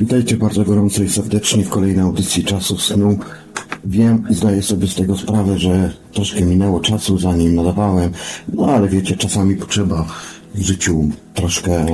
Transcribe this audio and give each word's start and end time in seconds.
Witajcie 0.00 0.36
bardzo 0.36 0.64
gorąco 0.64 1.02
i 1.02 1.08
serdecznie 1.08 1.64
w 1.64 1.68
kolejnej 1.68 2.04
audycji 2.04 2.44
Czasu 2.44 2.78
Snu. 2.78 3.18
Wiem 3.84 4.24
i 4.30 4.34
zdaję 4.34 4.62
sobie 4.62 4.86
z 4.86 4.94
tego 4.94 5.16
sprawę, 5.16 5.58
że 5.58 5.92
troszkę 6.12 6.40
minęło 6.40 6.80
czasu 6.80 7.18
zanim 7.18 7.54
nadawałem, 7.54 8.12
no 8.54 8.66
ale 8.66 8.88
wiecie, 8.88 9.16
czasami 9.16 9.56
potrzeba 9.56 10.06
w 10.54 10.62
życiu 10.62 11.10
troszkę 11.34 11.86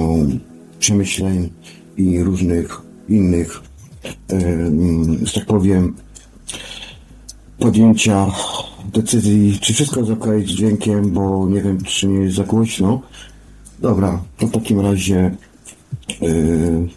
przemyśleń 0.79 1.51
i 1.97 2.23
różnych 2.23 2.83
innych, 3.09 3.61
em, 4.29 5.27
że 5.27 5.33
tak 5.33 5.47
powiem, 5.47 5.95
podjęcia 7.59 8.27
decyzji, 8.97 9.59
czy 9.61 9.75
wszystko 9.75 10.01
jest 10.01 10.12
ok 10.12 10.27
z 10.45 10.49
dźwiękiem, 10.49 11.11
bo 11.11 11.49
nie 11.49 11.62
wiem, 11.62 11.79
czy 11.85 12.07
nie 12.07 12.25
jest 12.25 12.37
za 12.37 12.45
głośno. 12.45 13.01
Dobra, 13.79 14.23
to 14.39 14.47
w 14.47 14.51
takim 14.51 14.80
razie 14.80 15.34
yy, 16.20 16.89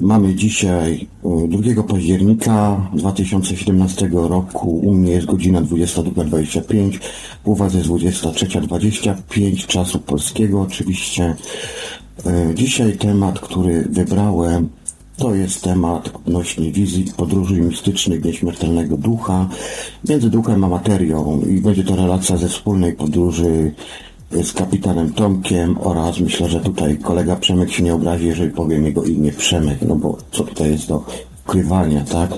mamy 0.00 0.34
dzisiaj 0.34 1.08
yy, 1.48 1.74
2 1.74 1.82
października 1.82 2.88
2017 2.94 4.08
roku. 4.12 4.78
U 4.78 4.94
mnie 4.94 5.12
jest 5.12 5.26
godzina 5.26 5.62
22.25, 5.62 6.98
u 7.44 7.54
Was 7.54 7.74
jest 7.74 7.88
23.25 7.88 9.66
czasu 9.66 9.98
polskiego 9.98 10.60
oczywiście. 10.60 11.36
Yy, 12.24 12.54
dzisiaj 12.54 12.96
temat, 12.98 13.40
który 13.40 13.82
wybrałem, 13.90 14.68
to 15.16 15.34
jest 15.34 15.62
temat 15.62 16.10
odnośnie 16.14 16.72
wizji 16.72 17.12
podróży 17.16 17.60
mistycznych 17.60 18.24
nieśmiertelnego 18.24 18.96
ducha 18.96 19.48
między 20.08 20.30
duchem 20.30 20.64
a 20.64 20.68
materią 20.68 21.40
i 21.40 21.60
będzie 21.60 21.84
to 21.84 21.96
relacja 21.96 22.36
ze 22.36 22.48
wspólnej 22.48 22.92
podróży 22.92 23.74
z 24.30 24.52
kapitanem 24.52 25.12
Tomkiem 25.12 25.78
oraz 25.80 26.20
myślę, 26.20 26.48
że 26.48 26.60
tutaj 26.60 26.98
kolega 26.98 27.36
Przemek 27.36 27.72
się 27.72 27.82
nie 27.82 27.94
obrazi, 27.94 28.26
jeżeli 28.26 28.50
powiem 28.50 28.86
jego 28.86 29.04
imię 29.04 29.32
Przemek, 29.32 29.78
no 29.88 29.96
bo 29.96 30.18
co 30.32 30.44
tutaj 30.44 30.70
jest 30.70 30.88
do 30.88 31.04
ukrywania, 31.46 32.04
tak? 32.04 32.30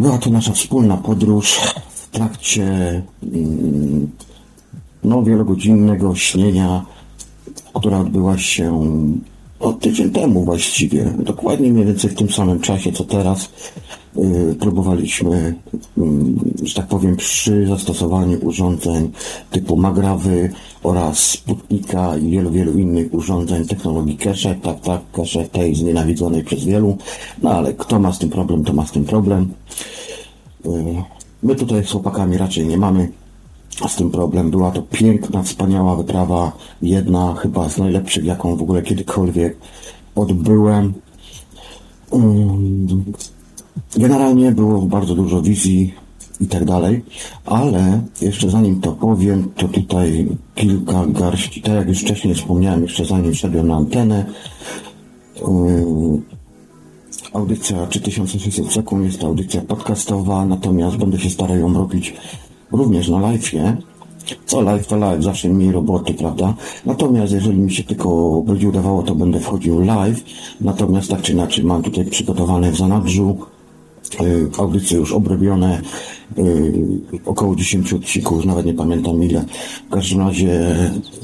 Była 0.00 0.18
to 0.18 0.30
nasza 0.30 0.52
wspólna 0.52 0.96
podróż 0.96 1.60
w 1.94 2.08
trakcie 2.08 2.64
mm, 3.22 4.10
no, 5.04 5.22
wielogodzinnego 5.22 6.14
śnienia, 6.14 6.84
która 7.74 7.98
odbyła 7.98 8.38
się 8.38 8.94
o 9.60 9.72
tydzień 9.72 10.10
temu 10.10 10.44
właściwie, 10.44 11.14
dokładnie 11.18 11.72
mniej 11.72 11.86
więcej 11.86 12.10
w 12.10 12.14
tym 12.14 12.30
samym 12.30 12.60
czasie 12.60 12.92
co 12.92 13.04
teraz, 13.04 13.50
yy, 14.16 14.56
próbowaliśmy, 14.60 15.54
yy, 15.96 16.04
że 16.62 16.74
tak 16.74 16.86
powiem, 16.86 17.16
przy 17.16 17.66
zastosowaniu 17.66 18.38
urządzeń 18.42 19.10
typu 19.50 19.76
Magrawy 19.76 20.50
oraz 20.82 21.18
Sputnika 21.18 22.16
i 22.16 22.30
wielu, 22.30 22.50
wielu 22.50 22.78
innych 22.78 23.14
urządzeń 23.14 23.66
technologii 23.66 24.16
cache, 24.16 24.54
tak, 24.54 24.80
tak, 24.80 25.00
cache 25.12 25.48
tej 25.48 25.74
znienawidzonej 25.74 26.44
przez 26.44 26.64
wielu, 26.64 26.96
no 27.42 27.50
ale 27.50 27.74
kto 27.74 27.98
ma 27.98 28.12
z 28.12 28.18
tym 28.18 28.30
problem, 28.30 28.64
to 28.64 28.72
ma 28.72 28.86
z 28.86 28.92
tym 28.92 29.04
problem. 29.04 29.52
Yy, 30.64 30.70
my 31.42 31.54
tutaj 31.54 31.84
z 31.84 31.90
chłopakami 31.90 32.38
raczej 32.38 32.66
nie 32.66 32.76
mamy 32.76 33.19
z 33.88 33.96
tym 33.96 34.10
problem. 34.10 34.50
Była 34.50 34.70
to 34.70 34.82
piękna, 34.82 35.42
wspaniała 35.42 35.96
wyprawa, 35.96 36.52
jedna 36.82 37.34
chyba 37.34 37.68
z 37.68 37.78
najlepszych, 37.78 38.24
jaką 38.24 38.56
w 38.56 38.62
ogóle 38.62 38.82
kiedykolwiek 38.82 39.56
odbyłem. 40.14 40.94
Generalnie 43.96 44.52
było 44.52 44.82
bardzo 44.82 45.14
dużo 45.14 45.42
wizji 45.42 45.94
i 46.40 46.46
tak 46.46 46.64
dalej, 46.64 47.04
ale 47.44 48.00
jeszcze 48.20 48.50
zanim 48.50 48.80
to 48.80 48.92
powiem, 48.92 49.50
to 49.56 49.68
tutaj 49.68 50.28
kilka 50.54 51.06
garści, 51.06 51.62
tak 51.62 51.74
jak 51.74 51.88
już 51.88 52.00
wcześniej 52.00 52.34
wspomniałem, 52.34 52.82
jeszcze 52.82 53.04
zanim 53.04 53.32
wszedłem 53.32 53.68
na 53.68 53.76
antenę, 53.76 54.24
Audycja 57.32 57.86
3600 57.86 58.72
sekund 58.72 59.04
jest 59.04 59.20
to 59.20 59.26
audycja 59.26 59.60
podcastowa, 59.60 60.46
natomiast 60.46 60.96
będę 60.96 61.18
się 61.18 61.30
starał 61.30 61.56
ją 61.56 61.74
robić 61.74 62.14
również 62.72 63.08
na 63.08 63.18
live'ie. 63.18 63.76
Co 64.46 64.60
live 64.60 64.86
to 64.86 64.96
live, 64.96 65.22
zawsze 65.22 65.48
mniej 65.48 65.72
roboty, 65.72 66.14
prawda? 66.14 66.54
Natomiast 66.86 67.32
jeżeli 67.32 67.58
mi 67.58 67.72
się 67.72 67.84
tylko 67.84 68.42
będzie 68.46 68.68
udawało, 68.68 69.02
to 69.02 69.14
będę 69.14 69.40
wchodził 69.40 69.80
live. 69.80 70.20
Natomiast 70.60 71.10
tak 71.10 71.22
czy 71.22 71.32
inaczej 71.32 71.64
mam 71.64 71.82
tutaj 71.82 72.04
przygotowane 72.04 72.72
w 72.72 72.76
zanadrzu 72.76 73.36
yy, 74.20 74.50
audycje 74.58 74.98
już 74.98 75.12
obrobione, 75.12 75.80
yy, 76.36 77.00
około 77.24 77.56
10 77.56 77.92
odcinków, 77.92 78.44
nawet 78.44 78.66
nie 78.66 78.74
pamiętam 78.74 79.24
ile. 79.24 79.44
W 79.88 79.92
każdym 79.92 80.20
razie, 80.20 80.76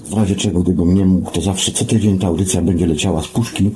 w 0.04 0.12
razie 0.12 0.36
czego 0.36 0.62
gdybym 0.62 0.94
nie 0.94 1.04
mógł, 1.04 1.30
to 1.30 1.40
zawsze 1.40 1.72
co 1.72 1.84
tydzień 1.84 2.18
ta 2.18 2.26
audycja 2.26 2.62
będzie 2.62 2.86
leciała 2.86 3.22
z 3.22 3.28
puszki, 3.28 3.70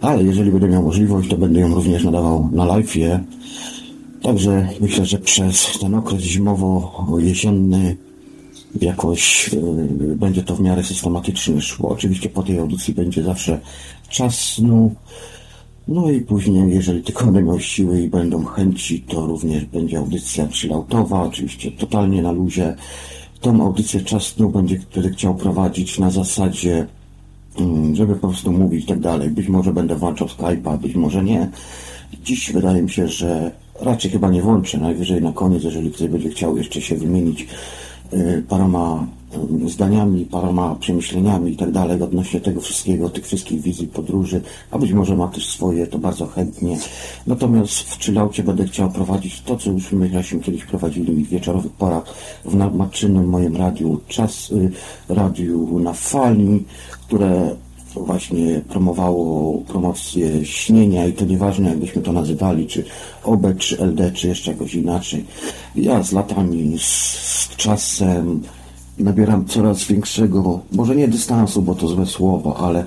ale 0.00 0.24
jeżeli 0.24 0.50
będę 0.50 0.68
miał 0.68 0.82
możliwość, 0.82 1.28
to 1.28 1.36
będę 1.36 1.60
ją 1.60 1.74
również 1.74 2.04
nadawał 2.04 2.48
na 2.52 2.66
live'ie. 2.66 3.18
Także 4.22 4.68
myślę, 4.80 5.06
że 5.06 5.18
przez 5.18 5.78
ten 5.80 5.94
okres 5.94 6.22
zimowo-jesienny 6.22 7.96
jakoś 8.80 9.50
yy, 9.52 10.16
będzie 10.16 10.42
to 10.42 10.56
w 10.56 10.60
miarę 10.60 10.84
systematycznie 10.84 11.60
szło. 11.60 11.88
Oczywiście 11.88 12.28
po 12.28 12.42
tej 12.42 12.58
audycji 12.58 12.94
będzie 12.94 13.22
zawsze 13.22 13.60
czas 14.08 14.34
snu. 14.40 14.94
No 15.88 16.10
i 16.10 16.20
później, 16.20 16.74
jeżeli 16.74 17.02
tylko 17.02 17.24
będę 17.24 17.42
miał 17.42 17.60
siły 17.60 18.02
i 18.02 18.08
będą 18.08 18.44
chęci, 18.44 19.00
to 19.00 19.26
również 19.26 19.64
będzie 19.64 19.98
audycja 19.98 20.48
chilloutowa, 20.48 21.22
oczywiście 21.22 21.72
totalnie 21.72 22.22
na 22.22 22.32
luzie. 22.32 22.76
Tą 23.40 23.62
audycję 23.62 24.00
czas 24.00 24.22
snu 24.22 24.50
będzie 24.50 24.80
wtedy 24.80 25.10
chciał 25.10 25.34
prowadzić 25.34 25.98
na 25.98 26.10
zasadzie, 26.10 26.86
mm, 27.58 27.96
żeby 27.96 28.14
po 28.14 28.28
prostu 28.28 28.52
mówić 28.52 28.84
i 28.84 28.88
tak 28.88 29.00
dalej. 29.00 29.30
Być 29.30 29.48
może 29.48 29.72
będę 29.72 29.96
włączał 29.96 30.28
Skype'a, 30.28 30.78
być 30.78 30.94
może 30.94 31.24
nie. 31.24 31.50
Dziś 32.24 32.52
wydaje 32.52 32.82
mi 32.82 32.90
się, 32.90 33.08
że 33.08 33.52
raczej 33.80 34.10
chyba 34.10 34.28
nie 34.28 34.42
włączę, 34.42 34.78
najwyżej 34.78 35.22
na 35.22 35.32
koniec, 35.32 35.64
jeżeli 35.64 35.90
ktoś 35.90 36.08
będzie 36.08 36.28
chciał 36.28 36.56
jeszcze 36.56 36.80
się 36.80 36.96
wymienić 36.96 37.46
y, 38.12 38.44
paroma 38.48 39.06
y, 39.64 39.68
zdaniami, 39.68 40.24
paroma 40.24 40.74
przemyśleniami 40.74 41.52
i 41.52 41.56
tak 41.56 41.72
dalej 41.72 42.02
odnośnie 42.02 42.40
tego 42.40 42.60
wszystkiego, 42.60 43.08
tych 43.08 43.26
wszystkich 43.26 43.60
wizji 43.60 43.86
podróży, 43.86 44.40
a 44.70 44.78
być 44.78 44.92
może 44.92 45.16
ma 45.16 45.28
też 45.28 45.48
swoje, 45.48 45.86
to 45.86 45.98
bardzo 45.98 46.26
chętnie. 46.26 46.78
Natomiast 47.26 47.72
w 47.72 48.04
chillaucie 48.04 48.42
będę 48.42 48.64
chciał 48.64 48.90
prowadzić 48.90 49.40
to, 49.40 49.56
co 49.56 49.70
już 49.70 49.92
my 49.92 50.08
żeśmy 50.12 50.40
kiedyś 50.40 50.64
prowadzili 50.64 51.24
w 51.24 51.28
wieczorowych 51.28 51.72
porach 51.72 52.04
w 52.44 52.74
matczynym 52.74 53.28
moim 53.28 53.56
radiu, 53.56 54.00
czas 54.08 54.50
y, 54.50 54.70
radiu 55.08 55.78
na 55.78 55.92
fali, 55.92 56.64
które 56.90 57.56
właśnie 57.98 58.60
promowało 58.68 59.58
promocję 59.58 60.44
śnienia 60.44 61.06
i 61.06 61.12
to 61.12 61.24
nieważne 61.24 61.68
jakbyśmy 61.68 62.02
to 62.02 62.12
nazywali, 62.12 62.66
czy 62.66 62.84
OB, 63.24 63.46
czy 63.58 63.78
LD, 63.78 64.12
czy 64.12 64.28
jeszcze 64.28 64.50
jakoś 64.52 64.74
inaczej. 64.74 65.24
Ja 65.76 66.02
z 66.02 66.12
latami, 66.12 66.78
z, 66.78 66.84
z 66.84 67.56
czasem 67.56 68.42
nabieram 68.98 69.44
coraz 69.46 69.84
większego, 69.84 70.60
może 70.72 70.96
nie 70.96 71.08
dystansu, 71.08 71.62
bo 71.62 71.74
to 71.74 71.88
złe 71.88 72.06
słowo, 72.06 72.56
ale 72.56 72.84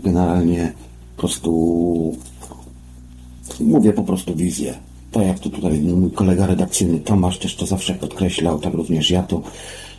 generalnie 0.00 0.72
po 1.16 1.20
prostu 1.20 2.16
mówię 3.60 3.92
po 3.92 4.02
prostu 4.02 4.34
wizję. 4.34 4.74
Tak 5.12 5.26
jak 5.26 5.38
to 5.38 5.50
tutaj 5.50 5.80
mój 5.80 6.10
kolega 6.10 6.46
redakcyjny 6.46 7.00
Tomasz 7.00 7.38
też 7.38 7.56
to 7.56 7.66
zawsze 7.66 7.94
podkreślał, 7.94 8.58
tak 8.58 8.74
również 8.74 9.10
ja 9.10 9.22
to 9.22 9.42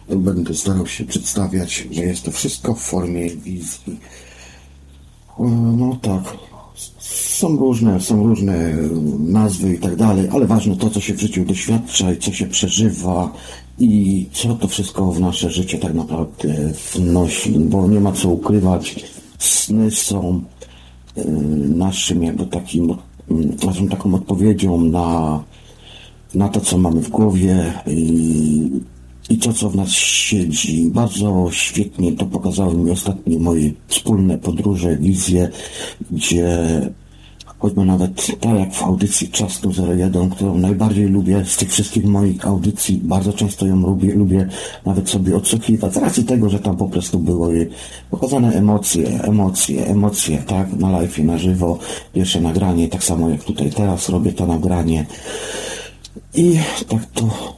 będę 0.10 0.54
starał 0.54 0.88
się 0.88 1.06
przedstawiać, 1.06 1.88
że 1.92 2.02
jest 2.02 2.24
to 2.24 2.32
wszystko 2.32 2.74
w 2.74 2.80
formie 2.80 3.30
wizji. 3.30 4.00
No 5.78 5.98
tak. 6.02 6.38
Są 7.00 7.58
różne, 7.58 8.02
są 8.02 8.24
różne 8.24 8.74
nazwy 9.20 9.74
i 9.74 9.80
tak 9.80 9.96
dalej, 9.96 10.30
ale 10.32 10.46
ważne 10.46 10.76
to, 10.76 10.90
co 10.90 11.00
się 11.00 11.14
w 11.14 11.20
życiu 11.20 11.46
doświadcza 11.46 12.12
i 12.12 12.18
co 12.18 12.32
się 12.32 12.46
przeżywa 12.46 13.32
i 13.80 14.26
co 14.32 14.56
to 14.56 14.68
wszystko 14.68 15.12
w 15.12 15.20
nasze 15.20 15.50
życie 15.50 15.78
tak 15.78 15.94
naprawdę 15.94 16.74
wnosi, 16.94 17.52
bo 17.52 17.88
nie 17.88 18.00
ma 18.00 18.12
co 18.12 18.30
ukrywać. 18.30 19.06
Sny 19.40 19.92
są 19.92 20.42
y, 21.18 21.24
naszym 21.76 22.24
jakby 22.24 22.46
takim, 22.46 22.96
naszą 23.66 23.88
taką 23.88 24.16
odpowiedzią 24.16 24.82
na, 24.82 25.44
na 26.36 26.50
to, 26.50 26.62
co 26.62 26.78
mamy 26.78 27.02
w 27.02 27.10
głowie 27.10 27.74
i 27.88 28.70
i 29.30 29.38
to, 29.38 29.54
co 29.54 29.70
w 29.70 29.76
nas 29.76 29.90
siedzi. 29.90 30.90
Bardzo 30.94 31.48
świetnie 31.52 32.12
to 32.12 32.26
pokazały 32.26 32.78
mi 32.78 32.92
ostatnie 32.92 33.40
moje 33.40 33.72
wspólne 33.88 34.38
podróże, 34.38 34.98
wizje, 34.98 35.50
gdzie 36.12 36.82
choćby 37.58 37.86
nawet 37.86 38.40
tak 38.40 38.60
jak 38.60 38.74
w 38.74 38.84
audycji 38.84 39.30
Czas 39.30 39.62
01, 40.00 40.30
którą 40.30 40.58
najbardziej 40.58 41.06
lubię 41.06 41.46
z 41.46 41.58
tych 41.58 41.70
wszystkich 41.72 42.06
moich 42.06 42.48
audycji, 42.48 43.02
bardzo 43.04 43.34
często 43.34 43.68
ją 43.68 43.76
lubię, 43.82 44.14
lubię 44.14 44.48
nawet 44.86 45.10
sobie 45.10 45.36
odsłuchiwać, 45.36 45.94
z 45.94 45.98
racji 45.98 46.24
tego, 46.24 46.50
że 46.50 46.60
tam 46.60 46.78
po 46.78 46.88
prostu 46.88 47.20
były 47.20 47.70
pokazane 48.12 48.52
emocje, 48.54 49.24
emocje, 49.24 49.88
emocje, 49.88 50.44
tak, 50.48 50.74
na 50.74 50.92
live, 50.92 51.18
na 51.18 51.38
żywo, 51.38 51.80
pierwsze 52.14 52.42
nagranie, 52.42 52.88
tak 52.88 53.04
samo 53.04 53.30
jak 53.30 53.44
tutaj 53.44 53.72
teraz 53.72 54.10
robię 54.10 54.34
to 54.34 54.48
nagranie. 54.48 55.06
I 56.34 56.60
tak 56.88 57.06
to 57.06 57.56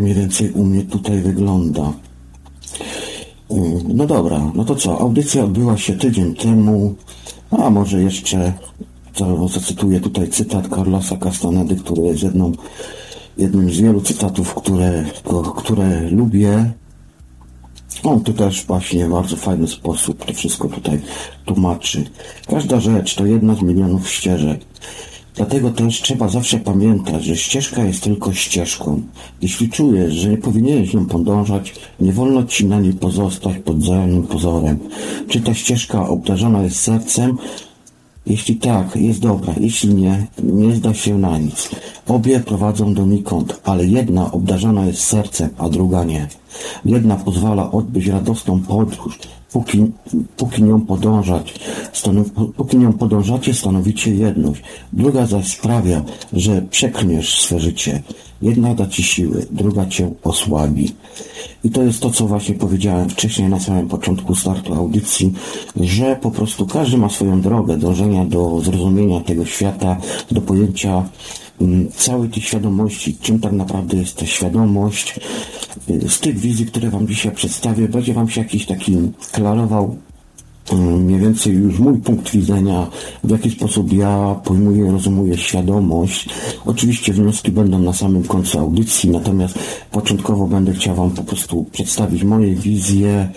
mniej 0.00 0.14
więcej 0.14 0.52
u 0.52 0.64
mnie 0.64 0.82
tutaj 0.82 1.20
wygląda. 1.20 1.92
No 3.94 4.06
dobra, 4.06 4.52
no 4.54 4.64
to 4.64 4.74
co? 4.74 5.00
Audycja 5.00 5.44
odbyła 5.44 5.76
się 5.76 5.92
tydzień 5.92 6.34
temu, 6.34 6.94
a 7.50 7.70
może 7.70 8.02
jeszcze, 8.02 8.52
to 9.14 9.48
zacytuję 9.48 10.00
tutaj 10.00 10.28
cytat 10.28 10.68
Carlosa 10.68 11.16
Castanedy, 11.16 11.76
który 11.76 12.02
jest 12.02 12.22
jedną, 12.22 12.52
jednym 13.38 13.70
z 13.70 13.80
wielu 13.80 14.00
cytatów, 14.00 14.54
które, 14.54 15.04
które 15.56 16.10
lubię. 16.10 16.72
On 18.02 18.20
tu 18.20 18.32
też 18.32 18.64
właśnie 18.66 19.06
w 19.06 19.10
bardzo 19.10 19.36
fajny 19.36 19.68
sposób 19.68 20.24
to 20.24 20.32
wszystko 20.32 20.68
tutaj 20.68 21.00
tłumaczy. 21.44 22.04
Każda 22.46 22.80
rzecz 22.80 23.14
to 23.14 23.26
jedna 23.26 23.54
z 23.54 23.62
milionów 23.62 24.10
ścieżek. 24.10 24.60
Dlatego 25.38 25.70
też 25.70 26.02
trzeba 26.02 26.28
zawsze 26.28 26.58
pamiętać, 26.58 27.24
że 27.24 27.36
ścieżka 27.36 27.84
jest 27.84 28.02
tylko 28.02 28.32
ścieżką. 28.32 29.02
Jeśli 29.42 29.68
czujesz, 29.68 30.14
że 30.14 30.28
nie 30.28 30.36
powinieneś 30.36 30.94
nią 30.94 31.06
podążać, 31.06 31.74
nie 32.00 32.12
wolno 32.12 32.44
ci 32.44 32.66
na 32.66 32.80
niej 32.80 32.92
pozostać 32.92 33.56
pod 33.58 33.78
wzajemnym 33.78 34.22
pozorem. 34.22 34.78
Czy 35.28 35.40
ta 35.40 35.54
ścieżka 35.54 36.08
obdarzona 36.08 36.62
jest 36.62 36.80
sercem? 36.80 37.38
Jeśli 38.26 38.56
tak, 38.56 38.96
jest 38.96 39.20
dobra. 39.20 39.54
Jeśli 39.60 39.94
nie, 39.94 40.26
nie 40.42 40.74
zda 40.74 40.94
się 40.94 41.18
na 41.18 41.38
nic. 41.38 41.70
Obie 42.08 42.40
prowadzą 42.40 42.94
donikąd, 42.94 43.60
ale 43.64 43.86
jedna 43.86 44.32
obdarzona 44.32 44.86
jest 44.86 45.04
sercem, 45.04 45.48
a 45.58 45.68
druga 45.68 46.04
nie. 46.04 46.28
Jedna 46.84 47.16
pozwala 47.16 47.70
odbyć 47.70 48.06
radosną 48.06 48.60
podróż, 48.60 49.18
póki, 49.52 49.90
póki 50.36 50.62
nią 50.62 50.80
podążać, 50.80 51.54
stanow, 51.92 52.26
póki 52.56 52.76
nią 52.76 52.92
podążacie, 52.92 53.54
stanowicie 53.54 54.14
jedność. 54.14 54.62
Druga 54.92 55.26
zaś 55.26 55.48
sprawia, 55.48 56.04
że 56.32 56.62
przeklniesz 56.62 57.40
swe 57.42 57.60
życie. 57.60 58.02
Jedna 58.42 58.74
da 58.74 58.86
ci 58.86 59.02
siły, 59.02 59.46
druga 59.50 59.86
cię 59.86 60.10
osłabi. 60.24 60.94
I 61.64 61.70
to 61.70 61.82
jest 61.82 62.00
to, 62.00 62.10
co 62.10 62.26
właśnie 62.26 62.54
powiedziałem 62.54 63.10
wcześniej 63.10 63.48
na 63.48 63.60
samym 63.60 63.88
początku 63.88 64.34
startu 64.34 64.74
audycji, 64.74 65.32
że 65.80 66.16
po 66.16 66.30
prostu 66.30 66.66
każdy 66.66 66.96
ma 66.96 67.08
swoją 67.08 67.40
drogę 67.40 67.76
dążenia 67.76 68.24
do 68.24 68.60
zrozumienia 68.60 69.20
tego 69.20 69.44
świata, 69.44 69.96
do 70.30 70.40
pojęcia 70.40 71.04
całej 71.96 72.28
tej 72.28 72.42
świadomości, 72.42 73.16
czym 73.20 73.40
tak 73.40 73.52
naprawdę 73.52 73.96
jest 73.96 74.16
ta 74.16 74.26
świadomość. 74.26 75.20
Z 76.08 76.20
tych 76.20 76.38
wizji, 76.38 76.66
które 76.66 76.90
Wam 76.90 77.08
dzisiaj 77.08 77.32
przedstawię, 77.32 77.88
będzie 77.88 78.14
Wam 78.14 78.28
się 78.28 78.40
jakiś 78.40 78.66
taki 78.66 78.96
klarował 79.32 79.96
mm, 80.72 81.04
mniej 81.04 81.20
więcej 81.20 81.54
już 81.54 81.78
mój 81.78 81.98
punkt 81.98 82.30
widzenia, 82.30 82.86
w 83.24 83.30
jaki 83.30 83.50
sposób 83.50 83.92
ja 83.92 84.40
pojmuję, 84.44 84.92
rozumuję 84.92 85.38
świadomość. 85.38 86.28
Oczywiście 86.66 87.12
wnioski 87.12 87.52
będą 87.52 87.78
na 87.78 87.92
samym 87.92 88.22
końcu 88.22 88.58
audycji, 88.58 89.10
natomiast 89.10 89.58
początkowo 89.90 90.46
będę 90.46 90.72
chciał 90.72 90.94
Wam 90.94 91.10
po 91.10 91.22
prostu 91.22 91.64
przedstawić 91.72 92.24
moje 92.24 92.54
wizje, 92.54 93.28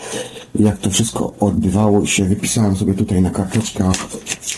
jak 0.56 0.78
to 0.78 0.90
wszystko 0.90 1.34
odbywało 1.40 2.06
się. 2.06 2.26
Wypisałem 2.26 2.76
sobie 2.76 2.94
tutaj 2.94 3.22
na 3.22 3.30
karteczkach 3.30 3.96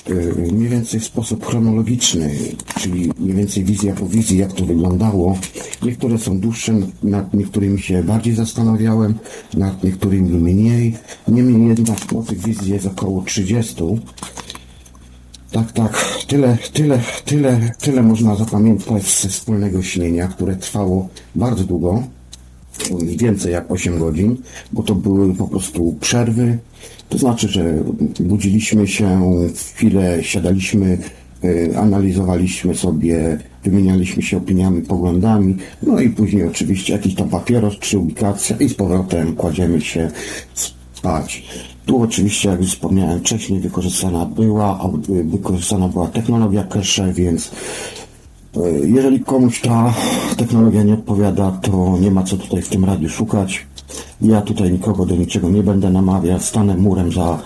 yy, 0.10 0.52
mniej 0.52 0.70
więcej 0.70 1.00
w 1.00 1.06
sposób 1.06 1.46
chronologiczny, 1.46 2.32
czyli 2.80 3.12
mniej 3.20 3.36
więcej 3.36 3.64
wizja 3.64 3.94
po 3.94 4.06
wizji, 4.06 4.38
jak 4.38 4.54
to 4.54 4.66
wyglądało. 4.66 5.38
Niektóre 5.84 6.18
są 6.18 6.40
dłuższe, 6.40 6.74
nad 7.04 7.34
niektórymi 7.34 7.82
się 7.82 8.04
bardziej 8.04 8.36
zastanawiałem, 8.36 9.14
nad 9.54 9.84
niektórymi 9.84 10.30
mniej. 10.30 10.98
Niemniej 11.28 11.68
jednak 11.68 12.12
no, 12.12 12.24
tych 12.24 12.40
wizji 12.40 12.74
jest 12.74 12.86
około 12.86 13.22
30. 13.22 13.76
Tak, 15.52 15.72
tak, 15.72 16.06
tyle, 16.28 16.58
tyle, 16.74 17.00
tyle, 17.26 17.72
tyle 17.80 18.04
można 18.04 18.36
zapamiętać 18.36 19.22
ze 19.22 19.30
wspólnego 19.30 19.84
śnienia, 19.84 20.28
które 20.28 20.56
trwało 20.56 21.10
bardzo 21.36 21.64
długo 21.64 22.04
więcej 23.02 23.54
jak 23.54 23.72
8 23.72 24.00
godzin, 24.00 24.38
bo 24.72 24.84
to 24.84 24.96
były 24.96 25.36
po 25.36 25.48
prostu 25.48 25.96
przerwy. 26.00 26.58
To 27.10 27.18
znaczy, 27.18 27.48
że 27.48 27.84
budziliśmy 28.20 28.88
się, 28.88 29.22
chwilę 29.74 30.24
siadaliśmy, 30.24 30.98
y, 31.44 31.74
analizowaliśmy 31.78 32.76
sobie, 32.76 33.38
wymienialiśmy 33.64 34.24
się 34.24 34.38
opiniami, 34.38 34.82
poglądami, 34.82 35.58
no 35.84 36.00
i 36.00 36.10
później 36.10 36.48
oczywiście 36.48 36.94
jakiś 36.94 37.16
tam 37.16 37.30
papieros 37.30 37.80
czy 37.80 38.00
ubikacja 38.00 38.58
i 38.58 38.70
z 38.70 38.74
powrotem 38.74 39.36
kładziemy 39.36 39.82
się 39.82 40.12
spać. 40.94 41.44
Tu 41.86 42.02
oczywiście, 42.02 42.50
jak 42.50 42.60
już 42.62 42.70
wspomniałem 42.70 43.20
wcześniej, 43.20 43.60
wykorzystana 43.60 44.26
była, 44.26 44.90
wykorzystana 45.08 45.88
była 45.88 46.08
technologia 46.08 46.64
cache, 46.64 47.14
więc 47.14 47.52
jeżeli 48.84 49.20
komuś 49.20 49.62
ta 49.62 49.94
technologia 50.38 50.84
nie 50.84 50.94
odpowiada, 50.94 51.52
to 51.52 51.98
nie 52.02 52.12
ma 52.12 52.24
co 52.24 52.38
tutaj 52.38 52.62
w 52.62 52.70
tym 52.70 52.86
radiu 52.86 53.10
szukać. 53.10 53.66
Ja 54.22 54.42
tutaj 54.42 54.72
nikogo 54.72 55.06
do 55.06 55.16
niczego 55.16 55.50
nie 55.50 55.64
będę 55.64 55.90
namawiał. 55.90 56.40
Stanę 56.40 56.78
murem 56.78 57.12
za 57.12 57.40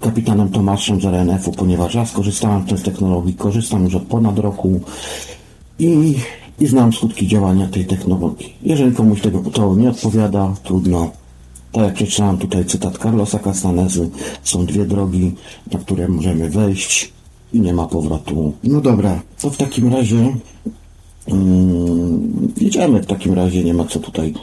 kapitanem 0.00 0.48
Tomaszem 0.48 1.00
z 1.00 1.04
RNF-u, 1.04 1.52
ponieważ 1.52 1.94
ja 1.94 2.06
skorzystałem 2.06 2.62
z 2.62 2.68
tej 2.68 2.78
technologii, 2.78 3.34
korzystam 3.34 3.84
już 3.84 3.94
od 3.94 4.02
ponad 4.02 4.38
roku 4.38 4.80
i, 5.78 6.14
i 6.60 6.66
znam 6.66 6.92
skutki 6.92 7.28
działania 7.28 7.66
tej 7.66 7.84
technologii. 7.84 8.54
Jeżeli 8.62 8.94
komuś 8.94 9.20
tego 9.20 9.50
to 9.50 9.74
nie 9.76 9.90
odpowiada, 9.90 10.54
trudno. 10.62 11.10
Tak 11.72 11.84
jak 11.84 11.94
przeczytałem 11.94 12.38
tutaj 12.38 12.64
cytat 12.64 12.98
Carlosa 12.98 13.38
Castanezy, 13.38 14.10
są 14.42 14.66
dwie 14.66 14.84
drogi, 14.84 15.34
na 15.72 15.78
które 15.78 16.08
możemy 16.08 16.50
wejść 16.50 17.15
i 17.56 17.60
nie 17.60 17.72
ma 17.72 17.86
powrotu. 17.86 18.52
No 18.64 18.80
dobra, 18.80 19.20
to 19.40 19.50
w 19.50 19.56
takim 19.56 19.92
razie 19.92 20.36
um, 21.26 22.52
w 23.02 23.06
takim 23.06 23.34
razie, 23.34 23.64
nie 23.64 23.74
ma 23.74 23.84
co 23.84 24.00
tutaj 24.00 24.34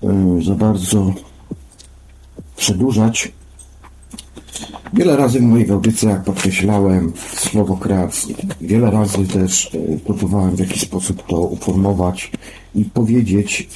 um, 0.00 0.44
za 0.44 0.54
bardzo 0.54 1.12
przedłużać. 2.56 3.32
Wiele 4.92 5.16
razy 5.16 5.40
w 5.40 5.42
moich 5.42 5.70
audycjach 5.70 6.24
podkreślałem 6.24 7.12
słowo 7.36 7.76
kreacji. 7.76 8.36
Wiele 8.60 8.90
razy 8.90 9.26
też 9.26 9.74
e, 9.74 9.98
próbowałem 9.98 10.56
w 10.56 10.58
jakiś 10.58 10.82
sposób 10.82 11.26
to 11.26 11.40
uformować 11.40 12.32
i 12.74 12.84
powiedzieć, 12.84 13.68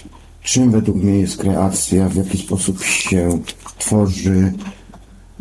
czym 0.42 0.70
według 0.70 0.96
mnie 0.96 1.18
jest 1.18 1.36
kreacja, 1.36 2.08
w 2.08 2.16
jaki 2.16 2.38
sposób 2.38 2.82
się 2.82 3.38
tworzy, 3.78 4.52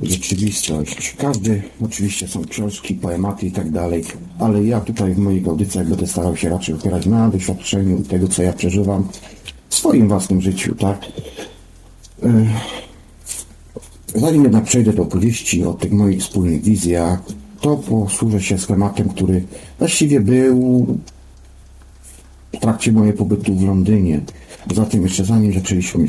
rzeczywistość. 0.04 1.16
Każdy, 1.18 1.62
oczywiście 1.82 2.28
są 2.28 2.46
książki, 2.46 2.96
poematy 2.96 3.46
i 3.46 3.52
tak 3.52 3.72
dalej, 3.72 4.04
ale 4.40 4.64
ja 4.64 4.82
tutaj 4.82 5.14
w 5.14 5.18
moich 5.18 5.48
audycjach 5.48 5.88
będę 5.88 6.08
starał 6.08 6.36
się 6.36 6.50
raczej 6.50 6.76
opierać 6.76 7.06
na 7.06 7.30
doświadczeniu 7.30 8.04
tego, 8.04 8.28
co 8.28 8.44
ja 8.44 8.54
przeżywam 8.54 9.08
w 9.70 9.76
swoim 9.76 10.08
własnym 10.08 10.42
życiu, 10.42 10.76
tak? 10.76 11.06
E, 12.24 12.46
zanim 14.16 14.44
jednak 14.44 14.64
przejdę 14.64 14.94
do 14.94 15.04
opowieści 15.04 15.66
o 15.66 15.74
tych 15.74 15.92
moich 15.92 16.22
wspólnych 16.22 16.64
wizjach, 16.64 17.20
to 17.62 17.78
posłużę 17.78 18.42
się 18.42 18.58
schematem, 18.58 19.10
który 19.10 19.44
właściwie 19.80 20.20
był 20.20 20.88
w 22.54 22.60
trakcie 22.60 22.92
mojego 22.92 23.18
pobytu 23.18 23.56
w 23.56 23.64
Londynie. 23.64 24.22
Poza 24.68 24.86
tym 24.86 25.04
jeszcze 25.04 25.26
zanim 25.26 25.54
zaczęliśmy 25.54 26.08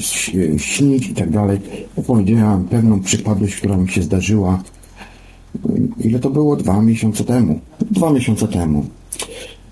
śnić 0.58 1.08
i 1.08 1.14
tak 1.14 1.30
dalej, 1.30 1.60
opowiedziałem 1.96 2.64
pewną 2.64 3.00
przypadłość, 3.00 3.56
która 3.56 3.76
mi 3.76 3.88
się 3.88 4.02
zdarzyła. 4.02 4.62
Ile 6.00 6.18
to 6.18 6.30
było? 6.30 6.56
Dwa 6.56 6.82
miesiące 6.82 7.24
temu. 7.24 7.60
Dwa 7.90 8.12
miesiące 8.12 8.48
temu. 8.48 8.86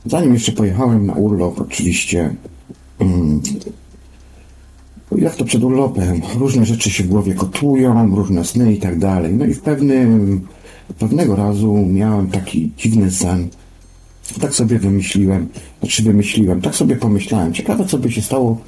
Zanim 0.07 0.35
jeszcze 0.35 0.53
pojechałem 0.53 1.07
na 1.07 1.13
urlop, 1.13 1.61
oczywiście, 1.61 2.35
um, 2.99 3.43
jak 5.17 5.37
to 5.37 5.45
przed 5.45 5.65
urlopem, 5.65 6.21
różne 6.39 6.65
rzeczy 6.65 6.91
się 6.91 7.05
w 7.05 7.09
głowie 7.09 7.35
kotują, 7.35 8.17
różne 8.17 8.45
sny 8.45 8.73
i 8.73 8.79
tak 8.79 8.99
dalej. 8.99 9.35
No 9.35 9.47
i 9.47 9.55
w 9.55 9.61
pewnym, 9.61 10.41
pewnego 10.99 11.37
razu 11.37 11.75
miałem 11.77 12.29
taki 12.29 12.71
dziwny 12.77 13.11
sen, 13.11 13.49
tak 14.41 14.55
sobie 14.55 14.79
wymyśliłem, 14.79 15.49
znaczy 15.81 16.03
wymyśliłem, 16.03 16.61
tak 16.61 16.75
sobie 16.75 16.97
pomyślałem. 16.97 17.55
Ciekawe, 17.55 17.85
co 17.87 17.99
by 17.99 18.13
się 18.13 18.23
stało, 18.23 18.61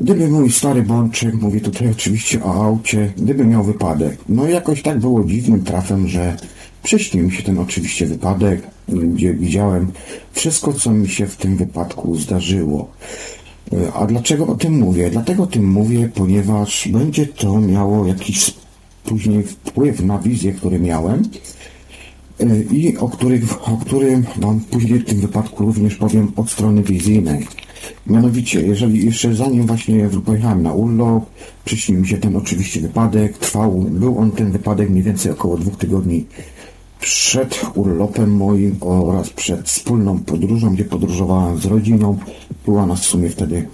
gdyby 0.00 0.28
mój 0.28 0.52
stary 0.52 0.82
bączek, 0.82 1.34
mówię 1.34 1.60
tutaj 1.60 1.90
oczywiście 1.90 2.44
o 2.44 2.64
aucie, 2.64 3.12
gdyby 3.16 3.44
miał 3.44 3.64
wypadek. 3.64 4.18
No 4.28 4.48
jakoś 4.48 4.82
tak 4.82 4.98
było 4.98 5.24
dziwnym 5.24 5.64
trafem, 5.64 6.08
że 6.08 6.36
przyśnił 6.82 7.24
mi 7.24 7.32
się 7.32 7.42
ten 7.42 7.58
oczywiście 7.58 8.06
wypadek, 8.06 8.62
gdzie 8.88 9.34
widziałem 9.34 9.92
wszystko, 10.32 10.72
co 10.72 10.90
mi 10.90 11.08
się 11.08 11.26
w 11.26 11.36
tym 11.36 11.56
wypadku 11.56 12.16
zdarzyło. 12.16 12.90
A 13.94 14.06
dlaczego 14.06 14.46
o 14.46 14.54
tym 14.54 14.78
mówię? 14.78 15.10
Dlatego 15.10 15.42
o 15.42 15.46
tym 15.46 15.72
mówię, 15.72 16.10
ponieważ 16.14 16.88
będzie 16.88 17.26
to 17.26 17.60
miało 17.60 18.06
jakiś 18.06 18.54
później 19.04 19.42
wpływ 19.42 20.00
na 20.00 20.18
wizję, 20.18 20.52
które 20.52 20.78
miałem 20.78 21.22
i 22.70 22.96
o, 22.96 23.08
których, 23.08 23.68
o 23.68 23.76
którym 23.76 24.24
Wam 24.36 24.60
później 24.60 24.98
w 24.98 25.04
tym 25.04 25.20
wypadku 25.20 25.64
również 25.64 25.94
powiem 25.96 26.32
od 26.36 26.50
strony 26.50 26.82
wizyjnej. 26.82 27.46
Mianowicie, 28.06 28.60
jeżeli 28.60 29.04
jeszcze 29.04 29.34
zanim 29.34 29.66
właśnie 29.66 30.08
pojechałem 30.24 30.62
na 30.62 30.72
urlop, 30.72 31.24
przyśnił 31.64 32.00
mi 32.00 32.08
się 32.08 32.18
ten 32.18 32.36
oczywiście 32.36 32.80
wypadek, 32.80 33.38
trwał, 33.38 33.72
był 33.72 34.18
on 34.18 34.30
ten 34.30 34.52
wypadek 34.52 34.90
mniej 34.90 35.02
więcej 35.02 35.32
około 35.32 35.56
dwóch 35.56 35.76
tygodni 35.76 36.26
przed 37.00 37.60
urlopem 37.74 38.36
moim 38.36 38.76
oraz 38.80 39.30
przed 39.30 39.68
wspólną 39.68 40.18
podróżą, 40.18 40.74
gdzie 40.74 40.84
podróżowałem 40.84 41.58
z 41.58 41.64
rodziną. 41.64 42.18
Była 42.64 42.86
nas 42.86 43.00
w 43.00 43.06
sumie 43.06 43.28
wtedy 43.30 43.68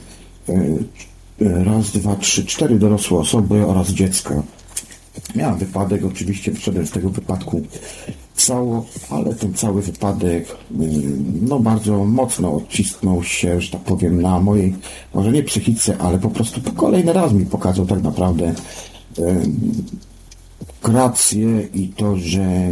e, 0.49 0.55
raz, 1.65 1.91
dwa, 1.91 2.17
trzy, 2.17 2.47
cztery 2.47 2.79
dorosłe 2.79 3.19
osoby 3.19 3.67
oraz 3.67 3.89
dziecko. 3.89 4.43
Miałem 5.35 5.59
wypadek, 5.59 6.05
oczywiście 6.05 6.53
wyszedłem 6.53 6.87
z 6.87 6.91
tego 6.91 7.11
wypadku 7.11 7.63
cało, 8.39 8.85
ale 9.11 9.35
ten 9.35 9.55
cały 9.55 9.83
wypadek 9.83 10.57
no 11.43 11.61
bardzo 11.61 12.05
mocno 12.05 12.55
odcisnął 12.55 13.23
się, 13.23 13.61
że 13.61 13.71
tak 13.71 13.81
powiem, 13.81 14.23
na 14.23 14.41
mojej, 14.41 14.75
może 15.15 15.33
nie 15.33 15.43
psychice, 15.43 15.99
ale 15.99 16.19
po 16.19 16.31
prostu 16.31 16.61
po 16.61 16.73
kolejny 16.73 17.13
raz 17.13 17.33
mi 17.33 17.47
pokazał 17.47 17.87
tak 17.87 18.03
naprawdę 18.03 18.55
rację 20.83 21.69
i 21.75 21.89
to, 21.89 22.17
że 22.17 22.71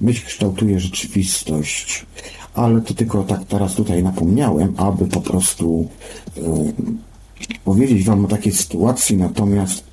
myśl 0.00 0.26
kształtuje 0.26 0.80
rzeczywistość. 0.80 2.06
Ale 2.54 2.80
to 2.80 2.94
tylko 2.94 3.22
tak 3.22 3.44
teraz 3.44 3.74
tutaj 3.74 4.02
napomniałem, 4.02 4.74
aby 4.76 5.06
po 5.06 5.20
prostu 5.20 5.88
powiedzieć 7.64 8.04
Wam 8.04 8.24
o 8.24 8.28
takiej 8.28 8.52
sytuacji, 8.52 9.16
natomiast 9.16 9.84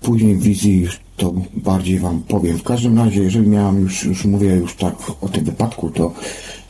później 0.00 0.36
w 0.36 0.42
wizji 0.42 0.86
to 1.18 1.32
bardziej 1.54 1.98
Wam 1.98 2.22
powiem. 2.28 2.58
W 2.58 2.62
każdym 2.62 2.98
razie, 2.98 3.22
jeżeli 3.22 3.48
miałem 3.48 3.80
już, 3.80 4.04
już 4.04 4.24
mówię 4.24 4.48
już 4.48 4.74
tak 4.74 4.94
o 5.20 5.28
tym 5.28 5.44
wypadku, 5.44 5.90
to 5.90 6.12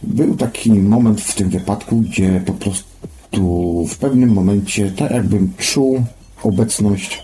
był 0.03 0.37
taki 0.37 0.73
moment 0.73 1.21
w 1.21 1.35
tym 1.35 1.51
wypadku, 1.51 1.97
gdzie 1.97 2.43
po 2.47 2.53
prostu 2.53 3.87
w 3.87 3.99
pewnym 3.99 4.33
momencie 4.33 4.91
tak 4.91 5.11
jakbym 5.11 5.53
czuł 5.59 6.05
obecność, 6.43 7.23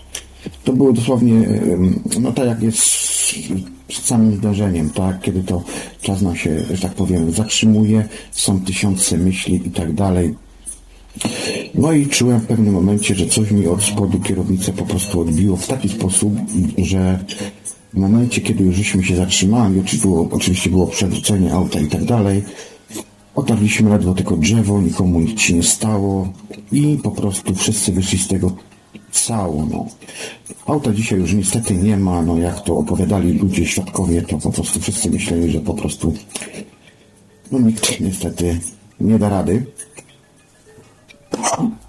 to 0.64 0.72
było 0.72 0.92
dosłownie, 0.92 1.60
no 2.20 2.32
tak 2.32 2.46
jak 2.46 2.62
jest 2.62 2.84
przed 3.88 4.04
samym 4.04 4.36
zdarzeniem, 4.36 4.90
tak, 4.90 5.20
kiedy 5.20 5.42
to 5.42 5.62
czas 6.00 6.22
nam 6.22 6.36
się, 6.36 6.64
że 6.72 6.82
tak 6.82 6.94
powiem, 6.94 7.32
zatrzymuje, 7.32 8.08
są 8.32 8.60
tysiące 8.60 9.18
myśli 9.18 9.66
i 9.66 9.70
tak 9.70 9.92
dalej. 9.92 10.34
No 11.74 11.92
i 11.92 12.06
czułem 12.06 12.40
w 12.40 12.46
pewnym 12.46 12.74
momencie, 12.74 13.14
że 13.14 13.26
coś 13.26 13.50
mi 13.50 13.66
od 13.66 13.82
spodu 13.82 14.20
kierownicę 14.20 14.72
po 14.72 14.86
prostu 14.86 15.20
odbiło 15.20 15.56
w 15.56 15.66
taki 15.66 15.88
sposób, 15.88 16.32
że 16.78 17.24
w 17.94 17.96
momencie, 17.96 18.40
kiedy 18.40 18.64
już 18.64 18.76
żeśmy 18.76 19.04
się 19.04 19.16
zatrzymali, 19.16 19.82
oczywiście 20.30 20.70
było 20.70 20.86
przewrócenie 20.86 21.52
auta 21.52 21.80
i 21.80 21.86
tak 21.86 22.04
dalej, 22.04 22.42
otarliśmy 23.34 23.90
ledwo 23.90 24.14
tylko 24.14 24.36
drzewo, 24.36 24.82
nikomu 24.82 25.20
nic 25.20 25.40
się 25.40 25.54
nie 25.54 25.62
stało 25.62 26.32
i 26.72 26.98
po 27.02 27.10
prostu 27.10 27.54
wszyscy 27.54 27.92
wyszli 27.92 28.18
z 28.18 28.28
tego 28.28 28.56
cało, 29.10 29.66
no. 29.70 29.86
Auta 30.66 30.92
dzisiaj 30.92 31.18
już 31.18 31.32
niestety 31.32 31.74
nie 31.74 31.96
ma, 31.96 32.22
no 32.22 32.38
jak 32.38 32.60
to 32.60 32.76
opowiadali 32.76 33.32
ludzie, 33.32 33.66
świadkowie, 33.66 34.22
to 34.22 34.38
po 34.38 34.52
prostu 34.52 34.80
wszyscy 34.80 35.10
myśleli, 35.10 35.50
że 35.50 35.60
po 35.60 35.74
prostu 35.74 36.14
no 37.52 37.58
nikt 37.58 38.00
niestety 38.00 38.60
nie 39.00 39.18
da 39.18 39.28
rady 39.28 39.66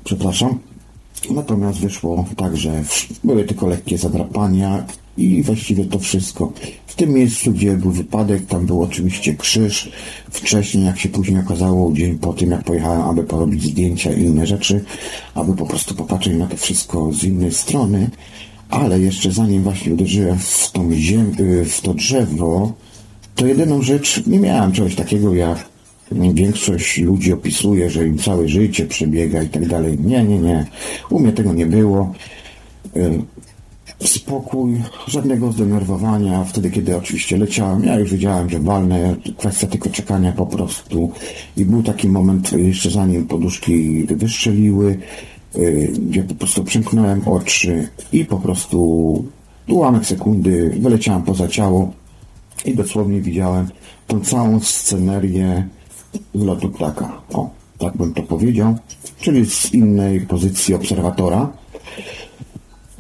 przepraszam. 0.04 0.60
Natomiast 1.32 1.80
wyszło 1.80 2.26
tak, 2.38 2.58
że 2.58 2.84
były 3.24 3.44
tylko 3.44 3.68
lekkie 3.68 3.98
zadrapania 3.98 4.86
i 5.18 5.44
właściwie 5.44 5.86
to 5.86 6.00
wszystko. 6.00 6.52
W 6.88 6.96
tym 6.96 7.10
miejscu, 7.10 7.52
gdzie 7.52 7.78
był 7.78 7.92
wypadek, 7.92 8.46
tam 8.46 8.66
był 8.66 8.84
oczywiście 8.84 9.36
krzyż. 9.36 9.92
Wcześniej, 10.30 10.86
jak 10.86 11.00
się 11.00 11.10
później 11.10 11.40
okazało, 11.40 11.92
dzień 11.92 12.18
po 12.18 12.34
tym, 12.34 12.52
jak 12.52 12.64
pojechałem, 12.64 13.02
aby 13.02 13.24
porobić 13.24 13.64
zdjęcia 13.64 14.14
i 14.14 14.24
inne 14.24 14.48
rzeczy, 14.48 14.84
aby 15.36 15.56
po 15.56 15.66
prostu 15.66 15.96
popatrzeć 15.96 16.38
na 16.38 16.48
to 16.48 16.58
wszystko 16.58 17.14
z 17.14 17.24
innej 17.24 17.52
strony. 17.52 18.10
Ale 18.70 19.00
jeszcze 19.00 19.32
zanim 19.32 19.64
właśnie 19.64 19.94
uderzyłem 19.94 20.40
w, 20.40 20.72
tą 20.72 20.92
ziem, 20.94 21.32
w 21.66 21.82
to 21.82 21.94
drzewo, 21.94 22.74
to 23.36 23.46
jedyną 23.46 23.82
rzecz, 23.82 24.28
nie 24.28 24.40
miałem 24.40 24.72
czegoś 24.72 24.96
takiego 24.96 25.34
jak 25.34 25.75
Większość 26.12 26.98
ludzi 26.98 27.34
opisuje, 27.34 27.90
że 27.90 28.08
im 28.08 28.18
całe 28.18 28.48
życie 28.48 28.86
przebiega 28.86 29.44
i 29.44 29.50
tak 29.50 29.68
dalej. 29.68 29.98
Nie, 30.00 30.24
nie, 30.24 30.40
nie. 30.40 30.66
U 31.10 31.20
mnie 31.20 31.32
tego 31.32 31.54
nie 31.54 31.66
było. 31.66 32.14
Spokój, 34.04 34.82
żadnego 35.08 35.52
zdenerwowania. 35.52 36.44
Wtedy, 36.44 36.72
kiedy 36.72 36.98
oczywiście 36.98 37.38
leciałem, 37.38 37.84
ja 37.84 38.00
już 38.00 38.12
wiedziałem, 38.12 38.50
że 38.50 38.60
walnę. 38.60 39.16
Kwestia 39.38 39.68
tylko 39.68 39.90
czekania 39.90 40.32
po 40.32 40.46
prostu. 40.46 41.12
I 41.58 41.66
był 41.66 41.84
taki 41.84 42.10
moment, 42.10 42.52
jeszcze 42.52 42.92
zanim 42.92 43.28
poduszki 43.28 44.04
wystrzeliły, 44.04 44.98
gdzie 46.10 46.24
po 46.24 46.36
prostu 46.36 46.64
przymknąłem 46.64 47.22
oczy 47.28 47.88
i 48.14 48.26
po 48.26 48.38
prostu 48.38 49.26
ułamek 49.68 50.06
sekundy 50.06 50.76
wyleciałem 50.80 51.24
poza 51.24 51.48
ciało 51.48 51.92
i 52.66 52.76
dosłownie 52.76 53.22
widziałem 53.22 53.68
tą 54.08 54.20
całą 54.20 54.60
scenerię 54.60 55.68
z 56.36 56.44
lotu 56.44 56.70
ptaka. 56.70 57.22
O, 57.34 57.50
tak 57.78 57.98
bym 57.98 58.14
to 58.14 58.24
powiedział. 58.24 58.78
Czyli 59.22 59.46
z 59.46 59.74
innej 59.74 60.22
pozycji 60.22 60.74
obserwatora. 60.74 61.50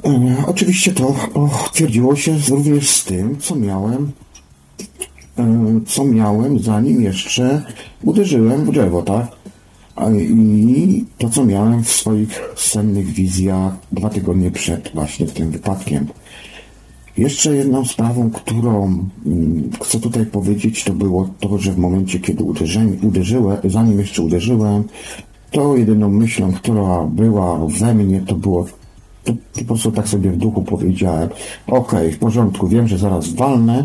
E, 0.05 0.43
oczywiście 0.47 0.93
to 0.93 1.15
potwierdziło 1.33 2.15
się 2.15 2.37
również 2.49 2.89
z 2.89 3.05
tym, 3.05 3.37
co 3.39 3.55
miałem 3.55 4.11
e, 5.37 5.79
co 5.87 6.05
miałem 6.05 6.59
zanim 6.59 7.01
jeszcze 7.01 7.63
uderzyłem 8.03 8.65
w 8.65 8.71
drzewo, 8.71 9.01
tak? 9.01 9.27
I 10.19 11.05
to, 11.17 11.29
co 11.29 11.45
miałem 11.45 11.83
w 11.83 11.89
swoich 11.89 12.41
sennych 12.55 13.05
wizjach 13.05 13.73
dwa 13.91 14.09
tygodnie 14.09 14.51
przed 14.51 14.91
właśnie 14.93 15.25
tym 15.25 15.51
wypadkiem. 15.51 16.07
Jeszcze 17.17 17.55
jedną 17.55 17.85
sprawą, 17.85 18.31
którą 18.31 18.83
mm, 19.25 19.69
chcę 19.83 19.99
tutaj 19.99 20.25
powiedzieć, 20.25 20.83
to 20.83 20.93
było 20.93 21.29
to, 21.39 21.57
że 21.57 21.71
w 21.71 21.77
momencie, 21.77 22.19
kiedy 22.19 22.43
uderzeń, 22.43 22.99
uderzyłem, 23.03 23.57
zanim 23.63 23.99
jeszcze 23.99 24.21
uderzyłem, 24.21 24.83
to 25.51 25.77
jedyną 25.77 26.09
myślą, 26.09 26.51
która 26.53 27.03
była 27.03 27.67
we 27.67 27.93
mnie, 27.93 28.21
to 28.21 28.35
było, 28.35 28.65
to 29.23 29.33
po 29.59 29.65
prostu 29.65 29.91
tak 29.91 30.07
sobie 30.07 30.31
w 30.31 30.37
duchu 30.37 30.61
powiedziałem, 30.61 31.29
ok, 31.67 31.95
w 32.13 32.17
porządku, 32.17 32.67
wiem, 32.67 32.87
że 32.87 32.97
zaraz 32.97 33.33
walnę, 33.33 33.83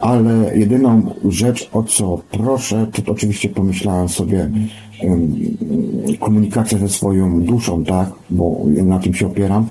ale 0.00 0.58
jedyną 0.58 1.14
rzecz, 1.28 1.70
o 1.72 1.82
co 1.82 2.20
proszę, 2.30 2.86
to, 2.92 3.02
to 3.02 3.12
oczywiście 3.12 3.48
pomyślałem 3.48 4.08
sobie 4.08 4.50
um, 5.02 5.36
komunikacja 6.20 6.78
ze 6.78 6.88
swoją 6.88 7.42
duszą, 7.42 7.84
tak, 7.84 8.10
bo 8.30 8.60
na 8.66 8.98
tym 8.98 9.14
się 9.14 9.26
opieram, 9.26 9.68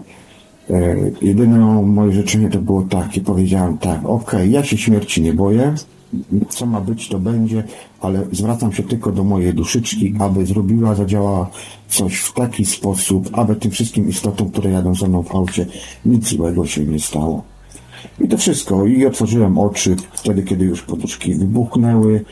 jedyne 1.22 1.82
moje 1.82 2.12
życzenie 2.12 2.50
to 2.50 2.60
było 2.60 2.82
takie, 2.82 3.22
powiedziałem 3.22 3.78
tak, 3.78 4.00
okej, 4.00 4.10
okay, 4.10 4.48
ja 4.48 4.64
się 4.64 4.78
śmierci 4.78 5.22
nie 5.22 5.34
boję, 5.34 5.76
co 6.50 6.66
ma 6.66 6.82
być, 6.82 7.10
to 7.10 7.20
będzie, 7.20 7.64
ale 8.02 8.26
zwracam 8.32 8.74
się 8.74 8.84
tylko 8.84 9.12
do 9.12 9.24
mojej 9.24 9.54
duszyczki, 9.54 10.16
aby 10.20 10.46
zrobiła, 10.46 10.96
zadziałała 10.96 11.50
coś 11.88 12.18
w 12.18 12.34
taki 12.34 12.66
sposób, 12.66 13.30
aby 13.34 13.56
tym 13.56 13.72
wszystkim 13.72 14.10
istotom, 14.10 14.52
które 14.52 14.72
jadą 14.72 14.96
ze 14.96 15.08
mną 15.08 15.24
w 15.24 15.36
aucie, 15.36 15.66
nic 16.06 16.28
złego 16.28 16.66
się 16.66 16.86
nie 16.86 17.00
stało. 17.00 17.44
I 18.20 18.28
to 18.28 18.38
wszystko. 18.38 18.86
I 18.86 19.06
otworzyłem 19.06 19.58
oczy 19.58 19.96
wtedy, 20.14 20.44
kiedy 20.44 20.66
już 20.66 20.82
poduszki 20.82 21.36
wybuchnęły 21.36 22.26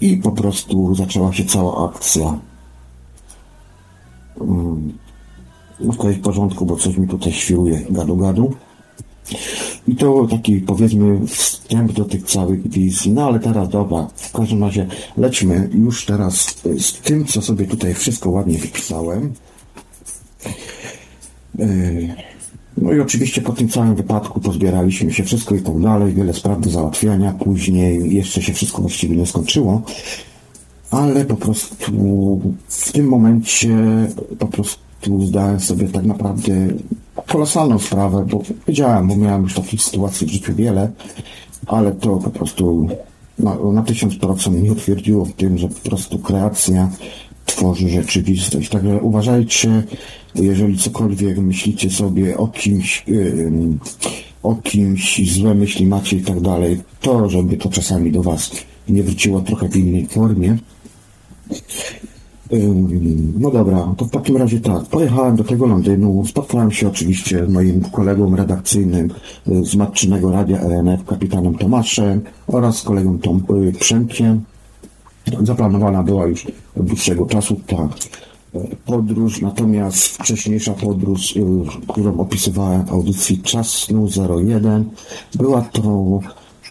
i 0.00 0.16
po 0.16 0.32
prostu 0.32 0.94
zaczęła 0.94 1.32
się 1.32 1.44
cała 1.44 1.90
akcja. 1.90 2.38
Mm 4.40 4.92
jest 5.80 6.18
w 6.18 6.20
porządku, 6.20 6.66
bo 6.66 6.76
coś 6.76 6.96
mi 6.96 7.08
tutaj 7.08 7.32
świruje 7.32 7.80
gadu 7.90 8.16
gadu. 8.16 8.54
I 9.88 9.96
to 9.96 10.26
taki 10.30 10.56
powiedzmy 10.56 11.26
wstęp 11.26 11.92
do 11.92 12.04
tych 12.04 12.22
całych 12.22 12.70
wizji. 12.70 13.12
No 13.12 13.26
ale 13.26 13.40
teraz 13.40 13.68
dobra, 13.68 14.08
w 14.16 14.32
każdym 14.32 14.64
razie 14.64 14.86
lećmy 15.16 15.68
już 15.74 16.06
teraz 16.06 16.54
z 16.78 16.92
tym, 16.92 17.24
co 17.24 17.42
sobie 17.42 17.66
tutaj 17.66 17.94
wszystko 17.94 18.30
ładnie 18.30 18.58
wypisałem. 18.58 19.32
E, 21.58 21.68
no 22.76 22.92
i 22.92 23.00
oczywiście 23.00 23.40
po 23.40 23.52
tym 23.52 23.68
całym 23.68 23.94
wypadku 23.94 24.40
pozbieraliśmy 24.40 25.12
się 25.12 25.24
wszystko 25.24 25.54
i 25.54 25.60
tak 25.60 25.80
dalej, 25.80 26.14
wiele 26.14 26.34
spraw 26.34 26.60
do 26.60 26.70
załatwiania, 26.70 27.32
później 27.32 28.14
jeszcze 28.14 28.42
się 28.42 28.52
wszystko 28.52 28.82
właściwie 28.82 29.16
nie 29.16 29.26
skończyło, 29.26 29.82
ale 30.90 31.24
po 31.24 31.36
prostu 31.36 31.76
w 32.68 32.92
tym 32.92 33.08
momencie 33.08 33.76
po 34.38 34.46
prostu 34.46 34.87
tu 35.00 35.26
zdałem 35.26 35.60
sobie 35.60 35.88
tak 35.88 36.04
naprawdę 36.04 36.52
kolosalną 37.26 37.78
sprawę, 37.78 38.26
bo 38.30 38.42
wiedziałem, 38.66 39.08
bo 39.08 39.16
miałem 39.16 39.42
już 39.42 39.54
takich 39.54 39.82
sytuacji 39.82 40.26
w 40.26 40.30
życiu 40.30 40.54
wiele, 40.54 40.90
ale 41.66 41.92
to 41.92 42.16
po 42.16 42.30
prostu 42.30 42.88
na, 43.38 43.56
na 43.72 43.82
tysiąc 43.82 44.16
procent 44.16 44.56
mnie 44.56 44.72
utwierdziło 44.72 45.24
w 45.24 45.32
tym, 45.32 45.58
że 45.58 45.68
po 45.68 45.88
prostu 45.88 46.18
kreacja 46.18 46.90
tworzy 47.46 47.88
rzeczywistość. 47.88 48.68
Także 48.68 49.00
uważajcie, 49.02 49.82
jeżeli 50.34 50.78
cokolwiek 50.78 51.38
myślicie 51.38 51.90
sobie 51.90 52.36
o 52.36 52.48
kimś, 52.48 53.04
yy, 53.06 53.52
o 54.42 54.54
kimś, 54.54 55.32
złe 55.32 55.54
myśli 55.54 55.86
macie 55.86 56.16
i 56.16 56.20
tak 56.20 56.40
dalej, 56.40 56.80
to 57.00 57.30
żeby 57.30 57.56
to 57.56 57.68
czasami 57.68 58.12
do 58.12 58.22
Was 58.22 58.50
nie 58.88 59.02
wróciło 59.02 59.40
trochę 59.40 59.68
w 59.68 59.76
innej 59.76 60.06
formie. 60.06 60.58
No 63.38 63.50
dobra, 63.50 63.94
to 63.96 64.04
w 64.04 64.10
takim 64.10 64.36
razie 64.36 64.60
tak. 64.60 64.84
Pojechałem 64.84 65.36
do 65.36 65.44
tego 65.44 65.66
Londynu, 65.66 66.24
spotkałem 66.26 66.70
się 66.70 66.88
oczywiście 66.88 67.46
z 67.46 67.48
moim 67.48 67.80
kolegą 67.80 68.36
redakcyjnym 68.36 69.10
y, 69.48 69.64
z 69.64 69.74
matczynego 69.74 70.32
radia 70.32 70.60
ENF, 70.60 71.04
kapitanem 71.04 71.54
Tomaszem 71.54 72.20
oraz 72.46 72.82
kolegą 72.82 73.18
Tom 73.18 73.42
y, 73.68 73.72
Przemkiem. 73.72 74.44
Zaplanowana 75.42 76.02
była 76.02 76.26
już 76.26 76.46
od 76.80 76.86
dłuższego 76.86 77.26
czasu 77.26 77.60
ta 77.66 77.88
podróż, 78.86 79.40
natomiast 79.40 80.06
wcześniejsza 80.06 80.72
podróż, 80.72 81.36
y, 81.36 81.42
którą 81.88 82.18
opisywałem 82.18 82.84
w 82.84 82.92
audycji 82.92 83.38
Czas 83.38 83.68
Snu 83.68 84.08
01, 84.38 84.84
była 85.34 85.62
to 85.62 86.20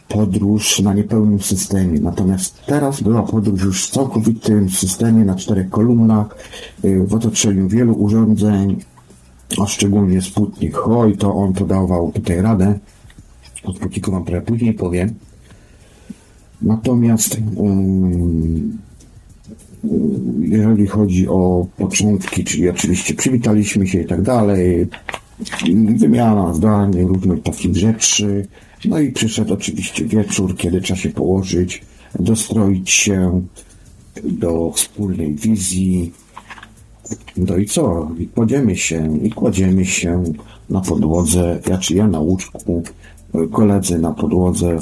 podróż 0.08 0.80
na 0.80 0.94
niepełnym 0.94 1.40
systemie. 1.40 2.00
Natomiast 2.00 2.66
teraz 2.66 3.02
była 3.02 3.24
podróż 3.24 3.64
już 3.64 3.88
w 3.88 3.90
całkowitym 3.90 4.70
systemie 4.70 5.26
na 5.26 5.36
czterech 5.36 5.70
kolumnach 5.70 6.36
y, 6.86 7.04
w 7.08 7.14
otoczeniu 7.14 7.68
wielu 7.68 7.94
urządzeń, 7.94 8.78
a 9.62 9.68
szczególnie 9.68 10.22
Sputnik 10.22 10.76
Hoj, 10.76 11.18
to 11.18 11.36
on 11.36 11.54
podawał 11.54 12.12
tutaj 12.12 12.42
radę. 12.42 12.80
O 13.64 13.74
Sputniku 13.74 14.12
wam 14.12 14.26
trochę 14.26 14.42
później 14.42 14.74
powiem. 14.74 15.14
Natomiast 16.62 17.38
um, 17.56 18.78
jeżeli 20.40 20.88
chodzi 20.88 21.28
o 21.28 21.68
początki, 21.78 22.44
czyli 22.44 22.70
oczywiście 22.70 23.14
przywitaliśmy 23.14 23.88
się 23.88 24.02
i 24.02 24.06
tak 24.06 24.22
dalej, 24.22 24.88
wymiana 25.96 26.54
zdań, 26.54 27.02
różnych 27.02 27.44
takich 27.44 27.76
rzeczy, 27.76 28.48
no 28.86 29.00
i 29.00 29.12
przyszedł 29.12 29.54
oczywiście 29.54 30.06
wieczór, 30.06 30.58
kiedy 30.58 30.82
trzeba 30.82 31.00
się 31.00 31.10
położyć, 31.10 31.82
dostroić 32.20 32.90
się 32.90 33.42
do 34.24 34.72
wspólnej 34.76 35.36
wizji, 35.36 36.12
no 37.38 37.58
i 37.58 37.66
co? 37.66 38.12
I 38.20 38.28
kładziemy 38.28 38.76
się, 38.76 39.20
i 39.24 39.30
kładziemy 39.30 39.86
się 39.86 40.24
na 40.70 40.82
podłodze, 40.82 41.60
ja 41.70 41.78
czy 41.78 41.96
ja 41.96 42.08
na 42.08 42.20
łóżku, 42.20 42.84
koledzy 43.52 44.00
na 44.00 44.12
podłodze, 44.12 44.80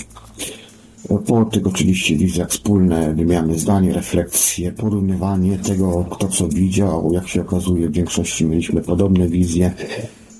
po 1.25 1.45
tych 1.45 1.67
oczywiście 1.67 2.15
wizjach 2.15 2.49
wspólne, 2.49 3.13
wymiany 3.13 3.59
zdań, 3.59 3.91
refleksje, 3.91 4.71
porównywanie 4.71 5.57
tego, 5.57 6.05
kto 6.11 6.27
co 6.27 6.47
widział. 6.47 7.13
Jak 7.13 7.27
się 7.27 7.41
okazuje, 7.41 7.89
w 7.89 7.91
większości 7.91 8.45
mieliśmy 8.45 8.81
podobne 8.81 9.27
wizje, 9.27 9.73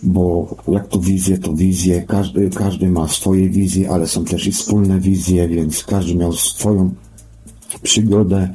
bo 0.06 0.56
jak 0.68 0.88
to 0.88 1.00
wizje, 1.00 1.38
to 1.38 1.54
wizje. 1.54 2.02
Każdy, 2.02 2.50
każdy 2.50 2.90
ma 2.90 3.08
swoje 3.08 3.50
wizje, 3.50 3.90
ale 3.90 4.08
są 4.08 4.26
też 4.26 4.48
i 4.48 4.52
wspólne 4.52 5.00
wizje, 5.00 5.48
więc 5.48 5.84
każdy 5.84 6.16
miał 6.16 6.34
swoją 6.34 6.94
przygodę. 7.84 8.54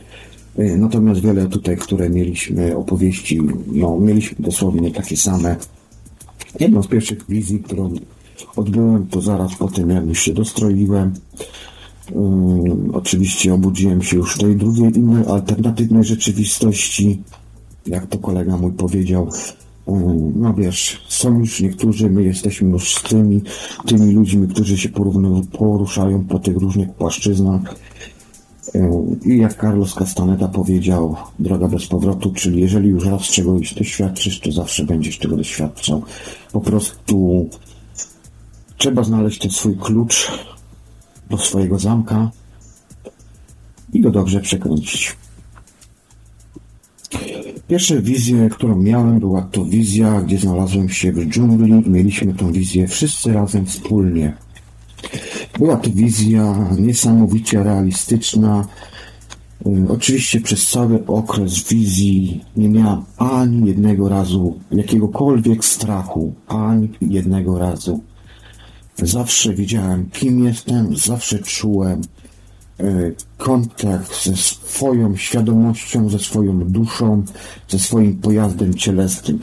Natomiast 0.76 1.20
wiele 1.20 1.46
tutaj, 1.46 1.76
które 1.76 2.10
mieliśmy 2.10 2.76
opowieści, 2.76 3.40
no 3.72 4.00
mieliśmy 4.00 4.36
dosłownie 4.40 4.90
takie 4.90 5.16
same. 5.16 5.56
Jedną 6.60 6.82
z 6.82 6.86
pierwszych 6.86 7.28
wizji, 7.28 7.58
którą 7.58 7.94
odbyłem, 8.56 9.06
to 9.06 9.20
zaraz 9.20 9.54
po 9.54 9.68
tym, 9.68 9.90
jak 9.90 10.06
już 10.06 10.20
się 10.20 10.32
dostroiłem. 10.32 11.12
Um, 12.12 12.90
oczywiście 12.92 13.54
obudziłem 13.54 14.02
się 14.02 14.16
już 14.16 14.34
w 14.34 14.38
tej 14.38 14.56
drugiej, 14.56 14.96
innej, 14.96 15.26
alternatywnej 15.26 16.04
rzeczywistości. 16.04 17.22
Jak 17.86 18.06
to 18.06 18.18
kolega 18.18 18.56
mój 18.56 18.72
powiedział, 18.72 19.28
no 20.34 20.54
wiesz, 20.54 21.04
są 21.08 21.38
już 21.38 21.60
niektórzy, 21.60 22.10
my 22.10 22.22
jesteśmy 22.22 22.70
już 22.70 22.94
z 22.94 23.02
tymi, 23.02 23.42
tymi 23.86 24.12
ludźmi, 24.12 24.48
którzy 24.48 24.78
się 24.78 24.88
poruszają 25.58 26.24
po 26.24 26.38
tych 26.38 26.56
różnych 26.56 26.94
płaszczyznach. 26.94 27.60
Um, 28.74 29.20
I 29.24 29.38
jak 29.38 29.60
Carlos 29.60 29.94
Castaneda 29.94 30.48
powiedział, 30.48 31.16
droga 31.38 31.68
bez 31.68 31.86
powrotu, 31.86 32.32
czyli 32.32 32.60
jeżeli 32.60 32.88
już 32.88 33.06
raz 33.06 33.22
czegoś 33.22 33.74
doświadczysz, 33.74 34.40
to 34.40 34.52
zawsze 34.52 34.84
będziesz 34.84 35.18
tego 35.18 35.36
doświadczał. 35.36 36.02
Po 36.52 36.60
prostu 36.60 37.48
trzeba 38.76 39.02
znaleźć 39.02 39.38
ten 39.38 39.50
swój 39.50 39.76
klucz 39.76 40.30
do 41.30 41.38
swojego 41.38 41.78
zamka 41.78 42.30
i 43.92 44.00
go 44.00 44.10
dobrze 44.10 44.40
przekręcić. 44.40 45.16
Pierwsza 47.70 48.00
wizja, 48.00 48.48
którą 48.48 48.76
miałem, 48.76 49.18
była 49.18 49.42
to 49.42 49.64
wizja, 49.64 50.20
gdzie 50.20 50.38
znalazłem 50.38 50.88
się 50.88 51.12
w 51.12 51.26
dżungli 51.26 51.86
i 51.86 51.90
mieliśmy 51.90 52.34
tą 52.34 52.52
wizję 52.52 52.88
wszyscy 52.88 53.32
razem 53.32 53.66
wspólnie. 53.66 54.36
Była 55.58 55.76
to 55.76 55.90
wizja 55.90 56.68
niesamowicie 56.78 57.62
realistyczna. 57.62 58.66
Oczywiście 59.88 60.40
przez 60.40 60.68
cały 60.68 61.06
okres 61.06 61.68
wizji 61.68 62.44
nie 62.56 62.68
miałem 62.68 63.02
ani 63.16 63.68
jednego 63.68 64.08
razu 64.08 64.58
jakiegokolwiek 64.72 65.64
strachu, 65.64 66.34
ani 66.48 66.88
jednego 67.00 67.58
razu. 67.58 68.00
Zawsze 69.02 69.54
wiedziałem, 69.54 70.10
kim 70.12 70.44
jestem, 70.44 70.96
zawsze 70.96 71.38
czułem 71.38 72.02
kontakt 73.38 74.24
ze 74.24 74.36
swoją 74.36 75.16
świadomością, 75.16 76.08
ze 76.08 76.18
swoją 76.18 76.58
duszą, 76.58 77.22
ze 77.68 77.78
swoim 77.78 78.16
pojazdem 78.16 78.74
cielesnym. 78.74 79.38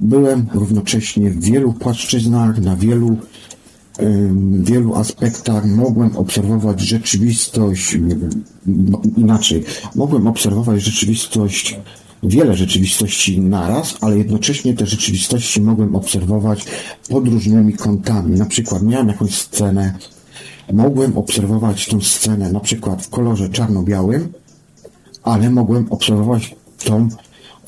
Byłem 0.00 0.46
równocześnie 0.54 1.30
w 1.30 1.44
wielu 1.44 1.72
płaszczyznach, 1.72 2.58
na 2.58 2.76
wielu, 2.76 3.16
wielu 4.62 4.94
aspektach. 4.94 5.66
Mogłem 5.66 6.16
obserwować 6.16 6.80
rzeczywistość 6.80 7.96
inaczej. 9.16 9.64
Mogłem 9.94 10.26
obserwować 10.26 10.82
rzeczywistość 10.82 11.76
wiele 12.22 12.56
rzeczywistości 12.56 13.40
naraz, 13.40 13.96
ale 14.00 14.18
jednocześnie 14.18 14.74
te 14.74 14.86
rzeczywistości 14.86 15.60
mogłem 15.60 15.94
obserwować 15.94 16.64
pod 17.08 17.28
różnymi 17.28 17.72
kątami. 17.72 18.38
Na 18.38 18.46
przykład 18.46 18.82
miałem 18.82 19.08
jakąś 19.08 19.34
scenę, 19.34 19.94
mogłem 20.72 21.18
obserwować 21.18 21.86
tą 21.86 22.00
scenę 22.00 22.52
na 22.52 22.60
przykład 22.60 23.02
w 23.02 23.08
kolorze 23.08 23.48
czarno-białym, 23.48 24.32
ale 25.22 25.50
mogłem 25.50 25.86
obserwować 25.90 26.56
tą 26.84 27.08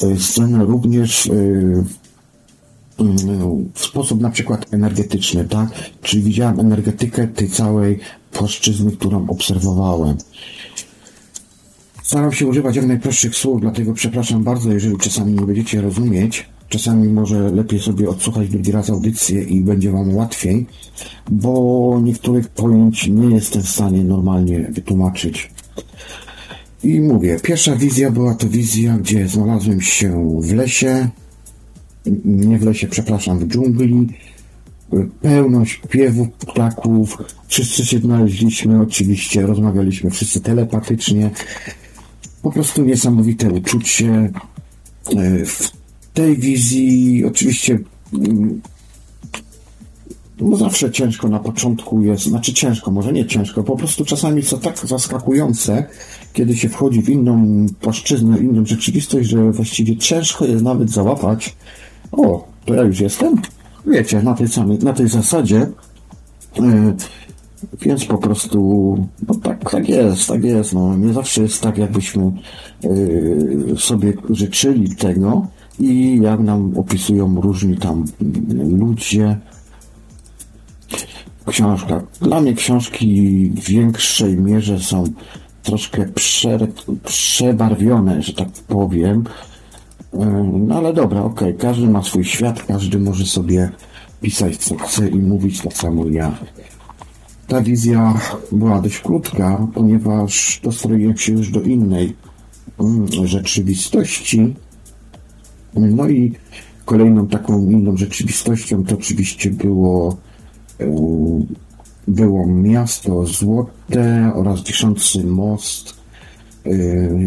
e, 0.02 0.18
scenę 0.18 0.64
również 0.64 1.26
e, 1.26 1.32
w 3.74 3.84
sposób 3.84 4.20
na 4.20 4.30
przykład 4.30 4.74
energetyczny, 4.74 5.44
tak? 5.44 5.68
Czyli 6.02 6.22
widziałem 6.22 6.60
energetykę 6.60 7.28
tej 7.28 7.50
całej 7.50 7.98
płaszczyzny, 8.32 8.92
którą 8.92 9.28
obserwowałem. 9.28 10.16
Staram 12.02 12.32
się 12.32 12.46
używać 12.46 12.76
jak 12.76 12.86
najprostszych 12.86 13.36
słów, 13.36 13.60
dlatego 13.60 13.92
przepraszam 13.92 14.44
bardzo, 14.44 14.72
jeżeli 14.72 14.98
czasami 14.98 15.32
nie 15.32 15.46
będziecie 15.46 15.80
rozumieć. 15.80 16.46
Czasami 16.68 17.08
może 17.08 17.50
lepiej 17.50 17.80
sobie 17.80 18.08
odsłuchać 18.08 18.48
drugi 18.48 18.72
raz 18.72 18.90
audycję 18.90 19.42
i 19.42 19.60
będzie 19.60 19.90
Wam 19.90 20.14
łatwiej, 20.16 20.66
bo 21.30 22.00
niektórych 22.02 22.48
pojęć 22.48 23.08
nie 23.08 23.34
jestem 23.34 23.62
w 23.62 23.68
stanie 23.68 24.04
normalnie 24.04 24.60
wytłumaczyć. 24.60 25.50
I 26.84 27.00
mówię, 27.00 27.36
pierwsza 27.42 27.76
wizja 27.76 28.10
była 28.10 28.34
to 28.34 28.48
wizja, 28.48 28.98
gdzie 28.98 29.28
znalazłem 29.28 29.80
się 29.80 30.40
w 30.40 30.52
lesie, 30.52 31.08
nie 32.24 32.58
w 32.58 32.62
lesie, 32.62 32.88
przepraszam, 32.88 33.38
w 33.38 33.46
dżungli, 33.46 34.08
pełno 35.22 35.64
śpiewów, 35.64 36.28
ptaków, 36.28 37.18
wszyscy 37.46 37.86
się 37.86 37.98
znaleźliśmy, 37.98 38.80
oczywiście 38.80 39.46
rozmawialiśmy 39.46 40.10
wszyscy 40.10 40.40
telepatycznie, 40.40 41.30
po 42.42 42.52
prostu 42.52 42.84
niesamowite 42.84 43.50
uczucie. 43.50 44.30
E, 45.16 45.44
w 45.44 45.83
tej 46.14 46.36
wizji 46.36 47.24
oczywiście 47.24 47.78
mm, 48.12 48.60
no 50.40 50.56
zawsze 50.56 50.90
ciężko 50.90 51.28
na 51.28 51.38
początku 51.38 52.02
jest, 52.02 52.24
znaczy 52.24 52.52
ciężko, 52.52 52.90
może 52.90 53.12
nie 53.12 53.26
ciężko, 53.26 53.62
po 53.64 53.76
prostu 53.76 54.04
czasami 54.04 54.42
co 54.42 54.58
tak 54.58 54.78
zaskakujące, 54.78 55.86
kiedy 56.32 56.56
się 56.56 56.68
wchodzi 56.68 57.02
w 57.02 57.08
inną 57.08 57.66
płaszczyznę, 57.80 58.38
inną 58.38 58.66
rzeczywistość, 58.66 59.28
że 59.28 59.50
właściwie 59.50 59.96
ciężko 59.96 60.46
jest 60.46 60.64
nawet 60.64 60.90
załapać. 60.90 61.56
O, 62.12 62.48
to 62.64 62.74
ja 62.74 62.82
już 62.82 63.00
jestem? 63.00 63.42
Wiecie, 63.86 64.22
na 64.22 64.34
tej 64.34 64.48
samej, 64.48 64.78
na 64.78 64.92
tej 64.92 65.08
zasadzie. 65.08 65.66
Yy, 66.56 66.94
więc 67.82 68.04
po 68.04 68.18
prostu, 68.18 68.58
no 69.28 69.34
tak, 69.34 69.70
tak 69.70 69.88
jest, 69.88 70.28
tak 70.28 70.44
jest. 70.44 70.72
No. 70.72 70.96
Nie 70.96 71.12
zawsze 71.12 71.42
jest 71.42 71.60
tak, 71.60 71.78
jakbyśmy 71.78 72.32
yy, 72.82 73.74
sobie 73.78 74.12
życzyli 74.30 74.96
tego 74.96 75.46
i 75.78 76.18
jak 76.22 76.40
nam 76.40 76.78
opisują 76.78 77.40
różni 77.40 77.76
tam 77.76 78.04
ludzie. 78.58 79.36
Książka. 81.46 82.02
Dla 82.20 82.40
mnie 82.40 82.54
książki 82.54 83.50
w 83.56 83.68
większej 83.68 84.36
mierze 84.36 84.78
są 84.78 85.04
troszkę 85.62 86.08
prze, 86.08 86.58
przebarwione, 87.04 88.22
że 88.22 88.32
tak 88.32 88.48
powiem. 88.48 89.24
No 90.52 90.74
ale 90.74 90.92
dobra, 90.92 91.22
okej, 91.22 91.48
okay. 91.48 91.60
każdy 91.60 91.88
ma 91.88 92.02
swój 92.02 92.24
świat, 92.24 92.62
każdy 92.62 92.98
może 92.98 93.26
sobie 93.26 93.70
pisać 94.20 94.56
co 94.56 94.76
chce 94.76 95.08
i 95.08 95.16
mówić 95.16 95.60
tak 95.60 95.72
samo 95.72 96.08
ja. 96.08 96.38
Ta 97.46 97.60
wizja 97.60 98.20
była 98.52 98.80
dość 98.80 98.98
krótka, 98.98 99.66
ponieważ 99.74 100.60
dostroiłem 100.62 101.16
się 101.16 101.32
już 101.32 101.50
do 101.50 101.60
innej 101.60 102.16
rzeczywistości. 103.24 104.54
No 105.76 106.08
i 106.08 106.32
kolejną 106.84 107.26
taką 107.28 107.70
inną 107.70 107.96
rzeczywistością 107.96 108.84
to 108.84 108.94
oczywiście 108.94 109.50
było, 109.50 110.16
e, 110.80 110.86
było 112.08 112.46
miasto 112.46 113.26
złote 113.26 114.32
oraz 114.34 114.64
wiszący 114.64 115.24
most. 115.24 116.03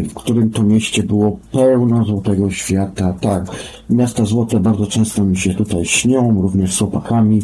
W 0.08 0.14
którym 0.14 0.50
to 0.50 0.62
mieście 0.62 1.02
było 1.02 1.38
pełno 1.52 2.04
złotego 2.04 2.50
świata. 2.50 3.12
Tak, 3.20 3.44
miasta 3.90 4.24
złote 4.24 4.60
bardzo 4.60 4.86
często 4.86 5.24
mi 5.24 5.36
się 5.36 5.54
tutaj 5.54 5.84
śnią, 5.84 6.42
również 6.42 6.74
z 6.74 6.78
chłopakami. 6.78 7.42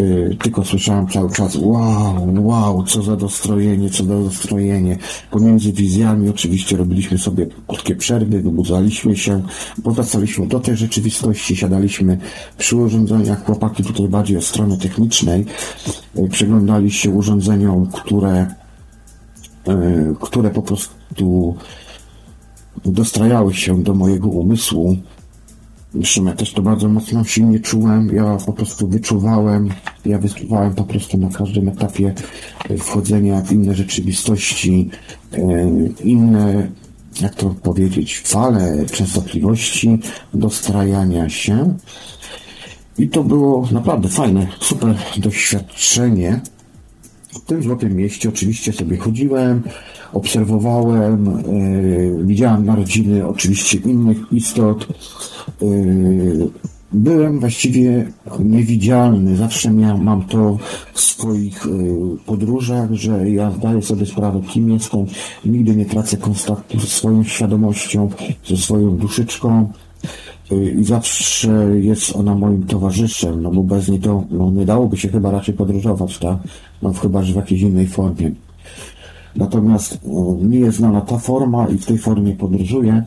Y, 0.00 0.36
tylko 0.42 0.64
słyszałem 0.64 1.08
cały 1.08 1.30
czas 1.30 1.56
wow, 1.56 2.34
wow, 2.38 2.84
co 2.84 3.02
za 3.02 3.16
dostrojenie, 3.16 3.90
co 3.90 4.04
za 4.04 4.14
dostrojenie. 4.14 4.98
Pomiędzy 5.30 5.72
wizjami 5.72 6.28
oczywiście 6.28 6.76
robiliśmy 6.76 7.18
sobie 7.18 7.46
krótkie 7.66 7.96
przerwy, 7.96 8.42
wybudzaliśmy 8.42 9.16
się, 9.16 9.42
powracaliśmy 9.82 10.46
do 10.46 10.60
tej 10.60 10.76
rzeczywistości, 10.76 11.56
siadaliśmy 11.56 12.18
przy 12.58 12.76
urządzeniach, 12.76 13.44
chłopaki 13.44 13.82
tutaj 13.82 14.08
bardziej 14.08 14.36
od 14.36 14.44
strony 14.44 14.78
technicznej, 14.78 15.44
y, 16.18 16.28
przyglądali 16.28 16.90
się 16.90 17.10
urządzeniom, 17.10 17.86
które, 17.86 18.46
które 20.20 20.50
po 20.50 20.62
prostu 20.62 21.56
dostrajały 22.84 23.54
się 23.54 23.82
do 23.82 23.94
mojego 23.94 24.28
umysłu, 24.28 24.96
Zresztą 25.94 26.24
ja 26.24 26.32
też 26.32 26.52
to 26.52 26.62
bardzo 26.62 26.88
mocno 26.88 27.24
silnie 27.24 27.60
czułem, 27.60 28.08
ja 28.14 28.36
po 28.46 28.52
prostu 28.52 28.88
wyczuwałem, 28.88 29.68
ja 30.04 30.18
wyczuwałem 30.18 30.74
po 30.74 30.84
prostu 30.84 31.18
na 31.18 31.28
każdym 31.28 31.68
etapie 31.68 32.14
e, 32.68 32.76
wchodzenia 32.76 33.42
w 33.42 33.52
inne 33.52 33.74
rzeczywistości, 33.74 34.90
e, 35.32 35.38
inne, 36.04 36.68
jak 37.20 37.34
to 37.34 37.54
powiedzieć, 37.62 38.20
fale 38.20 38.86
częstotliwości 38.86 39.98
dostrajania 40.34 41.28
się. 41.28 41.74
I 42.98 43.08
to 43.08 43.24
było 43.24 43.68
naprawdę 43.72 44.08
fajne, 44.08 44.46
super 44.60 44.94
doświadczenie. 45.16 46.40
W 47.34 47.40
tym 47.40 47.62
złotym 47.62 47.96
mieście 47.96 48.28
oczywiście 48.28 48.72
sobie 48.72 48.96
chodziłem, 48.96 49.62
obserwowałem, 50.12 51.42
yy, 52.18 52.26
widziałem 52.26 52.66
narodziny 52.66 53.26
oczywiście 53.26 53.78
innych 53.78 54.18
istot. 54.32 54.86
Yy, 55.62 56.48
byłem 56.92 57.40
właściwie 57.40 58.12
niewidzialny. 58.38 59.36
Zawsze 59.36 59.70
miałem, 59.70 60.02
mam 60.04 60.22
to 60.22 60.58
w 60.94 61.00
swoich 61.00 61.66
yy, 61.66 62.18
podróżach, 62.26 62.92
że 62.92 63.30
ja 63.30 63.50
zdaję 63.50 63.82
sobie 63.82 64.06
sprawę, 64.06 64.40
kim 64.48 64.70
jestem. 64.70 65.06
Nigdy 65.44 65.76
nie 65.76 65.86
tracę 65.86 66.16
kontaktu 66.16 66.80
ze 66.80 66.86
swoją 66.86 67.24
świadomością, 67.24 68.10
ze 68.46 68.56
swoją 68.56 68.96
duszyczką 68.96 69.72
i 70.50 70.84
zawsze 70.84 71.80
jest 71.80 72.16
ona 72.16 72.34
moim 72.34 72.66
towarzyszem, 72.66 73.42
no 73.42 73.50
bo 73.50 73.62
bez 73.62 73.88
niej 73.88 74.00
to 74.00 74.24
no, 74.30 74.50
nie 74.50 74.66
dałoby 74.66 74.96
się 74.96 75.08
chyba 75.08 75.30
raczej 75.30 75.54
podróżować, 75.54 76.18
tak? 76.18 76.38
No 76.82 76.92
chyba, 76.92 77.22
że 77.22 77.32
w 77.32 77.36
jakiejś 77.36 77.60
innej 77.60 77.86
formie. 77.86 78.30
Natomiast 79.36 79.98
mi 80.42 80.60
jest 80.60 80.76
znana 80.76 81.00
ta 81.00 81.18
forma 81.18 81.68
i 81.68 81.78
w 81.78 81.86
tej 81.86 81.98
formie 81.98 82.32
podróżuję, 82.32 83.04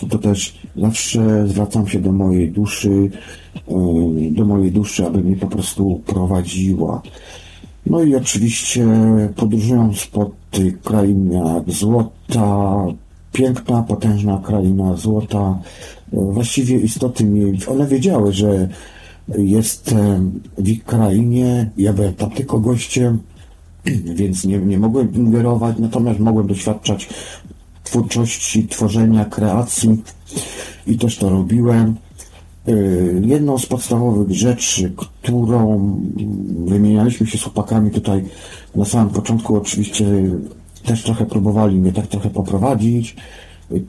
to, 0.00 0.06
to 0.06 0.18
też 0.18 0.58
zawsze 0.76 1.48
zwracam 1.48 1.88
się 1.88 2.00
do 2.00 2.12
mojej 2.12 2.50
duszy, 2.50 3.10
do 4.30 4.44
mojej 4.44 4.72
duszy, 4.72 5.06
aby 5.06 5.20
mnie 5.20 5.36
po 5.36 5.46
prostu 5.46 6.02
prowadziła. 6.06 7.02
No 7.86 8.02
i 8.02 8.16
oczywiście 8.16 8.86
podróżując 9.36 10.06
po 10.06 10.30
tych 10.50 10.80
krainach 10.80 11.62
złota, 11.66 12.86
piękna, 13.38 13.82
potężna 13.82 14.42
kraina 14.44 14.96
złota, 14.96 15.58
właściwie 16.12 16.78
istoty 16.78 17.24
mi, 17.24 17.58
one 17.66 17.86
wiedziały, 17.86 18.32
że 18.32 18.68
jestem 19.38 20.40
w 20.58 20.68
ich 20.68 20.84
krainie, 20.84 21.70
ja 21.76 21.92
byłem 21.92 22.14
tam 22.14 22.30
tylko 22.30 22.60
gościem, 22.60 23.18
więc 24.20 24.44
nie, 24.44 24.58
nie 24.58 24.78
mogłem 24.78 25.14
ingerować, 25.14 25.76
natomiast 25.78 26.20
mogłem 26.20 26.46
doświadczać 26.46 27.08
twórczości, 27.84 28.68
tworzenia, 28.68 29.24
kreacji 29.24 30.02
i 30.86 30.98
też 30.98 31.16
to 31.16 31.30
robiłem. 31.30 31.94
Y, 32.68 33.22
jedną 33.24 33.58
z 33.58 33.66
podstawowych 33.66 34.30
rzeczy, 34.30 34.92
którą 34.96 35.94
wymienialiśmy 36.66 37.26
się 37.26 37.38
z 37.38 37.42
chłopakami 37.42 37.90
tutaj 37.90 38.24
na 38.76 38.84
samym 38.84 39.14
początku, 39.14 39.56
oczywiście 39.56 40.06
też 40.88 41.02
trochę 41.02 41.26
próbowali 41.26 41.76
mnie 41.76 41.92
tak 41.92 42.06
trochę 42.06 42.30
poprowadzić. 42.30 43.16
Y, 43.72 43.84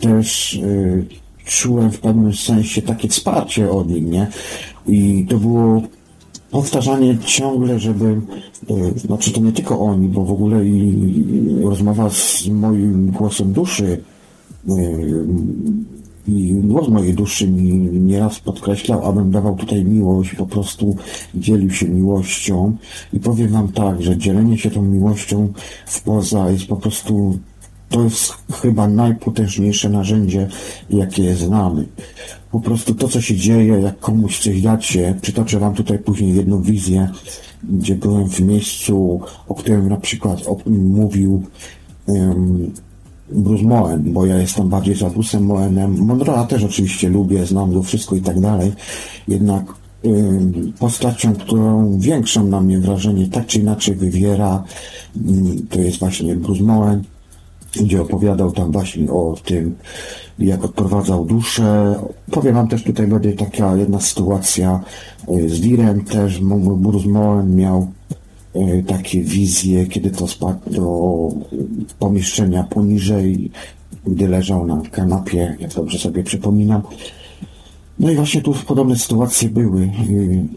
też 0.00 0.54
y, 0.54 1.06
czułem 1.44 1.90
w 1.90 2.00
pewnym 2.00 2.34
sensie 2.34 2.82
takie 2.82 3.08
wsparcie 3.08 3.70
od 3.70 3.88
nich, 3.88 4.04
nie? 4.04 4.26
I 4.86 5.26
to 5.28 5.38
było 5.38 5.82
powtarzanie 6.50 7.18
ciągle, 7.18 7.78
żeby, 7.78 8.20
e, 8.70 8.98
znaczy 8.98 9.32
to 9.32 9.40
nie 9.40 9.52
tylko 9.52 9.80
oni, 9.80 10.08
bo 10.08 10.24
w 10.24 10.32
ogóle 10.32 10.64
i 10.66 10.94
rozmowa 11.62 12.10
z 12.10 12.48
moim 12.48 13.10
głosem 13.10 13.52
duszy 13.52 14.00
e, 14.68 14.72
i 16.28 16.54
głos 16.54 16.88
mojej 16.88 17.14
duszy 17.14 17.48
mi 17.48 17.72
nieraz 18.00 18.40
podkreślał, 18.40 19.06
abym 19.06 19.30
dawał 19.30 19.56
tutaj 19.56 19.84
miłość, 19.84 20.34
po 20.34 20.46
prostu 20.46 20.96
dzielił 21.34 21.70
się 21.70 21.88
miłością 21.88 22.76
i 23.12 23.20
powiem 23.20 23.48
wam 23.48 23.68
tak, 23.68 24.02
że 24.02 24.16
dzielenie 24.16 24.58
się 24.58 24.70
tą 24.70 24.82
miłością 24.82 25.52
w 25.86 26.02
poza 26.02 26.50
jest 26.50 26.66
po 26.66 26.76
prostu 26.76 27.38
to 27.88 28.02
jest 28.02 28.32
chyba 28.62 28.88
najpotężniejsze 28.88 29.88
narzędzie, 29.88 30.48
jakie 30.90 31.34
znamy. 31.34 31.86
Po 32.50 32.60
prostu 32.60 32.94
to, 32.94 33.08
co 33.08 33.20
się 33.20 33.36
dzieje, 33.36 33.80
jak 33.80 33.98
komuś 33.98 34.38
coś 34.38 34.62
dacie, 34.62 35.18
przytoczę 35.22 35.58
Wam 35.58 35.74
tutaj 35.74 35.98
później 35.98 36.34
jedną 36.34 36.62
wizję, 36.62 37.08
gdzie 37.64 37.94
byłem 37.94 38.28
w 38.28 38.40
miejscu, 38.40 39.20
o 39.48 39.54
którym 39.54 39.88
na 39.88 39.96
przykład 39.96 40.40
mówił 40.66 41.42
um, 42.06 42.72
Bruce 43.32 43.64
Moen, 43.64 44.12
bo 44.12 44.26
ja 44.26 44.38
jestem 44.38 44.68
bardziej 44.68 44.94
za 44.94 45.06
Bruce'em 45.06 45.40
Moenem. 45.40 46.06
Monroe'a 46.06 46.46
też 46.46 46.64
oczywiście 46.64 47.08
lubię, 47.08 47.46
znam 47.46 47.72
go 47.72 47.82
wszystko 47.82 48.16
i 48.16 48.20
tak 48.20 48.40
dalej. 48.40 48.72
Jednak 49.28 49.64
postacią, 50.78 51.34
którą 51.34 51.98
większą 51.98 52.46
na 52.46 52.60
mnie 52.60 52.78
wrażenie 52.78 53.28
tak 53.28 53.46
czy 53.46 53.58
inaczej 53.58 53.94
wywiera, 53.94 54.64
to 55.70 55.80
jest 55.80 55.98
właśnie 55.98 56.36
Bruce 56.36 56.62
Moen 56.62 57.04
gdzie 57.72 58.02
opowiadał 58.02 58.52
tam 58.52 58.72
właśnie 58.72 59.10
o 59.10 59.34
tym, 59.44 59.76
jak 60.38 60.64
odprowadzał 60.64 61.24
duszę. 61.24 61.94
Powiem 62.30 62.54
wam 62.54 62.68
też 62.68 62.82
tutaj 62.82 63.06
będzie 63.06 63.32
taka 63.32 63.76
jedna 63.76 64.00
sytuacja 64.00 64.80
e, 65.28 65.48
z 65.48 65.60
Direm 65.60 66.04
też, 66.04 66.40
Burzmoen 66.76 67.56
miał 67.56 67.88
e, 68.12 68.14
takie 68.86 69.22
wizje, 69.22 69.86
kiedy 69.86 70.10
to 70.10 70.28
spadł 70.28 70.70
do 70.70 71.28
pomieszczenia 71.98 72.62
poniżej, 72.64 73.50
gdy 74.06 74.28
leżał 74.28 74.66
na 74.66 74.82
kanapie, 74.90 75.56
jak 75.60 75.74
dobrze 75.74 75.98
sobie 75.98 76.22
przypominam. 76.22 76.82
No 77.98 78.10
i 78.10 78.14
właśnie 78.14 78.40
tu 78.40 78.54
podobne 78.66 78.96
sytuacje 78.96 79.48
były. 79.48 79.82
E, 79.82 79.90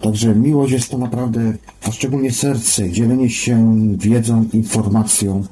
także 0.01 0.35
miłość 0.35 0.73
jest 0.73 0.91
to 0.91 0.97
naprawdę, 0.97 1.53
a 1.83 1.91
szczególnie 1.91 2.31
serce, 2.31 2.91
dzielenie 2.91 3.29
się 3.29 3.77
wiedzą, 3.97 4.45
informacją, 4.53 5.43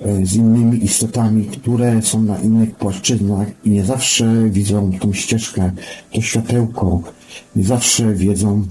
E, 0.00 0.26
z 0.26 0.34
innymi 0.34 0.84
istotami, 0.84 1.44
które 1.44 2.02
są 2.02 2.22
na 2.22 2.38
innych 2.38 2.74
płaszczyznach 2.74 3.48
i 3.64 3.70
nie 3.70 3.84
zawsze 3.84 4.50
widzą 4.50 4.92
tą 5.00 5.12
ścieżkę, 5.12 5.72
to 6.12 6.20
światełko, 6.20 7.00
nie 7.56 7.64
zawsze 7.64 8.14
wiedzą, 8.14 8.66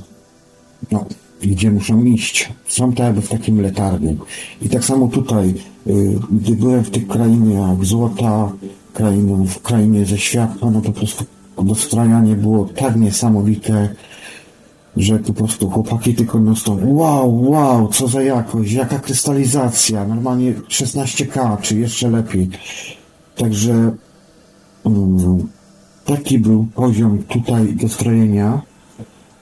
no, 0.91 1.05
gdzie 1.47 1.71
muszą 1.71 2.03
iść. 2.03 2.49
Są 2.67 2.93
tak 2.93 3.05
jakby 3.05 3.21
w 3.21 3.29
takim 3.29 3.61
letargu. 3.61 4.17
I 4.61 4.69
tak 4.69 4.85
samo 4.85 5.07
tutaj, 5.07 5.53
e, 5.87 5.91
gdy 6.31 6.55
byłem 6.55 6.83
w 6.83 6.89
tych 6.89 7.07
krainach 7.07 7.85
złota, 7.85 8.51
krainą, 8.93 9.45
w 9.45 9.61
krainie 9.61 10.05
ze 10.05 10.17
światła, 10.17 10.71
no 10.71 10.81
to 10.81 10.91
po 10.91 10.99
prostu 10.99 11.25
dostrajanie 11.63 12.35
było 12.35 12.65
tak 12.65 12.95
niesamowite, 12.95 13.89
że 14.97 15.19
po 15.19 15.33
prostu 15.33 15.69
chłopaki 15.69 16.15
tylko 16.15 16.39
non 16.39 16.55
wow, 16.83 17.51
wow, 17.51 17.87
co 17.87 18.07
za 18.07 18.21
jakość, 18.21 18.71
jaka 18.71 18.99
krystalizacja, 18.99 20.07
normalnie 20.07 20.53
16K, 20.53 21.61
czy 21.61 21.79
jeszcze 21.79 22.09
lepiej. 22.09 22.49
Także 23.35 23.91
um, 24.83 25.47
taki 26.05 26.39
był 26.39 26.67
poziom 26.75 27.23
tutaj 27.23 27.73
dostrojenia. 27.73 28.61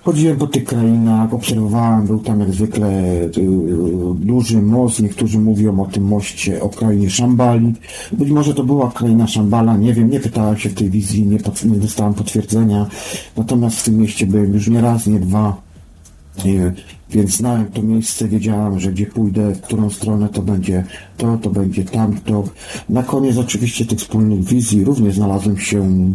Chodziłem 0.03 0.37
po 0.37 0.47
tych 0.47 0.63
krainach, 0.63 1.33
obserwowałem, 1.33 2.07
był 2.07 2.19
tam 2.19 2.39
jak 2.39 2.51
zwykle 2.51 2.87
y, 3.23 3.31
duży 4.15 4.61
most, 4.61 4.99
niektórzy 4.99 5.39
mówią 5.39 5.79
o 5.79 5.85
tym 5.85 6.03
moście, 6.03 6.61
o 6.61 6.69
krainie 6.69 7.09
Szambali. 7.09 7.73
Być 8.11 8.29
może 8.29 8.53
to 8.53 8.63
była 8.63 8.91
kraina 8.91 9.27
Szambala, 9.27 9.77
nie 9.77 9.93
wiem, 9.93 10.09
nie 10.09 10.19
pytałem 10.19 10.57
się 10.57 10.69
w 10.69 10.73
tej 10.73 10.89
wizji, 10.89 11.25
nie, 11.25 11.37
nie 11.65 11.77
dostałem 11.77 12.13
potwierdzenia. 12.13 12.85
Natomiast 13.37 13.79
w 13.79 13.83
tym 13.83 13.97
mieście 13.97 14.27
byłem 14.27 14.53
już 14.53 14.67
nie 14.67 14.81
raz, 14.81 15.07
nie 15.07 15.19
dwa, 15.19 15.61
y, 16.45 16.73
więc 17.09 17.37
znałem 17.37 17.65
to 17.65 17.81
miejsce, 17.81 18.27
wiedziałem, 18.27 18.79
że 18.79 18.91
gdzie 18.91 19.05
pójdę, 19.05 19.55
w 19.55 19.61
którą 19.61 19.89
stronę 19.89 20.29
to 20.29 20.41
będzie 20.41 20.85
to, 21.17 21.37
to 21.37 21.49
będzie 21.49 21.83
tamto. 21.83 22.43
Na 22.89 23.03
koniec 23.03 23.37
oczywiście 23.37 23.85
tych 23.85 23.99
wspólnych 23.99 24.43
wizji 24.43 24.83
również 24.83 25.15
znalazłem 25.15 25.57
się 25.57 26.13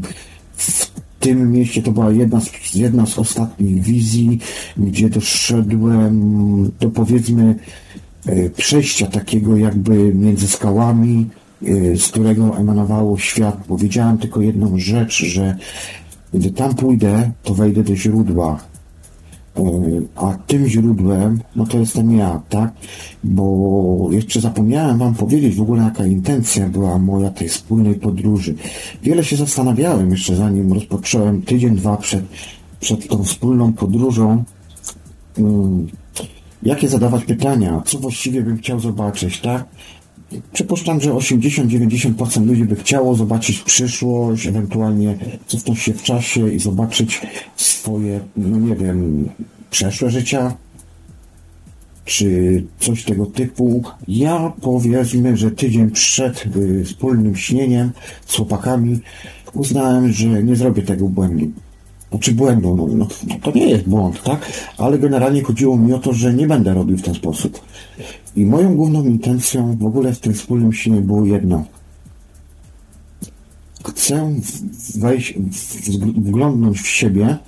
w 0.57 1.06
tym 1.21 1.53
mieście 1.53 1.83
to 1.83 1.93
była 1.93 2.11
jedna 2.11 2.41
z, 2.41 2.75
jedna 2.75 3.07
z 3.07 3.19
ostatnich 3.19 3.83
wizji, 3.83 4.39
gdzie 4.77 5.11
doszedłem 5.11 6.71
do 6.81 6.91
powiedzmy 6.91 7.55
e, 8.27 8.51
przejścia 8.51 9.07
takiego 9.07 9.57
jakby 9.57 10.15
między 10.15 10.49
skałami, 10.49 11.27
y, 11.63 11.97
z 11.99 12.09
którego 12.09 12.59
emanowało 12.59 13.19
światło. 13.19 13.79
Wiedziałem 13.79 14.19
tylko 14.19 14.41
jedną 14.41 14.79
rzecz, 14.79 15.25
że 15.25 15.57
gdy 16.35 16.51
tam 16.51 16.75
pójdę, 16.75 17.31
to 17.43 17.55
wejdę 17.55 17.83
do 17.83 17.97
źródła. 17.97 18.61
Y, 19.59 20.07
A 20.17 20.35
tym 20.47 20.67
źródłem, 20.67 21.41
no 21.57 21.67
to 21.67 21.79
jestem 21.79 22.17
ja, 22.17 22.41
tak? 22.49 22.73
Bo 23.25 24.09
jeszcze 24.11 24.41
zapomniałem 24.41 24.99
Wam 24.99 25.15
powiedzieć 25.15 25.55
w 25.55 25.63
ogóle, 25.63 25.83
jaka 25.83 26.07
intencja 26.07 26.69
była 26.69 26.99
moja 26.99 27.31
tej 27.31 27.49
wspólnej 27.49 27.95
podróży. 27.95 28.55
Wiele 29.03 29.25
się 29.25 29.37
zastanawiałem 29.37 30.11
jeszcze 30.11 30.37
zanim 30.37 30.73
rozpocząłem 30.73 31.43
tydzień, 31.43 31.77
dwa 31.77 31.97
przed, 31.97 32.25
przed 32.81 33.09
tą 33.09 33.25
wspólną 33.25 33.73
podróżą. 33.73 34.45
mm, 35.39 35.87
Jakie 36.63 36.89
zadawać 36.89 37.25
pytania? 37.25 37.83
Co 37.87 37.99
właściwie 37.99 38.43
bym 38.43 38.59
chciał 38.59 38.81
zobaczyć, 38.81 39.41
tak? 39.41 39.65
Przypuszczam, 40.53 41.01
że 41.01 41.11
80-90% 41.11 42.47
ludzi 42.47 42.65
by 42.65 42.77
chciało 42.77 43.15
zobaczyć 43.15 43.59
przyszłość, 43.59 44.47
ewentualnie 44.47 45.19
cofnąć 45.47 45.79
się 45.79 45.93
w 45.93 46.03
czasie 46.03 46.53
i 46.53 46.59
zobaczyć 46.59 47.21
swoje, 47.57 48.21
no 48.37 48.59
nie 48.59 48.77
wiem, 48.77 49.29
przeszłe 49.71 50.11
życia, 50.11 50.57
czy 52.05 52.63
coś 52.81 53.05
tego 53.05 53.27
typu. 53.27 53.83
Ja 54.09 54.53
powiedzmy, 54.61 55.37
że 55.37 55.51
tydzień 55.51 55.91
przed 55.91 56.47
y, 56.57 56.85
wspólnym 56.85 57.37
śnieniem 57.37 57.91
z 58.27 58.37
chłopakami 58.37 59.01
uznałem, 59.55 60.13
że 60.13 60.43
nie 60.43 60.57
zrobię 60.57 60.83
tego 60.83 61.09
błędu. 61.09 61.51
Znaczy 62.11 62.33
błędu, 62.33 62.77
no, 62.77 62.87
no, 62.97 63.07
to 63.43 63.51
nie 63.51 63.69
jest 63.69 63.89
błąd, 63.89 64.23
tak? 64.23 64.53
Ale 64.79 64.99
generalnie 64.99 65.43
chodziło 65.43 65.77
mi 65.77 65.93
o 65.93 65.99
to, 65.99 66.13
że 66.13 66.35
nie 66.35 66.47
będę 66.47 66.75
robił 66.75 66.97
w 66.97 67.03
ten 67.03 67.15
sposób. 67.15 67.61
I 68.37 68.47
moją 68.47 68.77
główną 68.77 69.05
intencją 69.05 69.77
w 69.77 69.87
ogóle 69.87 70.13
w 70.13 70.21
tym 70.21 70.35
wspólnym 70.35 70.73
śnie 70.73 71.01
było 71.01 71.25
jedno. 71.25 71.65
Chcę 73.89 74.35
wejść, 74.97 75.35
wglądnąć 76.17 76.81
w 76.81 76.87
siebie 76.87 77.39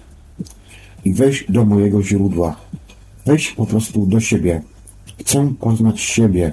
i 1.04 1.12
wejść 1.12 1.52
do 1.52 1.64
mojego 1.64 2.02
źródła. 2.02 2.56
Wejść 3.26 3.52
po 3.52 3.66
prostu 3.66 4.06
do 4.06 4.20
siebie. 4.20 4.62
Chcę 5.20 5.54
poznać 5.60 6.00
siebie. 6.00 6.52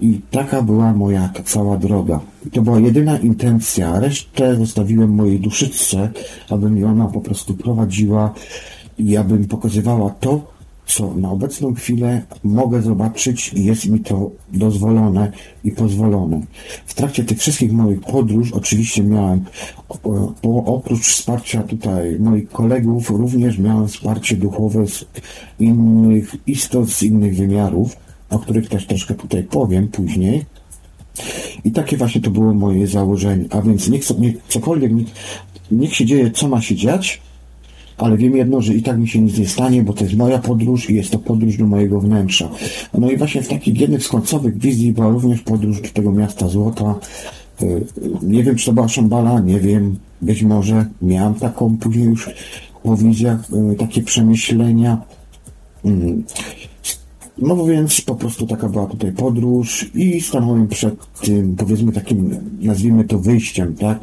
I 0.00 0.20
taka 0.30 0.62
była 0.62 0.92
moja 0.92 1.32
cała 1.44 1.76
droga. 1.76 2.20
I 2.46 2.50
to 2.50 2.62
była 2.62 2.80
jedyna 2.80 3.18
intencja. 3.18 4.00
Resztę 4.00 4.56
zostawiłem 4.56 5.14
mojej 5.14 5.40
duszyczce, 5.40 6.10
aby 6.50 6.70
mi 6.70 6.84
ona 6.84 7.06
po 7.06 7.20
prostu 7.20 7.54
prowadziła 7.54 8.34
i 8.98 9.16
abym 9.16 9.44
pokazywała 9.44 10.10
to, 10.10 10.60
co 10.86 11.14
na 11.14 11.30
obecną 11.30 11.74
chwilę 11.74 12.22
mogę 12.44 12.82
zobaczyć 12.82 13.52
i 13.52 13.64
jest 13.64 13.86
mi 13.86 14.00
to 14.00 14.30
dozwolone 14.52 15.32
i 15.64 15.72
pozwolone. 15.72 16.40
W 16.86 16.94
trakcie 16.94 17.24
tych 17.24 17.38
wszystkich 17.38 17.72
moich 17.72 18.00
podróż 18.00 18.52
oczywiście 18.52 19.02
miałem, 19.02 19.44
oprócz 20.66 21.00
wsparcia 21.00 21.62
tutaj 21.62 22.16
moich 22.20 22.48
kolegów, 22.48 23.10
również 23.10 23.58
miałem 23.58 23.88
wsparcie 23.88 24.36
duchowe 24.36 24.86
z 24.86 25.04
innych 25.58 26.36
istot, 26.46 26.90
z 26.90 27.02
innych 27.02 27.36
wymiarów, 27.36 27.96
o 28.30 28.38
których 28.38 28.68
też 28.68 28.86
troszkę 28.86 29.14
tutaj 29.14 29.42
powiem 29.42 29.88
później. 29.88 30.44
I 31.64 31.72
takie 31.72 31.96
właśnie 31.96 32.20
to 32.20 32.30
było 32.30 32.54
moje 32.54 32.86
założenie. 32.86 33.44
A 33.50 33.62
więc 33.62 33.88
niech, 33.88 34.18
niech 34.18 34.34
cokolwiek, 34.48 34.92
niech, 34.92 35.06
niech 35.70 35.96
się 35.96 36.04
dzieje, 36.04 36.30
co 36.30 36.48
ma 36.48 36.60
się 36.60 36.76
dziać, 36.76 37.20
ale 37.98 38.16
wiem 38.16 38.36
jedno, 38.36 38.60
że 38.60 38.74
i 38.74 38.82
tak 38.82 38.98
mi 38.98 39.08
się 39.08 39.20
nic 39.20 39.38
nie 39.38 39.48
stanie, 39.48 39.82
bo 39.82 39.92
to 39.92 40.04
jest 40.04 40.16
moja 40.16 40.38
podróż 40.38 40.90
i 40.90 40.94
jest 40.94 41.10
to 41.10 41.18
podróż 41.18 41.56
do 41.56 41.66
mojego 41.66 42.00
wnętrza. 42.00 42.50
No 42.98 43.10
i 43.10 43.16
właśnie 43.16 43.42
w 43.42 43.48
takich 43.48 43.80
jednych 43.80 44.04
z 44.04 44.08
końcowych 44.08 44.58
wizji 44.58 44.92
była 44.92 45.08
również 45.08 45.40
podróż 45.40 45.80
do 45.80 45.88
tego 45.88 46.12
miasta 46.12 46.48
złota. 46.48 46.94
Y, 47.62 47.84
Nie 48.22 48.42
wiem, 48.44 48.56
czy 48.56 48.66
to 48.66 48.72
była 48.72 48.88
Szambala, 48.88 49.40
nie 49.40 49.60
wiem, 49.60 49.96
być 50.22 50.42
może 50.42 50.86
miałem 51.02 51.34
taką 51.34 51.76
później 51.76 52.04
już 52.04 52.30
po 52.82 52.96
wizjach 52.96 53.40
y, 53.72 53.76
takie 53.76 54.02
przemyślenia. 54.02 55.02
No 57.40 57.64
więc 57.64 58.00
po 58.00 58.14
prostu 58.14 58.46
taka 58.46 58.68
była 58.68 58.86
tutaj 58.86 59.12
podróż 59.12 59.90
i 59.94 60.20
stanąłem 60.20 60.68
przed 60.68 60.94
tym, 61.20 61.56
powiedzmy 61.56 61.92
takim, 61.92 62.36
nazwijmy 62.62 63.04
to 63.04 63.18
wyjściem, 63.18 63.74
tak? 63.74 63.98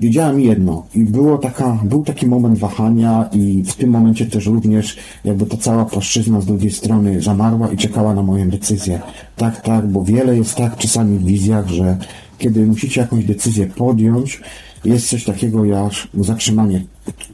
Wiedziałem 0.00 0.40
jedno 0.40 0.86
i 0.94 1.04
było 1.04 1.38
taka, 1.38 1.78
był 1.84 2.04
taki 2.04 2.26
moment 2.26 2.58
wahania 2.58 3.28
i 3.32 3.62
w 3.66 3.74
tym 3.74 3.90
momencie 3.90 4.26
też 4.26 4.46
również 4.46 4.96
jakby 5.24 5.46
ta 5.46 5.56
cała 5.56 5.84
płaszczyzna 5.84 6.40
z 6.40 6.46
drugiej 6.46 6.70
strony 6.70 7.22
zamarła 7.22 7.68
i 7.68 7.76
czekała 7.76 8.14
na 8.14 8.22
moją 8.22 8.50
decyzję. 8.50 9.00
Tak, 9.36 9.60
tak, 9.60 9.88
bo 9.88 10.04
wiele 10.04 10.36
jest 10.36 10.54
tak 10.54 10.76
czasami 10.76 11.18
w 11.18 11.24
wizjach, 11.24 11.68
że 11.68 11.96
kiedy 12.38 12.66
musicie 12.66 13.00
jakąś 13.00 13.24
decyzję 13.24 13.66
podjąć, 13.66 14.40
jest 14.84 15.08
coś 15.08 15.24
takiego 15.24 15.64
jak 15.64 15.92
zatrzymanie 16.14 16.84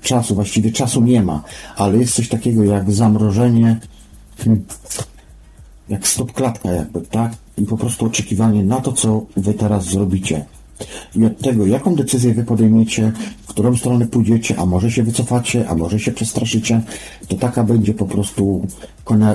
czasu, 0.02 0.34
właściwie 0.34 0.72
czasu 0.72 1.02
nie 1.02 1.22
ma, 1.22 1.42
ale 1.76 1.98
jest 1.98 2.14
coś 2.14 2.28
takiego 2.28 2.64
jak 2.64 2.92
zamrożenie 2.92 3.80
jak 5.88 6.08
stop 6.08 6.32
klatka 6.32 6.70
jakby, 6.70 7.00
tak? 7.00 7.32
I 7.58 7.66
po 7.66 7.76
prostu 7.76 8.06
oczekiwanie 8.06 8.64
na 8.64 8.80
to, 8.80 8.92
co 8.92 9.26
wy 9.36 9.54
teraz 9.54 9.84
zrobicie. 9.84 10.44
I 11.16 11.24
od 11.24 11.38
tego, 11.38 11.66
jaką 11.66 11.94
decyzję 11.94 12.34
wy 12.34 12.44
podejmiecie, 12.44 13.12
w 13.42 13.46
którą 13.46 13.76
stronę 13.76 14.06
pójdziecie, 14.06 14.54
a 14.58 14.66
może 14.66 14.90
się 14.90 15.02
wycofacie, 15.02 15.68
a 15.68 15.74
może 15.74 16.00
się 16.00 16.12
przestraszycie, 16.12 16.82
to 17.28 17.36
taka 17.36 17.64
będzie 17.64 17.94
po 17.94 18.06
prostu 18.06 18.66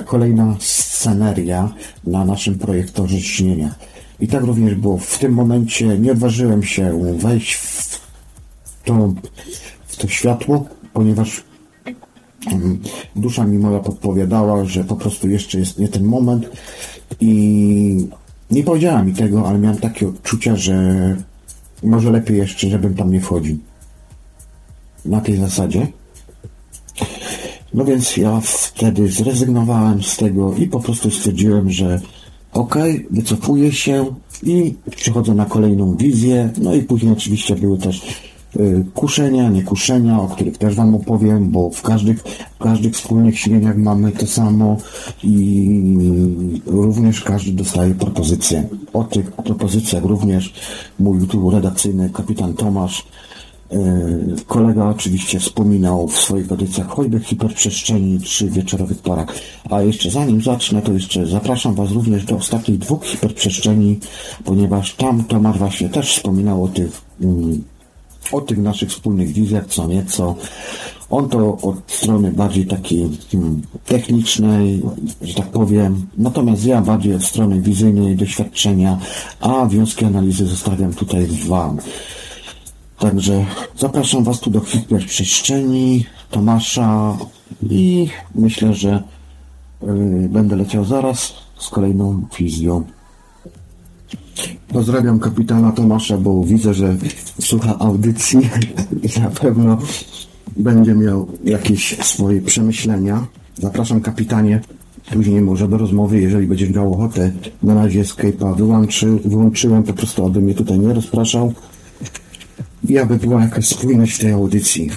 kolejna 0.05 0.55
sceneria 0.59 1.73
na 2.03 2.25
naszym 2.25 2.59
projektorze 2.59 3.21
śnienia. 3.21 3.75
I 4.19 4.27
tak 4.27 4.43
również 4.43 4.75
było. 4.75 4.97
W 4.97 5.19
tym 5.19 5.33
momencie 5.33 5.99
nie 5.99 6.11
odważyłem 6.11 6.63
się 6.63 7.15
wejść 7.17 7.53
w 7.53 7.99
to, 8.85 9.13
w 9.87 9.95
to 9.97 10.07
światło, 10.07 10.65
ponieważ 10.93 11.43
Dusza 13.15 13.45
mi 13.45 13.57
moja 13.57 13.79
podpowiadała, 13.79 14.65
że 14.65 14.83
po 14.83 14.95
prostu 14.95 15.29
jeszcze 15.29 15.59
jest 15.59 15.79
nie 15.79 15.87
ten 15.87 16.03
moment 16.03 16.49
i 17.19 18.07
nie 18.51 18.63
powiedziała 18.63 19.03
mi 19.03 19.13
tego, 19.13 19.47
ale 19.47 19.59
miałem 19.59 19.77
takie 19.77 20.07
odczucia, 20.07 20.55
że 20.55 21.15
może 21.83 22.11
lepiej 22.11 22.37
jeszcze, 22.37 22.69
żebym 22.69 22.95
tam 22.95 23.11
nie 23.11 23.21
wchodził. 23.21 23.57
Na 25.05 25.21
tej 25.21 25.37
zasadzie. 25.37 25.87
No 27.73 27.85
więc 27.85 28.17
ja 28.17 28.39
wtedy 28.43 29.07
zrezygnowałem 29.07 30.03
z 30.03 30.17
tego 30.17 30.53
i 30.55 30.67
po 30.67 30.79
prostu 30.79 31.11
stwierdziłem, 31.11 31.71
że 31.71 32.01
okej, 32.53 33.07
wycofuję 33.11 33.71
się 33.71 34.05
i 34.43 34.75
przechodzę 34.95 35.33
na 35.33 35.45
kolejną 35.45 35.95
wizję. 35.95 36.49
No 36.57 36.73
i 36.73 36.81
później 36.81 37.13
oczywiście 37.13 37.55
były 37.55 37.77
też 37.77 38.30
kuszenia, 38.93 39.49
nie 39.49 39.63
kuszenia, 39.63 40.21
o 40.21 40.27
których 40.27 40.57
też 40.57 40.75
Wam 40.75 40.95
opowiem, 40.95 41.49
bo 41.49 41.69
w 41.69 41.81
każdych, 41.81 42.23
w 42.55 42.63
każdych 42.63 42.93
wspólnych 42.93 43.39
śnieniach 43.39 43.77
mamy 43.77 44.11
to 44.11 44.27
samo 44.27 44.77
i 45.23 45.79
również 46.65 47.21
każdy 47.21 47.51
dostaje 47.51 47.95
propozycje. 47.95 48.67
O 48.93 49.03
tych 49.03 49.31
propozycjach 49.31 50.05
również 50.05 50.53
mój 50.99 51.27
tu 51.27 51.49
redakcyjny 51.49 52.09
kapitan 52.09 52.53
Tomasz 52.53 53.05
Yy, 53.71 54.35
Kolega 54.47 54.89
oczywiście 54.89 55.39
wspominał 55.39 56.07
w 56.07 56.17
swoich 56.17 56.51
audycjach 56.51 56.87
choćby 56.87 57.19
hiperprzestrzeni 57.19 58.19
czy 58.19 58.49
wieczorowych 58.49 58.97
porach. 58.97 59.35
A 59.69 59.81
jeszcze 59.81 60.11
zanim 60.11 60.41
zacznę, 60.41 60.81
to 60.81 60.93
jeszcze 60.93 61.25
zapraszam 61.25 61.75
Was 61.75 61.91
również 61.91 62.25
do 62.25 62.35
ostatnich 62.35 62.77
dwóch 62.77 63.05
hiperprzestrzeni, 63.05 63.99
ponieważ 64.45 64.95
tam 64.95 65.23
Tomasz 65.23 65.57
właśnie 65.57 65.89
też 65.89 66.15
wspominał 66.15 66.63
o 66.63 66.67
tych, 66.67 67.01
mm, 67.21 67.63
o 68.31 68.41
tych 68.41 68.57
naszych 68.57 68.89
wspólnych 68.89 69.33
wizjach, 69.33 69.65
co 69.65 69.87
nieco. 69.87 70.35
On 71.09 71.29
to 71.29 71.57
od 71.57 71.75
strony 71.87 72.31
bardziej 72.31 72.65
takiej 72.65 73.09
hmm, 73.31 73.61
technicznej, 73.85 74.81
że 75.21 75.33
tak 75.33 75.47
powiem, 75.47 76.07
natomiast 76.17 76.65
ja 76.65 76.81
bardziej 76.81 77.15
od 77.15 77.23
strony 77.23 77.61
wizyjnej, 77.61 78.15
doświadczenia, 78.15 78.99
a 79.39 79.65
wnioski 79.65 80.05
analizy 80.05 80.47
zostawiam 80.47 80.93
tutaj 80.93 81.27
Wam. 81.47 81.77
Także 82.99 83.45
zapraszam 83.77 84.23
Was 84.23 84.39
tu 84.39 84.49
do 84.49 84.59
hiperprzestrzeni 84.59 86.05
Tomasza 86.29 87.17
i 87.69 88.09
myślę, 88.35 88.73
że 88.73 89.03
y, 89.83 90.29
będę 90.29 90.55
leciał 90.55 90.85
zaraz 90.85 91.33
z 91.59 91.69
kolejną 91.69 92.25
wizją. 92.39 92.83
Pozdrawiam 94.67 95.19
kapitana 95.19 95.71
Tomasza, 95.71 96.17
bo 96.17 96.43
widzę, 96.43 96.73
że 96.73 96.97
słucha 97.41 97.79
audycji 97.79 98.39
i 99.03 99.19
na 99.25 99.29
pewno 99.29 99.77
będzie 100.57 100.93
miał 100.93 101.27
jakieś 101.43 101.97
swoje 102.01 102.41
przemyślenia. 102.41 103.27
Zapraszam 103.55 104.01
kapitanie 104.01 104.61
później 105.13 105.41
może 105.41 105.67
do 105.67 105.77
rozmowy, 105.77 106.21
jeżeli 106.21 106.47
będziesz 106.47 106.69
miał 106.69 106.93
ochotę. 106.93 107.31
Na 107.63 107.73
razie 107.73 108.03
Skype'a 108.03 108.55
wyłączy, 108.55 109.07
wyłączyłem 109.25 109.83
po 109.83 109.93
prostu, 109.93 110.25
aby 110.25 110.41
mnie 110.41 110.53
tutaj 110.53 110.79
nie 110.79 110.93
rozpraszał 110.93 111.53
i 112.89 112.97
aby 112.97 113.17
była 113.17 113.41
jakaś 113.41 113.67
spójność 113.67 114.17
tej 114.17 114.31
audycji. 114.31 114.89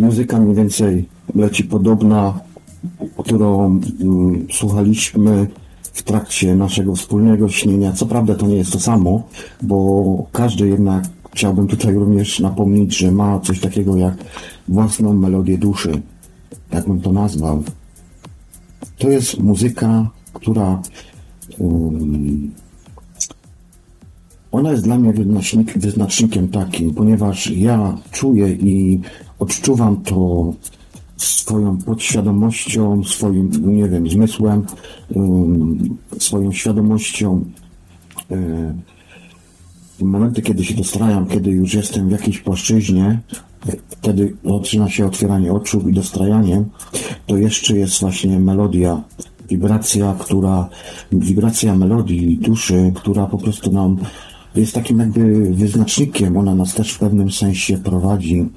Muzyka 0.00 0.38
mniej 0.38 0.54
więcej 0.54 1.04
leci 1.34 1.64
podobna, 1.64 2.40
którą 3.18 3.80
mm, 4.00 4.46
słuchaliśmy 4.52 5.46
w 5.96 6.02
trakcie 6.02 6.54
naszego 6.54 6.94
wspólnego 6.94 7.48
śnienia. 7.48 7.92
Co 7.92 8.06
prawda 8.06 8.34
to 8.34 8.46
nie 8.46 8.56
jest 8.56 8.72
to 8.72 8.80
samo, 8.80 9.22
bo 9.62 10.26
każdy 10.32 10.68
jednak 10.68 11.04
chciałbym 11.32 11.66
tutaj 11.66 11.94
również 11.94 12.40
napomnieć, 12.40 12.96
że 12.96 13.12
ma 13.12 13.40
coś 13.40 13.60
takiego 13.60 13.96
jak 13.96 14.14
własną 14.68 15.12
melodię 15.12 15.58
duszy. 15.58 16.02
Jak 16.72 16.86
bym 16.86 17.00
to 17.00 17.12
nazwał. 17.12 17.62
To 18.98 19.10
jest 19.10 19.38
muzyka, 19.38 20.10
która 20.32 20.82
um, 21.58 22.50
ona 24.52 24.70
jest 24.70 24.84
dla 24.84 24.98
mnie 24.98 25.12
wyznacznik, 25.12 25.78
wyznacznikiem 25.78 26.48
takim, 26.48 26.94
ponieważ 26.94 27.50
ja 27.50 27.98
czuję 28.12 28.52
i 28.52 29.00
odczuwam 29.38 30.02
to 30.02 30.52
swoją 31.16 31.78
podświadomością, 31.78 33.04
swoim, 33.04 33.50
nie 33.76 33.88
wiem, 33.88 34.10
zmysłem, 34.10 34.66
swoją 36.18 36.52
świadomością. 36.52 37.44
W 39.98 40.02
momenty, 40.02 40.42
kiedy 40.42 40.64
się 40.64 40.74
dostrajam, 40.74 41.26
kiedy 41.26 41.50
już 41.50 41.74
jestem 41.74 42.08
w 42.08 42.12
jakiejś 42.12 42.38
płaszczyźnie, 42.38 43.20
wtedy 43.88 44.36
zaczyna 44.44 44.90
się 44.90 45.06
otwieranie 45.06 45.52
oczu 45.52 45.88
i 45.88 45.92
dostrajanie, 45.92 46.64
to 47.26 47.36
jeszcze 47.36 47.76
jest 47.76 48.00
właśnie 48.00 48.40
melodia, 48.40 49.02
wibracja, 49.48 50.16
która, 50.18 50.68
wibracja 51.12 51.76
melodii 51.76 52.38
duszy, 52.38 52.92
która 52.94 53.26
po 53.26 53.38
prostu 53.38 53.72
nam 53.72 53.96
jest 54.54 54.74
takim 54.74 54.98
jakby 54.98 55.54
wyznacznikiem, 55.54 56.36
ona 56.36 56.54
nas 56.54 56.74
też 56.74 56.92
w 56.92 56.98
pewnym 56.98 57.30
sensie 57.30 57.78
prowadzi 57.78 58.48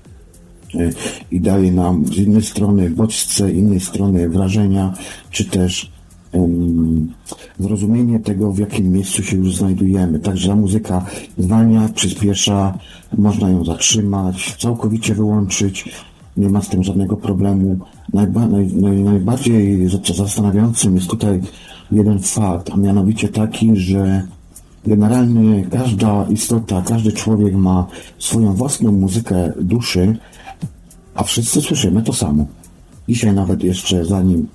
i 1.32 1.41
daje 1.41 1.71
nam 1.71 2.05
z 2.05 2.17
jednej 2.17 2.41
strony 2.41 2.89
bodźce, 2.89 3.47
z 3.47 3.53
innej 3.53 3.79
strony 3.79 4.29
wrażenia, 4.29 4.93
czy 5.32 5.45
też 5.45 5.91
um, 6.32 7.13
zrozumienie 7.60 8.19
tego, 8.19 8.51
w 8.51 8.60
jakim 8.60 8.91
miejscu 8.91 9.23
się 9.23 9.38
już 9.38 9.55
znajdujemy. 9.55 10.19
Także 10.19 10.47
ta 10.47 10.55
muzyka 10.55 11.05
zwalnia, 11.38 11.89
przyspiesza, 11.95 12.77
można 13.17 13.49
ją 13.49 13.65
zatrzymać, 13.65 14.55
całkowicie 14.60 15.15
wyłączyć, 15.15 15.89
nie 16.38 16.49
ma 16.49 16.62
z 16.62 16.69
tym 16.69 16.84
żadnego 16.84 17.17
problemu. 17.17 17.77
Najba, 18.13 18.47
naj, 18.47 18.67
naj, 18.67 18.97
najbardziej 18.97 19.89
zastanawiającym 20.15 20.95
jest 20.95 21.08
tutaj 21.08 21.41
jeden 21.91 22.19
fakt, 22.19 22.69
a 22.73 22.77
mianowicie 22.77 23.27
taki, 23.27 23.75
że 23.75 24.23
generalnie 24.88 25.63
każda 25.63 26.25
istota, 26.29 26.84
każdy 26.88 27.12
człowiek 27.12 27.55
ma 27.55 27.88
swoją 28.19 28.53
własną 28.53 28.91
muzykę 28.91 29.53
duszy, 29.62 30.17
a 31.19 31.23
wszyscy 31.23 31.62
słyszymy 31.62 32.01
to 32.01 32.13
samo. 32.13 32.45
Dzisiaj 33.10 33.34
nawet 33.34 33.63
jeszcze 33.63 34.05
zanim 34.05 34.47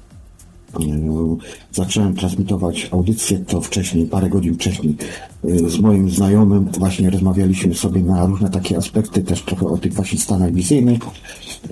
zacząłem 1.72 2.14
transmitować 2.14 2.88
audycję, 2.92 3.38
to 3.38 3.60
wcześniej, 3.60 4.06
parę 4.06 4.28
godzin 4.28 4.54
wcześniej 4.54 4.96
y, 5.44 5.70
z 5.70 5.78
moim 5.78 6.10
znajomym 6.10 6.68
właśnie 6.78 7.10
rozmawialiśmy 7.10 7.74
sobie 7.74 8.02
na 8.02 8.26
różne 8.26 8.50
takie 8.50 8.76
aspekty, 8.76 9.22
też 9.22 9.42
trochę 9.42 9.66
o 9.66 9.78
tych 9.78 9.92
właśnie 9.92 10.18
stanach 10.18 10.52
wizyjnych. 10.52 10.98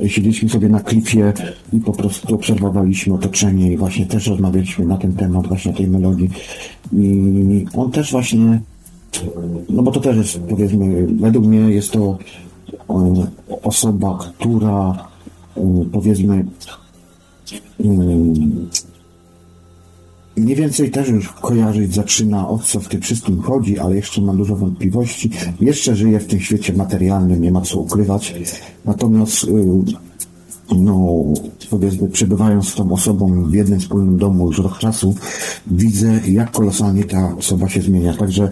Siedzieliśmy 0.07 0.48
sobie 0.48 0.68
na 0.68 0.81
klipie 0.81 1.33
i 1.72 1.81
po 1.81 1.92
prostu 1.92 2.35
obserwowaliśmy 2.35 3.14
otoczenie 3.14 3.72
i 3.72 3.76
właśnie 3.76 4.07
też 4.07 4.26
rozmawialiśmy 4.26 4.85
na 4.87 4.96
ten 4.96 5.12
temat, 5.12 5.46
właśnie 5.46 5.72
tej 5.72 5.87
melodii. 5.87 6.31
I 6.92 7.66
on 7.76 7.90
też 7.90 8.12
właśnie, 8.12 8.61
no 9.68 9.83
bo 9.83 9.90
to 9.90 10.00
też 10.00 10.16
jest, 10.16 10.40
powiedzmy, 10.48 11.07
według 11.07 11.46
mnie 11.46 11.59
jest 11.59 11.90
to 11.90 12.18
osoba, 13.62 14.18
która 14.18 15.08
y, 15.56 15.61
powiedzmy 15.92 16.44
Mniej 20.37 20.56
więcej 20.56 20.90
też 20.90 21.08
już 21.08 21.28
kojarzyć 21.28 21.94
zaczyna 21.94 22.48
o 22.48 22.58
co 22.58 22.80
w 22.80 22.88
tym 22.88 23.00
wszystkim 23.00 23.40
chodzi, 23.40 23.78
ale 23.78 23.96
jeszcze 23.96 24.20
mam 24.20 24.37
dużo 24.37 24.56
wątpliwości. 24.56 25.30
Jeszcze 25.61 25.96
żyję 25.96 26.20
w 26.20 26.26
tym 26.26 26.40
świecie 26.40 26.72
materialnym, 26.72 27.42
nie 27.42 27.52
ma 27.52 27.61
co 27.61 27.78
ukrywać. 27.78 28.35
Natomiast 28.85 29.46
no, 30.74 31.24
powiedzmy, 31.70 32.08
przebywając 32.08 32.68
z 32.68 32.74
tą 32.74 32.92
osobą 32.92 33.44
w 33.44 33.54
jednym 33.54 33.80
wspólnym 33.80 34.16
domu 34.16 34.46
już 34.46 34.58
rok 34.58 34.78
czasu, 34.78 35.14
widzę, 35.66 36.20
jak 36.28 36.50
kolosalnie 36.50 37.04
ta 37.04 37.37
osoba 37.37 37.68
się 37.68 37.82
zmienia. 37.82 38.14
Także 38.14 38.50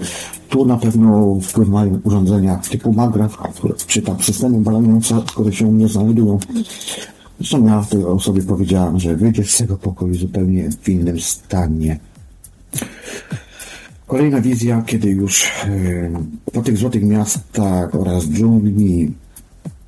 tu 0.49 0.65
na 0.65 0.77
pewno 0.77 1.39
wpływ 1.43 1.69
mają 1.69 2.01
urządzenia 2.05 2.57
typu 2.71 2.93
Magraf, 2.93 3.39
czy 3.87 4.03
tam 4.03 4.23
systemy 4.23 4.61
balaniące, 4.61 5.23
które 5.27 5.53
się 5.53 5.67
u 5.67 5.73
mnie 5.73 5.89
znajdują. 5.89 6.39
Zresztą 7.39 7.67
ja 7.67 7.85
tej 7.91 8.05
osobie 8.05 8.43
powiedziałam, 8.43 9.01
że 9.01 9.17
wyjdzie 9.17 9.45
z 9.45 9.57
tego 9.57 9.77
pokoju 9.77 10.15
zupełnie 10.15 10.71
w 10.83 10.89
innym 10.89 11.21
stanie. 11.21 11.99
Kolejna 14.07 14.41
wizja, 14.41 14.83
kiedy 14.87 15.09
już 15.09 15.45
e, 15.45 16.11
po 16.53 16.63
tych 16.63 16.77
złotych 16.77 17.03
miastach 17.03 17.95
oraz 17.95 18.25
dżungli 18.25 19.15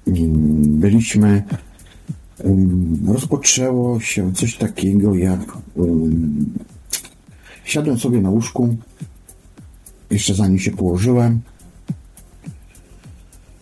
mm, 0.07 0.81
byliśmy, 0.81 1.42
rozpoczęło 3.07 4.00
się 4.00 4.33
coś 4.33 4.57
takiego 4.57 5.14
jak 5.14 5.59
siadłem 7.64 7.98
sobie 7.98 8.20
na 8.20 8.31
łóżku, 8.31 8.76
jeszcze 10.11 10.35
zanim 10.35 10.59
się 10.59 10.70
położyłem, 10.70 11.40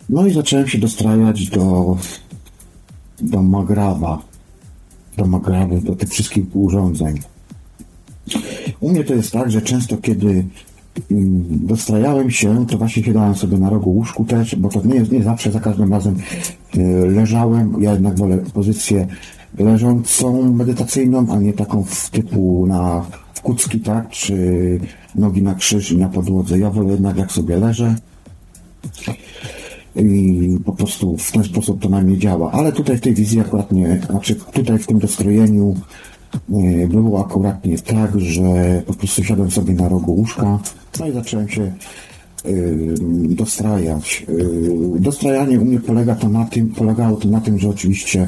no 0.09 0.27
i 0.27 0.33
zacząłem 0.33 0.67
się 0.67 0.77
dostrajać 0.77 1.49
do 1.49 1.97
do 3.21 3.43
Magrawa, 3.43 4.21
do 5.17 5.25
Magrawy, 5.25 5.81
do 5.81 5.95
tych 5.95 6.09
wszystkich 6.09 6.43
urządzeń. 6.53 7.19
U 8.79 8.89
mnie 8.89 9.03
to 9.03 9.13
jest 9.13 9.31
tak, 9.31 9.51
że 9.51 9.61
często 9.61 9.97
kiedy 9.97 10.45
dostrajałem 11.49 12.31
się, 12.31 12.65
to 12.67 12.77
właśnie 12.77 13.03
siadałem 13.03 13.35
sobie 13.35 13.57
na 13.57 13.69
rogu 13.69 13.89
łóżku 13.89 14.25
też, 14.25 14.55
bo 14.55 14.69
to 14.69 14.81
nie, 14.85 15.01
nie 15.11 15.23
zawsze 15.23 15.51
za 15.51 15.59
każdym 15.59 15.91
razem 15.91 16.15
y, 16.75 16.79
leżałem. 17.11 17.75
Ja 17.79 17.91
jednak 17.91 18.17
wolę 18.17 18.37
pozycję 18.53 19.07
leżącą, 19.57 20.53
medytacyjną, 20.53 21.25
a 21.29 21.39
nie 21.39 21.53
taką 21.53 21.83
w 21.83 22.09
typu 22.09 22.65
na 22.67 23.05
w 23.33 23.41
kucki, 23.41 23.79
tak, 23.79 24.09
czy 24.09 24.35
nogi 25.15 25.41
na 25.41 25.55
krzyż 25.55 25.91
i 25.91 25.97
na 25.97 26.09
podłodze. 26.09 26.59
Ja 26.59 26.69
wolę 26.69 26.91
jednak 26.91 27.17
jak 27.17 27.31
sobie 27.31 27.57
leżę, 27.57 27.95
i 29.95 30.57
po 30.65 30.73
prostu 30.73 31.17
w 31.17 31.31
ten 31.31 31.43
sposób 31.43 31.81
to 31.81 31.89
na 31.89 32.01
mnie 32.01 32.17
działa. 32.17 32.51
Ale 32.51 32.71
tutaj 32.71 32.97
w 32.97 33.01
tej 33.01 33.13
wizji 33.13 33.39
akurat 33.39 33.71
nie, 33.71 34.01
znaczy 34.09 34.35
tutaj 34.35 34.79
w 34.79 34.87
tym 34.87 34.99
dostrojeniu 34.99 35.75
było 36.89 37.25
akurat 37.25 37.65
nie 37.65 37.77
tak, 37.77 38.19
że 38.19 38.81
po 38.85 38.93
prostu 38.93 39.23
siadłem 39.23 39.51
sobie 39.51 39.73
na 39.73 39.89
rogu 39.89 40.11
łóżka, 40.11 40.59
no 40.99 41.07
i 41.07 41.11
zacząłem 41.11 41.49
się 41.49 41.61
e, 41.61 41.71
dostrajać. 43.29 44.25
E, 44.95 44.99
dostrajanie 44.99 45.59
u 45.59 45.65
mnie 45.65 45.79
polega 45.79 46.15
to 46.15 46.29
na 46.29 46.45
tym, 46.45 46.69
polegało 46.69 47.17
to 47.17 47.27
na 47.27 47.41
tym, 47.41 47.59
że 47.59 47.69
oczywiście 47.69 48.27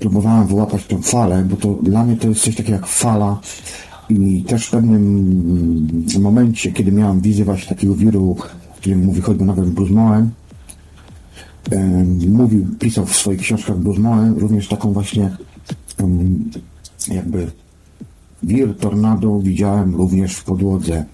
próbowałem 0.00 0.46
wyłapać 0.46 0.84
tę 0.84 1.02
falę, 1.02 1.46
bo 1.50 1.56
to 1.56 1.68
dla 1.82 2.04
mnie 2.04 2.16
to 2.16 2.28
jest 2.28 2.40
coś 2.40 2.56
takiego 2.56 2.74
jak 2.74 2.86
fala 2.86 3.40
i 4.08 4.42
też 4.42 4.66
w 4.66 4.70
pewnym 4.70 6.04
momencie, 6.20 6.72
kiedy 6.72 6.92
miałem 6.92 7.20
wizję 7.20 7.44
właśnie 7.44 7.68
takiego 7.68 7.94
wiru, 7.94 8.36
o 8.72 8.76
którym 8.76 9.04
mówi 9.04 9.20
choćby 9.20 9.44
nawet 9.44 9.70
Bruce 9.70 9.92
mówił, 12.28 12.66
pisał 12.78 13.06
w 13.06 13.16
swoich 13.16 13.40
książkach 13.40 13.78
Burzmoen 13.78 14.38
również 14.38 14.68
taką 14.68 14.92
właśnie 14.92 15.36
jakby 17.08 17.50
wir 18.42 18.76
tornado 18.76 19.40
widziałem 19.40 19.94
również 19.94 20.36
w 20.36 20.44
podłodze. 20.44 21.04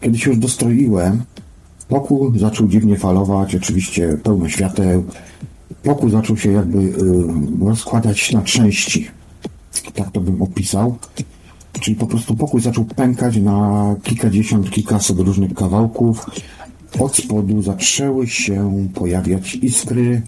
Kiedy 0.00 0.18
się 0.18 0.30
już 0.30 0.38
dostroiłem, 0.38 1.22
pokój 1.88 2.38
zaczął 2.38 2.68
dziwnie 2.68 2.96
falować, 2.96 3.54
oczywiście 3.54 4.18
pełno 4.22 4.48
świateł. 4.48 5.04
Pokój 5.82 6.10
zaczął 6.10 6.36
się 6.36 6.52
jakby 6.52 6.92
rozkładać 7.66 8.32
na 8.32 8.42
części. 8.42 9.08
Tak 9.94 10.10
to 10.10 10.20
bym 10.20 10.42
opisał. 10.42 10.96
Czyli 11.80 11.96
po 11.96 12.06
prostu 12.06 12.36
pokój 12.36 12.60
zaczął 12.60 12.84
pękać 12.84 13.36
na 13.36 13.94
kilkadziesiąt, 14.02 14.70
kilkaset 14.70 15.18
różnych 15.18 15.54
kawałków 15.54 16.26
od 16.98 17.16
spodu 17.16 17.62
zaczęły 17.62 18.26
się 18.26 18.88
pojawiać 18.94 19.54
iskry. 19.54 20.22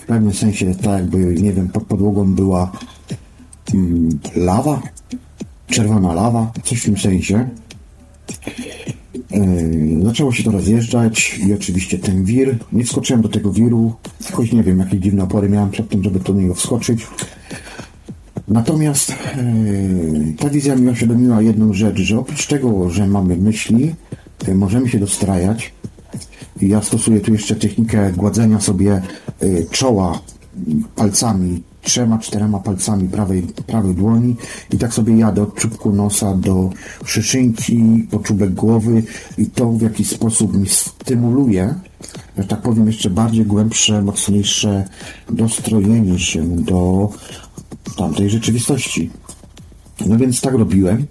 W 0.00 0.06
pewnym 0.06 0.32
sensie 0.32 0.74
tak 0.74 1.00
jakby, 1.00 1.34
nie 1.42 1.52
wiem, 1.52 1.68
pod 1.68 1.84
podłogą 1.84 2.34
była 2.34 2.72
lawa, 4.36 4.82
czerwona 5.66 6.14
lawa, 6.14 6.52
coś 6.64 6.80
w 6.80 6.84
tym 6.84 6.98
sensie. 6.98 7.48
Zaczęło 10.02 10.32
się 10.32 10.44
to 10.44 10.50
rozjeżdżać 10.50 11.40
i 11.46 11.52
oczywiście 11.52 11.98
ten 11.98 12.24
wir. 12.24 12.58
Nie 12.72 12.84
wskoczyłem 12.84 13.22
do 13.22 13.28
tego 13.28 13.52
wiru, 13.52 13.94
choć 14.32 14.52
nie 14.52 14.62
wiem, 14.62 14.78
jakie 14.78 14.98
dziwne 14.98 15.24
opory 15.24 15.48
miałem 15.48 15.70
przed 15.70 15.88
tym, 15.88 16.04
żeby 16.04 16.20
do 16.20 16.32
niego 16.32 16.54
wskoczyć. 16.54 17.06
Natomiast 18.48 19.12
ta 20.38 20.50
wizja 20.50 20.76
mi 20.76 20.88
uświadomiła 20.88 21.42
jedną 21.42 21.72
rzecz, 21.72 21.98
że 21.98 22.18
oprócz 22.18 22.46
tego, 22.46 22.90
że 22.90 23.06
mamy 23.06 23.36
myśli, 23.36 23.94
możemy 24.54 24.88
się 24.88 24.98
dostrajać. 24.98 25.72
Ja 26.62 26.82
stosuję 26.82 27.20
tu 27.20 27.32
jeszcze 27.32 27.56
technikę 27.56 28.12
gładzenia 28.12 28.60
sobie 28.60 29.02
czoła 29.70 30.20
palcami 30.96 31.62
trzema, 31.86 32.18
czterema 32.18 32.58
palcami 32.58 33.08
prawej, 33.08 33.42
prawej 33.42 33.94
dłoni 33.94 34.36
i 34.72 34.78
tak 34.78 34.94
sobie 34.94 35.16
jadę 35.16 35.42
od 35.42 35.54
czubku 35.54 35.92
nosa 35.92 36.34
do 36.34 36.70
szyszynki, 37.04 38.06
po 38.10 38.18
czubek 38.18 38.54
głowy 38.54 39.02
i 39.38 39.46
to 39.46 39.72
w 39.72 39.82
jakiś 39.82 40.08
sposób 40.10 40.56
mi 40.56 40.68
stymuluje, 40.68 41.74
że 42.38 42.44
tak 42.44 42.62
powiem, 42.62 42.86
jeszcze 42.86 43.10
bardziej 43.10 43.46
głębsze, 43.46 44.02
mocniejsze 44.02 44.88
dostrojenie 45.30 46.18
się 46.18 46.56
do 46.56 47.08
tamtej 47.96 48.30
rzeczywistości. 48.30 49.10
No 50.06 50.16
więc 50.16 50.40
tak 50.40 50.54
robiłem. 50.54 51.06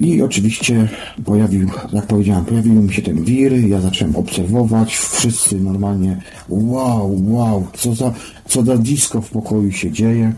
I 0.00 0.22
oczywiście 0.22 0.88
pojawił, 1.24 1.68
jak 1.92 2.06
powiedziałem, 2.06 2.44
pojawiły 2.44 2.74
mi 2.74 2.94
się 2.94 3.02
ten 3.02 3.24
wir, 3.24 3.52
ja 3.68 3.80
zacząłem 3.80 4.16
obserwować, 4.16 4.96
wszyscy 4.96 5.60
normalnie, 5.60 6.22
wow, 6.48 7.34
wow, 7.34 7.66
co 7.76 7.94
za, 7.94 8.12
co 8.48 8.64
za 8.64 8.78
disco 8.78 9.20
w 9.20 9.30
pokoju 9.30 9.72
się 9.72 9.90
dzieje. 9.90 10.32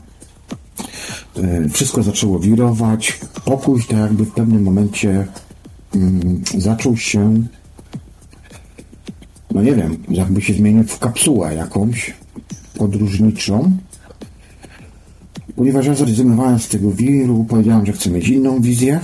E, 1.36 1.68
Wszystko 1.68 2.02
zaczęło 2.02 2.38
wirować, 2.38 3.20
pokój 3.44 3.82
tak 3.82 3.98
jakby 3.98 4.24
w 4.24 4.32
pewnym 4.32 4.62
momencie 4.62 5.26
mm, 5.94 6.42
zaczął 6.58 6.96
się, 6.96 7.42
no 9.54 9.62
nie 9.62 9.74
wiem, 9.74 9.96
jakby 10.08 10.40
się 10.40 10.54
zmienił 10.54 10.84
w 10.84 10.98
kapsułę 10.98 11.54
jakąś 11.54 12.14
podróżniczą. 12.74 13.76
Ponieważ 15.56 15.86
ja 15.86 15.94
zrezygnowałem 15.94 16.58
z 16.58 16.68
tego 16.68 16.90
wiru, 16.90 17.44
powiedziałem, 17.48 17.86
że 17.86 17.92
chcę 17.92 18.10
mieć 18.10 18.28
inną 18.28 18.60
wizję. 18.60 19.00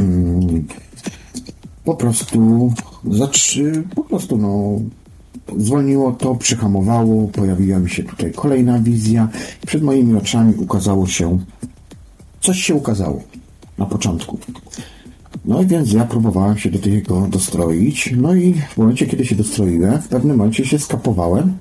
Mm, 0.00 0.66
Po 1.84 1.94
prostu 1.94 2.72
zatrzy, 3.10 3.82
po 3.94 4.04
prostu 4.04 4.36
no 4.36 4.80
zwolniło 5.58 6.12
to, 6.12 6.34
przyhamowało, 6.34 7.28
pojawiła 7.28 7.78
mi 7.78 7.90
się 7.90 8.02
tutaj 8.02 8.32
kolejna 8.32 8.78
wizja. 8.78 9.28
Przed 9.66 9.82
moimi 9.82 10.14
oczami 10.16 10.54
ukazało 10.54 11.06
się, 11.06 11.38
coś 12.40 12.60
się 12.62 12.74
ukazało 12.74 13.22
na 13.78 13.86
początku. 13.86 14.38
No 15.44 15.62
i 15.62 15.66
więc 15.66 15.92
ja 15.92 16.04
próbowałem 16.04 16.58
się 16.58 16.70
do 16.70 16.78
tego 16.78 17.26
dostroić. 17.28 18.14
No 18.16 18.34
i 18.34 18.54
w 18.54 18.76
momencie, 18.76 19.06
kiedy 19.06 19.26
się 19.26 19.34
dostroiłem, 19.34 20.02
w 20.02 20.08
pewnym 20.08 20.36
momencie 20.36 20.64
się 20.66 20.78
skapowałem. 20.78 21.58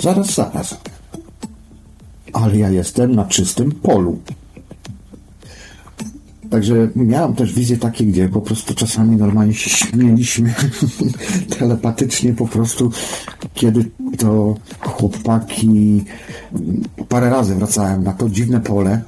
Zaraz, 0.00 0.34
zaraz. 0.34 0.76
Ale 2.32 2.58
ja 2.58 2.70
jestem 2.70 3.14
na 3.14 3.24
czystym 3.24 3.72
polu. 3.72 4.18
Także 6.52 6.88
miałem 6.96 7.34
też 7.34 7.52
wizje 7.52 7.76
takie, 7.76 8.04
gdzie 8.04 8.28
po 8.28 8.40
prostu 8.40 8.74
czasami 8.74 9.16
normalnie 9.16 9.54
się 9.54 9.70
śmieliśmy 9.70 10.54
telepatycznie 11.58 12.32
po 12.32 12.46
prostu, 12.46 12.90
kiedy 13.54 13.84
to 14.18 14.56
chłopaki 14.80 16.04
parę 17.08 17.30
razy 17.30 17.54
wracałem 17.54 18.04
na 18.04 18.12
to 18.12 18.28
dziwne 18.28 18.60
pole 18.60 19.02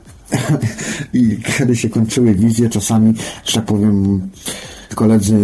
i 1.12 1.38
kiedy 1.59 1.76
się 1.76 1.88
kończyły 1.88 2.34
wizje, 2.34 2.70
czasami, 2.70 3.14
że 3.45 3.53
tak 3.55 3.64
powiem, 3.64 4.20
koledzy 4.95 5.36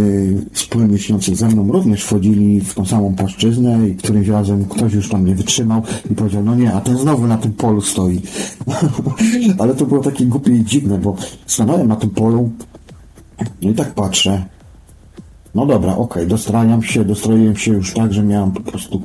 wspólnie 0.53 0.99
śniący 0.99 1.37
ze 1.37 1.49
mną 1.49 1.73
również 1.73 2.05
wchodzili 2.05 2.61
w 2.61 2.75
tą 2.75 2.87
samą 2.87 3.15
płaszczyznę 3.15 3.89
i 3.89 3.95
którymś 3.95 4.29
razem 4.29 4.65
ktoś 4.65 4.93
już 4.93 5.09
tam 5.09 5.27
nie 5.27 5.35
wytrzymał 5.35 5.83
i 6.11 6.15
powiedział, 6.15 6.43
no 6.43 6.55
nie, 6.55 6.73
a 6.73 6.81
ten 6.81 6.99
znowu 6.99 7.27
na 7.27 7.39
tym 7.39 7.53
polu 7.53 7.81
stoi. 7.81 8.21
Ale 9.59 9.75
to 9.75 9.87
było 9.87 10.03
takie 10.03 10.27
głupie 10.27 10.53
i 10.53 10.65
dziwne, 10.65 10.99
bo 10.99 11.17
stanąłem 11.47 11.89
na 11.89 11.97
tym 11.97 12.11
polu 12.11 12.51
i 13.61 13.75
tak 13.75 13.95
patrzę. 13.95 14.45
No 15.55 15.67
dobra, 15.67 15.97
okej, 15.97 16.27
dostrajam 16.27 16.83
się, 16.83 17.05
dostroiłem 17.05 17.57
się 17.57 17.73
już 17.73 17.95
tak, 17.95 18.13
że 18.13 18.23
miałem 18.23 18.53
po 18.53 18.61
prostu 18.61 19.03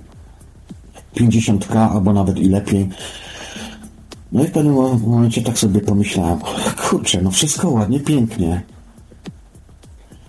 50k 1.16 1.78
albo 1.78 2.14
nawet 2.14 2.40
i 2.40 2.50
lepiej. 2.50 2.90
No 4.32 4.44
i 4.44 4.48
w 4.48 4.52
pewnym 4.52 4.74
momencie 5.08 5.42
tak 5.42 5.58
sobie 5.58 5.82
pomyślałem, 5.82 6.40
kurczę, 6.90 7.22
no 7.22 7.32
wszystko 7.32 7.70
ładnie, 7.70 8.00
pięknie. 8.00 8.75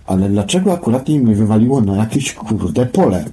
Ale 0.07 0.29
dlaczego 0.29 0.73
akurat 0.73 1.09
mi 1.09 1.35
wywaliło 1.35 1.81
na 1.81 1.95
jakieś 1.95 2.33
kurde 2.33 2.85
pole? 2.85 3.25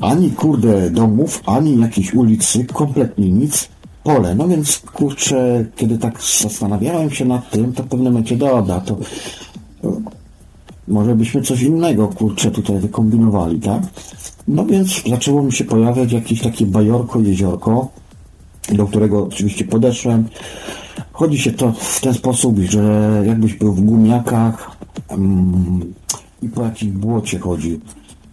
Ani 0.00 0.30
kurde 0.30 0.90
domów, 0.90 1.42
ani 1.46 1.80
jakiejś 1.80 2.14
ulicy, 2.14 2.64
kompletnie 2.64 3.30
nic. 3.30 3.68
Pole. 4.04 4.34
No 4.34 4.48
więc 4.48 4.78
kurczę, 4.78 5.64
kiedy 5.76 5.98
tak 5.98 6.22
zastanawiałem 6.42 7.10
się 7.10 7.24
nad 7.24 7.50
tym, 7.50 7.72
to 7.72 7.82
w 7.82 7.86
pewnym 7.86 8.12
momencie 8.12 8.36
to 8.36 8.62
to 8.86 8.96
może 10.88 11.14
byśmy 11.14 11.42
coś 11.42 11.62
innego 11.62 12.08
kurczę 12.08 12.50
tutaj 12.50 12.78
wykombinowali, 12.78 13.60
tak? 13.60 13.82
No 14.48 14.66
więc 14.66 15.02
zaczęło 15.10 15.42
mi 15.42 15.52
się 15.52 15.64
pojawiać 15.64 16.12
jakieś 16.12 16.40
takie 16.40 16.66
bajorko, 16.66 17.20
jeziorko, 17.20 17.88
do 18.74 18.86
którego 18.86 19.24
oczywiście 19.24 19.64
podeszłem. 19.64 20.28
Chodzi 21.12 21.38
się 21.38 21.52
to 21.52 21.72
w 21.72 22.00
ten 22.00 22.14
sposób, 22.14 22.58
że 22.58 23.22
jakbyś 23.26 23.54
był 23.54 23.72
w 23.72 23.80
gumiakach 23.80 24.76
mm, 25.08 25.94
i 26.42 26.48
po 26.48 26.62
jakimś 26.62 26.92
błocie 26.92 27.38
chodzi. 27.38 27.80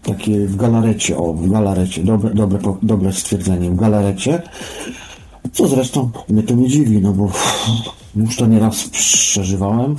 Takie 0.03 0.47
w 0.47 0.55
galarecie, 0.55 1.17
o, 1.17 1.33
w 1.33 1.51
galarecie, 1.51 2.03
dobre, 2.03 2.33
dobre, 2.33 2.59
dobre 2.81 3.13
stwierdzenie, 3.13 3.69
w 3.69 3.75
galarecie. 3.75 4.41
Co 5.51 5.67
zresztą 5.67 6.09
mnie 6.29 6.43
to 6.43 6.53
nie 6.53 6.67
dziwi, 6.67 7.01
no 7.01 7.13
bo 7.13 7.31
już 8.15 8.35
to 8.35 8.47
nieraz 8.47 8.89
przeżywałem 8.89 9.95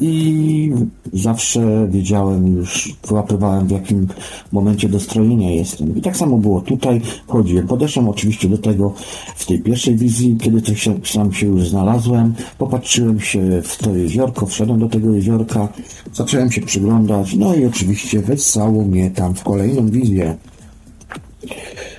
i 0.00 0.72
zawsze 1.12 1.88
wiedziałem 1.90 2.56
już, 2.56 2.94
wyłapywałem 3.08 3.66
w 3.66 3.70
jakim 3.70 4.06
momencie 4.52 4.88
dostrojenia 4.88 5.50
jestem. 5.50 5.96
I 5.96 6.00
tak 6.00 6.16
samo 6.16 6.38
było 6.38 6.60
tutaj, 6.60 7.00
chodziłem. 7.26 7.66
Podeszłem 7.66 8.08
oczywiście 8.08 8.48
do 8.48 8.58
tego 8.58 8.94
w 9.36 9.46
tej 9.46 9.58
pierwszej 9.58 9.96
wizji, 9.96 10.36
kiedy 10.40 10.76
się, 10.76 10.94
sam 11.04 11.32
się 11.32 11.46
już 11.46 11.68
znalazłem, 11.68 12.34
popatrzyłem 12.58 13.20
się 13.20 13.62
w 13.62 13.78
to 13.78 13.96
jeziorko, 13.96 14.46
wszedłem 14.46 14.80
do 14.80 14.88
tego 14.88 15.14
jeziorka, 15.14 15.68
zacząłem 16.14 16.52
się 16.52 16.60
przyglądać, 16.60 17.34
no 17.34 17.54
i 17.54 17.66
oczywiście 17.66 18.20
wessało 18.20 18.84
mnie 18.84 19.10
tam 19.10 19.34
w 19.34 19.42
kolejną 19.42 19.88
wizję. 19.88 20.36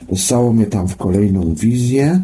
Wessało 0.09 0.53
mnie 0.53 0.65
tam 0.65 0.87
w 0.87 0.95
kolejną 0.95 1.53
wizję. 1.53 2.21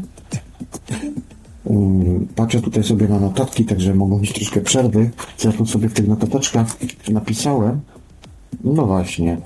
Patrzę 2.36 2.62
tutaj 2.62 2.84
sobie 2.84 3.07
na 3.07 3.20
notatki, 3.20 3.66
także 3.66 3.95
mogą 3.95 4.20
być 4.20 4.34
troszkę 4.34 4.62
przerwy. 4.62 5.09
Ja 5.43 5.51
tu 5.51 5.66
sobie 5.66 5.89
w 5.89 5.93
tych 5.93 6.07
notateczkach 6.07 6.78
napisałem? 7.12 7.80
No 8.64 8.86
właśnie. 8.86 9.38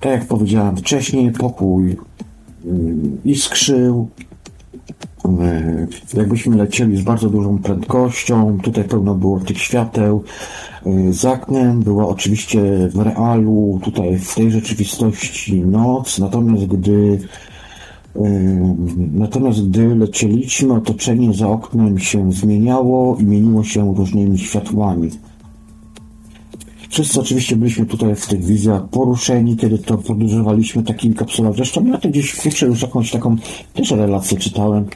Tak 0.00 0.12
jak 0.12 0.26
powiedziałem 0.26 0.76
wcześniej, 0.76 1.32
pokój 1.32 1.96
iskrzył. 3.24 4.08
Jakbyśmy 6.14 6.56
lecieli 6.56 6.96
z 6.96 7.02
bardzo 7.02 7.30
dużą 7.30 7.58
prędkością, 7.58 8.58
tutaj 8.62 8.84
pełno 8.84 9.14
było 9.14 9.40
tych 9.40 9.58
świateł. 9.58 10.24
Za 11.10 11.32
oknem 11.32 11.80
była 11.80 12.08
oczywiście 12.08 12.88
w 12.88 12.98
realu, 12.98 13.80
tutaj 13.82 14.18
w 14.18 14.34
tej 14.34 14.50
rzeczywistości 14.50 15.60
noc, 15.60 16.18
natomiast 16.18 16.66
gdy 16.66 17.18
Natomiast 19.12 19.68
gdy 19.68 19.94
lecieliśmy, 19.94 20.74
otoczenie 20.74 21.34
za 21.34 21.48
oknem 21.48 21.98
się 21.98 22.32
zmieniało 22.32 23.16
i 23.20 23.24
mieniło 23.24 23.64
się 23.64 23.94
różnymi 23.94 24.38
światłami. 24.38 25.10
Wszyscy 26.88 27.20
oczywiście 27.20 27.56
byliśmy 27.56 27.86
tutaj 27.86 28.14
w 28.14 28.26
tych 28.26 28.44
wizjach 28.44 28.88
poruszeni, 28.88 29.56
kiedy 29.56 29.78
to 29.78 29.98
podróżowaliśmy 29.98 30.82
takimi 30.82 31.14
kapsułami. 31.14 31.56
Zresztą 31.56 31.84
ja 31.86 31.98
to 31.98 32.08
gdzieś 32.08 32.30
w 32.30 32.42
kurczę 32.42 32.66
już 32.66 32.82
jakąś 32.82 33.10
taką 33.10 33.36
też 33.74 33.90
relację 33.90 34.38
czytałem. 34.38 34.86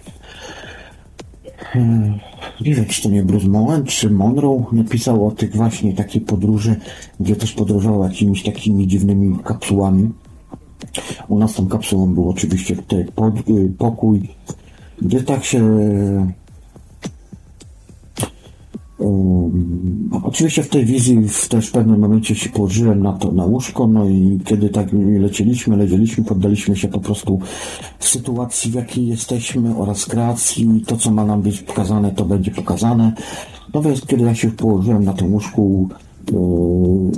Hmm, 1.58 2.18
Nie 2.60 2.74
wiem, 2.74 2.84
czy 2.84 3.02
to 3.02 3.08
nie 3.08 3.22
Bruce 3.22 3.48
Moen, 3.48 3.84
czy 3.84 4.10
Monroe 4.10 4.64
napisał 4.72 5.26
o 5.26 5.30
tych 5.30 5.56
właśnie 5.56 5.92
takiej 5.92 6.20
podróży, 6.20 6.76
gdzie 7.20 7.36
też 7.36 7.52
podróżował 7.52 8.04
jakimiś 8.04 8.42
takimi 8.42 8.86
dziwnymi 8.86 9.36
kapsułami. 9.44 10.10
U 11.28 11.38
nas 11.38 11.54
tą 11.54 11.66
kapsułą 11.66 12.14
był 12.14 12.30
oczywiście 12.30 12.76
y, 12.92 13.72
pokój, 13.78 14.28
gdzie 15.02 15.22
tak 15.22 15.44
się. 15.44 15.78
Um, 18.98 20.10
oczywiście 20.22 20.62
w 20.62 20.68
tej 20.68 20.84
wizji 20.84 21.28
w 21.28 21.48
też 21.48 21.70
pewnym 21.70 22.00
momencie 22.00 22.34
się 22.34 22.50
położyłem 22.50 23.02
na 23.02 23.12
to 23.12 23.32
na 23.32 23.44
łóżko, 23.44 23.86
no 23.86 24.08
i 24.08 24.38
kiedy 24.44 24.68
tak 24.68 24.88
lecieliśmy, 25.18 25.76
lecieliśmy, 25.76 26.24
poddaliśmy 26.24 26.76
się 26.76 26.88
po 26.88 27.00
prostu 27.00 27.38
sytuacji, 27.98 28.70
w 28.70 28.74
jakiej 28.74 29.06
jesteśmy 29.06 29.76
oraz 29.76 30.06
kreacji. 30.06 30.84
To, 30.86 30.96
co 30.96 31.10
ma 31.10 31.24
nam 31.24 31.42
być 31.42 31.60
pokazane, 31.60 32.12
to 32.12 32.24
będzie 32.24 32.50
pokazane. 32.50 33.12
No 33.74 33.82
więc 33.82 34.06
kiedy 34.06 34.24
ja 34.24 34.34
się 34.34 34.50
położyłem 34.50 35.04
na 35.04 35.12
tym 35.12 35.32
łóżku, 35.32 35.88
yy, 36.32 36.36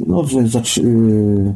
no, 0.06 0.24
że 0.24 0.40
yy, 0.82 1.54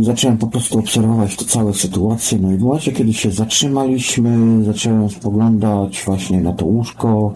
Zacząłem 0.00 0.38
po 0.38 0.46
prostu 0.46 0.78
obserwować 0.78 1.36
tę 1.36 1.44
całą 1.44 1.72
sytuację, 1.72 2.38
no 2.38 2.52
i 2.52 2.56
w 2.56 2.62
momencie, 2.62 2.92
kiedy 2.92 3.12
się 3.12 3.30
zatrzymaliśmy, 3.30 4.64
zacząłem 4.64 5.10
spoglądać 5.10 6.02
właśnie 6.06 6.40
na 6.40 6.52
to 6.52 6.66
łóżko. 6.66 7.34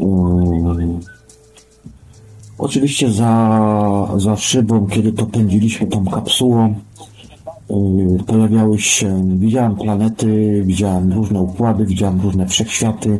Mm. 0.00 1.00
Oczywiście 2.58 3.10
za, 3.10 4.08
za 4.16 4.36
szybą, 4.36 4.86
kiedy 4.86 5.12
to 5.12 5.26
pędziliśmy 5.26 5.86
tą 5.86 6.04
kapsułą, 6.04 6.74
yy, 7.70 8.24
pojawiały 8.26 8.78
się, 8.78 9.38
widziałem 9.38 9.76
planety, 9.76 10.62
widziałem 10.66 11.12
różne 11.12 11.40
układy, 11.40 11.86
widziałem 11.86 12.20
różne 12.20 12.46
wszechświaty. 12.46 13.18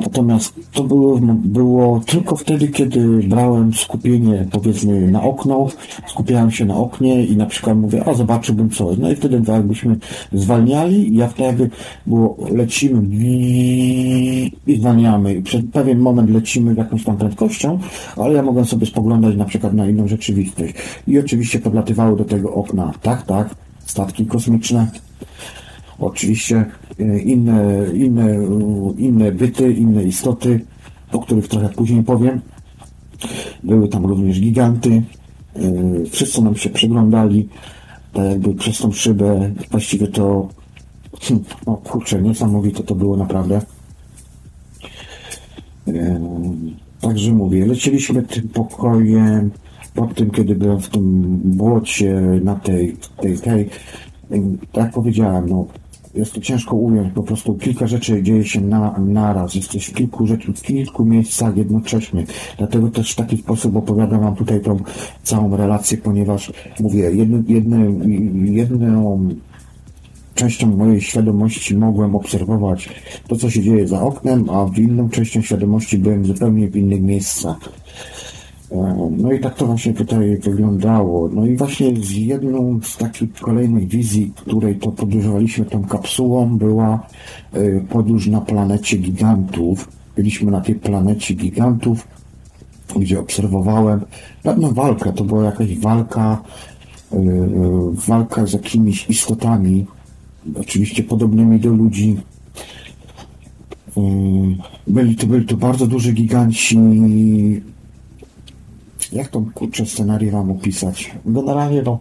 Natomiast 0.00 0.54
to 0.72 0.84
było, 0.84 1.18
było 1.34 2.00
tylko 2.06 2.36
wtedy, 2.36 2.68
kiedy 2.68 3.20
brałem 3.28 3.74
skupienie, 3.74 4.46
powiedzmy, 4.50 5.10
na 5.10 5.22
okno, 5.22 5.68
skupiałem 6.06 6.50
się 6.50 6.64
na 6.64 6.76
oknie 6.76 7.24
i 7.24 7.36
na 7.36 7.46
przykład 7.46 7.76
mówię, 7.76 8.04
a 8.08 8.14
zobaczyłbym 8.14 8.70
coś. 8.70 8.98
No 8.98 9.10
i 9.10 9.16
wtedy 9.16 9.40
tak 9.40 9.56
jakbyśmy 9.56 9.96
zwalniali 10.32 11.14
i 11.14 11.16
ja 11.16 11.28
wtedy 11.28 11.70
było, 12.06 12.36
lecimy 12.52 13.02
i 14.66 14.76
zwalniamy. 14.78 15.34
I 15.34 15.42
przez 15.42 15.62
pewien 15.72 15.98
moment 15.98 16.30
lecimy 16.30 16.74
jakąś 16.74 17.04
tam 17.04 17.16
prędkością, 17.16 17.78
ale 18.16 18.34
ja 18.34 18.42
mogłem 18.42 18.64
sobie 18.64 18.86
spoglądać 18.86 19.36
na 19.36 19.44
przykład 19.44 19.74
na 19.74 19.88
inną 19.88 20.08
rzeczywistość. 20.08 20.74
I 21.08 21.18
oczywiście 21.18 21.58
podlatywały 21.58 22.16
do 22.16 22.24
tego 22.24 22.54
okna. 22.54 22.92
Tak, 23.02 23.22
tak, 23.22 23.54
statki 23.86 24.26
kosmiczne. 24.26 24.86
Oczywiście 26.00 26.64
e, 26.98 27.18
inne, 27.18 27.86
inne, 27.94 28.36
inne 28.98 29.32
byty, 29.32 29.72
inne 29.72 30.04
istoty, 30.04 30.60
o 31.12 31.18
których 31.18 31.48
trochę 31.48 31.68
później 31.68 32.02
powiem. 32.02 32.40
Były 33.62 33.88
tam 33.88 34.06
również 34.06 34.40
giganty. 34.40 35.02
E, 35.56 35.62
wszyscy 36.10 36.42
nam 36.42 36.56
się 36.56 36.70
przyglądali, 36.70 37.48
tak 38.12 38.24
jakby 38.24 38.54
przez 38.54 38.78
tą 38.78 38.92
szybę. 38.92 39.50
Właściwie 39.70 40.08
to, 40.08 40.48
hm, 41.20 41.40
o 41.66 41.76
kurczę, 41.76 42.22
niesamowite 42.22 42.82
to 42.82 42.94
było 42.94 43.16
naprawdę. 43.16 43.60
E, 45.88 46.20
także 47.00 47.32
mówię, 47.32 47.66
lecieliśmy 47.66 48.22
tym 48.22 48.48
pokojem, 48.48 49.50
po 49.94 50.06
tym, 50.06 50.30
kiedy 50.30 50.54
byłem 50.54 50.80
w 50.80 50.88
tym 50.88 51.36
błocie, 51.44 52.20
na 52.44 52.54
tej, 52.54 52.96
tej, 53.16 53.38
tej, 53.38 53.68
tak 54.72 54.84
jak 54.84 54.92
powiedziałem, 54.92 55.48
no, 55.48 55.66
jest 56.14 56.32
to 56.32 56.40
ciężko 56.40 56.76
ująć, 56.76 57.12
po 57.12 57.22
prostu 57.22 57.54
kilka 57.54 57.86
rzeczy 57.86 58.22
dzieje 58.22 58.44
się 58.44 58.60
na, 58.60 58.98
naraz, 58.98 59.54
jesteś 59.54 59.86
w 59.86 59.94
kilku 59.94 60.26
rzeczy, 60.26 60.52
w 60.52 60.62
kilku 60.62 61.04
miejscach 61.04 61.56
jednocześnie. 61.56 62.24
Dlatego 62.58 62.90
też 62.90 63.12
w 63.12 63.16
taki 63.16 63.36
sposób 63.36 63.76
opowiadam 63.76 64.20
Wam 64.20 64.36
tutaj 64.36 64.60
tą 64.60 64.80
całą 65.22 65.56
relację, 65.56 65.98
ponieważ 65.98 66.52
mówię, 66.80 66.98
jedno, 66.98 67.38
jedne, 67.48 67.78
jedną 68.44 69.28
częścią 70.34 70.66
mojej 70.76 71.00
świadomości 71.00 71.76
mogłem 71.76 72.16
obserwować 72.16 72.88
to, 73.28 73.36
co 73.36 73.50
się 73.50 73.62
dzieje 73.62 73.88
za 73.88 74.02
oknem, 74.02 74.50
a 74.50 74.66
w 74.66 74.78
inną 74.78 75.08
częścią 75.08 75.42
świadomości 75.42 75.98
byłem 75.98 76.24
zupełnie 76.24 76.68
w 76.68 76.76
innych 76.76 77.02
miejscach. 77.02 77.79
No 79.10 79.32
i 79.32 79.40
tak 79.40 79.54
to 79.54 79.66
właśnie 79.66 79.94
tutaj 79.94 80.38
wyglądało. 80.38 81.28
No 81.28 81.46
i 81.46 81.56
właśnie 81.56 81.96
z 81.96 82.10
jedną 82.10 82.80
z 82.82 82.96
takich 82.96 83.32
kolejnych 83.32 83.88
wizji, 83.88 84.32
której 84.36 84.76
to 84.76 84.92
podróżowaliśmy 84.92 85.64
tą 85.64 85.84
kapsułą, 85.84 86.58
była 86.58 87.06
y, 87.56 87.84
podróż 87.88 88.26
na 88.26 88.40
planecie 88.40 88.96
gigantów. 88.96 89.88
Byliśmy 90.16 90.50
na 90.50 90.60
tej 90.60 90.74
planecie 90.74 91.34
gigantów, 91.34 92.08
gdzie 92.96 93.20
obserwowałem 93.20 94.00
pewną 94.42 94.72
walkę. 94.72 95.12
To 95.12 95.24
była 95.24 95.44
jakaś 95.44 95.78
walka, 95.78 96.42
y, 97.12 97.16
walka 98.08 98.46
z 98.46 98.52
jakimiś 98.52 99.10
istotami, 99.10 99.86
oczywiście 100.60 101.02
podobnymi 101.02 101.60
do 101.60 101.70
ludzi. 101.70 102.16
Byli 104.86 105.16
to, 105.16 105.26
byli 105.26 105.46
to 105.46 105.56
bardzo 105.56 105.86
duży 105.86 106.12
giganci, 106.12 106.78
jak 109.12 109.28
tą 109.28 109.52
kurczę 109.54 109.86
scenarię 109.86 110.30
wam 110.30 110.50
opisać? 110.50 111.10
Generalnie 111.26 111.82
no, 111.82 111.98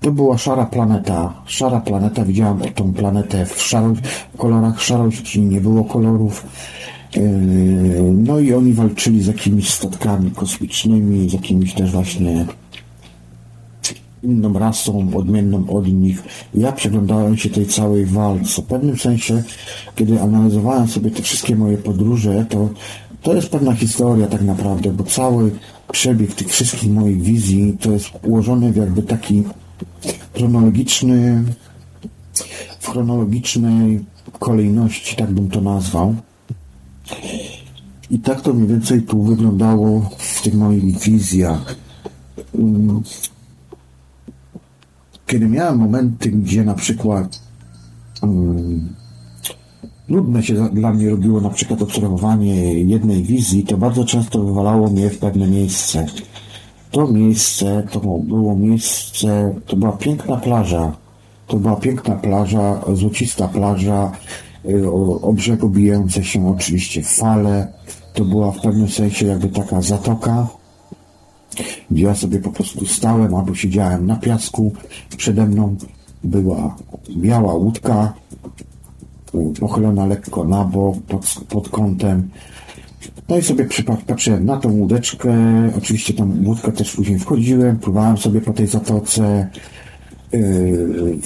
to 0.00 0.12
była 0.12 0.38
szara 0.38 0.66
planeta. 0.66 1.34
Szara 1.46 1.80
planeta, 1.80 2.24
widziałem 2.24 2.60
tą 2.74 2.92
planetę 2.92 3.46
w, 3.46 3.62
szaro, 3.62 3.92
kolorach 4.38 4.82
szarości, 4.82 5.40
nie 5.40 5.60
było 5.60 5.84
kolorów. 5.84 6.46
Yy, 7.16 7.22
no 8.14 8.38
i 8.38 8.54
oni 8.54 8.72
walczyli 8.72 9.22
z 9.22 9.26
jakimiś 9.26 9.70
statkami 9.70 10.30
kosmicznymi, 10.30 11.30
z 11.30 11.32
jakimiś 11.32 11.74
też 11.74 11.92
właśnie 11.92 12.46
inną 14.22 14.52
rasą, 14.52 15.10
odmienną 15.14 15.70
od 15.70 15.92
nich. 15.92 16.22
Ja 16.54 16.72
przeglądałem 16.72 17.36
się 17.36 17.50
tej 17.50 17.66
całej 17.66 18.06
walce. 18.06 18.62
W 18.62 18.64
pewnym 18.64 18.98
sensie, 18.98 19.42
kiedy 19.96 20.20
analizowałem 20.20 20.88
sobie 20.88 21.10
te 21.10 21.22
wszystkie 21.22 21.56
moje 21.56 21.76
podróże, 21.76 22.46
to 22.48 22.68
to 23.22 23.34
jest 23.34 23.48
pewna 23.48 23.74
historia 23.74 24.26
tak 24.26 24.42
naprawdę, 24.42 24.92
bo 24.92 25.04
cały 25.04 25.50
przebieg 25.92 26.34
tych 26.34 26.48
wszystkich 26.48 26.92
moich 26.92 27.22
wizji 27.22 27.76
to 27.80 27.92
jest 27.92 28.06
ułożony 28.22 28.72
w 28.72 28.76
jakby 28.76 29.02
taki 29.02 29.44
chronologiczny, 30.34 31.44
w 32.80 32.88
chronologicznej 32.88 34.04
kolejności, 34.38 35.16
tak 35.16 35.30
bym 35.30 35.50
to 35.50 35.60
nazwał. 35.60 36.14
I 38.10 38.18
tak 38.18 38.40
to 38.40 38.54
mniej 38.54 38.68
więcej 38.68 39.02
tu 39.02 39.22
wyglądało 39.22 40.10
w 40.18 40.42
tych 40.42 40.54
moich 40.54 40.98
wizjach. 41.00 41.76
Kiedy 45.26 45.48
miałem 45.48 45.78
momenty, 45.78 46.30
gdzie 46.30 46.64
na 46.64 46.74
przykład 46.74 47.42
um, 48.22 48.94
nudne 50.08 50.42
się 50.42 50.68
dla 50.68 50.92
mnie 50.92 51.10
robiło 51.10 51.40
na 51.40 51.50
przykład 51.50 51.82
obserwowanie 51.82 52.74
jednej 52.74 53.22
wizji, 53.22 53.64
to 53.64 53.76
bardzo 53.76 54.04
często 54.04 54.42
wywalało 54.42 54.90
mnie 54.90 55.10
w 55.10 55.18
pewne 55.18 55.46
miejsce. 55.46 56.06
To 56.90 57.08
miejsce 57.08 57.82
to 57.92 58.00
było 58.00 58.56
miejsce, 58.56 59.54
to 59.66 59.76
była 59.76 59.92
piękna 59.92 60.36
plaża. 60.36 60.92
To 61.46 61.56
była 61.56 61.76
piękna 61.76 62.14
plaża, 62.16 62.80
złocista 62.94 63.48
plaża, 63.48 64.12
y, 64.68 64.90
o, 65.22 65.32
brzegu 65.32 65.68
bijające 65.68 66.24
się 66.24 66.50
oczywiście 66.50 67.02
fale. 67.02 67.72
To 68.14 68.24
była 68.24 68.52
w 68.52 68.60
pewnym 68.60 68.88
sensie 68.88 69.26
jakby 69.26 69.48
taka 69.48 69.82
zatoka, 69.82 70.46
gdzie 71.90 72.04
ja 72.04 72.14
sobie 72.14 72.38
po 72.38 72.50
prostu 72.50 72.86
stałem 72.86 73.34
albo 73.34 73.54
siedziałem 73.54 74.06
na 74.06 74.16
piasku. 74.16 74.72
Przede 75.16 75.46
mną 75.46 75.76
była 76.24 76.76
biała 77.16 77.54
łódka, 77.54 78.12
pochylona 79.60 80.06
lekko 80.06 80.44
na 80.44 80.64
bok, 80.64 80.96
pod, 81.08 81.34
pod 81.48 81.68
kątem. 81.68 82.28
No 83.28 83.36
i 83.38 83.42
sobie 83.42 83.66
patrzyłem 84.06 84.44
na 84.44 84.56
tą 84.56 84.72
łódeczkę. 84.72 85.34
Oczywiście 85.78 86.14
tą 86.14 86.32
łódkę 86.44 86.72
też 86.72 86.96
później 86.96 87.18
wchodziłem, 87.18 87.78
pływałem 87.78 88.18
sobie 88.18 88.40
po 88.40 88.52
tej 88.52 88.66
zatoce. 88.66 89.48
Yy, 90.32 91.18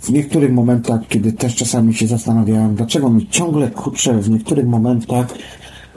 w 0.00 0.10
niektórych 0.10 0.52
momentach, 0.52 1.00
kiedy 1.08 1.32
też 1.32 1.54
czasami 1.54 1.94
się 1.94 2.06
zastanawiałem, 2.06 2.74
dlaczego 2.74 3.10
mi 3.10 3.28
ciągle 3.28 3.70
kurczę 3.70 4.18
w 4.18 4.30
niektórych 4.30 4.66
momentach 4.66 5.26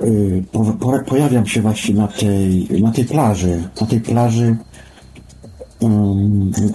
yy, 0.01 0.43
pojawiam 1.05 1.45
się 1.45 1.61
właśnie 1.61 1.95
na 1.95 2.07
tej, 2.07 2.67
na 2.81 2.91
tej 2.91 3.05
plaży. 3.05 3.63
Na 3.81 3.87
tej 3.87 4.01
plaży 4.01 4.55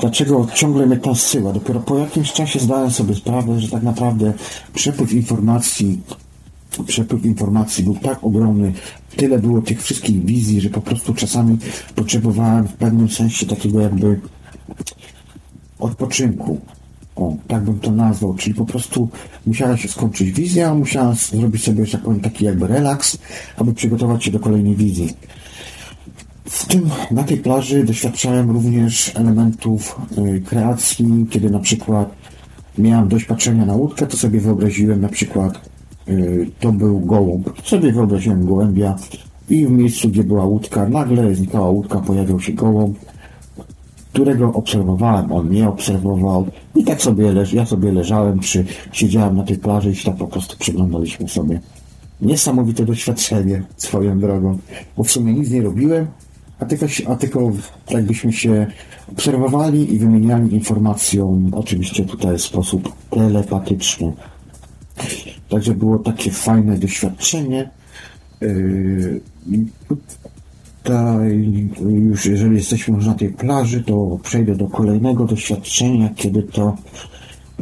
dlaczego 0.00 0.46
ciągle 0.54 0.86
mnie 0.86 0.96
to 0.96 1.14
zsyła. 1.14 1.52
Dopiero 1.52 1.80
po 1.80 1.98
jakimś 1.98 2.32
czasie 2.32 2.58
zdałem 2.58 2.90
sobie 2.90 3.14
sprawę, 3.14 3.60
że 3.60 3.68
tak 3.68 3.82
naprawdę 3.82 4.32
przepływ 4.74 5.12
informacji 5.12 6.00
przepływ 6.86 7.24
informacji 7.24 7.84
był 7.84 7.94
tak 7.94 8.24
ogromny, 8.24 8.72
tyle 9.16 9.38
było 9.38 9.62
tych 9.62 9.82
wszystkich 9.82 10.24
wizji, 10.24 10.60
że 10.60 10.70
po 10.70 10.80
prostu 10.80 11.14
czasami 11.14 11.58
potrzebowałem 11.94 12.68
w 12.68 12.72
pewnym 12.72 13.08
sensie 13.08 13.46
takiego 13.46 13.80
jakby 13.80 14.20
odpoczynku. 15.78 16.60
O, 17.16 17.34
tak 17.48 17.64
bym 17.64 17.80
to 17.80 17.90
nazwał, 17.90 18.34
czyli 18.34 18.54
po 18.54 18.64
prostu 18.64 19.08
musiała 19.46 19.76
się 19.76 19.88
skończyć 19.88 20.30
wizja, 20.32 20.74
musiałem 20.74 21.14
zrobić 21.14 21.64
sobie, 21.64 21.86
że 21.86 21.92
tak 21.92 22.02
powiem, 22.02 22.20
taki 22.20 22.44
jakby 22.44 22.66
relaks, 22.66 23.18
aby 23.56 23.74
przygotować 23.74 24.24
się 24.24 24.30
do 24.30 24.40
kolejnej 24.40 24.76
wizji. 24.76 25.14
W 26.50 26.66
tym, 26.66 26.90
na 27.10 27.24
tej 27.24 27.36
plaży 27.36 27.84
doświadczałem 27.84 28.50
również 28.50 29.12
elementów 29.16 30.00
y, 30.18 30.40
kreacji, 30.40 31.26
kiedy 31.30 31.50
na 31.50 31.58
przykład 31.58 32.14
miałem 32.78 33.08
dość 33.08 33.24
patrzenia 33.24 33.66
na 33.66 33.74
łódkę, 33.74 34.06
to 34.06 34.16
sobie 34.16 34.40
wyobraziłem 34.40 35.00
na 35.00 35.08
przykład 35.08 35.60
y, 36.08 36.50
to 36.60 36.72
był 36.72 37.00
gołąb. 37.00 37.62
Sobie 37.64 37.92
wyobraziłem 37.92 38.46
gołębia 38.46 38.96
i 39.50 39.66
w 39.66 39.70
miejscu, 39.70 40.08
gdzie 40.08 40.24
była 40.24 40.44
łódka, 40.44 40.88
nagle 40.88 41.34
znikała 41.34 41.70
łódka, 41.70 42.00
pojawił 42.00 42.40
się 42.40 42.52
gołąb, 42.52 42.98
którego 44.12 44.52
obserwowałem, 44.52 45.32
on 45.32 45.46
mnie 45.46 45.68
obserwował 45.68 46.46
i 46.74 46.84
tak 46.84 47.02
sobie 47.02 47.32
leż, 47.32 47.52
ja 47.52 47.66
sobie 47.66 47.92
leżałem, 47.92 48.40
czy 48.40 48.64
siedziałem 48.92 49.36
na 49.36 49.44
tej 49.44 49.58
plaży 49.58 49.90
i 49.90 49.94
się 49.94 50.10
tak 50.10 50.16
po 50.16 50.26
prostu 50.26 50.56
przyglądaliśmy 50.58 51.28
sobie. 51.28 51.60
Niesamowite 52.20 52.84
doświadczenie 52.84 53.62
swoją 53.76 54.18
drogą, 54.18 54.58
bo 54.96 55.04
w 55.04 55.10
sumie 55.10 55.32
nic 55.32 55.50
nie 55.50 55.62
robiłem, 55.62 56.06
a 56.60 56.64
tylko, 56.64 56.86
a 57.06 57.16
tylko 57.16 57.52
jakbyśmy 57.90 58.32
się 58.32 58.66
obserwowali 59.12 59.94
i 59.94 59.98
wymieniali 59.98 60.54
informacją, 60.54 61.50
oczywiście 61.52 62.04
tutaj 62.04 62.38
w 62.38 62.42
sposób 62.42 62.92
telepatyczny. 63.10 64.12
Także 65.48 65.74
było 65.74 65.98
takie 65.98 66.30
fajne 66.30 66.78
doświadczenie. 66.78 67.70
Yy, 68.40 69.20
tutaj 70.82 71.52
już 71.80 72.26
jeżeli 72.26 72.56
jesteśmy 72.56 72.94
już 72.94 73.06
na 73.06 73.14
tej 73.14 73.28
plaży, 73.28 73.82
to 73.82 74.18
przejdę 74.22 74.56
do 74.56 74.68
kolejnego 74.68 75.24
doświadczenia, 75.24 76.10
kiedy 76.16 76.42
to 76.42 76.76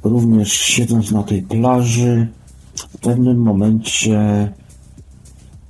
również 0.04 0.52
siedząc 0.52 1.10
na 1.10 1.22
tej 1.22 1.42
plaży 1.42 2.28
w 2.76 2.98
pewnym 2.98 3.42
momencie 3.42 4.48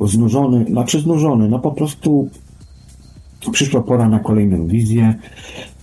znużony, 0.01 0.65
znaczy 0.71 1.01
znużony, 1.01 1.49
no 1.49 1.59
po 1.59 1.73
prostu 1.73 2.31
przyszła 3.53 3.83
pora 3.83 4.09
na 4.09 4.19
kolejną 4.19 4.67
wizję, 4.67 5.15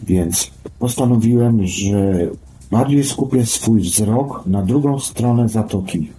więc 0.03 0.51
postanowiłem, 0.80 1.68
że 1.68 2.28
bardziej 2.72 3.03
skupię 3.03 3.45
swój 3.45 3.82
wzrok 3.82 4.43
na 4.47 4.62
drugą 4.62 4.99
stronę 4.99 5.49
zatoki. 5.49 6.10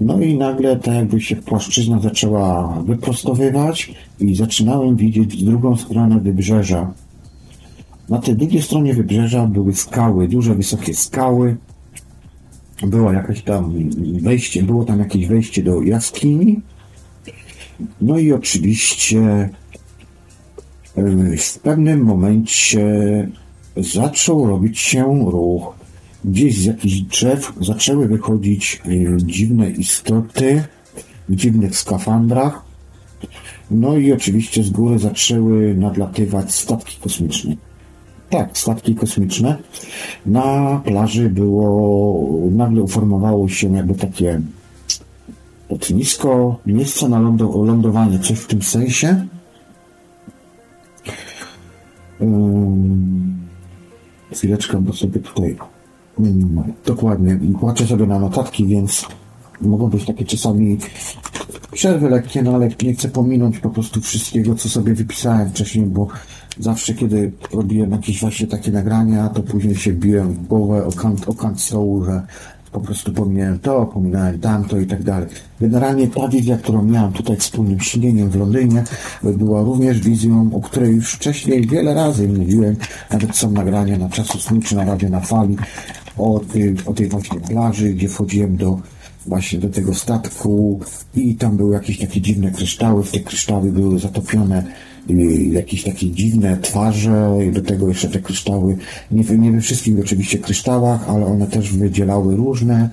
No 0.00 0.20
i 0.20 0.38
nagle 0.38 0.76
tak 0.76 0.94
jakby 0.94 1.20
się 1.20 1.36
płaszczyzna 1.36 2.00
zaczęła 2.00 2.74
wyprostowywać 2.86 3.94
i 4.20 4.34
zaczynałem 4.34 4.96
widzieć 4.96 5.44
drugą 5.44 5.76
stronę 5.76 6.20
wybrzeża. 6.20 6.92
Na 8.08 8.18
tej 8.18 8.36
drugiej 8.36 8.62
stronie 8.62 8.94
wybrzeża 8.94 9.46
były 9.46 9.74
skały, 9.74 10.28
duże, 10.28 10.54
wysokie 10.54 10.94
skały. 10.94 11.56
Było 12.82 13.12
jakieś 13.12 13.42
tam 13.42 13.72
wejście, 14.20 14.62
było 14.62 14.84
tam 14.84 14.98
jakieś 14.98 15.26
wejście 15.26 15.62
do 15.62 15.82
jaskini. 15.82 16.60
No 18.00 18.18
i 18.18 18.32
oczywiście 18.32 19.50
w 21.38 21.58
pewnym 21.58 22.04
momencie 22.04 22.86
zaczął 23.76 24.46
robić 24.46 24.78
się 24.78 25.30
ruch. 25.30 25.74
Gdzieś 26.24 26.58
z 26.58 26.64
jakichś 26.64 27.00
drzew 27.00 27.52
zaczęły 27.60 28.08
wychodzić 28.08 28.82
dziwne 29.18 29.70
istoty 29.70 30.64
w 31.28 31.36
dziwnych 31.36 31.76
skafandrach. 31.76 32.62
No 33.70 33.96
i 33.96 34.12
oczywiście 34.12 34.62
z 34.62 34.70
góry 34.70 34.98
zaczęły 34.98 35.74
nadlatywać 35.74 36.54
statki 36.54 36.96
kosmiczne. 37.00 37.56
Tak, 38.30 38.58
statki 38.58 38.94
kosmiczne. 38.94 39.56
Na 40.26 40.80
plaży 40.84 41.30
było, 41.30 42.28
nagle 42.50 42.82
uformowało 42.82 43.48
się 43.48 43.76
jakby 43.76 43.94
takie 43.94 44.40
lotnisko, 45.70 46.58
miejsce 46.66 47.08
na 47.08 47.20
lądowanie, 47.64 48.18
coś 48.18 48.38
w 48.38 48.46
tym 48.46 48.62
sensie. 48.62 49.26
Um, 52.20 53.36
chwileczkę, 54.32 54.82
bo 54.82 54.92
sobie 54.92 55.20
tutaj 55.20 55.56
dokładnie 56.86 57.38
płaczę 57.60 57.86
sobie 57.86 58.06
na 58.06 58.18
notatki, 58.18 58.66
więc 58.66 59.06
mogą 59.60 59.86
być 59.90 60.04
takie 60.04 60.24
czasami 60.24 60.78
przerwy 61.72 62.10
lekkie, 62.10 62.42
no 62.42 62.54
ale 62.54 62.68
nie 62.82 62.94
chcę 62.94 63.08
pominąć 63.08 63.58
po 63.58 63.70
prostu 63.70 64.00
wszystkiego, 64.00 64.54
co 64.54 64.68
sobie 64.68 64.94
wypisałem 64.94 65.50
wcześniej, 65.50 65.86
bo 65.86 66.08
zawsze 66.58 66.94
kiedy 66.94 67.32
robiłem 67.52 67.90
jakieś 67.90 68.20
właśnie 68.20 68.46
takie 68.46 68.70
nagrania, 68.70 69.28
to 69.28 69.42
później 69.42 69.74
się 69.74 69.92
biłem 69.92 70.32
w 70.32 70.46
głowę 70.46 70.86
o 70.86 70.92
kant, 70.92 71.28
o 71.28 71.34
kant 71.34 71.60
stołu, 71.60 72.04
że 72.04 72.22
po 72.74 72.80
prostu 72.80 73.12
pominąłem 73.12 73.58
to, 73.58 73.86
pominąłem 73.86 74.40
tamto 74.40 74.78
i 74.78 74.86
tak 74.86 75.02
dalej. 75.02 75.28
Generalnie 75.60 76.08
ta 76.08 76.28
wizja, 76.28 76.58
którą 76.58 76.82
miałem 76.82 77.12
tutaj 77.12 77.36
wspólnym 77.36 77.80
śnieniem 77.80 78.30
w 78.30 78.36
Londynie, 78.36 78.84
była 79.22 79.62
również 79.62 80.00
wizją, 80.00 80.50
o 80.54 80.60
której 80.60 80.94
już 80.94 81.12
wcześniej 81.12 81.66
wiele 81.66 81.94
razy 81.94 82.28
mówiłem, 82.28 82.76
nawet 83.10 83.36
są 83.36 83.50
nagrania 83.50 83.98
na 83.98 84.08
czasu 84.08 84.38
snu 84.38 84.60
czy 84.60 84.76
na 84.76 84.84
radzie 84.84 85.10
na 85.10 85.20
fali, 85.20 85.56
o 86.18 86.40
tej, 86.52 86.74
o 86.86 86.92
tej 86.92 87.08
właśnie 87.08 87.40
plaży, 87.40 87.90
gdzie 87.90 88.08
wchodziłem 88.08 88.56
do 88.56 88.78
właśnie 89.26 89.58
do 89.58 89.68
tego 89.68 89.94
statku 89.94 90.80
i 91.14 91.34
tam 91.34 91.56
były 91.56 91.74
jakieś 91.74 91.98
takie 91.98 92.20
dziwne 92.20 92.50
kryształy, 92.50 93.02
w 93.02 93.10
te 93.10 93.20
kryształy 93.20 93.72
były 93.72 93.98
zatopione 93.98 94.64
jakieś 95.52 95.82
takie 95.82 96.10
dziwne 96.10 96.56
twarze 96.56 97.38
i 97.48 97.52
do 97.52 97.62
tego 97.62 97.88
jeszcze 97.88 98.08
te 98.08 98.20
kryształy, 98.20 98.76
nie, 99.10 99.24
nie 99.38 99.52
we 99.52 99.60
wszystkich 99.60 99.98
oczywiście 100.00 100.38
kryształach, 100.38 101.08
ale 101.08 101.26
one 101.26 101.46
też 101.46 101.72
wydzielały 101.72 102.36
różne 102.36 102.90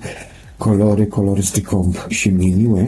kolory, 0.58 1.06
kolorystyką 1.06 1.92
się 2.10 2.32
mieniły. 2.32 2.86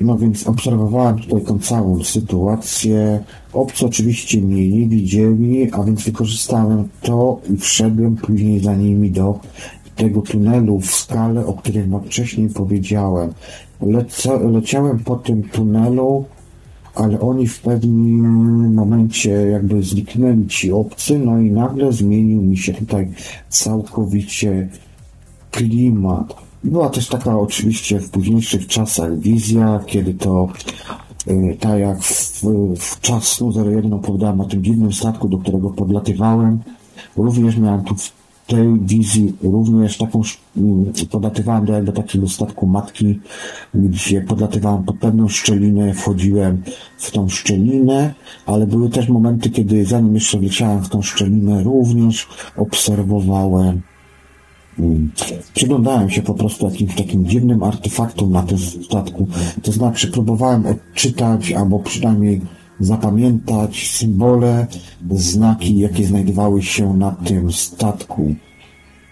No 0.00 0.18
więc 0.18 0.46
obserwowałem 0.46 1.18
tutaj 1.18 1.42
tą 1.42 1.58
całą 1.58 2.04
sytuację. 2.04 3.24
Obcy 3.52 3.86
oczywiście 3.86 4.40
mnie 4.40 4.68
nie 4.68 4.88
widzieli, 4.88 5.72
a 5.72 5.84
więc 5.84 6.02
wykorzystałem 6.02 6.88
to 7.02 7.40
i 7.54 7.56
wszedłem 7.56 8.16
później 8.16 8.60
za 8.60 8.74
nimi 8.74 9.10
do 9.10 9.40
tego 9.98 10.22
tunelu 10.22 10.80
w 10.80 10.86
skale, 10.86 11.46
o 11.46 11.52
którym 11.52 11.90
no 11.90 12.00
wcześniej 12.00 12.48
powiedziałem. 12.48 13.32
Leca, 13.80 14.36
leciałem 14.36 14.98
po 14.98 15.16
tym 15.16 15.42
tunelu, 15.42 16.24
ale 16.94 17.20
oni 17.20 17.46
w 17.46 17.60
pewnym 17.60 18.74
momencie 18.74 19.30
jakby 19.30 19.82
zniknęli 19.82 20.46
ci 20.46 20.72
obcy, 20.72 21.18
no 21.18 21.38
i 21.38 21.50
nagle 21.50 21.92
zmienił 21.92 22.42
mi 22.42 22.56
się 22.56 22.74
tutaj 22.74 23.10
całkowicie 23.48 24.68
klimat. 25.50 26.34
Była 26.64 26.88
też 26.90 27.08
taka 27.08 27.38
oczywiście 27.38 28.00
w 28.00 28.10
późniejszych 28.10 28.66
czasach 28.66 29.18
wizja, 29.18 29.80
kiedy 29.86 30.14
to 30.14 30.48
yy, 31.26 31.56
tak 31.60 31.80
jak 31.80 32.02
w, 32.02 32.42
w 32.78 33.00
czas 33.00 33.40
01 33.40 33.92
opowiadałem 33.92 34.40
o 34.40 34.44
tym 34.44 34.64
dziwnym 34.64 34.92
statku, 34.92 35.28
do 35.28 35.38
którego 35.38 35.70
podlatywałem. 35.70 36.58
Również 37.16 37.56
miałem 37.56 37.84
tu 37.84 37.94
tej 38.48 38.80
wizji 38.80 39.34
również 39.42 39.98
taką 39.98 40.22
mm, 40.56 40.92
podlatywałem 41.10 41.64
do, 41.64 41.82
do 41.82 41.92
takiego 41.92 42.28
statku 42.28 42.66
matki, 42.66 43.20
gdzie 43.74 44.20
podlatywałem 44.20 44.84
pod 44.84 44.98
pewną 44.98 45.28
szczelinę, 45.28 45.94
wchodziłem 45.94 46.62
w 46.98 47.10
tą 47.10 47.28
szczelinę, 47.28 48.14
ale 48.46 48.66
były 48.66 48.90
też 48.90 49.08
momenty, 49.08 49.50
kiedy 49.50 49.84
zanim 49.84 50.14
jeszcze 50.14 50.38
wleciałem 50.38 50.84
w 50.84 50.88
tą 50.88 51.02
szczelinę, 51.02 51.62
również 51.62 52.26
obserwowałem 52.56 53.80
mm, 54.78 55.10
Przyglądałem 55.54 56.10
się 56.10 56.22
po 56.22 56.34
prostu 56.34 56.64
jakimś 56.70 56.94
takim 56.94 57.26
dziwnym 57.26 57.62
artefaktom 57.62 58.32
na 58.32 58.42
tym 58.42 58.58
statku. 58.58 59.26
To 59.62 59.72
znaczy 59.72 60.08
próbowałem 60.08 60.66
odczytać, 60.66 61.52
albo 61.52 61.78
przynajmniej 61.78 62.40
zapamiętać 62.80 63.90
symbole, 63.90 64.66
znaki, 65.10 65.78
jakie 65.78 66.06
znajdowały 66.06 66.62
się 66.62 66.96
na 66.96 67.10
tym 67.10 67.52
statku. 67.52 68.34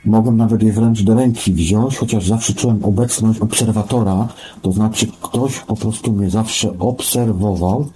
Mogłem 0.05 0.37
nawet 0.37 0.63
je 0.63 0.73
wręcz 0.73 1.03
do 1.03 1.15
ręki 1.15 1.53
wziąć, 1.53 1.97
chociaż 1.97 2.27
zawsze 2.27 2.55
czułem 2.55 2.85
obecność 2.85 3.41
obserwatora, 3.41 4.29
to 4.63 4.73
znaczy 4.73 5.07
ktoś 5.23 5.59
po 5.59 5.77
prostu 5.77 6.13
mnie 6.13 6.31
zawsze 6.31 6.79
obserwował. 6.79 7.89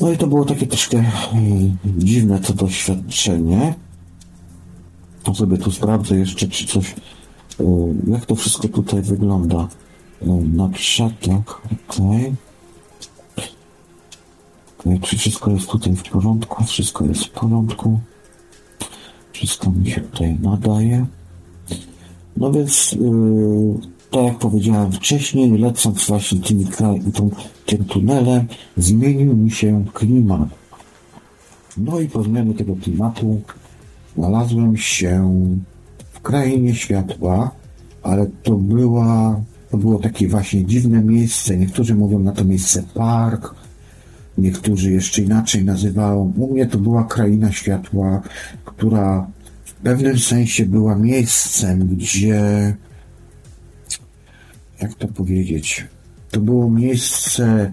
No 0.00 0.12
i 0.12 0.16
to 0.16 0.26
było 0.26 0.44
takie 0.44 0.66
troszkę 0.66 1.02
hmm, 1.02 1.76
dziwne 1.98 2.38
to 2.38 2.52
doświadczenie. 2.52 3.74
To 5.22 5.34
sobie 5.34 5.58
tu 5.58 5.70
sprawdzę 5.70 6.16
jeszcze, 6.16 6.48
czy 6.48 6.66
coś, 6.66 6.94
y, 7.60 7.64
jak 8.06 8.26
to 8.26 8.34
wszystko 8.34 8.68
tutaj 8.68 9.02
wygląda. 9.02 9.68
Y, 10.22 10.26
na 10.54 10.68
krzakach, 10.68 11.62
okej. 11.88 12.26
Okay. 12.26 12.49
Czy 15.02 15.18
wszystko 15.18 15.50
jest 15.50 15.66
tutaj 15.66 15.96
w 15.96 16.02
porządku? 16.02 16.64
Wszystko 16.64 17.04
jest 17.04 17.24
w 17.24 17.30
porządku. 17.30 17.98
Wszystko 19.32 19.70
mi 19.70 19.90
się 19.90 20.00
tutaj 20.00 20.38
nadaje. 20.42 21.06
No 22.36 22.52
więc, 22.52 22.92
yy, 22.92 23.74
tak 24.10 24.24
jak 24.24 24.38
powiedziałem 24.38 24.92
wcześniej, 24.92 25.58
lecąc 25.58 26.06
właśnie 26.06 26.38
tymi, 26.38 26.66
tą, 27.14 27.30
tym 27.66 27.84
tunelem, 27.84 28.46
zmienił 28.76 29.36
mi 29.36 29.50
się 29.50 29.84
klimat. 29.92 30.48
No 31.76 32.00
i 32.00 32.08
po 32.08 32.22
zmianie 32.22 32.54
tego 32.54 32.76
klimatu 32.76 33.40
znalazłem 34.16 34.76
się 34.76 35.30
w 36.12 36.20
krainie 36.20 36.74
światła, 36.74 37.50
ale 38.02 38.26
to 38.42 38.54
była, 38.56 39.40
to 39.70 39.76
było 39.76 39.98
takie 39.98 40.28
właśnie 40.28 40.64
dziwne 40.64 41.02
miejsce. 41.02 41.56
Niektórzy 41.56 41.94
mówią 41.94 42.18
na 42.18 42.32
to 42.32 42.44
miejsce 42.44 42.82
park, 42.94 43.54
niektórzy 44.38 44.92
jeszcze 44.92 45.22
inaczej 45.22 45.64
nazywają. 45.64 46.32
U 46.36 46.52
mnie 46.52 46.66
to 46.66 46.78
była 46.78 47.04
kraina 47.04 47.52
światła, 47.52 48.22
która 48.64 49.26
w 49.64 49.74
pewnym 49.74 50.18
sensie 50.18 50.66
była 50.66 50.94
miejscem, 50.94 51.88
gdzie, 51.96 52.74
jak 54.80 54.94
to 54.94 55.08
powiedzieć, 55.08 55.86
to 56.30 56.40
było 56.40 56.70
miejsce 56.70 57.72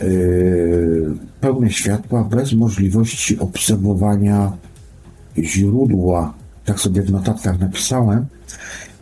yy, 0.00 1.16
pełne 1.40 1.70
światła, 1.70 2.24
bez 2.24 2.52
możliwości 2.52 3.38
obserwowania 3.38 4.52
źródła 5.38 6.34
tak 6.64 6.80
sobie 6.80 7.02
w 7.02 7.10
notatkach 7.10 7.58
napisałem. 7.58 8.26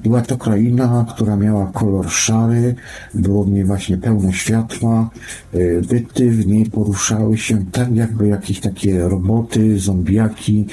Była 0.02 0.20
to 0.20 0.36
kraina, 0.36 1.06
która 1.14 1.36
miała 1.36 1.66
kolor 1.66 2.10
szary, 2.10 2.74
było 3.14 3.44
w 3.44 3.50
niej 3.50 3.64
właśnie 3.64 3.96
pełno 3.96 4.32
światła, 4.32 5.10
y, 5.54 5.82
byty 5.88 6.30
w 6.30 6.46
niej 6.46 6.66
poruszały 6.66 7.38
się 7.38 7.64
tak 7.72 7.94
jakby 7.96 8.28
jakieś 8.28 8.60
takie 8.60 9.08
roboty, 9.08 9.78
zombiaki, 9.78 10.66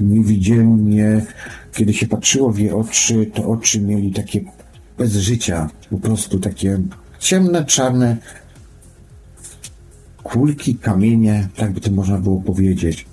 niewidzialnie. 0.00 1.26
Kiedy 1.72 1.92
się 1.92 2.06
patrzyło 2.06 2.50
w 2.50 2.58
jej 2.58 2.70
oczy, 2.70 3.30
to 3.34 3.48
oczy 3.48 3.80
mieli 3.80 4.12
takie 4.12 4.40
bez 4.98 5.12
życia, 5.12 5.70
po 5.90 5.98
prostu 5.98 6.38
takie 6.38 6.78
ciemne, 7.18 7.64
czarne 7.64 8.16
kulki, 10.22 10.74
kamienie, 10.74 11.48
tak 11.56 11.72
by 11.72 11.80
to 11.80 11.90
można 11.90 12.18
było 12.18 12.40
powiedzieć. 12.40 13.06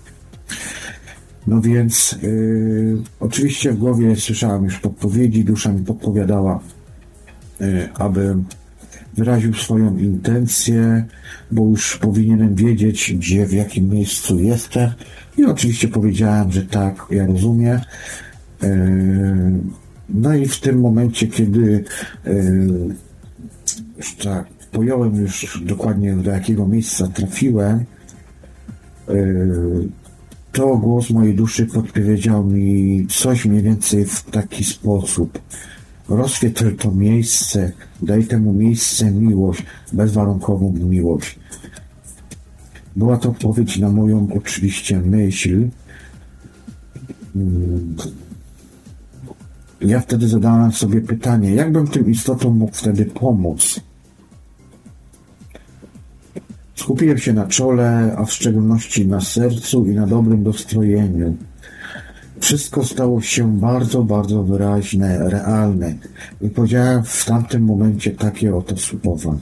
No 1.48 1.62
więc 1.62 2.16
yy, 2.22 2.98
oczywiście 3.20 3.72
w 3.72 3.78
głowie 3.78 4.16
słyszałem 4.16 4.64
już 4.64 4.80
podpowiedzi, 4.80 5.44
dusza 5.44 5.72
mi 5.72 5.86
podpowiadała, 5.86 6.60
yy, 7.60 7.90
aby 7.94 8.36
wyraził 9.14 9.54
swoją 9.54 9.98
intencję, 9.98 11.06
bo 11.52 11.64
już 11.64 11.98
powinienem 11.98 12.56
wiedzieć, 12.56 13.14
gdzie, 13.18 13.46
w 13.46 13.54
jakim 13.54 13.90
miejscu 13.90 14.40
jestem. 14.40 14.92
I 15.38 15.46
oczywiście 15.46 15.88
powiedziałem, 15.88 16.52
że 16.52 16.66
tak, 16.66 17.06
ja 17.10 17.26
rozumiem. 17.26 17.80
Yy, 18.62 18.70
no 20.10 20.36
i 20.36 20.48
w 20.48 20.60
tym 20.60 20.80
momencie, 20.80 21.28
kiedy 21.28 21.84
yy, 22.26 22.96
tak, 24.24 24.48
pojąłem 24.72 25.16
już 25.16 25.62
dokładnie 25.66 26.14
do 26.14 26.32
jakiego 26.32 26.68
miejsca 26.68 27.08
trafiłem, 27.08 27.86
yy, 29.08 29.88
to 30.58 30.78
głos 30.78 31.10
mojej 31.10 31.36
duszy 31.36 31.66
podpowiedział 31.66 32.44
mi 32.44 33.08
coś 33.10 33.46
mniej 33.46 33.62
więcej 33.62 34.06
w 34.06 34.24
taki 34.24 34.64
sposób. 34.64 35.40
Rozświetl 36.10 36.76
to 36.76 36.92
miejsce, 36.92 37.72
daj 38.02 38.24
temu 38.24 38.54
miejsce 38.54 39.12
miłość, 39.12 39.64
bezwarunkową 39.94 40.74
miłość. 40.74 41.40
Była 42.96 43.18
to 43.18 43.30
odpowiedź 43.30 43.78
na 43.78 43.90
moją 43.90 44.28
oczywiście 44.36 45.00
myśl. 45.00 45.70
Ja 49.82 50.00
wtedy 50.00 50.28
zadałem 50.28 50.72
sobie 50.72 51.02
pytanie, 51.02 51.56
jakbym 51.56 51.88
tym 51.88 52.12
istotom 52.12 52.58
mógł 52.58 52.76
wtedy 52.76 53.06
pomóc? 53.06 53.80
Skupiłem 56.78 57.18
się 57.18 57.34
na 57.34 57.48
czole, 57.48 58.16
a 58.18 58.26
w 58.26 58.32
szczególności 58.32 59.08
na 59.08 59.22
sercu 59.22 59.86
i 59.86 59.96
na 59.96 60.08
dobrym 60.08 60.44
dostrojeniu. 60.44 61.36
Wszystko 62.40 62.84
stało 62.84 63.22
się 63.22 63.58
bardzo, 63.58 64.04
bardzo 64.04 64.44
wyraźne, 64.44 65.30
realne. 65.30 65.94
I 66.42 66.50
powiedziałem 66.50 67.04
w 67.04 67.26
tamtym 67.26 67.64
momencie 67.64 68.12
takie 68.12 68.56
oto 68.56 68.76
słowa. 68.78 69.36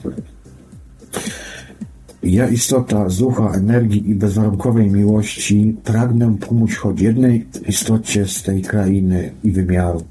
Ja, 2.22 2.48
istota 2.48 3.08
z 3.08 3.18
ducha, 3.18 3.50
energii 3.50 4.10
i 4.10 4.14
bezwarunkowej 4.14 4.90
miłości, 4.90 5.76
pragnę 5.84 6.36
pomóc 6.48 6.74
choć 6.74 7.00
jednej 7.00 7.46
istocie 7.68 8.26
z 8.26 8.42
tej 8.42 8.62
krainy 8.62 9.32
i 9.44 9.52
wymiaru. 9.52 10.02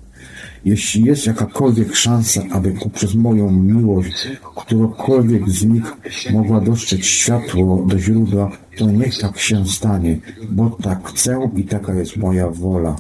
Jeśli 0.66 1.04
jest 1.04 1.26
jakakolwiek 1.26 1.96
szansa, 1.96 2.42
aby 2.52 2.72
poprzez 2.72 3.16
moją 3.16 3.52
miłość 3.52 4.28
którakolwiek 4.56 5.50
z 5.50 5.66
nich 5.66 5.94
mogła 6.34 6.62
dostrzec 6.62 7.06
światło 7.06 7.86
do 7.88 8.00
źródła, 8.00 8.52
to 8.78 8.92
niech 8.92 9.20
tak 9.20 9.40
się 9.40 9.68
stanie, 9.68 10.20
bo 10.50 10.70
tak 10.70 11.08
chcę 11.08 11.50
i 11.56 11.64
taka 11.64 11.94
jest 11.94 12.18
moja 12.18 12.50
wola. 12.50 12.96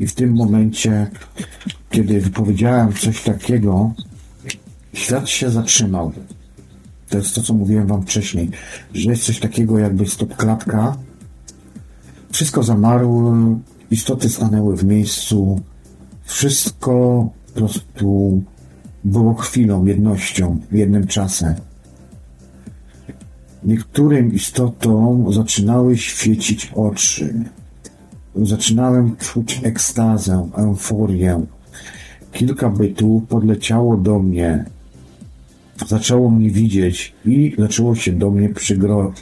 I 0.00 0.06
w 0.06 0.14
tym 0.14 0.34
momencie, 0.34 1.10
kiedy 1.90 2.20
wypowiedziałem 2.20 2.92
coś 2.92 3.22
takiego, 3.22 3.92
świat 4.92 5.28
się 5.28 5.50
zatrzymał. 5.50 6.12
To 7.08 7.18
jest 7.18 7.34
to, 7.34 7.42
co 7.42 7.54
mówiłem 7.54 7.86
wam 7.86 8.02
wcześniej, 8.02 8.50
że 8.94 9.10
jest 9.10 9.24
coś 9.24 9.40
takiego 9.40 9.78
jakby 9.78 10.06
stop 10.06 10.36
klatka. 10.36 10.96
Wszystko 12.32 12.62
zamarło, 12.62 13.34
istoty 13.90 14.28
stanęły 14.28 14.76
w 14.76 14.84
miejscu, 14.84 15.60
wszystko 16.24 17.28
po 17.46 17.60
prostu 17.60 18.42
było 19.04 19.34
chwilą, 19.34 19.84
jednością, 19.84 20.58
jednym 20.72 21.06
czasem. 21.06 21.54
Niektórym 23.64 24.34
istotom 24.34 25.32
zaczynały 25.32 25.96
świecić 25.96 26.72
oczy. 26.74 27.44
Zaczynałem 28.36 29.16
czuć 29.16 29.60
ekstazę, 29.62 30.48
euforię. 30.56 31.46
Kilka 32.32 32.70
bytów 32.70 33.22
podleciało 33.28 33.96
do 33.96 34.18
mnie. 34.18 34.64
Zaczęło 35.86 36.30
mnie 36.30 36.50
widzieć 36.50 37.14
i 37.24 37.54
zaczęło 37.58 37.94
się 37.94 38.12
do 38.12 38.30
mnie 38.30 38.48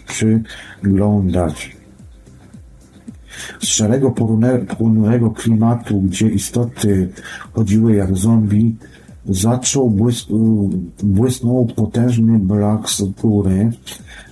przyglądać 0.06 1.76
z 3.60 3.66
szarego, 3.66 4.10
ponurego 4.78 5.30
klimatu, 5.30 6.00
gdzie 6.00 6.28
istoty 6.28 7.08
chodziły 7.52 7.94
jak 7.94 8.16
zombie, 8.16 8.76
zaczął 9.26 9.90
błys 9.90 10.26
błysnął 11.02 11.66
potężny 11.66 12.38
brak 12.38 12.90
struktury. 12.90 13.70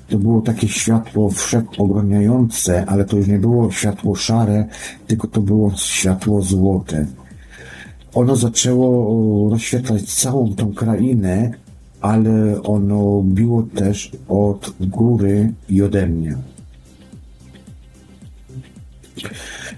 To 0.08 0.18
było 0.18 0.40
takie 0.40 0.68
światło 0.68 1.30
wszechobraniające, 1.30 2.86
ale 2.86 3.04
to 3.04 3.16
już 3.16 3.26
nie 3.26 3.38
było 3.38 3.70
światło 3.70 4.14
szare, 4.14 4.64
tylko 5.06 5.28
to 5.28 5.40
było 5.40 5.72
światło 5.76 6.42
złote. 6.42 7.06
Ono 8.14 8.36
zaczęło 8.36 9.50
rozświetlać 9.50 10.02
całą 10.02 10.54
tą 10.54 10.74
krainę, 10.74 11.50
ale 12.00 12.62
ono 12.62 13.22
biło 13.22 13.62
też 13.62 14.12
od 14.28 14.72
góry 14.80 15.52
i 15.68 15.82
ode 15.82 16.06
mnie. 16.06 16.36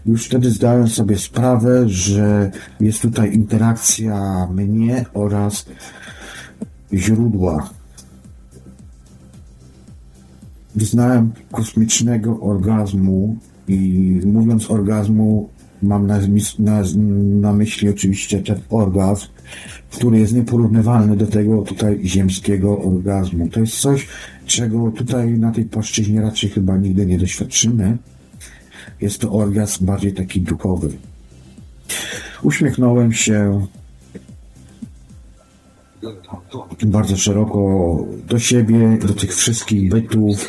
Już 0.06 0.26
wtedy 0.26 0.50
zdałem 0.50 0.88
sobie 0.88 1.18
sprawę, 1.18 1.88
że 1.88 2.50
jest 2.80 3.02
tutaj 3.02 3.34
interakcja 3.34 4.46
mnie 4.46 5.04
oraz 5.14 5.66
źródła. 6.92 7.70
Wyznałem 10.74 11.32
kosmicznego 11.52 12.40
orgazmu 12.40 13.36
i 13.68 14.20
mówiąc 14.24 14.70
orgazmu 14.70 15.48
mam 15.82 16.06
na, 16.06 16.18
na, 16.58 16.82
na 17.40 17.52
myśli 17.52 17.88
oczywiście 17.88 18.42
ten 18.42 18.60
orgazm, 18.70 19.26
który 19.90 20.18
jest 20.18 20.32
nieporównywalny 20.32 21.16
do 21.16 21.26
tego 21.26 21.62
tutaj 21.62 22.00
ziemskiego 22.04 22.82
orgazmu. 22.82 23.48
To 23.48 23.60
jest 23.60 23.80
coś, 23.80 24.08
czego 24.46 24.90
tutaj 24.90 25.38
na 25.38 25.52
tej 25.52 25.64
płaszczyźnie 25.64 26.20
raczej 26.20 26.50
chyba 26.50 26.76
nigdy 26.76 27.06
nie 27.06 27.18
doświadczymy. 27.18 27.98
Jest 29.02 29.20
to 29.20 29.32
orgazm 29.32 29.86
bardziej 29.86 30.12
taki 30.12 30.40
duchowy. 30.40 30.88
Uśmiechnąłem 32.42 33.12
się 33.12 33.66
bardzo 36.82 37.16
szeroko 37.16 37.58
do 38.28 38.38
siebie, 38.38 38.98
do 39.06 39.14
tych 39.14 39.34
wszystkich 39.34 39.90
bytów. 39.90 40.48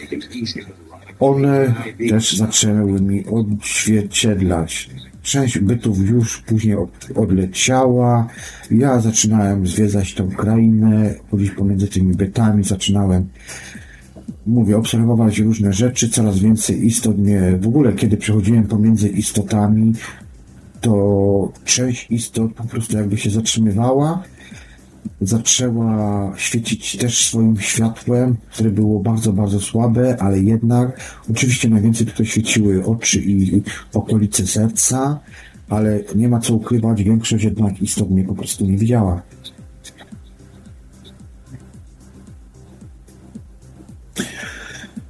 One 1.19 1.73
też 2.09 2.33
zaczęły 2.33 3.01
mi 3.01 3.25
odzwierciedlać. 3.25 4.89
Część 5.21 5.59
bytów 5.59 6.09
już 6.09 6.41
później 6.41 6.77
odleciała. 7.15 8.27
Ja 8.71 8.99
zaczynałem 8.99 9.67
zwiedzać 9.67 10.13
tą 10.13 10.31
krainę, 10.31 11.15
chodzić 11.31 11.51
pomiędzy 11.51 11.87
tymi 11.87 12.15
bytami, 12.15 12.63
zaczynałem 12.63 13.29
mówię, 14.45 14.77
obserwować 14.77 15.39
różne 15.39 15.73
rzeczy, 15.73 16.09
coraz 16.09 16.39
więcej 16.39 16.85
istot 16.85 17.17
mnie, 17.17 17.57
w 17.61 17.67
ogóle 17.67 17.93
kiedy 17.93 18.17
przechodziłem 18.17 18.63
pomiędzy 18.63 19.09
istotami, 19.09 19.93
to 20.81 21.51
część 21.65 22.11
istot 22.11 22.53
po 22.53 22.63
prostu 22.63 22.97
jakby 22.97 23.17
się 23.17 23.29
zatrzymywała, 23.29 24.23
zaczęła 25.21 26.31
świecić 26.37 26.97
też 26.97 27.27
swoim 27.27 27.59
światłem, 27.59 28.35
które 28.51 28.69
było 28.69 28.99
bardzo, 28.99 29.33
bardzo 29.33 29.59
słabe, 29.59 30.17
ale 30.19 30.39
jednak, 30.39 30.99
oczywiście 31.31 31.69
najwięcej 31.69 32.07
tutaj 32.07 32.25
świeciły 32.25 32.85
oczy 32.85 33.19
i 33.19 33.61
okolice 33.93 34.47
serca, 34.47 35.19
ale 35.69 35.99
nie 36.15 36.29
ma 36.29 36.39
co 36.39 36.53
ukrywać, 36.53 37.03
większość 37.03 37.43
jednak 37.43 37.81
istot 37.81 38.09
mnie 38.09 38.23
po 38.23 38.35
prostu 38.35 38.65
nie 38.65 38.77
widziała. 38.77 39.21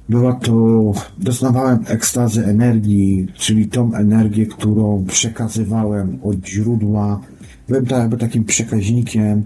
Była 0.08 0.32
to, 0.32 0.92
doznawałem 1.18 1.84
ekstazy 1.86 2.46
energii, 2.46 3.26
czyli 3.34 3.68
tą 3.68 3.94
energię, 3.94 4.46
którą 4.46 5.04
przekazywałem 5.08 6.18
od 6.22 6.46
źródła. 6.46 7.20
Byłem 7.68 7.86
jakby 7.90 8.16
takim 8.16 8.44
przekaźnikiem. 8.44 9.44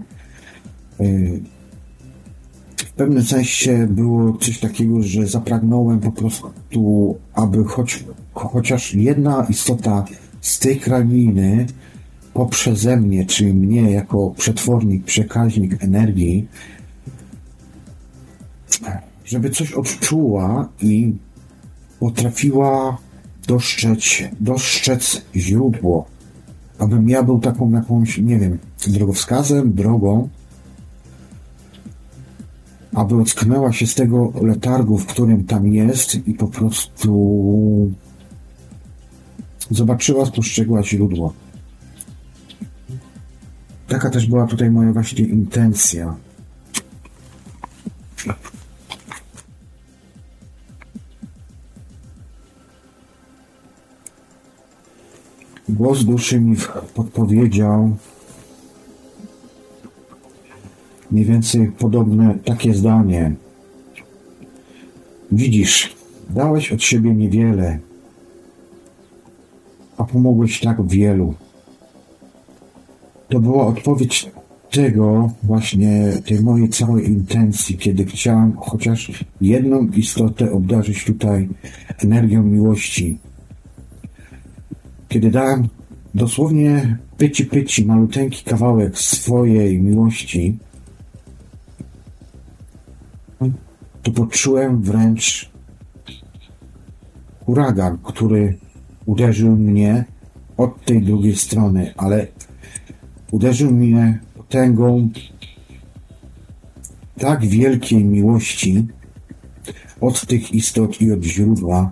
Y, 1.01 1.41
w 2.77 2.91
pewnym 2.91 3.23
sensie 3.23 3.87
było 3.89 4.37
coś 4.37 4.59
takiego, 4.59 5.03
że 5.03 5.27
zapragnąłem 5.27 5.99
po 5.99 6.11
prostu, 6.11 7.17
aby 7.33 7.63
choć, 7.63 8.03
chociaż 8.33 8.93
jedna 8.93 9.45
istota 9.49 10.05
z 10.41 10.59
tej 10.59 10.79
krainy 10.79 11.65
poprzeze 12.33 12.97
mnie, 12.97 13.25
czyli 13.25 13.53
mnie 13.53 13.91
jako 13.91 14.33
przetwornik, 14.37 15.03
przekaźnik 15.03 15.83
energii, 15.83 16.47
żeby 19.29 19.49
coś 19.49 19.73
odczuła 19.73 20.69
i 20.81 21.13
potrafiła 21.99 22.97
dostrzec, 23.47 24.03
dostrzec 24.39 25.21
źródło, 25.35 26.05
abym 26.79 27.09
ja 27.09 27.23
był 27.23 27.39
taką 27.39 27.71
jakąś, 27.71 28.17
nie 28.17 28.39
wiem, 28.39 28.57
drogowskazem, 28.87 29.73
drogą, 29.73 30.29
aby 32.93 33.15
ocknęła 33.15 33.73
się 33.73 33.87
z 33.87 33.95
tego 33.95 34.33
letargu, 34.41 34.97
w 34.97 35.05
którym 35.05 35.43
tam 35.43 35.67
jest 35.67 36.27
i 36.27 36.33
po 36.33 36.47
prostu 36.47 37.91
zobaczyła, 39.71 40.25
spostrzegła 40.25 40.83
źródło. 40.83 41.33
Taka 43.87 44.09
też 44.09 44.27
była 44.27 44.47
tutaj 44.47 44.71
moja 44.71 44.93
właśnie 44.93 45.25
intencja. 45.25 46.15
Głos 55.69 56.03
duszy 56.03 56.39
mi 56.39 56.55
podpowiedział 56.93 57.95
mniej 61.11 61.25
więcej 61.25 61.71
podobne 61.71 62.35
takie 62.45 62.73
zdanie. 62.73 63.35
Widzisz, 65.31 65.95
dałeś 66.29 66.71
od 66.71 66.83
siebie 66.83 67.15
niewiele, 67.15 67.79
a 69.97 70.03
pomogłeś 70.03 70.59
tak 70.59 70.87
wielu. 70.87 71.33
To 73.29 73.39
była 73.39 73.67
odpowiedź 73.67 74.31
tego 74.71 75.31
właśnie, 75.43 76.13
tej 76.25 76.41
mojej 76.41 76.69
całej 76.69 77.07
intencji, 77.07 77.77
kiedy 77.77 78.05
chciałem 78.05 78.57
chociaż 78.57 79.25
jedną 79.41 79.87
istotę 79.87 80.51
obdarzyć 80.51 81.05
tutaj 81.05 81.49
energią 81.97 82.43
miłości. 82.43 83.17
Kiedy 85.09 85.31
dałem 85.31 85.67
dosłownie 86.15 86.97
pyci 87.17 87.45
pyci, 87.45 87.85
maluteńki 87.85 88.43
kawałek 88.43 88.97
swojej 88.97 89.81
miłości, 89.81 90.57
to 94.03 94.11
poczułem 94.11 94.81
wręcz 94.81 95.51
huragan, 97.45 97.97
który 98.03 98.57
uderzył 99.05 99.55
mnie 99.55 100.05
od 100.57 100.85
tej 100.85 101.01
drugiej 101.01 101.35
strony, 101.35 101.93
ale 101.97 102.27
uderzył 103.31 103.71
mnie 103.71 104.19
potęgą 104.35 105.09
tak 107.17 107.45
wielkiej 107.45 108.05
miłości 108.05 108.87
od 110.01 110.27
tych 110.27 110.53
istot 110.53 111.01
i 111.01 111.11
od 111.11 111.23
źródła, 111.23 111.91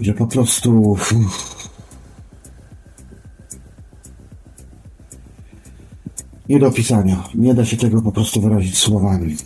że 0.00 0.14
po 0.14 0.26
prostu 0.26 0.82
uff, 0.82 1.14
nie 6.50 6.58
do 6.58 6.68
opisania. 6.68 7.24
Nie 7.34 7.54
da 7.54 7.64
się 7.64 7.76
tego 7.76 8.02
po 8.02 8.12
prostu 8.12 8.40
wyrazić 8.40 8.78
słowami. 8.78 9.36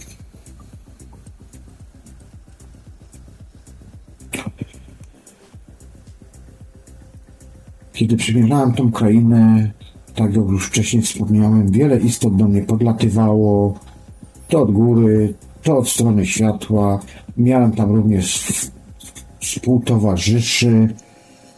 Kiedy 7.92 8.16
przymierzałem 8.16 8.72
tą 8.72 8.92
krainę, 8.92 9.72
tak 10.14 10.34
jak 10.34 10.48
już 10.48 10.66
wcześniej 10.66 11.02
wspomniałem, 11.02 11.70
wiele 11.70 11.98
istot 11.98 12.36
do 12.36 12.48
mnie 12.48 12.62
podlatywało, 12.62 13.78
to 14.48 14.62
od 14.62 14.72
góry, 14.72 15.34
to 15.62 15.78
od 15.78 15.88
strony 15.88 16.26
światła. 16.26 17.00
Miałem 17.36 17.72
tam 17.72 17.90
również 17.90 18.44
współtowarzyszy. 19.40 20.94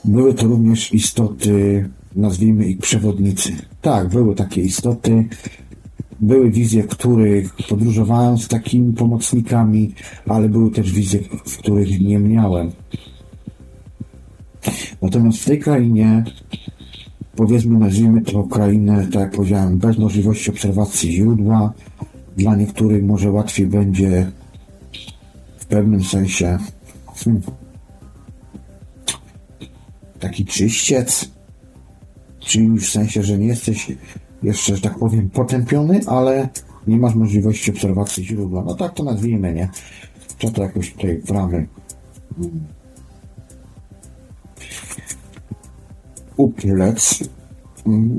Były 0.04 0.34
to 0.34 0.46
również 0.46 0.94
istoty, 0.94 1.88
nazwijmy 2.16 2.66
ich 2.66 2.78
przewodnicy. 2.78 3.56
Tak, 3.86 4.08
były 4.08 4.34
takie 4.34 4.60
istoty. 4.60 5.28
Były 6.20 6.50
wizje, 6.50 6.82
w 6.82 6.86
których 6.86 7.54
podróżowałem 7.68 8.38
z 8.38 8.48
takimi 8.48 8.92
pomocnikami, 8.92 9.94
ale 10.28 10.48
były 10.48 10.70
też 10.70 10.92
wizje, 10.92 11.20
w 11.46 11.58
których 11.58 12.00
nie 12.00 12.18
miałem. 12.18 12.72
Natomiast 15.02 15.38
w 15.38 15.44
tej 15.44 15.58
krainie, 15.58 16.24
powiedzmy, 17.36 17.78
nazwijmy 17.78 18.22
to 18.22 18.42
krainę, 18.42 19.06
tak 19.12 19.20
jak 19.20 19.30
powiedziałem, 19.30 19.78
bez 19.78 19.98
możliwości 19.98 20.50
obserwacji 20.50 21.12
źródła, 21.12 21.72
dla 22.36 22.56
niektórych 22.56 23.04
może 23.04 23.30
łatwiej 23.30 23.66
będzie 23.66 24.32
w 25.58 25.66
pewnym 25.66 26.04
sensie 26.04 26.58
hmm, 27.14 27.42
taki 30.20 30.44
czyściec, 30.44 31.35
czyli 32.46 32.68
w 32.68 32.88
sensie, 32.88 33.22
że 33.22 33.38
nie 33.38 33.46
jesteś 33.46 33.92
jeszcze, 34.42 34.76
że 34.76 34.82
tak 34.82 34.98
powiem, 34.98 35.30
potępiony, 35.30 36.00
ale 36.06 36.48
nie 36.86 36.96
masz 36.96 37.14
możliwości 37.14 37.70
obserwacji 37.70 38.24
źródła. 38.24 38.64
No 38.66 38.74
tak 38.74 38.94
to 38.94 39.04
nazwijmy, 39.04 39.52
nie? 39.52 39.68
Trzeba 40.38 40.52
to 40.52 40.62
jakoś 40.62 40.92
tutaj 40.92 41.20
w 41.24 41.30
ramy 41.30 41.66
upielec. 46.36 47.18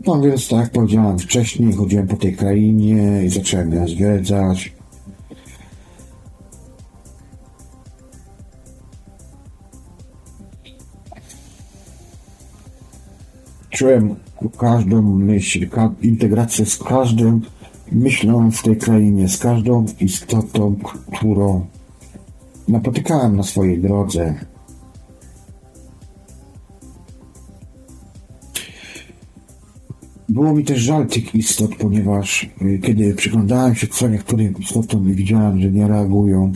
No 0.06 0.22
więc 0.22 0.48
tak 0.48 0.60
jak 0.60 0.72
powiedziałem 0.72 1.20
wcześniej, 1.20 1.74
chodziłem 1.74 2.08
po 2.08 2.16
tej 2.16 2.36
krainie 2.36 3.26
i 3.26 3.30
zacząłem 3.30 3.74
ją 3.74 3.88
zwiedzać. 3.88 4.77
Czułem 13.70 14.16
każdą 14.58 15.02
myśl, 15.02 15.70
ka 15.70 15.94
integrację 16.02 16.66
z 16.66 16.78
każdym 16.78 17.42
myślą 17.92 18.52
w 18.52 18.64
tej 18.64 18.78
krainie, 18.78 19.30
z 19.30 19.38
każdą 19.38 19.86
istotą, 20.00 20.76
którą 21.18 21.66
napotykałem 22.68 23.36
na 23.38 23.44
swojej 23.44 23.82
drodze. 23.82 24.36
Było 30.30 30.54
mi 30.54 30.64
też 30.64 30.80
żal 30.80 31.08
tych 31.08 31.36
istot, 31.36 31.76
ponieważ 31.76 32.50
y, 32.62 32.80
kiedy 32.80 33.14
przyglądałem 33.14 33.76
się 33.76 33.88
co 33.88 34.08
niektórym 34.08 34.58
istotom 34.60 35.10
i 35.10 35.14
widziałem, 35.14 35.62
że 35.62 35.72
nie 35.72 35.88
reagują, 35.88 36.54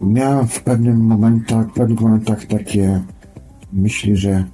miałem 0.00 0.48
w 0.48 0.62
pewnym 0.62 1.00
momentach, 1.00 1.68
w 1.68 1.72
pewnych 1.72 2.00
momentach 2.00 2.44
takie 2.44 3.02
myśli, 3.76 4.16
że 4.16 4.44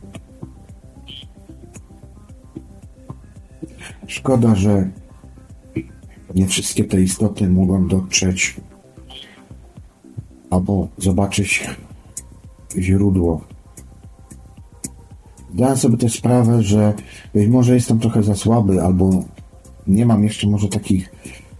szkoda, 4.07 4.55
że 4.55 4.91
nie 6.35 6.47
wszystkie 6.47 6.85
te 6.85 7.03
istoty 7.03 7.49
mogą 7.49 7.89
dotrzeć 7.89 8.57
albo 10.51 10.89
zobaczyć 10.99 11.65
źródło. 12.79 13.41
Zdałem 15.55 15.77
sobie 15.77 15.97
też 15.97 16.13
sprawę, 16.13 16.63
że 16.63 16.95
być 17.35 17.49
może 17.49 17.75
jestem 17.75 17.99
trochę 17.99 18.23
za 18.23 18.35
słaby, 18.35 18.83
albo 18.83 19.25
nie 19.87 20.07
mam 20.07 20.25
jeszcze 20.25 20.47
może 20.47 20.69
takich, 20.69 21.13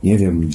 nie 0.03 0.19
wiem, 0.19 0.51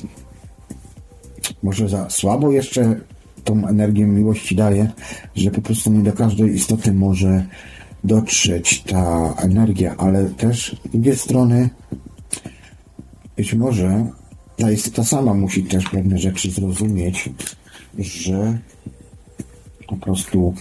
może 1.64 1.90
za 1.90 2.10
słabo 2.10 2.52
jeszcze 2.52 3.02
tą 3.48 3.68
energię 3.68 4.06
miłości 4.06 4.56
daję, 4.56 4.92
że 5.36 5.52
po 5.52 5.62
prostu 5.62 5.92
nie 5.92 6.04
do 6.04 6.14
każdej 6.14 6.56
istoty 6.56 6.94
może 6.94 7.46
dotrzeć 8.04 8.84
ta 8.84 9.34
energia, 9.38 9.96
ale 9.98 10.30
też 10.30 10.76
z 10.86 10.92
drugiej 10.92 11.16
strony 11.16 11.70
być 13.38 13.54
może 13.54 14.08
ta 14.58 14.72
istota 14.72 15.04
sama 15.04 15.34
musi 15.34 15.64
też 15.64 15.90
pewne 15.90 16.18
rzeczy 16.18 16.52
zrozumieć, 16.52 17.30
że 18.00 18.58
po 19.88 19.98
prostu 19.98 20.54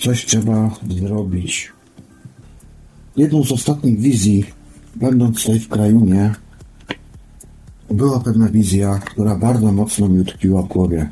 Coś 0.00 0.26
trzeba 0.26 0.70
zrobić. 0.88 1.72
Jedną 3.16 3.44
z 3.44 3.52
ostatnich 3.52 4.00
wizji, 4.00 4.44
będąc 4.96 5.42
tutaj 5.42 5.60
w 5.60 5.68
krainie, 5.68 6.34
była 7.90 8.20
pewna 8.20 8.48
wizja, 8.48 8.98
która 8.98 9.36
bardzo 9.36 9.72
mocno 9.72 10.08
mi 10.08 10.20
utkwiła 10.20 10.62
w 10.62 10.68
głowie. 10.68 11.10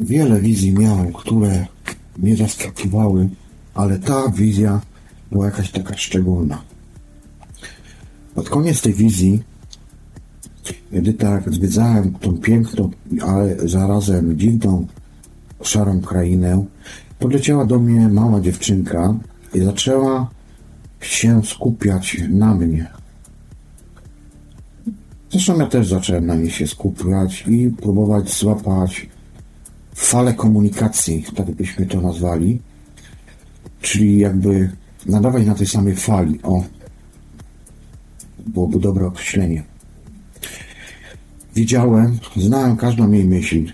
Wiele 0.00 0.40
wizji 0.40 0.72
miałem, 0.72 1.12
które 1.12 1.66
mnie 2.18 2.36
zaskakiwały, 2.36 3.28
ale 3.74 3.98
ta 3.98 4.28
wizja 4.28 4.80
była 5.32 5.46
jakaś 5.46 5.70
taka 5.70 5.96
szczególna. 5.96 6.62
Pod 8.34 8.48
koniec 8.48 8.82
tej 8.82 8.94
wizji 8.94 9.42
Gdy 10.92 11.12
tak 11.12 11.52
zwiedzałem 11.52 12.14
tą 12.14 12.38
piękną, 12.38 12.90
ale 13.22 13.68
zarazem 13.68 14.38
dziwną, 14.38 14.86
szarą 15.62 16.00
krainę, 16.00 16.64
podleciała 17.18 17.64
do 17.64 17.78
mnie 17.78 18.08
mała 18.08 18.40
dziewczynka 18.40 19.14
i 19.54 19.60
zaczęła 19.60 20.30
się 21.00 21.42
skupiać 21.44 22.16
na 22.28 22.54
mnie. 22.54 22.99
Zresztą 25.30 25.58
ja 25.58 25.66
też 25.66 25.88
zacząłem 25.88 26.26
na 26.26 26.34
niej 26.34 26.50
się 26.50 26.66
skupiać 26.66 27.44
i 27.48 27.70
próbować 27.70 28.32
złapać 28.32 29.08
falę 29.94 30.34
komunikacji, 30.34 31.24
tak 31.36 31.50
byśmy 31.50 31.86
to 31.86 32.00
nazwali, 32.00 32.60
czyli 33.80 34.18
jakby 34.18 34.70
nadawać 35.06 35.46
na 35.46 35.54
tej 35.54 35.66
samej 35.66 35.96
fali. 35.96 36.42
O, 36.42 36.64
byłoby 38.46 38.78
dobre 38.78 39.06
określenie. 39.06 39.62
Widziałem, 41.54 42.18
znałem 42.36 42.76
każdą 42.76 43.12
jej 43.12 43.24
myśl 43.24 43.72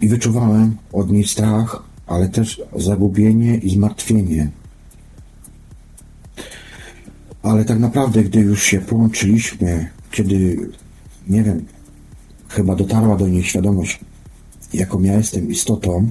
i 0.00 0.08
wyczuwałem 0.08 0.76
od 0.92 1.10
niej 1.10 1.24
strach, 1.24 1.82
ale 2.06 2.28
też 2.28 2.62
zagubienie 2.76 3.56
i 3.56 3.70
zmartwienie. 3.70 4.50
Ale 7.46 7.64
tak 7.64 7.78
naprawdę, 7.78 8.22
gdy 8.24 8.40
już 8.40 8.62
się 8.62 8.80
połączyliśmy, 8.80 9.90
kiedy, 10.10 10.56
nie 11.28 11.42
wiem, 11.42 11.66
chyba 12.48 12.76
dotarła 12.76 13.16
do 13.16 13.28
niej 13.28 13.44
świadomość, 13.44 14.00
jaką 14.74 15.02
ja 15.02 15.12
jestem 15.12 15.50
istotą, 15.50 16.10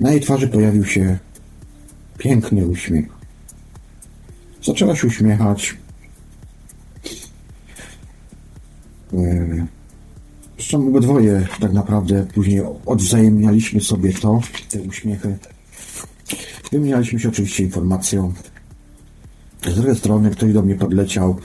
na 0.00 0.12
jej 0.12 0.20
twarzy 0.20 0.48
pojawił 0.48 0.84
się 0.84 1.18
piękny 2.18 2.66
uśmiech. 2.66 3.06
Zaczęła 4.62 4.96
się 4.96 5.06
uśmiechać. 5.06 5.76
Zresztą 10.56 10.88
obydwoje 10.88 11.46
tak 11.60 11.72
naprawdę 11.72 12.26
później 12.34 12.62
odwzajemnialiśmy 12.86 13.80
sobie 13.80 14.12
to, 14.12 14.40
te 14.70 14.80
uśmiechy. 14.80 15.38
Wymienialiśmy 16.72 17.20
się 17.20 17.28
oczywiście 17.28 17.64
informacją. 17.64 18.32
Z 19.62 19.74
drugiej 19.74 19.96
strony 19.96 20.30
ktoś 20.30 20.52
do 20.52 20.62
mnie 20.62 20.74
podleciał. 20.74 21.36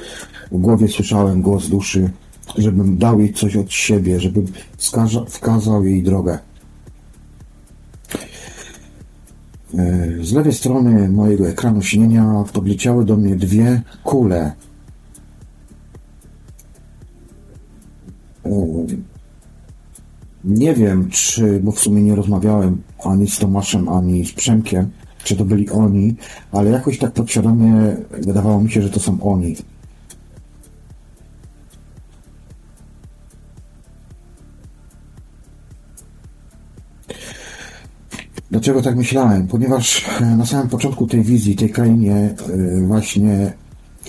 W 0.51 0.57
głowie 0.57 0.87
słyszałem 0.87 1.41
głos 1.41 1.69
duszy, 1.69 2.09
żebym 2.57 2.97
dał 2.97 3.19
jej 3.19 3.33
coś 3.33 3.55
od 3.55 3.71
siebie, 3.71 4.19
żebym 4.19 4.45
wskaza- 4.77 5.25
wskazał 5.25 5.85
jej 5.85 6.03
drogę. 6.03 6.39
E, 9.77 10.09
Z 10.21 10.31
lewej 10.31 10.53
strony 10.53 11.09
mojego 11.09 11.49
ekranu 11.49 11.81
śnienia 11.81 12.43
podleciały 12.53 13.05
do 13.05 13.17
mnie 13.17 13.35
dwie 13.35 13.81
kule. 14.03 14.53
Nie 20.43 20.73
wiem, 20.73 21.09
czy, 21.09 21.59
bo 21.63 21.71
w 21.71 21.79
sumie 21.79 22.01
nie 22.01 22.15
rozmawiałem 22.15 22.81
ani 23.05 23.29
z 23.29 23.39
Tomaszem, 23.39 23.89
ani 23.89 24.25
z 24.25 24.33
Przemkiem, 24.33 24.89
czy 25.23 25.35
to 25.35 25.45
byli 25.45 25.69
oni, 25.69 26.15
ale 26.51 26.69
jakoś 26.69 26.97
tak 26.97 27.11
podświadomie 27.11 27.97
wydawało 28.11 28.61
mi 28.61 28.71
się, 28.71 28.81
że 28.81 28.89
to 28.89 28.99
są 28.99 29.21
oni. 29.21 29.55
Dlaczego 38.51 38.81
tak 38.81 38.95
myślałem? 38.95 39.47
Ponieważ 39.47 40.05
e, 40.21 40.25
na 40.25 40.45
samym 40.45 40.69
początku 40.69 41.07
tej 41.07 41.23
wizji, 41.23 41.55
tej 41.55 41.69
krainie, 41.69 42.15
e, 42.15 42.87
właśnie 42.87 43.53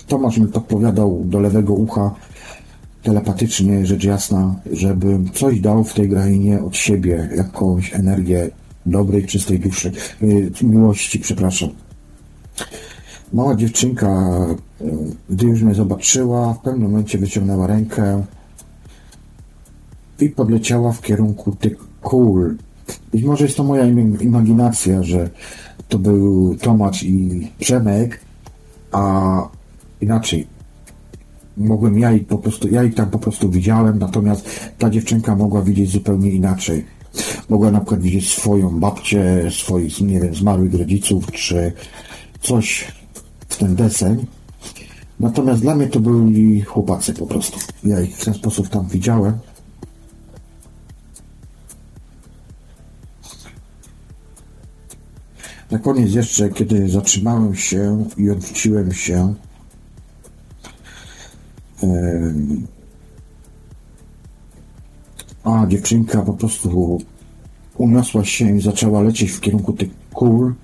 Tomasz 0.07 0.39
mi 0.39 0.47
podpowiadał 0.47 1.22
do 1.24 1.41
lewego 1.41 1.74
ucha 1.74 2.14
telepatycznie, 3.05 3.87
rzecz 3.87 4.05
jasna, 4.05 4.55
żebym 4.73 5.31
coś 5.33 5.61
dał 5.61 5.85
w 5.85 5.95
tej 5.95 6.09
krainie 6.09 6.63
od 6.63 6.77
siebie, 6.77 7.29
jakąś 7.37 7.95
energię 7.95 8.51
dobrej, 8.87 9.27
czystej 9.27 9.59
duszy, 9.61 9.93
e, 10.63 10.67
miłości, 10.67 11.19
przepraszam. 11.19 11.69
Mała 13.33 13.55
dziewczynka, 13.55 14.09
e, 14.81 14.85
gdy 15.31 15.47
już 15.47 15.63
mnie 15.63 15.75
zobaczyła, 15.75 16.55
w 16.55 16.59
pewnym 16.59 16.91
momencie 16.91 17.19
wyciągnęła 17.19 17.67
rękę 17.67 18.25
i 20.21 20.29
podleciała 20.29 20.93
w 20.93 21.01
kierunku 21.01 21.57
tych 21.57 21.77
kul. 22.03 22.57
Być 23.13 23.23
może 23.25 23.45
jest 23.45 23.57
to 23.57 23.65
moja 23.65 23.87
im- 23.87 24.21
imaginacja, 24.21 25.03
że 25.03 25.31
to 25.89 25.99
był 25.99 26.57
Tomasz 26.57 27.03
i 27.03 27.51
Przemek, 27.59 28.21
a 28.93 29.49
inaczej. 30.01 30.54
Mogłem 31.57 31.99
ja 31.99 32.13
ich 32.13 32.27
po 32.27 32.39
prostu, 32.39 32.69
ja 32.69 32.85
ich 32.85 32.95
tam 32.95 33.11
po 33.11 33.19
prostu 33.19 33.51
widziałem, 33.51 33.99
natomiast 33.99 34.71
ta 34.79 34.91
dziewczynka 34.91 35.37
mogła 35.37 35.63
widzieć 35.63 35.91
zupełnie 35.91 36.31
inaczej. 36.31 36.85
Mogła 37.49 37.71
na 37.71 37.81
przykład 37.81 38.01
widzieć 38.01 38.29
swoją 38.29 38.81
babcię, 38.81 39.51
swoich, 39.51 40.01
nie 40.01 40.21
wiem, 40.21 40.35
zmarłych 40.35 40.75
rodziców, 40.75 41.33
czy 41.33 41.73
coś 42.41 42.93
w 43.49 43.57
ten 43.57 43.77
deseń. 43.77 44.27
Natomiast 45.21 45.63
dla 45.63 45.75
mnie 45.75 45.87
to 45.87 46.01
byli 46.01 46.63
chłopacy 46.63 47.15
po 47.15 47.27
prostu. 47.27 47.59
Ja 47.85 48.01
ich 48.01 48.17
w 48.17 48.25
ten 48.25 48.35
sposób 48.35 48.69
tam 48.69 48.89
widziałem. 48.89 49.39
Na 55.71 55.79
koniec 55.79 56.15
jeszcze, 56.15 56.49
kiedy 56.49 56.89
zatrzymałem 56.89 57.55
się 57.55 58.05
i 58.17 58.31
odwróciłem 58.31 58.93
się, 58.93 59.35
a 65.45 65.66
dziewczynka 65.66 66.22
po 66.22 66.32
prostu 66.32 66.99
uniosła 67.78 68.24
się 68.24 68.57
i 68.57 68.61
zaczęła 68.61 69.03
lecieć 69.03 69.30
w 69.30 69.41
kierunku 69.41 69.72
tych 69.72 69.91
kul. 70.14 70.55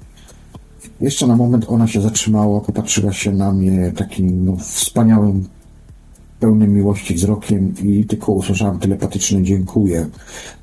Jeszcze 1.01 1.27
na 1.27 1.37
moment 1.37 1.65
ona 1.69 1.87
się 1.87 2.01
zatrzymała, 2.01 2.61
popatrzyła 2.61 3.13
się 3.13 3.33
na 3.33 3.53
mnie 3.53 3.93
takim 3.97 4.45
no, 4.45 4.57
wspaniałym, 4.57 5.49
pełnym 6.41 6.75
miłości 6.75 7.15
wzrokiem 7.15 7.75
i 7.83 8.05
tylko 8.05 8.33
usłyszałem 8.33 8.79
telepatyczne 8.79 9.43
dziękuję. 9.43 10.07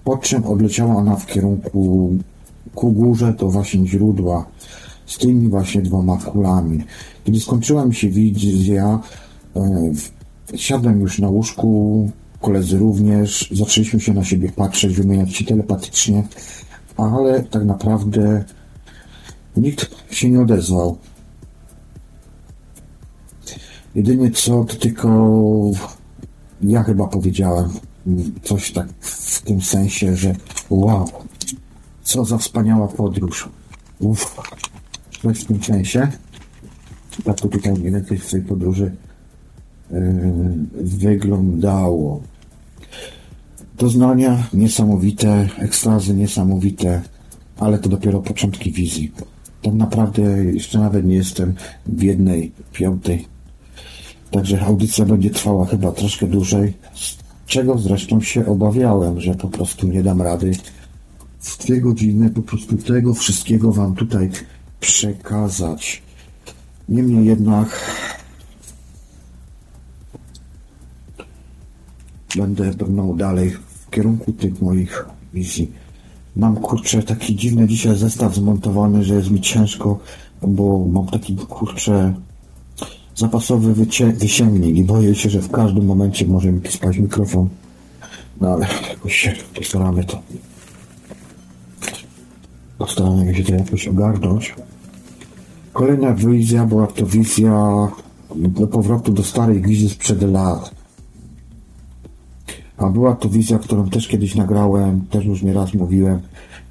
Po 0.03 0.17
czym 0.17 0.43
odleciała 0.43 0.95
ona 0.95 1.15
w 1.15 1.25
kierunku 1.25 2.09
ku 2.75 2.91
górze, 2.91 3.33
to 3.33 3.49
właśnie 3.49 3.87
źródła 3.87 4.45
z 5.05 5.17
tymi 5.17 5.47
właśnie 5.47 5.81
dwoma 5.81 6.17
kulami. 6.17 6.83
Kiedy 7.23 7.39
skończyła 7.39 7.85
mi 7.85 7.95
się 7.95 8.09
wizja, 8.09 8.99
e, 9.55 9.91
siadłem 10.55 11.01
już 11.01 11.19
na 11.19 11.29
łóżku, 11.29 12.11
koledzy 12.41 12.77
również, 12.77 13.49
zaczęliśmy 13.51 13.99
się 13.99 14.13
na 14.13 14.23
siebie 14.23 14.51
patrzeć, 14.51 14.93
wymieniać 14.95 15.35
się 15.35 15.45
telepatycznie, 15.45 16.23
ale 16.97 17.43
tak 17.43 17.65
naprawdę 17.65 18.45
nikt 19.57 20.13
się 20.13 20.29
nie 20.29 20.41
odezwał. 20.41 20.97
Jedynie 23.95 24.31
co, 24.31 24.63
to 24.63 24.75
tylko 24.75 25.09
ja 26.61 26.83
chyba 26.83 27.07
powiedziałem 27.07 27.69
coś 28.43 28.71
tak 28.71 28.87
w 28.99 29.41
tym 29.41 29.61
sensie, 29.61 30.15
że 30.15 30.35
wow, 30.69 31.07
co 32.03 32.25
za 32.25 32.37
wspaniała 32.37 32.87
podróż. 32.87 33.49
Uff, 33.99 34.35
coś 35.21 35.39
w 35.39 35.45
tym 35.45 35.63
sensie. 35.63 36.11
Tak 37.23 37.39
to 37.39 37.47
tutaj 37.47 37.73
mniej 37.73 37.91
więcej 37.91 38.17
w 38.17 38.31
tej 38.31 38.41
podróży 38.41 38.95
wyglądało. 40.73 42.21
Doznania 43.77 44.47
niesamowite, 44.53 45.49
ekstazy 45.57 46.13
niesamowite, 46.13 47.01
ale 47.57 47.79
to 47.79 47.89
dopiero 47.89 48.21
początki 48.21 48.71
wizji. 48.71 49.11
Tak 49.61 49.73
naprawdę 49.73 50.21
jeszcze 50.43 50.79
nawet 50.79 51.05
nie 51.05 51.15
jestem 51.15 51.53
w 51.85 52.03
jednej 52.03 52.51
piątej. 52.73 53.25
Także 54.31 54.61
audycja 54.61 55.05
będzie 55.05 55.29
trwała 55.29 55.65
chyba 55.65 55.91
troszkę 55.91 56.27
dłużej, 56.27 56.73
czego 57.45 57.77
zresztą 57.77 58.21
się 58.21 58.45
obawiałem, 58.45 59.21
że 59.21 59.35
po 59.35 59.47
prostu 59.47 59.88
nie 59.88 60.03
dam 60.03 60.21
rady 60.21 60.51
w 61.39 61.65
dwie 61.65 61.81
godziny 61.81 62.29
po 62.29 62.41
prostu 62.41 62.77
tego 62.77 63.13
wszystkiego 63.13 63.71
Wam 63.71 63.95
tutaj 63.95 64.29
przekazać. 64.79 66.01
Niemniej 66.89 67.25
jednak 67.25 67.91
będę 72.36 72.71
brnął 72.71 73.15
dalej 73.15 73.49
w 73.49 73.89
kierunku 73.89 74.34
tych 74.34 74.61
moich 74.61 75.05
wizji. 75.34 75.71
Mam 76.36 76.55
kurczę 76.55 77.03
taki 77.03 77.36
dziwny 77.36 77.67
dzisiaj 77.67 77.95
zestaw 77.95 78.36
zmontowany, 78.36 79.03
że 79.03 79.15
jest 79.15 79.32
mi 79.32 79.41
ciężko, 79.41 79.99
bo 80.41 80.86
mam 80.86 81.07
taki 81.07 81.36
kurczę 81.36 82.13
zapasowy 83.15 83.73
wycie- 83.73 84.13
wysięgnik 84.13 84.75
i 84.78 84.84
boję 84.84 85.15
się, 85.15 85.30
że 85.30 85.41
w 85.41 85.51
każdym 85.51 85.86
momencie 85.86 86.28
może 86.28 86.51
mi 86.51 86.61
spaść 86.69 86.99
mikrofon. 86.99 87.49
No 88.41 88.49
ale 88.49 88.67
jakoś 88.89 89.15
się 89.15 89.34
postaramy 89.55 90.03
to. 90.03 90.21
Postaramy 92.78 93.36
się 93.36 93.43
to 93.43 93.53
jakoś 93.53 93.88
ogarnąć. 93.88 94.55
Kolejna 95.73 96.13
wizja 96.13 96.65
była 96.65 96.88
to 96.88 97.05
wizja 97.05 97.67
do 98.36 98.67
powrotu 98.67 99.11
do 99.11 99.23
starej 99.23 99.61
wizji 99.61 99.89
sprzed 99.89 100.21
lat. 100.21 100.76
A 102.78 102.89
była 102.89 103.15
to 103.15 103.30
wizja, 103.30 103.59
którą 103.59 103.89
też 103.89 104.07
kiedyś 104.07 104.36
nagrałem, 104.36 105.01
też 105.09 105.25
już 105.25 105.43
nieraz 105.43 105.73
mówiłem. 105.73 106.19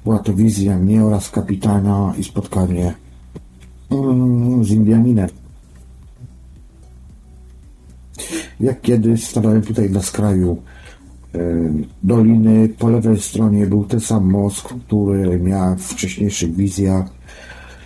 Była 0.03 0.19
to 0.19 0.33
wizja 0.33 0.77
mnie 0.77 1.05
oraz 1.05 1.29
kapitana 1.29 2.13
i 2.17 2.23
spotkanie 2.23 2.93
mm, 3.91 4.63
z 4.63 4.71
Indianinem. 4.71 5.29
Jak 8.59 8.81
kiedyś 8.81 9.27
stawałem 9.27 9.61
tutaj 9.61 9.89
na 9.89 10.01
skraju 10.01 10.57
doliny, 12.03 12.69
po 12.79 12.89
lewej 12.89 13.19
stronie 13.19 13.67
był 13.67 13.83
ten 13.83 13.99
sam 13.99 14.31
most, 14.31 14.61
który 14.61 15.39
miałem 15.39 15.77
w 15.77 15.83
wcześniejszych 15.85 16.55
wizjach. 16.55 17.09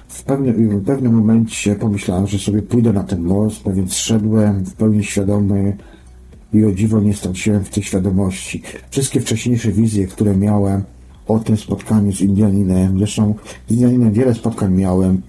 W 0.08 0.24
pewnym, 0.24 0.80
w 0.80 0.86
pewnym 0.86 1.14
momencie 1.14 1.76
pomyślałem, 1.76 2.28
że 2.28 2.40
sobie 2.40 2.62
pójdę 2.62 2.94
na 2.94 3.04
ten 3.04 3.22
most, 3.22 3.66
no 3.66 3.74
więc 3.74 3.94
szedłem 3.94 4.66
w 4.66 4.74
pełni 4.74 5.04
świadomy 5.04 5.78
i 6.54 6.66
o 6.66 6.72
dziwo 6.72 7.00
nie 7.00 7.14
straciłem 7.14 7.64
w 7.64 7.70
tej 7.70 7.84
świadomości. 7.84 8.62
Wszystkie 8.90 9.22
wcześniejsze 9.22 9.72
wizje, 9.72 10.08
które 10.08 10.38
miałem 10.38 10.84
o 11.28 11.40
tym 11.40 11.58
spotkaniu 11.58 12.12
z 12.12 12.22
Indianinem, 12.22 12.98
zresztą 12.98 13.36
z 13.68 13.72
Indianinem 13.72 14.14
wiele 14.14 14.34
spotkań 14.34 14.74
miałem, 14.74 15.22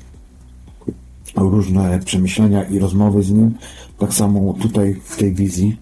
różne 1.36 2.00
przemyślenia 2.04 2.62
i 2.64 2.78
rozmowy 2.78 3.22
z 3.22 3.30
nim, 3.30 3.54
tak 3.98 4.14
samo 4.14 4.52
tutaj 4.52 4.96
w 5.04 5.16
tej 5.16 5.32
wizji. 5.32 5.76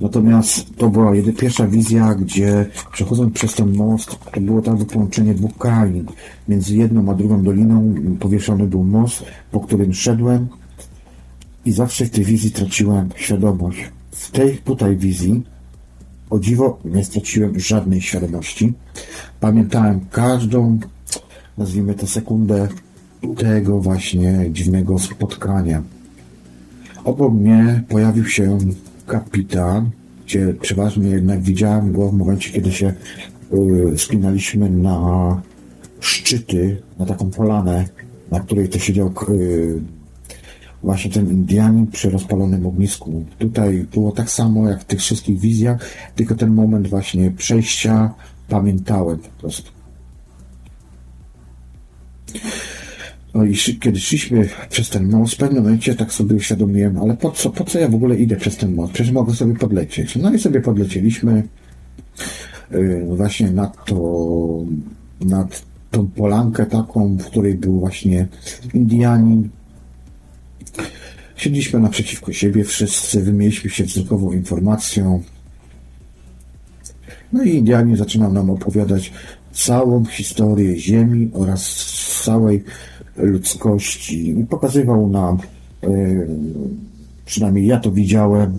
Natomiast 0.00 0.76
to 0.76 0.88
była 0.88 1.14
jedy, 1.14 1.32
pierwsza 1.32 1.66
wizja, 1.66 2.14
gdzie 2.14 2.66
przechodząc 2.92 3.34
przez 3.34 3.54
ten 3.54 3.76
most, 3.76 4.18
to 4.34 4.40
było 4.40 4.62
tam 4.62 4.84
połączenie 4.86 5.34
dwóch 5.34 5.58
krain. 5.58 6.04
Między 6.48 6.76
jedną 6.76 7.10
a 7.10 7.14
drugą 7.14 7.42
doliną 7.42 7.94
powieszony 8.20 8.66
był 8.66 8.84
most, 8.84 9.24
po 9.50 9.60
którym 9.60 9.94
szedłem 9.94 10.48
i 11.68 11.72
zawsze 11.72 12.04
w 12.04 12.10
tej 12.10 12.24
wizji 12.24 12.50
traciłem 12.50 13.08
świadomość. 13.16 13.78
W 14.10 14.30
tej 14.30 14.58
tutaj 14.58 14.96
wizji, 14.96 15.42
o 16.30 16.38
dziwo, 16.38 16.78
nie 16.84 17.04
straciłem 17.04 17.60
żadnej 17.60 18.00
świadomości. 18.00 18.72
Pamiętałem 19.40 20.00
każdą, 20.10 20.78
nazwijmy 21.58 21.94
to 21.94 22.06
sekundę 22.06 22.68
tego 23.36 23.80
właśnie 23.80 24.50
dziwnego 24.52 24.98
spotkania. 24.98 25.82
Obok 27.04 27.32
mnie 27.32 27.84
pojawił 27.88 28.26
się 28.26 28.58
kapitan, 29.06 29.90
gdzie 30.26 30.54
przeważnie 30.60 31.08
jednak 31.08 31.40
widziałem 31.42 31.92
go 31.92 32.08
w 32.08 32.14
momencie, 32.14 32.50
kiedy 32.50 32.72
się 32.72 32.92
y, 33.94 33.98
spinaliśmy 33.98 34.70
na 34.70 35.42
szczyty, 36.00 36.82
na 36.98 37.06
taką 37.06 37.30
polanę, 37.30 37.84
na 38.30 38.40
której 38.40 38.68
to 38.68 38.78
siedział 38.78 39.12
y, 39.28 39.97
właśnie 40.82 41.10
ten 41.10 41.30
Indianin 41.30 41.86
przy 41.86 42.10
rozpalonym 42.10 42.66
ognisku. 42.66 43.24
Tutaj 43.38 43.86
było 43.94 44.12
tak 44.12 44.30
samo 44.30 44.68
jak 44.68 44.80
w 44.80 44.84
tych 44.84 45.00
wszystkich 45.00 45.38
wizjach, 45.38 45.90
tylko 46.14 46.34
ten 46.34 46.54
moment 46.54 46.88
właśnie 46.88 47.30
przejścia 47.30 48.14
pamiętałem 48.48 49.18
po 49.18 49.40
prostu. 49.40 49.70
No 53.34 53.44
i 53.44 53.56
kiedy 53.80 54.00
szliśmy 54.00 54.48
przez 54.70 54.90
ten 54.90 55.10
most, 55.10 55.34
w 55.34 55.36
pewnym 55.36 55.62
momencie 55.62 55.94
tak 55.94 56.12
sobie 56.12 56.36
uświadomiłem, 56.36 56.98
ale 56.98 57.16
po 57.16 57.30
co, 57.30 57.50
po 57.50 57.64
co 57.64 57.78
ja 57.78 57.88
w 57.88 57.94
ogóle 57.94 58.16
idę 58.16 58.36
przez 58.36 58.56
ten 58.56 58.74
most? 58.74 58.92
Przecież 58.92 59.12
mogę 59.12 59.34
sobie 59.34 59.54
podlecieć. 59.54 60.16
No 60.16 60.32
i 60.34 60.38
sobie 60.38 60.60
podlecieliśmy 60.60 61.42
yy, 62.70 63.16
właśnie 63.16 63.50
nad 63.50 63.84
to, 63.84 64.64
nad 65.20 65.62
tą 65.90 66.06
polankę 66.06 66.66
taką, 66.66 67.16
w 67.16 67.24
której 67.24 67.54
był 67.54 67.80
właśnie 67.80 68.28
Indianin. 68.74 69.48
Siedliśmy 71.38 71.80
naprzeciwko 71.80 72.32
siebie 72.32 72.64
wszyscy, 72.64 73.22
wymieniliśmy 73.22 73.70
się 73.70 73.84
wzrokową 73.84 74.32
informacją. 74.32 75.22
No 77.32 77.42
i 77.42 77.54
Indianin 77.54 77.96
zaczynał 77.96 78.32
nam 78.32 78.50
opowiadać 78.50 79.12
całą 79.52 80.04
historię 80.04 80.78
Ziemi 80.78 81.30
oraz 81.34 81.86
całej 82.24 82.64
ludzkości 83.16 84.40
i 84.40 84.44
pokazywał 84.44 85.08
nam, 85.08 85.38
e, 85.82 85.88
przynajmniej 87.24 87.66
ja 87.66 87.80
to 87.80 87.92
widziałem, 87.92 88.58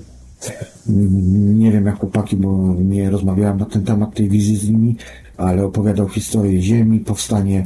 nie 1.56 1.72
wiem 1.72 1.86
jak 1.86 2.00
chłopaki, 2.00 2.36
bo 2.36 2.76
nie 2.82 3.10
rozmawiałem 3.10 3.58
na 3.58 3.66
ten 3.66 3.84
temat 3.84 4.16
tej 4.16 4.30
wizji 4.30 4.56
z 4.56 4.70
nimi, 4.70 4.96
ale 5.38 5.66
opowiadał 5.66 6.10
historię 6.10 6.62
Ziemi, 6.62 7.00
powstanie, 7.00 7.66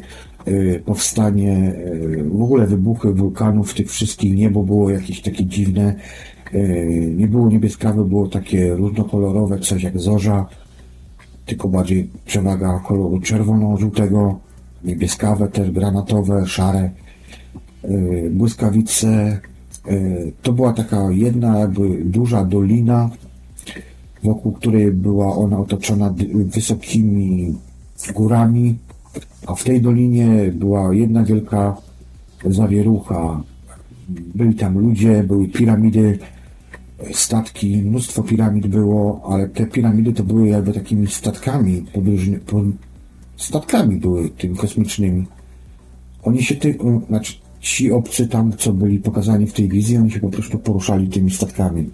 powstanie, 0.86 1.74
e, 2.18 2.24
w 2.24 2.42
ogóle 2.42 2.68
wybuchy 2.68 3.14
wulkanów, 3.14 3.74
tych 3.74 3.92
wszystkich, 3.92 4.36
niebo 4.36 4.64
było 4.64 4.90
jakieś 4.90 5.22
takie 5.22 5.46
dziwne, 5.46 5.96
nie 7.16 7.28
było 7.28 7.50
niebieskawe, 7.50 8.06
było 8.06 8.28
takie 8.28 8.74
różnokolorowe, 8.76 9.60
coś 9.60 9.84
jak 9.84 10.00
zorza, 10.00 10.46
tylko 11.46 11.68
bardziej 11.68 12.10
przewaga 12.26 12.80
koloru 12.80 13.20
czerwono-żółtego, 13.20 14.40
niebieskawe, 14.84 15.48
też 15.48 15.72
granatowe, 15.72 16.48
szare, 16.48 16.92
błyskawice. 18.32 19.40
To 20.42 20.54
była 20.54 20.74
taka 20.74 21.12
jedna 21.12 21.60
jakby 21.60 22.04
duża 22.06 22.46
dolina, 22.46 23.10
wokół 24.24 24.52
której 24.52 24.92
była 24.92 25.36
ona 25.36 25.60
otoczona 25.60 26.14
wysokimi 26.34 27.56
górami, 28.16 28.78
a 29.48 29.56
w 29.56 29.64
tej 29.64 29.82
dolinie 29.82 30.52
była 30.54 30.94
jedna 30.94 31.24
wielka 31.24 31.78
zawierucha. 32.46 33.44
Byli 34.10 34.56
tam 34.56 34.80
ludzie, 34.80 35.24
były 35.24 35.48
piramidy, 35.48 36.20
statki, 37.12 37.78
mnóstwo 37.78 38.24
piramid 38.24 38.68
było, 38.68 39.22
ale 39.30 39.48
te 39.50 39.66
piramidy 39.66 40.14
to 40.14 40.24
były 40.24 40.48
jakby 40.48 40.74
takimi 40.74 41.08
statkami 41.08 41.86
podróżnymi, 41.94 42.40
statkami 43.38 43.98
były 43.98 44.30
tymi 44.30 44.56
kosmicznymi. 44.56 45.26
Oni 46.24 46.44
się, 46.44 46.56
ty, 46.56 46.78
znaczy 47.08 47.34
ci 47.60 47.92
obcy 47.92 48.28
tam, 48.28 48.54
co 48.58 48.74
byli 48.74 49.00
pokazani 49.00 49.48
w 49.48 49.54
tej 49.54 49.70
wizji, 49.70 49.98
oni 49.98 50.12
się 50.12 50.20
po 50.20 50.30
prostu 50.30 50.60
poruszali 50.60 51.08
tymi 51.08 51.32
statkami. 51.32 51.90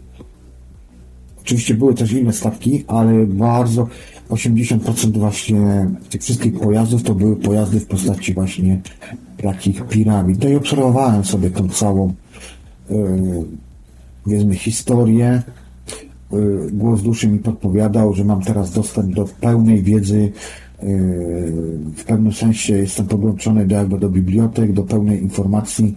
Oczywiście 1.49 1.73
były 1.73 1.93
też 1.93 2.11
inne 2.11 2.33
statki, 2.33 2.83
ale 2.87 3.25
bardzo 3.25 3.87
80% 4.29 5.11
właśnie 5.17 5.89
tych 6.09 6.21
wszystkich 6.21 6.59
pojazdów 6.59 7.03
to 7.03 7.15
były 7.15 7.35
pojazdy 7.35 7.79
w 7.79 7.87
postaci 7.87 8.33
właśnie 8.33 8.81
takich 9.43 9.87
piramid. 9.87 10.43
No 10.43 10.49
i 10.49 10.55
obserwowałem 10.55 11.25
sobie 11.25 11.49
tą 11.49 11.69
całą 11.69 12.13
yy, 12.89 12.97
powiedzmy 14.23 14.55
historię. 14.55 15.41
Yy, 16.31 16.69
głos 16.71 17.01
duszy 17.01 17.27
mi 17.27 17.39
podpowiadał, 17.39 18.13
że 18.13 18.23
mam 18.23 18.41
teraz 18.41 18.71
dostęp 18.71 19.15
do 19.15 19.25
pełnej 19.25 19.83
wiedzy 19.83 20.31
w 21.95 22.03
pewnym 22.07 22.33
sensie 22.33 22.77
jestem 22.77 23.07
podłączony 23.07 23.67
do, 23.67 23.75
jakby 23.75 23.99
do 23.99 24.09
bibliotek, 24.09 24.73
do 24.73 24.83
pełnej 24.83 25.21
informacji 25.21 25.95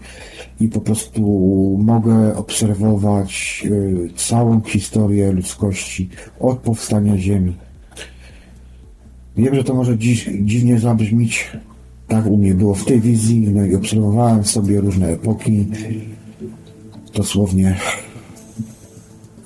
i 0.60 0.68
po 0.68 0.80
prostu 0.80 1.22
mogę 1.82 2.36
obserwować 2.36 3.62
y, 3.66 4.10
całą 4.16 4.60
historię 4.60 5.32
ludzkości 5.32 6.08
od 6.40 6.58
powstania 6.58 7.18
Ziemi. 7.18 7.56
Wiem, 9.36 9.54
że 9.54 9.64
to 9.64 9.74
może 9.74 9.98
dziś, 9.98 10.30
dziwnie 10.40 10.78
zabrzmieć, 10.78 11.52
tak 12.08 12.26
u 12.26 12.36
mnie 12.36 12.54
było 12.54 12.74
w 12.74 12.84
tej 12.84 13.00
wizji, 13.00 13.48
no 13.54 13.64
i 13.64 13.74
obserwowałem 13.74 14.44
sobie 14.44 14.80
różne 14.80 15.08
epoki, 15.08 15.66
dosłownie 17.14 17.76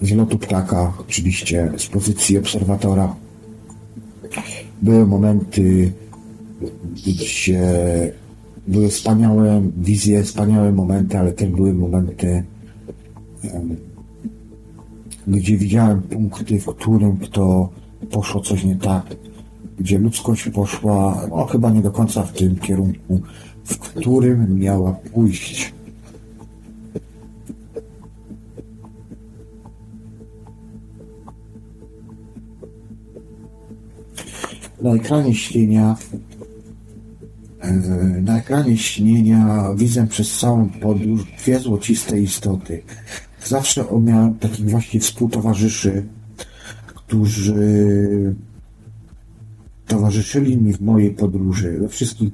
z 0.02 0.12
lotu 0.12 0.38
ptaka, 0.38 0.92
oczywiście 1.00 1.72
z 1.76 1.86
pozycji 1.86 2.38
obserwatora 2.38 3.25
były 4.82 5.06
momenty, 5.06 5.92
gdzie 7.06 7.62
były 8.68 8.88
wspaniałe 8.88 9.62
wizje, 9.76 10.22
wspaniałe 10.22 10.72
momenty, 10.72 11.18
ale 11.18 11.32
też 11.32 11.50
były 11.50 11.74
momenty, 11.74 12.44
gdzie 15.26 15.56
widziałem 15.56 16.02
punkty, 16.02 16.60
w 16.60 16.66
którym 16.66 17.16
to 17.32 17.68
poszło 18.10 18.40
coś 18.40 18.64
nie 18.64 18.76
tak, 18.76 19.16
gdzie 19.78 19.98
ludzkość 19.98 20.48
poszła, 20.48 21.26
no 21.30 21.46
chyba 21.46 21.70
nie 21.70 21.82
do 21.82 21.90
końca 21.90 22.22
w 22.22 22.32
tym 22.32 22.56
kierunku, 22.56 23.20
w 23.64 23.78
którym 23.78 24.58
miała 24.58 24.92
pójść. 24.92 25.74
Na 34.82 34.94
ekranie 34.94 35.34
śnienia 35.34 35.96
e, 37.60 37.72
na 38.20 38.38
ekranie 38.38 38.76
śnienia 38.76 39.74
widzę 39.76 40.06
przez 40.06 40.38
całą 40.38 40.68
podróż 40.68 41.24
dwie 41.24 41.58
złociste 41.58 42.20
istoty. 42.20 42.82
Zawsze 43.44 43.84
miałem 44.00 44.34
takich 44.34 44.70
właśnie 44.70 45.00
współtowarzyszy, 45.00 46.06
którzy 46.86 48.34
towarzyszyli 49.86 50.56
mi 50.56 50.72
w 50.72 50.80
mojej 50.80 51.10
podróży. 51.10 51.78
We 51.80 51.88
wszystkich, 51.88 52.32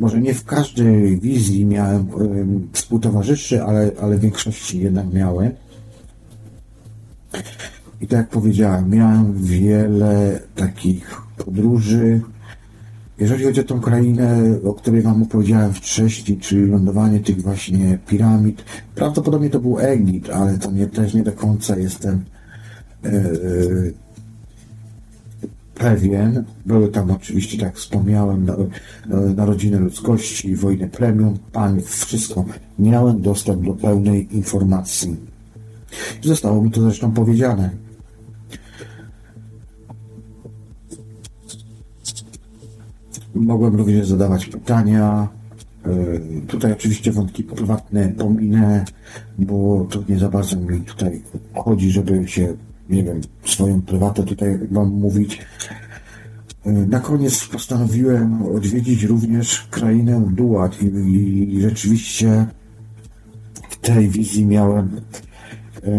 może 0.00 0.20
nie 0.20 0.34
w 0.34 0.44
każdej 0.44 1.20
wizji 1.20 1.66
miałem 1.66 2.06
współtowarzyszy, 2.72 3.62
ale, 3.62 3.90
ale 4.02 4.16
w 4.16 4.20
większości 4.20 4.80
jednak 4.80 5.12
miałem. 5.12 5.52
I 8.00 8.06
tak 8.06 8.18
jak 8.18 8.28
powiedziałem, 8.28 8.90
miałem 8.90 9.42
wiele 9.42 10.40
takich 10.54 11.23
podróży. 11.36 12.20
Jeżeli 13.18 13.44
chodzi 13.44 13.60
o 13.60 13.64
tą 13.64 13.80
krainę, 13.80 14.40
o 14.64 14.74
której 14.74 15.02
Wam 15.02 15.22
opowiedziałem 15.22 15.72
wcześniej, 15.72 16.38
czyli 16.38 16.66
lądowanie 16.66 17.20
tych 17.20 17.42
właśnie 17.42 17.98
piramid, 18.08 18.64
prawdopodobnie 18.94 19.50
to 19.50 19.60
był 19.60 19.78
Egipt, 19.78 20.30
ale 20.30 20.58
to 20.58 20.70
nie, 20.70 20.86
też 20.86 21.14
nie 21.14 21.22
do 21.22 21.32
końca 21.32 21.76
jestem 21.76 22.24
yy, 23.02 23.94
pewien. 25.74 26.44
Były 26.66 26.88
tam 26.88 27.10
oczywiście, 27.10 27.58
tak 27.58 27.76
wspomniałem, 27.76 28.46
narodziny 29.36 29.78
ludzkości, 29.78 30.56
wojny 30.56 30.88
premium, 30.88 31.38
państw, 31.52 32.06
wszystko. 32.06 32.44
Miałem 32.78 33.22
dostęp 33.22 33.64
do 33.66 33.72
pełnej 33.72 34.36
informacji. 34.36 35.16
Zostało 36.22 36.62
mi 36.62 36.70
to 36.70 36.80
zresztą 36.80 37.12
powiedziane. 37.12 37.83
Mogłem 43.34 43.76
również 43.76 44.08
zadawać 44.08 44.46
pytania. 44.46 45.28
E, 45.86 46.46
tutaj 46.46 46.72
oczywiście 46.72 47.12
wątki 47.12 47.44
prywatne 47.44 48.08
pominę, 48.08 48.84
bo 49.38 49.86
to 49.90 50.02
nie 50.08 50.18
za 50.18 50.28
bardzo 50.28 50.56
mi 50.56 50.80
tutaj 50.80 51.22
chodzi, 51.54 51.90
żeby 51.90 52.28
się, 52.28 52.54
nie 52.88 53.04
wiem, 53.04 53.20
swoją 53.44 53.82
prywatę 53.82 54.22
tutaj 54.22 54.58
wam 54.70 54.88
mówić. 54.88 55.42
E, 56.66 56.72
na 56.72 57.00
koniec 57.00 57.46
postanowiłem 57.46 58.42
odwiedzić 58.42 59.02
również 59.02 59.66
krainę 59.70 60.28
Duat 60.32 60.82
i, 60.82 60.86
i 61.56 61.60
rzeczywiście 61.60 62.46
w 63.70 63.76
tej 63.76 64.08
wizji 64.08 64.46
miałem 64.46 65.00
e, 65.82 65.90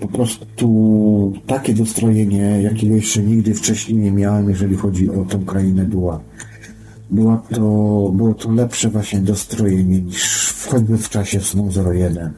po 0.00 0.08
prostu 0.08 1.32
takie 1.46 1.74
dostrojenie, 1.74 2.62
jakiego 2.62 2.94
jeszcze 2.94 3.22
nigdy 3.22 3.54
wcześniej 3.54 3.98
nie 3.98 4.12
miałem, 4.12 4.50
jeżeli 4.50 4.76
chodzi 4.76 5.10
o 5.10 5.24
tą 5.24 5.44
krainę 5.44 5.84
Duat 5.84 6.20
było 7.10 7.42
to, 7.50 7.60
było 8.14 8.34
to 8.34 8.50
lepsze 8.52 8.90
właśnie 8.90 9.20
dostrojenie 9.20 10.00
niż 10.00 10.52
choćby 10.68 10.98
w 10.98 11.08
czasie 11.08 11.40
snu 11.40 11.68
01. 11.94 12.32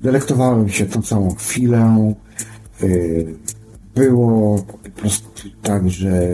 Delektowałem 0.00 0.68
się 0.68 0.86
tą 0.86 1.02
całą 1.02 1.34
chwilę. 1.34 2.14
Y, 2.82 3.34
było 3.94 4.58
po 4.58 5.00
prostu 5.00 5.48
tak, 5.62 5.90
że 5.90 6.28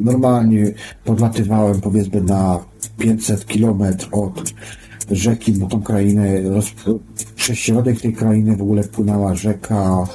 normalnie 0.00 0.72
podlatywałem 1.04 1.80
powiedzmy 1.80 2.20
na 2.20 2.58
500 2.98 3.44
km 3.44 3.82
od 4.12 4.52
rzeki, 5.10 5.52
bo 5.52 5.66
tą 5.66 5.82
krainę, 5.82 6.32
przez 7.36 7.58
środek 7.58 8.00
tej 8.00 8.12
krainy 8.12 8.56
w 8.56 8.62
ogóle 8.62 8.84
płynęła 8.84 9.34
rzeka 9.34 10.06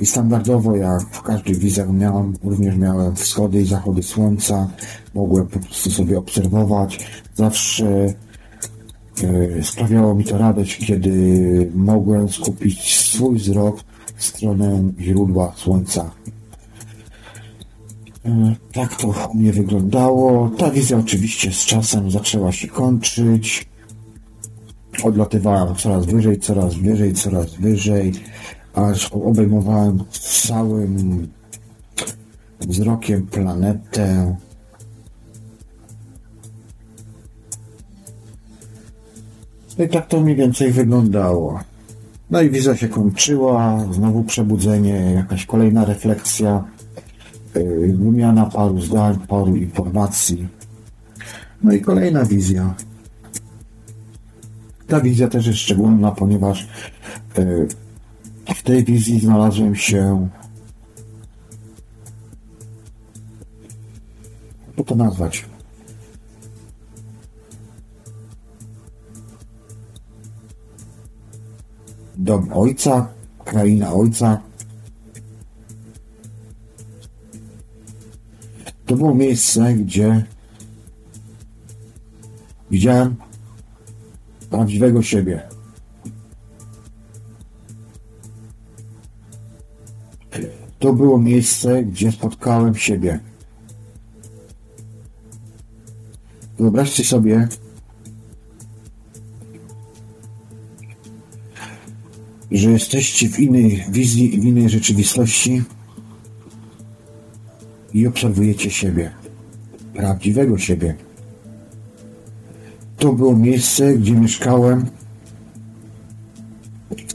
i 0.00 0.06
standardowo 0.06 0.76
jak 0.76 1.02
w 1.02 1.22
każdej 1.22 1.54
wizjach 1.54 1.92
miałem, 1.92 2.34
również 2.42 2.76
miałem 2.76 3.16
wschody 3.16 3.60
i 3.60 3.66
zachody 3.66 4.02
słońca, 4.02 4.68
mogłem 5.14 5.46
po 5.46 5.58
prostu 5.58 5.90
sobie 5.90 6.18
obserwować. 6.18 6.98
Zawsze 7.34 8.14
e, 9.22 9.62
sprawiało 9.62 10.14
mi 10.14 10.24
to 10.24 10.38
radość, 10.38 10.86
kiedy 10.86 11.70
mogłem 11.74 12.28
skupić 12.28 12.96
swój 12.96 13.36
wzrok 13.36 13.84
w 14.16 14.24
stronę 14.24 14.82
źródła 15.00 15.52
słońca. 15.56 16.10
E, 18.24 18.54
tak 18.72 18.96
to 18.96 19.14
u 19.32 19.36
mnie 19.36 19.52
wyglądało. 19.52 20.50
Ta 20.58 20.70
wizja 20.70 20.98
oczywiście 20.98 21.52
z 21.52 21.64
czasem 21.64 22.10
zaczęła 22.10 22.52
się 22.52 22.68
kończyć. 22.68 23.70
Odlatywałem 25.04 25.74
coraz 25.74 26.06
wyżej, 26.06 26.38
coraz 26.38 26.74
wyżej, 26.74 27.14
coraz 27.14 27.54
wyżej 27.54 28.12
aż 28.74 29.12
obejmowałem 29.12 30.04
całym 30.10 31.28
wzrokiem 32.60 33.26
planetę. 33.26 34.36
No 39.80 39.86
i 39.86 39.88
tak 39.88 40.06
to 40.06 40.20
mniej 40.20 40.36
więcej 40.36 40.72
wyglądało. 40.72 41.60
No 42.30 42.42
i 42.42 42.50
wiza 42.50 42.76
się 42.76 42.88
kończyła, 42.88 43.84
znowu 43.92 44.24
przebudzenie, 44.24 45.12
jakaś 45.14 45.46
kolejna 45.46 45.84
refleksja, 45.84 46.64
yy, 47.54 47.96
wymiana 47.96 48.46
paru 48.46 48.80
zdań, 48.80 49.18
paru 49.28 49.56
informacji. 49.56 50.48
No 51.62 51.72
i 51.72 51.80
kolejna 51.80 52.24
wizja. 52.24 52.74
Ta 54.86 55.00
wizja 55.00 55.28
też 55.28 55.46
jest 55.46 55.58
szczególna, 55.58 56.10
ponieważ 56.10 56.68
yy, 57.38 57.68
w 58.54 58.62
tej 58.62 58.84
wizji 58.84 59.20
znalazłem 59.20 59.74
się. 59.74 60.28
Jak 64.78 64.86
to 64.86 64.94
nazwać? 64.94 65.49
Dom 72.20 72.52
ojca, 72.52 73.08
kraina 73.44 73.92
ojca. 73.92 74.40
To 78.86 78.96
było 78.96 79.14
miejsce, 79.14 79.74
gdzie 79.74 80.24
widziałem 82.70 83.16
prawdziwego 84.50 85.02
siebie. 85.02 85.42
To 90.78 90.92
było 90.92 91.18
miejsce, 91.18 91.84
gdzie 91.84 92.12
spotkałem 92.12 92.74
siebie. 92.74 93.20
Wyobraźcie 96.58 97.04
sobie, 97.04 97.48
że 102.50 102.70
jesteście 102.70 103.28
w 103.28 103.40
innej 103.40 103.84
wizji, 103.88 104.40
w 104.40 104.44
innej 104.44 104.68
rzeczywistości 104.68 105.62
i 107.94 108.06
obserwujecie 108.06 108.70
siebie, 108.70 109.10
prawdziwego 109.94 110.58
siebie. 110.58 110.94
To 112.96 113.12
było 113.12 113.36
miejsce, 113.36 113.94
gdzie 113.94 114.12
mieszkałem, 114.12 114.86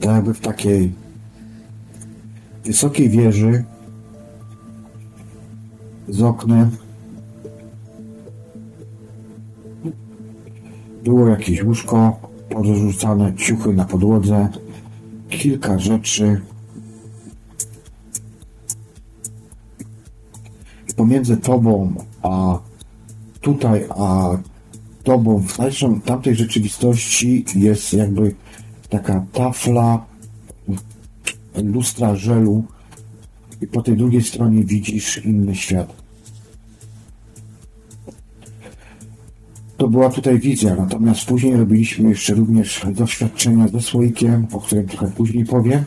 tak 0.01 0.15
jakby 0.15 0.33
w 0.33 0.39
takiej 0.39 0.91
wysokiej 2.65 3.09
wieży 3.09 3.63
z 6.09 6.21
oknem 6.21 6.71
było 11.03 11.27
jakieś 11.27 11.63
łóżko, 11.63 12.19
porzucane 12.49 13.33
ciuchy 13.35 13.73
na 13.73 13.85
podłodze, 13.85 14.49
kilka 15.37 15.79
rzeczy. 15.79 16.41
Pomiędzy 20.95 21.37
tobą 21.37 21.93
a 22.21 22.59
tutaj, 23.41 23.85
a 23.89 24.37
tobą 25.03 25.39
w 25.39 25.57
tamtej 26.05 26.35
rzeczywistości 26.35 27.45
jest 27.55 27.93
jakby 27.93 28.35
taka 28.89 29.25
tafla 29.33 30.05
lustra 31.63 32.15
żelu 32.15 32.63
i 33.61 33.67
po 33.67 33.81
tej 33.81 33.97
drugiej 33.97 34.23
stronie 34.23 34.63
widzisz 34.63 35.25
inny 35.25 35.55
świat. 35.55 36.04
To 39.77 39.87
była 39.87 40.09
tutaj 40.09 40.39
wizja, 40.39 40.75
natomiast 40.75 41.25
później 41.25 41.55
robiliśmy 41.55 42.09
jeszcze 42.09 42.33
również 42.33 42.85
doświadczenia 42.91 43.67
ze 43.67 43.81
słoikiem, 43.81 44.47
o 44.53 44.59
którym 44.59 44.87
trochę 44.87 45.07
później 45.07 45.45
powiem. 45.45 45.83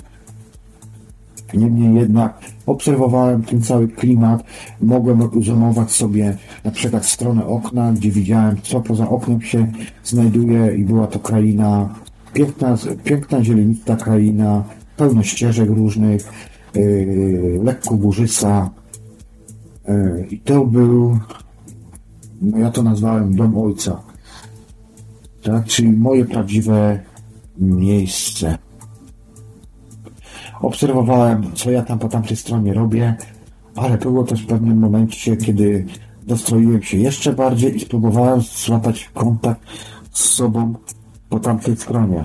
Niemniej 1.54 1.94
jednak 1.94 2.38
obserwowałem 2.66 3.42
ten 3.42 3.62
cały 3.62 3.88
klimat, 3.88 4.44
mogłem 4.80 5.42
zoomować 5.42 5.90
sobie 5.90 6.36
na 6.64 6.70
przykład 6.70 7.06
stronę 7.06 7.46
okna, 7.46 7.92
gdzie 7.92 8.10
widziałem, 8.10 8.56
co 8.62 8.80
poza 8.80 9.08
oknem 9.08 9.40
się 9.40 9.72
znajduje 10.04 10.74
i 10.74 10.84
była 10.84 11.06
to 11.06 11.18
kraina, 11.18 11.94
piękna, 12.32 12.76
piękna 13.04 13.44
zielonista 13.44 13.96
kraina, 13.96 14.64
pełno 14.96 15.22
ścieżek 15.22 15.68
różnych, 15.68 16.32
yy, 16.74 17.60
lekko 17.64 17.94
górzysa. 17.94 18.70
Yy, 19.88 20.26
I 20.30 20.38
to 20.38 20.64
był, 20.64 21.18
no 22.40 22.58
ja 22.58 22.70
to 22.70 22.82
nazwałem 22.82 23.36
dom 23.36 23.58
ojca. 23.58 24.02
Tak, 25.42 25.64
czyli 25.64 25.92
moje 25.92 26.24
prawdziwe 26.24 27.00
miejsce. 27.58 28.58
Obserwowałem, 30.60 31.52
co 31.54 31.70
ja 31.70 31.82
tam 31.82 31.98
po 31.98 32.08
tamtej 32.08 32.36
stronie 32.36 32.74
robię. 32.74 33.16
ale 33.76 33.98
było 33.98 34.24
też 34.24 34.42
w 34.42 34.46
pewnym 34.46 34.78
momencie, 34.78 35.36
kiedy 35.36 35.86
dostroiłem 36.22 36.82
się 36.82 36.96
jeszcze 36.96 37.32
bardziej 37.32 37.76
i 37.76 37.80
spróbowałem 37.80 38.40
złapać 38.40 39.10
kontakt 39.14 39.60
z 40.12 40.24
sobą 40.24 40.74
po 41.28 41.40
tamtej 41.40 41.76
stronie. 41.76 42.24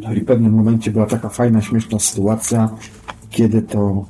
No 0.00 0.12
i 0.12 0.20
w 0.20 0.24
pewnym 0.24 0.52
momencie 0.52 0.90
była 0.90 1.06
taka 1.06 1.28
fajna, 1.28 1.62
śmieszna 1.62 1.98
sytuacja, 1.98 2.68
kiedy 3.30 3.62
to 3.62 4.04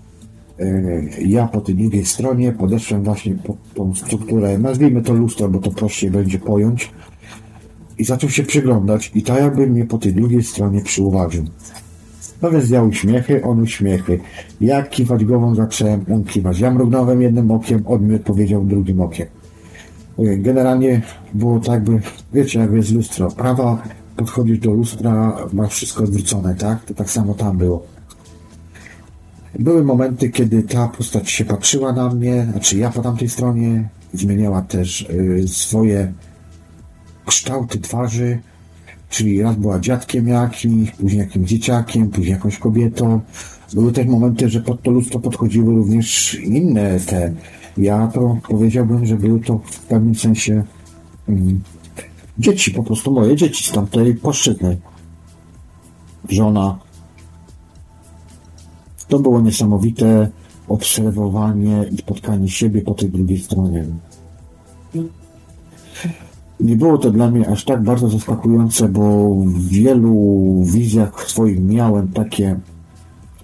ja 1.24 1.46
po 1.46 1.60
tej 1.60 1.74
drugiej 1.74 2.06
stronie 2.06 2.52
podeszłem 2.52 3.02
właśnie 3.02 3.34
po 3.34 3.56
tą 3.74 3.94
strukturę, 3.94 4.58
nazwijmy 4.58 5.02
to 5.02 5.12
lustro, 5.12 5.48
bo 5.48 5.58
to 5.58 5.70
prościej 5.70 6.10
będzie 6.10 6.38
pojąć, 6.38 6.90
i 7.98 8.04
zaczął 8.04 8.30
się 8.30 8.42
przyglądać 8.42 9.10
i 9.14 9.22
tak 9.22 9.38
jakby 9.38 9.66
mnie 9.66 9.84
po 9.84 9.98
tej 9.98 10.12
drugiej 10.12 10.42
stronie 10.42 10.80
przyuważył. 10.80 11.44
No 12.42 12.50
więc 12.50 12.70
ja 12.70 12.82
uśmiechy, 12.82 13.42
on 13.42 13.60
uśmiechy. 13.60 14.20
Ja 14.60 14.82
kiwać 14.82 15.24
głową 15.24 15.54
zacząłem, 15.54 16.04
on 16.14 16.24
kiwać. 16.24 16.60
Ja 16.60 16.70
mrugnąłem 16.70 17.22
jednym 17.22 17.50
okiem, 17.50 17.82
on 17.86 18.08
mi 18.08 18.14
odpowiedział 18.14 18.64
drugim 18.64 19.00
okiem. 19.00 19.26
Generalnie 20.18 21.02
było 21.34 21.60
tak 21.60 21.84
by, 21.84 22.00
wiecie, 22.32 22.58
jak 22.58 22.72
jest 22.72 22.92
lustro. 22.92 23.30
Prawa 23.30 23.82
podchodzisz 24.16 24.58
do 24.58 24.70
lustra, 24.70 25.36
masz 25.52 25.72
wszystko 25.72 26.04
odwrócone, 26.04 26.54
tak? 26.54 26.84
To 26.84 26.94
tak 26.94 27.10
samo 27.10 27.34
tam 27.34 27.58
było. 27.58 27.97
Były 29.58 29.84
momenty, 29.84 30.30
kiedy 30.30 30.62
ta 30.62 30.88
postać 30.88 31.30
się 31.30 31.44
patrzyła 31.44 31.92
na 31.92 32.08
mnie, 32.14 32.46
znaczy 32.52 32.78
ja 32.78 32.90
po 32.90 33.02
tamtej 33.02 33.28
stronie, 33.28 33.88
zmieniała 34.14 34.62
też 34.62 35.00
y, 35.00 35.48
swoje 35.48 36.12
kształty 37.26 37.78
twarzy, 37.78 38.38
czyli 39.10 39.42
raz 39.42 39.56
była 39.56 39.80
dziadkiem 39.80 40.28
jakimś, 40.28 40.90
później 40.90 41.20
jakimś 41.20 41.48
dzieciakiem, 41.48 42.10
później 42.10 42.32
jakąś 42.32 42.58
kobietą. 42.58 43.20
Były 43.72 43.92
też 43.92 44.06
momenty, 44.06 44.48
że 44.48 44.60
pod 44.60 44.82
to 44.82 44.90
lustro 44.90 45.20
podchodziły 45.20 45.74
również 45.74 46.34
inne 46.34 47.00
te. 47.00 47.32
Ja 47.76 48.06
to 48.06 48.38
powiedziałbym, 48.48 49.06
że 49.06 49.16
były 49.16 49.40
to 49.40 49.60
w 49.64 49.78
pewnym 49.78 50.14
sensie 50.14 50.64
mm, 51.28 51.60
dzieci, 52.38 52.70
po 52.70 52.82
prostu 52.82 53.12
moje 53.12 53.36
dzieci 53.36 53.70
z 53.70 53.72
tamtej 53.72 54.14
płaszczyzny. 54.14 54.76
Żona. 56.28 56.87
To 59.08 59.18
było 59.18 59.40
niesamowite 59.40 60.30
obserwowanie 60.68 61.84
i 61.90 61.96
spotkanie 61.96 62.48
siebie 62.48 62.82
po 62.82 62.94
tej 62.94 63.10
drugiej 63.10 63.38
stronie. 63.38 63.84
Nie 66.60 66.76
było 66.76 66.98
to 66.98 67.10
dla 67.10 67.30
mnie 67.30 67.48
aż 67.48 67.64
tak 67.64 67.82
bardzo 67.82 68.08
zaskakujące, 68.08 68.88
bo 68.88 69.34
w 69.34 69.68
wielu 69.68 70.14
wizjach 70.64 71.30
swoich 71.30 71.60
miałem 71.60 72.08
takie 72.08 72.58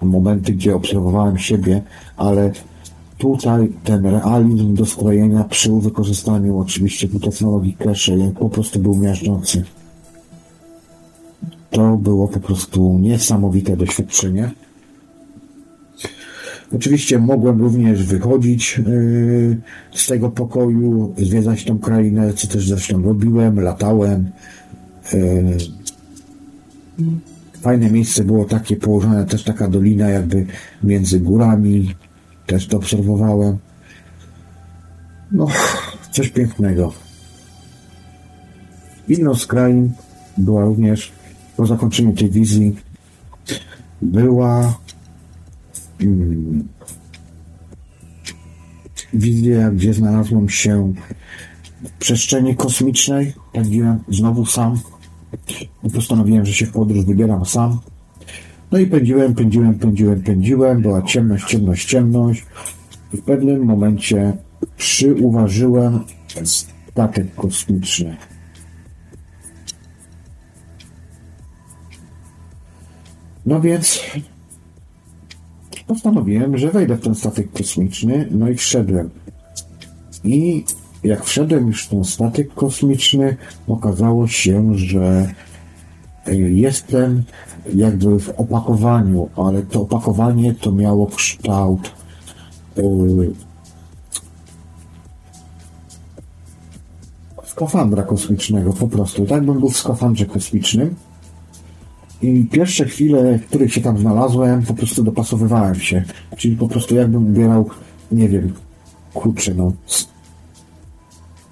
momenty, 0.01 0.53
gdzie 0.53 0.75
obserwowałem 0.75 1.37
siebie, 1.37 1.81
ale 2.17 2.51
tutaj 3.17 3.71
ten 3.83 4.05
realizm 4.05 4.73
do 4.73 4.85
strojenia 4.85 5.43
przy 5.43 5.71
wykorzystaniu 5.71 6.59
oczywiście 6.59 7.07
technologii 7.07 7.77
cache 7.83 8.31
po 8.39 8.49
prostu 8.49 8.79
był 8.79 8.95
miażdżący. 8.95 9.63
To 11.71 11.97
było 11.97 12.27
po 12.27 12.39
prostu 12.39 12.99
niesamowite 12.99 13.77
doświadczenie. 13.77 14.51
Oczywiście 16.73 17.19
mogłem 17.19 17.61
również 17.61 18.03
wychodzić 18.03 18.81
yy, 18.87 19.57
z 19.93 20.07
tego 20.07 20.29
pokoju, 20.29 21.13
zwiedzać 21.17 21.65
tą 21.65 21.79
krainę, 21.79 22.33
co 22.33 22.47
też 22.47 22.67
zresztą 22.67 23.01
robiłem, 23.01 23.59
latałem. 23.59 24.29
Yy, 25.13 25.57
fajne 27.61 27.91
miejsce 27.91 28.23
było 28.23 28.45
takie 28.45 28.75
położone, 28.75 29.25
też 29.25 29.43
taka 29.43 29.67
dolina 29.67 30.09
jakby 30.09 30.45
między 30.83 31.19
górami, 31.19 31.95
też 32.45 32.67
to 32.67 32.77
obserwowałem. 32.77 33.57
No, 35.31 35.47
coś 36.11 36.29
pięknego. 36.29 36.93
Inną 39.07 39.35
z 39.35 39.47
krain 39.47 39.91
była 40.37 40.65
również 40.65 41.11
po 41.57 41.65
zakończeniu 41.65 42.13
tej 42.13 42.29
wizji 42.29 42.75
była 44.01 44.77
hmm, 45.99 46.67
wizja, 49.13 49.71
gdzie 49.71 49.93
znalazłem 49.93 50.49
się 50.49 50.93
w 51.83 51.91
przestrzeni 51.99 52.55
kosmicznej. 52.55 53.33
Pędziłem 53.53 53.99
znowu 54.09 54.45
sam. 54.45 54.79
I 55.83 55.89
postanowiłem, 55.89 56.45
że 56.45 56.53
się 56.53 56.65
w 56.65 56.71
podróż 56.71 57.05
wybieram 57.05 57.45
sam. 57.45 57.79
No 58.71 58.77
i 58.79 58.87
pędziłem, 58.87 59.35
pędziłem, 59.35 59.79
pędziłem, 59.79 60.21
pędziłem. 60.21 60.81
Była 60.81 61.01
ciemność, 61.01 61.45
ciemność, 61.45 61.85
ciemność. 61.85 62.45
W 63.13 63.21
pewnym 63.21 63.65
momencie 63.65 64.33
przyuważyłem 64.77 65.99
statek 66.45 67.35
kosmiczny. 67.35 68.17
No 73.45 73.61
więc 73.61 74.01
postanowiłem, 75.87 76.57
że 76.57 76.71
wejdę 76.71 76.95
w 76.95 77.01
ten 77.01 77.15
statek 77.15 77.51
kosmiczny, 77.51 78.27
no 78.31 78.49
i 78.49 78.55
wszedłem. 78.55 79.09
I 80.23 80.63
jak 81.03 81.25
wszedłem 81.25 81.67
już 81.67 81.85
w 81.85 81.89
ten 81.89 82.03
statek 82.03 82.53
kosmiczny, 82.53 83.37
okazało 83.67 84.27
się, 84.27 84.75
że 84.75 85.33
jestem 86.49 87.23
jakby 87.75 88.19
w 88.19 88.29
opakowaniu, 88.29 89.29
ale 89.35 89.61
to 89.61 89.81
opakowanie 89.81 90.53
to 90.53 90.71
miało 90.71 91.07
kształt 91.07 91.91
yy, 92.77 93.33
skafandra 97.45 98.03
kosmicznego 98.03 98.73
po 98.73 98.87
prostu. 98.87 99.25
Tak 99.25 99.45
bym 99.45 99.59
był 99.59 99.69
w 99.69 99.77
skafandrze 99.77 100.25
kosmicznym. 100.25 100.95
I 102.21 102.45
pierwsze 102.51 102.85
chwile, 102.85 103.39
w 103.39 103.45
których 103.45 103.73
się 103.73 103.81
tam 103.81 103.97
znalazłem, 103.97 104.63
po 104.63 104.73
prostu 104.73 105.03
dopasowywałem 105.03 105.75
się. 105.75 106.03
Czyli 106.37 106.57
po 106.57 106.67
prostu 106.67 106.95
jakbym 106.95 107.27
ubierał, 107.27 107.69
nie 108.11 108.29
wiem, 108.29 108.53
kurczę, 109.13 109.53
no, 109.53 109.73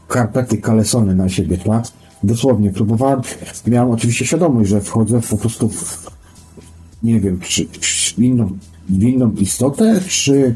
karpety, 0.07 0.57
kalesony 0.57 1.15
na 1.15 1.30
siebie, 1.30 1.57
tak? 1.57 1.85
Dosłownie 2.23 2.72
próbowałem, 2.72 3.22
miałem 3.68 3.91
oczywiście 3.91 4.26
świadomość, 4.26 4.69
że 4.69 4.81
wchodzę 4.81 5.22
po 5.30 5.38
prostu 5.38 5.69
w, 5.69 6.07
nie 7.03 7.19
wiem, 7.19 7.40
czy 7.40 7.65
w 8.15 8.19
inną, 8.19 8.57
w 8.90 9.03
inną 9.03 9.31
istotę, 9.31 10.02
czy 10.07 10.56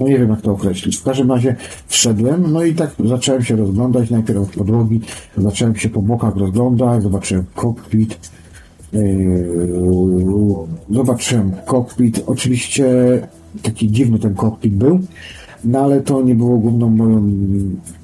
no 0.00 0.08
nie 0.08 0.18
wiem 0.18 0.30
jak 0.30 0.40
to 0.40 0.52
określić. 0.52 0.96
W 0.96 1.02
każdym 1.02 1.30
razie 1.30 1.56
wszedłem, 1.86 2.52
no 2.52 2.64
i 2.64 2.74
tak 2.74 2.90
zacząłem 3.04 3.44
się 3.44 3.56
rozglądać, 3.56 4.10
najpierw 4.10 4.38
od 4.38 4.50
podłogi, 4.50 5.00
zacząłem 5.36 5.76
się 5.76 5.88
po 5.88 6.02
bokach 6.02 6.36
rozglądać, 6.36 7.02
zobaczyłem 7.02 7.44
kokpit, 7.54 8.30
yy, 8.92 9.46
zobaczyłem 10.90 11.52
kokpit, 11.66 12.22
oczywiście 12.26 12.86
taki 13.62 13.90
dziwny 13.90 14.18
ten 14.18 14.34
kokpit 14.34 14.74
był, 14.74 15.00
no 15.64 15.78
ale 15.78 16.00
to 16.00 16.22
nie 16.22 16.34
było 16.34 16.58
główną 16.58 16.90
moją 16.90 17.30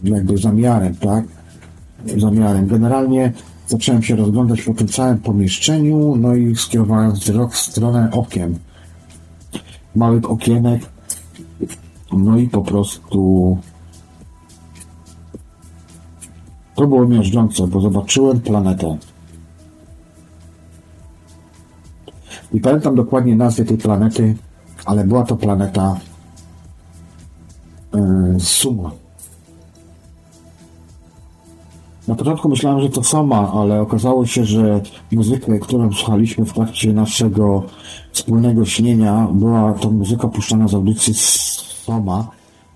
jakby 0.04 0.38
zamiarem, 0.38 0.94
tak? 0.94 1.24
Zamiarem. 2.16 2.66
Generalnie 2.66 3.32
zacząłem 3.68 4.02
się 4.02 4.16
rozglądać 4.16 4.62
po 4.62 4.74
tym 4.74 4.88
całym 4.88 5.18
pomieszczeniu, 5.18 6.16
no 6.16 6.34
i 6.34 6.56
skierowałem 6.56 7.12
wzrok 7.12 7.52
w 7.52 7.58
stronę 7.58 8.08
okien. 8.12 8.58
Małych 9.96 10.30
okienek, 10.30 10.80
no 12.12 12.38
i 12.38 12.48
po 12.48 12.62
prostu 12.62 13.58
to 16.74 16.86
było 16.86 17.08
miażdżące, 17.08 17.66
bo 17.66 17.80
zobaczyłem 17.80 18.40
planetę. 18.40 18.98
I 22.52 22.60
pamiętam 22.60 22.94
dokładnie 22.94 23.36
nazwę 23.36 23.64
tej 23.64 23.78
planety, 23.78 24.36
ale 24.84 25.04
była 25.04 25.24
to 25.24 25.36
planeta 25.36 26.00
yy, 27.94 28.40
Suma. 28.40 28.90
Na 32.08 32.14
początku 32.14 32.48
myślałem, 32.48 32.80
że 32.80 32.88
to 32.88 33.02
sama, 33.02 33.52
ale 33.52 33.80
okazało 33.80 34.26
się, 34.26 34.44
że 34.44 34.80
muzykę, 35.12 35.58
którą 35.58 35.92
słuchaliśmy 35.92 36.44
w 36.44 36.52
trakcie 36.52 36.92
naszego 36.92 37.62
wspólnego 38.12 38.64
śnienia, 38.64 39.28
była 39.32 39.72
to 39.72 39.90
muzyka 39.90 40.28
puszczana 40.28 40.68
z 40.68 40.74
audycji 40.74 41.14
Soma, 41.84 42.28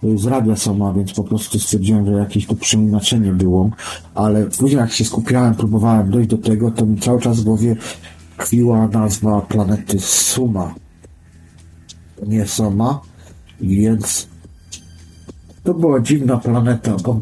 z 0.03 0.27
radia 0.27 0.57
Soma, 0.57 0.93
więc 0.93 1.13
po 1.13 1.25
prostu 1.25 1.59
stwierdziłem, 1.59 2.07
że 2.07 2.13
jakieś 2.13 2.47
to 2.47 2.55
przeinaczenie 2.55 3.33
było, 3.33 3.71
ale 4.15 4.47
później 4.47 4.81
jak 4.81 4.93
się 4.93 5.05
skupiałem, 5.05 5.55
próbowałem 5.55 6.11
dojść 6.11 6.31
do 6.31 6.39
tego, 6.39 6.71
to 6.71 6.87
mi 6.87 7.01
cały 7.01 7.21
czas 7.21 7.41
w 7.41 7.45
głowie 7.45 7.77
tkwiła 8.37 8.89
nazwa 8.89 9.41
planety 9.41 10.01
Suma, 10.01 10.75
nie 12.27 12.47
Soma, 12.47 13.01
więc 13.61 14.29
to 15.65 15.75
była 15.75 16.01
dziwna 16.01 16.37
planeta, 16.37 16.97
bo 17.05 17.21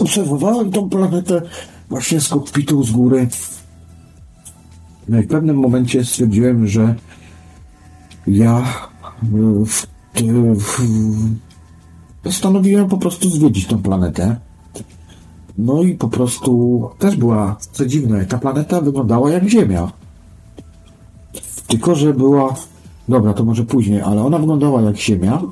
obserwowałem 0.00 0.70
tą 0.70 0.88
planetę 0.88 1.42
właśnie 1.88 2.20
z 2.20 2.28
kokpitu 2.28 2.82
z 2.82 2.90
góry. 2.90 3.28
No 5.08 5.18
i 5.18 5.22
w 5.22 5.28
pewnym 5.28 5.56
momencie 5.56 6.04
stwierdziłem, 6.04 6.66
że 6.66 6.94
ja 8.26 8.60
y, 8.60 8.95
postanowiłem 12.22 12.88
po 12.88 12.98
prostu 12.98 13.30
zwiedzić 13.30 13.66
tę 13.66 13.82
planetę. 13.82 14.36
No 15.58 15.82
i 15.82 15.94
po 15.94 16.08
prostu 16.08 16.82
też 16.98 17.16
była, 17.16 17.56
co 17.72 17.86
dziwne, 17.86 18.26
ta 18.26 18.38
planeta 18.38 18.80
wyglądała 18.80 19.30
jak 19.30 19.48
Ziemia. 19.48 19.92
Tylko, 21.66 21.94
że 21.94 22.14
była, 22.14 22.54
dobra, 23.08 23.34
to 23.34 23.44
może 23.44 23.64
później, 23.64 24.00
ale 24.00 24.24
ona 24.24 24.38
wyglądała 24.38 24.82
jak 24.82 24.96
Ziemia. 24.96 25.42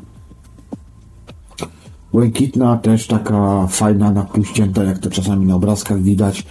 Błękitna, 2.12 2.76
też 2.76 3.06
taka 3.06 3.66
fajna, 3.66 4.10
napuścięta, 4.10 4.84
jak 4.84 4.98
to 4.98 5.10
czasami 5.10 5.46
na 5.46 5.54
obrazkach 5.54 6.02
widać. 6.02 6.46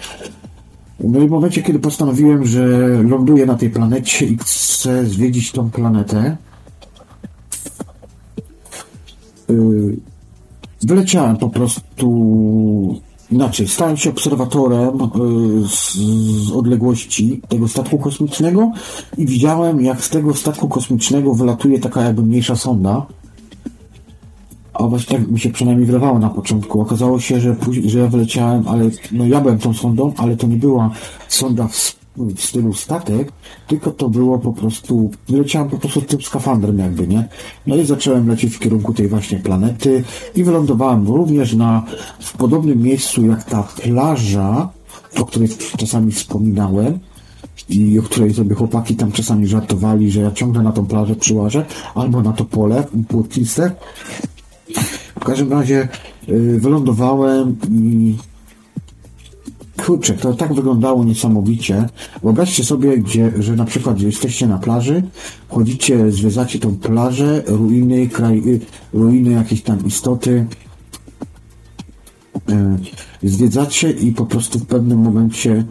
No 0.99 1.19
i 1.19 1.27
w 1.27 1.31
momencie, 1.31 1.64
kiedy 1.64 1.80
postanowiłem, 1.80 2.45
że 2.45 2.88
ląduję 3.03 3.45
na 3.45 3.56
tej 3.56 3.69
planecie 3.69 4.26
i 4.26 4.38
chcę 4.38 5.06
zwiedzić 5.06 5.52
tą 5.52 5.72
planetę, 5.72 6.38
wyleciałem 10.81 11.37
po 11.37 11.49
prostu 11.49 12.09
inaczej. 13.31 13.67
Stałem 13.67 13.97
się 13.97 14.09
obserwatorem 14.09 14.97
yy, 14.97 15.67
z, 15.67 15.93
z 16.47 16.51
odległości 16.51 17.41
tego 17.47 17.67
statku 17.67 17.97
kosmicznego 17.97 18.71
i 19.17 19.25
widziałem, 19.25 19.81
jak 19.81 20.03
z 20.03 20.09
tego 20.09 20.33
statku 20.33 20.69
kosmicznego 20.69 21.33
wylatuje 21.33 21.79
taka 21.79 22.01
jakby 22.01 22.21
mniejsza 22.21 22.55
sonda. 22.55 23.05
A 24.73 24.83
właśnie 24.83 25.17
tak 25.17 25.27
mi 25.27 25.39
się 25.39 25.49
przynajmniej 25.49 25.85
wydawało 25.85 26.19
na 26.19 26.29
początku. 26.29 26.81
Okazało 26.81 27.19
się, 27.19 27.39
że, 27.39 27.53
później, 27.53 27.89
że 27.89 27.99
ja 27.99 28.07
wyleciałem, 28.07 28.67
ale 28.67 28.89
no 29.11 29.25
ja 29.25 29.41
byłem 29.41 29.57
tą 29.57 29.73
sondą, 29.73 30.13
ale 30.17 30.37
to 30.37 30.47
nie 30.47 30.55
była 30.55 30.91
sonda 31.27 31.67
w, 31.67 31.95
w 32.18 32.41
stylu 32.41 32.73
statek, 32.73 33.31
tylko 33.68 33.91
to 33.91 34.10
było 34.10 34.40
po 34.40 34.53
prostu, 34.53 35.11
wyleciałem 35.30 35.69
po 35.69 35.77
prostu 35.77 36.02
tym 36.02 36.22
skafandrem 36.22 36.80
jakby, 36.80 37.07
nie? 37.07 37.27
No 37.68 37.76
i 37.76 37.85
zacząłem 37.85 38.27
lecieć 38.27 38.56
w 38.56 38.60
kierunku 38.60 38.94
tej 38.94 39.07
właśnie 39.07 39.40
planety 39.40 40.03
i 40.35 40.44
wylądowałem 40.44 41.07
również 41.07 41.53
na, 41.53 41.84
w 42.19 42.38
podobnym 42.38 42.81
miejscu 42.81 43.26
jak 43.26 43.44
ta 43.44 43.64
plaża, 43.64 44.69
o 45.19 45.26
której 45.26 45.49
czasami 45.77 46.11
wspominałem, 46.11 46.99
i 47.69 47.99
o 47.99 48.03
której 48.03 48.34
sobie 48.34 48.56
chłopaki 48.56 48.95
tam 48.95 49.11
czasami 49.11 49.48
żartowali, 49.48 50.11
że 50.11 50.22
ja 50.22 50.31
ciągle 50.31 50.64
na 50.64 50.72
tą 50.72 50.85
plażę 50.85 51.15
przyłażę, 51.15 51.65
albo 51.95 52.22
na 52.22 52.34
to 52.34 52.45
pole 52.45 52.84
płotniste. 53.07 53.72
W 55.19 55.26
każdym 55.26 55.52
razie 55.52 55.88
yy, 56.27 56.60
wylądowałem 56.60 57.56
i 57.72 58.15
kurczę, 59.77 60.13
to 60.13 60.33
tak 60.33 60.53
wyglądało 60.53 61.03
niesamowicie. 61.03 61.89
Wyobraźcie 62.23 62.63
sobie, 62.63 62.97
gdzie, 62.97 63.31
że 63.39 63.55
na 63.55 63.65
przykład 63.65 64.01
jesteście 64.01 64.47
na 64.47 64.57
plaży, 64.57 65.03
chodzicie, 65.49 66.11
zwiedzacie 66.11 66.59
tą 66.59 66.75
plażę, 66.75 67.43
ruiny, 67.47 68.07
kraj, 68.07 68.37
y, 68.37 68.59
ruiny 68.93 69.31
jakiejś 69.31 69.61
tam 69.61 69.85
istoty, 69.85 70.45
yy, 72.47 73.29
zwiedzacie 73.29 73.91
i 73.91 74.11
po 74.11 74.25
prostu 74.25 74.59
w 74.59 74.65
pewnym 74.65 74.99
momencie 74.99 75.65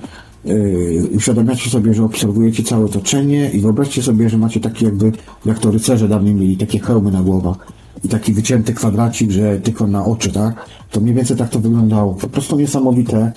yy, 0.44 1.08
uświadamiacie 1.16 1.70
sobie, 1.70 1.94
że 1.94 2.04
obserwujecie 2.04 2.62
całe 2.62 2.84
otoczenie 2.84 3.50
i 3.50 3.60
wyobraźcie 3.60 4.02
sobie, 4.02 4.30
że 4.30 4.38
macie 4.38 4.60
takie 4.60 4.84
jakby, 4.84 5.12
jak 5.44 5.58
to 5.58 5.70
rycerze 5.70 6.08
dawniej 6.08 6.34
mieli, 6.34 6.56
takie 6.56 6.78
hełmy 6.78 7.10
na 7.10 7.22
głowach 7.22 7.72
i 8.04 8.08
taki 8.08 8.32
wycięty 8.32 8.74
kwadracik, 8.74 9.30
że 9.30 9.60
tylko 9.60 9.86
na 9.86 10.04
oczy, 10.04 10.32
tak? 10.32 10.66
To 10.90 11.00
mniej 11.00 11.14
więcej 11.14 11.36
tak 11.36 11.50
to 11.50 11.58
wyglądało. 11.58 12.14
Po 12.14 12.28
prostu 12.28 12.58
niesamowite. 12.58 13.32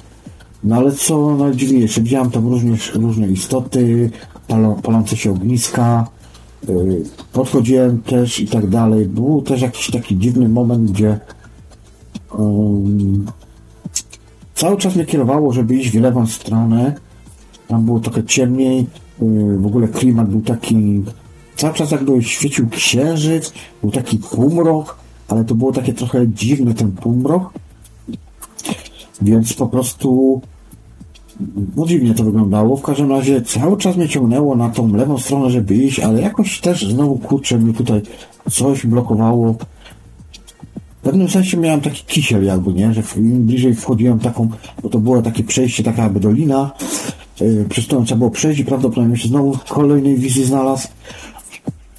No 0.65 0.75
ale 0.75 0.91
co 0.91 1.35
najdziwniejsze, 1.35 2.01
widziałem 2.01 2.31
tam 2.31 2.47
również, 2.47 2.93
różne 2.93 3.27
istoty, 3.27 4.09
palą, 4.47 4.75
palące 4.75 5.17
się 5.17 5.31
ogniska, 5.31 6.07
yy, 6.67 7.03
podchodziłem 7.33 8.01
też 8.01 8.39
i 8.39 8.47
tak 8.47 8.67
dalej. 8.67 9.05
Był 9.05 9.41
też 9.41 9.61
jakiś 9.61 9.91
taki 9.91 10.17
dziwny 10.17 10.49
moment, 10.49 10.91
gdzie 10.91 11.19
yy, 12.39 12.39
cały 14.55 14.77
czas 14.77 14.95
mnie 14.95 15.05
kierowało, 15.05 15.53
żeby 15.53 15.75
iść 15.75 15.91
w 15.91 16.01
lewą 16.01 16.27
stronę. 16.27 16.95
Tam 17.67 17.85
było 17.85 17.99
trochę 17.99 18.23
ciemniej, 18.23 18.87
yy, 19.21 19.57
w 19.57 19.65
ogóle 19.65 19.87
klimat 19.87 20.29
był 20.29 20.41
taki 20.41 21.03
cały 21.55 21.73
czas 21.73 21.91
jakby 21.91 22.23
świecił 22.23 22.69
księżyc, 22.69 23.53
był 23.81 23.91
taki 23.91 24.17
półmrok, 24.17 24.97
ale 25.27 25.43
to 25.43 25.55
było 25.55 25.71
takie 25.71 25.93
trochę 25.93 26.27
dziwne 26.27 26.73
ten 26.73 26.91
półmrok, 26.91 27.53
więc 29.21 29.53
po 29.53 29.67
prostu 29.67 30.41
no 31.75 31.85
dziwnie 31.85 32.13
to 32.13 32.23
wyglądało. 32.23 32.77
W 32.77 32.81
każdym 32.81 33.11
razie 33.11 33.41
cały 33.41 33.77
czas 33.77 33.97
mnie 33.97 34.09
ciągnęło 34.09 34.55
na 34.55 34.69
tą 34.69 34.95
lewą 34.95 35.17
stronę, 35.17 35.49
żeby 35.49 35.75
iść, 35.75 35.99
ale 35.99 36.21
jakoś 36.21 36.61
też 36.61 36.87
znowu 36.87 37.17
kurczę 37.17 37.57
mnie 37.57 37.73
tutaj 37.73 38.01
coś 38.51 38.85
blokowało. 38.85 39.55
W 40.99 41.07
pewnym 41.07 41.29
sensie 41.29 41.57
miałem 41.57 41.81
taki 41.81 42.03
kisiel 42.03 42.45
jakby, 42.45 42.73
nie? 42.73 42.93
Że 42.93 43.01
im 43.17 43.45
bliżej 43.45 43.75
wchodziłem 43.75 44.19
taką, 44.19 44.49
bo 44.83 44.89
to 44.89 44.99
było 44.99 45.21
takie 45.21 45.43
przejście, 45.43 45.83
taka 45.83 46.03
jakby 46.03 46.19
dolina, 46.19 46.71
yy, 47.41 47.65
przez 47.69 47.85
którą 47.85 48.05
trzeba 48.05 48.19
było 48.19 48.31
przejść 48.31 48.59
i 48.59 48.65
prawdopodobnie 48.65 49.17
się 49.17 49.27
znowu 49.27 49.53
w 49.53 49.63
kolejnej 49.63 50.15
wizji 50.15 50.45
znalazł. 50.45 50.87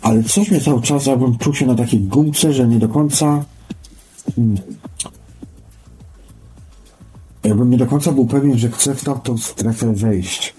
Ale 0.02 0.22
coś 0.22 0.50
mnie 0.50 0.60
cały 0.60 0.82
czas, 0.82 1.06
jakbym 1.06 1.38
czuł 1.38 1.54
się 1.54 1.66
na 1.66 1.74
takiej 1.74 2.00
gumce, 2.00 2.52
że 2.52 2.68
nie 2.68 2.78
do 2.78 2.88
końca... 2.88 3.44
Hmm, 4.36 4.56
jakbym 7.48 7.70
nie 7.70 7.76
do 7.76 7.86
końca 7.86 8.12
był 8.12 8.26
pewien, 8.26 8.58
że 8.58 8.68
chcę 8.68 8.94
w 8.94 9.04
tamtą 9.04 9.38
strefę 9.38 9.94
wejść. 9.94 10.54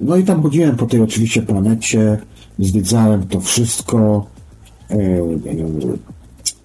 No 0.00 0.16
i 0.16 0.24
tam 0.24 0.42
chodziłem 0.42 0.76
po 0.76 0.86
tej 0.86 1.00
oczywiście 1.00 1.42
planecie, 1.42 2.18
zwiedzałem 2.58 3.26
to 3.26 3.40
wszystko. 3.40 4.26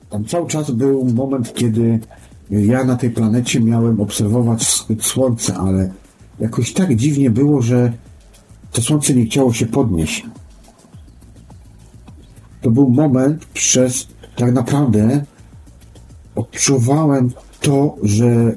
Tam 0.09 0.25
cały 0.25 0.47
czas 0.47 0.71
był 0.71 1.05
moment, 1.05 1.53
kiedy 1.53 1.99
ja 2.49 2.83
na 2.83 2.95
tej 2.95 3.09
planecie 3.09 3.59
miałem 3.59 4.01
obserwować 4.01 4.85
słońce, 5.01 5.55
ale 5.55 5.91
jakoś 6.39 6.73
tak 6.73 6.95
dziwnie 6.95 7.29
było, 7.29 7.61
że 7.61 7.93
to 8.71 8.81
słońce 8.81 9.13
nie 9.13 9.25
chciało 9.25 9.53
się 9.53 9.65
podnieść. 9.65 10.25
To 12.61 12.71
był 12.71 12.89
moment 12.89 13.45
przez 13.45 14.07
tak 14.35 14.53
naprawdę 14.53 15.25
odczuwałem 16.37 17.31
to, 17.61 17.95
że 18.03 18.55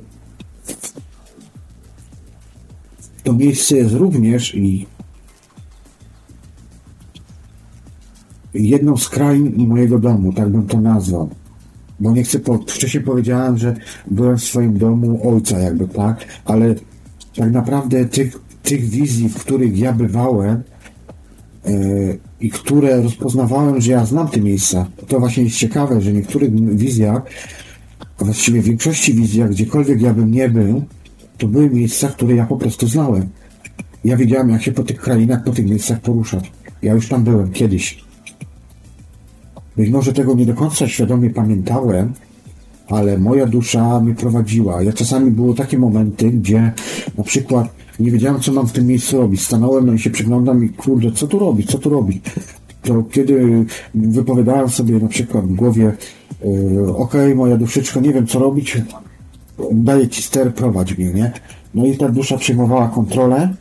to 3.23 3.33
miejsce 3.33 3.77
jest 3.77 3.95
również 3.95 4.55
i 4.55 4.87
jedną 8.55 8.97
z 8.97 9.09
krain 9.09 9.69
mojego 9.69 9.99
domu, 9.99 10.33
tak 10.33 10.49
bym 10.49 10.67
to 10.67 10.81
nazwał. 10.81 11.31
Bo 12.01 12.13
nie 12.13 12.23
chcę, 12.23 12.39
po, 12.39 12.59
wcześniej 12.59 13.05
powiedziałem, 13.05 13.59
że 13.59 13.77
byłem 14.07 14.39
w 14.39 14.45
swoim 14.45 14.79
domu 14.79 15.35
ojca 15.35 15.59
jakby, 15.59 15.89
tak? 15.89 16.25
Ale 16.45 16.75
tak 17.37 17.53
naprawdę 17.53 18.05
tych, 18.05 18.39
tych 18.63 18.85
wizji, 18.85 19.29
w 19.29 19.39
których 19.39 19.79
ja 19.79 19.93
bywałem 19.93 20.63
e, 21.65 21.73
i 22.41 22.51
które 22.51 23.03
rozpoznawałem, 23.03 23.81
że 23.81 23.93
ja 23.93 24.07
znam 24.07 24.29
te 24.29 24.41
miejsca. 24.41 24.87
To 25.09 25.21
właśnie 25.21 25.45
jest 25.45 25.57
ciekawe, 25.57 26.01
że 26.01 26.11
w 26.11 26.15
niektórych 26.15 26.77
wizjach 26.77 27.23
właściwie 28.25 28.63
w 28.63 28.65
większości 28.65 29.15
wizjach, 29.15 29.51
gdziekolwiek 29.51 30.01
ja 30.01 30.15
bym 30.15 30.31
nie 30.31 30.49
był, 30.49 30.85
to 31.39 31.49
były 31.49 31.71
miejsca, 31.71 32.09
które 32.09 32.35
ja 32.35 32.47
po 32.47 32.57
prostu 32.57 32.89
znałem. 32.89 33.29
Ja 34.05 34.17
wiedziałem, 34.17 34.51
jak 34.51 34.63
się 34.63 34.73
po 34.73 34.83
tych 34.83 35.01
krainach, 35.01 35.45
po 35.45 35.53
tych 35.53 35.67
miejscach 35.67 36.01
poruszać. 36.01 36.53
Ja 36.83 36.95
już 36.95 37.09
tam 37.09 37.25
byłem 37.25 37.53
kiedyś. 37.53 38.05
Być 39.77 39.91
może 39.91 40.13
tego 40.13 40.35
nie 40.35 40.47
do 40.47 40.55
końca 40.55 40.89
świadomie 40.89 41.31
pamiętałem, 41.31 42.13
ale 42.89 43.19
moja 43.19 43.47
dusza 43.47 44.01
mnie 44.01 44.15
prowadziła. 44.15 44.83
Ja 44.83 44.93
czasami 44.93 45.31
były 45.31 45.55
takie 45.55 45.79
momenty, 45.79 46.31
gdzie 46.31 46.73
na 47.19 47.25
przykład 47.25 47.75
nie 48.01 48.11
wiedziałem, 48.11 48.41
co 48.41 48.53
mam 48.53 48.67
w 48.67 48.73
tym 48.73 48.87
miejscu 48.87 49.17
robić. 49.17 49.43
Stanąłem, 49.43 49.87
no 49.87 49.93
i 49.93 49.99
się 49.99 50.11
przyglądam 50.11 50.65
i 50.65 50.69
kurde, 50.69 51.13
co 51.13 51.27
tu 51.27 51.39
robić, 51.39 51.71
co 51.71 51.79
tu 51.79 51.91
robić? 51.91 52.25
To 52.83 53.03
kiedy 53.03 53.65
wypowiadałem 53.95 54.69
sobie 54.69 54.99
na 54.99 55.09
przykład 55.09 55.45
w 55.45 55.55
głowie 55.55 55.93
okej, 56.91 56.95
okay, 56.97 57.35
moja 57.35 57.57
duszyczko, 57.57 58.01
nie 58.01 58.13
wiem 58.13 58.27
co 58.27 58.39
robić, 58.39 58.83
daję 59.73 60.09
ci 60.09 60.23
ster, 60.23 60.55
prowadź 60.55 60.99
mnie, 60.99 61.13
nie? 61.13 61.33
No 61.75 61.87
i 61.87 61.97
ta 61.97 62.09
dusza 62.09 62.37
przejmowała 62.37 62.89
kontrolę 62.89 63.55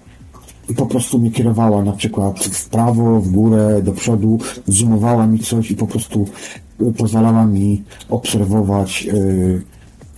i 0.70 0.74
po 0.74 0.86
prostu 0.86 1.20
mnie 1.20 1.32
kierowała 1.32 1.84
na 1.84 1.92
przykład 1.92 2.40
w 2.40 2.70
prawo, 2.70 3.22
w 3.22 3.32
górę, 3.32 3.82
do 3.84 3.92
przodu, 3.92 4.40
zoomowała 4.68 5.28
mi 5.28 5.40
coś 5.40 5.72
i 5.72 5.76
po 5.76 5.88
prostu 5.88 6.28
pozwalała 6.98 7.46
mi 7.46 7.84
obserwować 8.10 9.02
yy, 9.02 9.62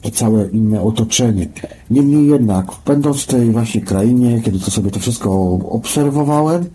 to 0.01 0.11
całe 0.11 0.47
inne 0.47 0.81
otoczenie. 0.81 1.47
Niemniej 1.89 2.27
jednak, 2.27 2.65
będąc 2.85 3.23
w 3.23 3.27
tej 3.27 3.51
właśnie 3.51 3.81
krainie, 3.81 4.41
kiedy 4.41 4.59
to 4.59 4.71
sobie 4.71 4.91
to 4.91 4.99
wszystko 4.99 5.59
obserwowałem, 5.69 6.65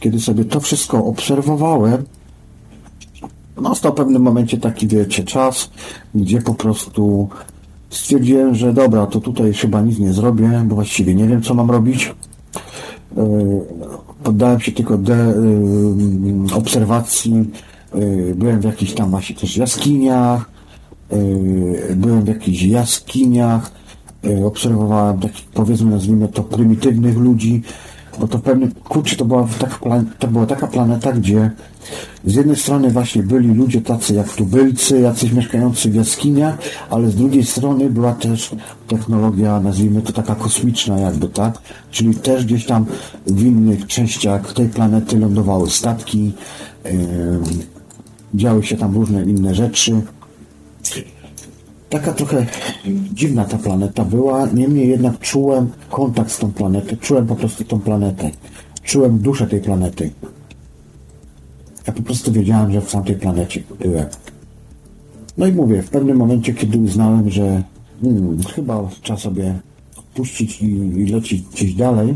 kiedy 0.00 0.20
sobie 0.20 0.44
to 0.44 0.60
wszystko 0.60 1.04
obserwowałem, 1.04 2.04
Nastał 3.60 3.92
w 3.92 3.94
pewnym 3.94 4.22
momencie 4.22 4.58
taki, 4.58 4.88
wiecie, 4.88 5.24
czas, 5.24 5.70
gdzie 6.14 6.42
po 6.42 6.54
prostu 6.54 7.28
stwierdziłem, 7.90 8.54
że 8.54 8.72
dobra, 8.72 9.06
to 9.06 9.20
tutaj 9.20 9.52
chyba 9.52 9.80
nic 9.80 9.98
nie 9.98 10.12
zrobię, 10.12 10.62
bo 10.66 10.74
właściwie 10.74 11.14
nie 11.14 11.28
wiem, 11.28 11.42
co 11.42 11.54
mam 11.54 11.70
robić. 11.70 12.14
Yy, 13.16 13.24
Poddałem 14.22 14.60
się 14.60 14.72
tylko 14.72 14.98
de, 14.98 15.34
yy, 16.46 16.54
obserwacji. 16.56 17.50
Yy, 17.94 18.34
Byłem 18.36 18.60
w 18.60 18.64
jakichś 18.64 18.92
tam 18.92 19.10
właśnie 19.10 19.36
też 19.36 19.56
jaskiniach. 19.56 20.54
Byłem 21.96 22.24
w 22.24 22.28
jakichś 22.28 22.62
jaskiniach. 22.62 23.72
Obserwowałem 24.44 25.20
takich, 25.20 25.44
powiedzmy, 25.44 25.90
nazwijmy 25.90 26.28
to 26.28 26.42
prymitywnych 26.42 27.16
ludzi. 27.16 27.62
Bo 28.18 28.28
to 28.28 28.38
pewnie, 28.38 28.68
kurczę, 28.84 29.16
to 29.16 29.24
była, 29.24 29.48
plan- 29.80 30.04
to 30.18 30.28
była 30.28 30.46
taka 30.46 30.66
planeta, 30.66 31.12
gdzie 31.12 31.50
z 32.24 32.34
jednej 32.34 32.56
strony 32.56 32.90
właśnie 32.90 33.22
byli 33.22 33.48
ludzie 33.54 33.80
tacy 33.80 34.14
jak 34.14 34.32
tubylcy, 34.32 35.00
jacyś 35.00 35.32
mieszkający 35.32 35.90
w 35.90 35.94
jaskiniach, 35.94 36.58
ale 36.90 37.10
z 37.10 37.14
drugiej 37.14 37.44
strony 37.44 37.90
była 37.90 38.12
też 38.12 38.50
technologia, 38.88 39.60
nazwijmy 39.60 40.02
to 40.02 40.12
taka 40.12 40.34
kosmiczna 40.34 40.98
jakby, 40.98 41.28
tak? 41.28 41.58
Czyli 41.90 42.14
też 42.14 42.44
gdzieś 42.44 42.66
tam 42.66 42.86
w 43.26 43.42
innych 43.42 43.86
częściach 43.86 44.52
tej 44.52 44.68
planety 44.68 45.18
lądowały 45.18 45.70
statki, 45.70 46.32
yy, 46.84 46.92
działy 48.34 48.62
się 48.62 48.76
tam 48.76 48.94
różne 48.94 49.22
inne 49.22 49.54
rzeczy. 49.54 50.02
Taka 51.94 52.12
trochę 52.12 52.46
dziwna 53.12 53.44
ta 53.44 53.58
planeta 53.58 54.04
była, 54.04 54.46
niemniej 54.46 54.88
jednak 54.88 55.18
czułem 55.18 55.70
kontakt 55.90 56.30
z 56.30 56.38
tą 56.38 56.52
planetą, 56.52 56.96
czułem 56.96 57.26
po 57.26 57.36
prostu 57.36 57.64
tą 57.64 57.80
planetę, 57.80 58.30
czułem 58.82 59.18
duszę 59.18 59.46
tej 59.46 59.60
planety. 59.60 60.10
Ja 61.86 61.92
po 61.92 62.02
prostu 62.02 62.32
wiedziałem, 62.32 62.72
że 62.72 62.80
w 62.80 62.92
tamtej 62.92 63.16
planecie 63.16 63.62
byłem. 63.80 64.06
No 65.38 65.46
i 65.46 65.52
mówię, 65.52 65.82
w 65.82 65.90
pewnym 65.90 66.16
momencie, 66.16 66.54
kiedy 66.54 66.78
uznałem, 66.78 67.30
że 67.30 67.62
hmm, 68.02 68.42
chyba 68.42 68.88
trzeba 69.02 69.18
sobie 69.18 69.58
puścić 70.14 70.62
i, 70.62 70.66
i 70.76 71.06
lecieć 71.06 71.42
gdzieś 71.42 71.74
dalej, 71.74 72.14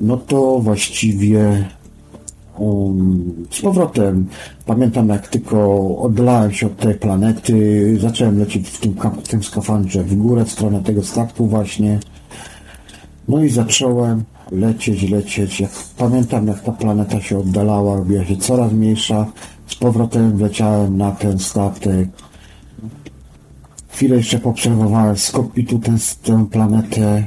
no 0.00 0.16
to 0.16 0.60
właściwie 0.60 1.68
z 3.50 3.60
powrotem 3.60 4.26
pamiętam 4.66 5.08
jak 5.08 5.28
tylko 5.28 5.78
oddalałem 5.98 6.52
się 6.52 6.66
od 6.66 6.76
tej 6.76 6.94
planety, 6.94 7.98
zacząłem 8.00 8.38
lecieć 8.38 8.68
w 8.68 8.80
tym, 8.80 8.94
w 9.24 9.28
tym 9.28 9.42
skafandrze 9.42 10.04
w 10.04 10.14
górę, 10.14 10.44
w 10.44 10.50
stronę 10.52 10.82
tego 10.82 11.02
statku 11.02 11.46
właśnie. 11.46 11.98
No 13.28 13.44
i 13.44 13.48
zacząłem 13.48 14.24
lecieć, 14.50 15.10
lecieć. 15.10 15.60
Jak 15.60 15.70
pamiętam, 15.96 16.46
jak 16.46 16.60
ta 16.60 16.72
planeta 16.72 17.20
się 17.20 17.38
oddalała, 17.38 17.96
robiła 17.96 18.24
się 18.24 18.36
coraz 18.36 18.72
mniejsza. 18.72 19.26
Z 19.66 19.74
powrotem 19.74 20.36
wleciałem 20.36 20.96
na 20.96 21.10
ten 21.10 21.38
statek. 21.38 22.08
Chwilę 23.88 24.16
jeszcze 24.16 24.38
poobserwowałem 24.38 25.16
z 25.16 25.30
kokpitu 25.30 25.78
tę, 25.78 25.96
tę 26.22 26.46
planetę 26.50 27.26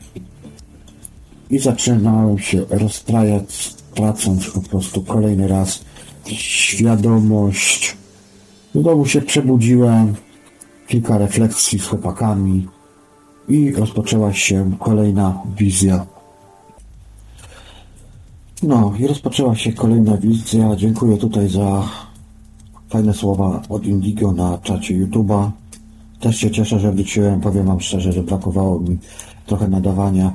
i 1.50 1.60
zaczynałem 1.60 2.40
się 2.40 2.66
rozstrajać, 2.70 3.76
tracąc 3.96 4.50
po 4.50 4.62
prostu 4.62 5.02
kolejny 5.02 5.48
raz 5.48 5.86
świadomość. 6.26 7.98
Znowu 8.76 9.06
się 9.06 9.22
przebudziłem, 9.22 10.16
kilka 10.88 11.18
refleksji 11.18 11.80
z 11.80 11.88
chłopakami 11.88 12.68
i 13.50 13.72
rozpoczęła 13.72 14.34
się 14.34 14.72
kolejna 14.80 15.42
wizja. 15.58 16.06
No 18.64 18.94
i 19.00 19.08
rozpoczęła 19.08 19.56
się 19.56 19.74
kolejna 19.74 20.18
wizja. 20.18 20.76
Dziękuję 20.76 21.18
tutaj 21.18 21.50
za 21.50 21.90
fajne 22.90 23.14
słowa 23.14 23.62
od 23.70 23.86
Indigo 23.86 24.32
na 24.32 24.58
czacie 24.58 25.06
YouTube'a. 25.06 25.50
Też 26.20 26.38
się 26.38 26.52
cieszę, 26.52 26.80
że 26.80 26.92
wróciłem. 26.92 27.42
Powiem 27.42 27.66
Wam 27.66 27.82
szczerze, 27.82 28.12
że 28.12 28.24
brakowało 28.24 28.80
mi 28.80 28.98
trochę 29.46 29.68
nadawania. 29.68 30.34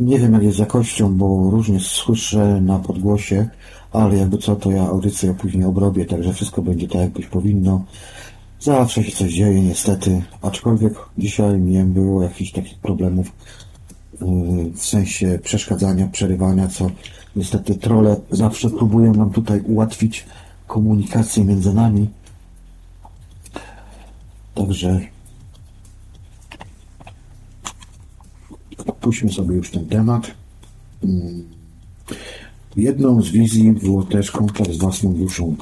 Nie 0.00 0.18
wiem 0.18 0.32
jak 0.32 0.42
jest 0.42 0.58
jakością, 0.58 1.16
bo 1.16 1.50
różnie 1.50 1.80
słyszę 1.80 2.60
na 2.60 2.78
podgłosie, 2.78 3.48
ale 3.92 4.16
jakby 4.16 4.38
co, 4.38 4.56
to 4.56 4.70
ja 4.70 4.82
audycję 4.82 5.34
później 5.34 5.64
obrobię, 5.64 6.04
także 6.04 6.32
wszystko 6.32 6.62
będzie 6.62 6.88
tak, 6.88 7.00
jak 7.00 7.10
być 7.10 7.26
powinno. 7.26 7.84
Zawsze 8.60 9.04
się 9.04 9.12
coś 9.12 9.32
dzieje, 9.32 9.60
niestety, 9.60 10.22
aczkolwiek 10.42 10.94
dzisiaj 11.18 11.60
nie 11.60 11.84
było 11.84 12.22
jakichś 12.22 12.52
takich 12.52 12.78
problemów 12.78 13.32
yy, 14.20 14.70
w 14.74 14.84
sensie 14.84 15.38
przeszkadzania, 15.42 16.06
przerywania, 16.06 16.68
co 16.68 16.90
niestety 17.36 17.74
trole 17.74 18.16
zawsze 18.30 18.70
próbują 18.70 19.14
nam 19.14 19.30
tutaj 19.30 19.60
ułatwić 19.60 20.26
komunikację 20.66 21.44
między 21.44 21.74
nami. 21.74 22.08
Także 24.54 25.00
Puśćmy 29.00 29.32
sobie 29.32 29.56
już 29.56 29.70
ten 29.70 29.86
temat. 29.86 30.30
Mm. 31.04 31.44
Jedną 32.76 33.22
z 33.22 33.30
wizji 33.30 33.72
było 33.72 34.02
też 34.02 34.30
kontakt 34.30 34.72
z 34.72 34.78
własną 34.78 35.14
duszą. 35.14 35.56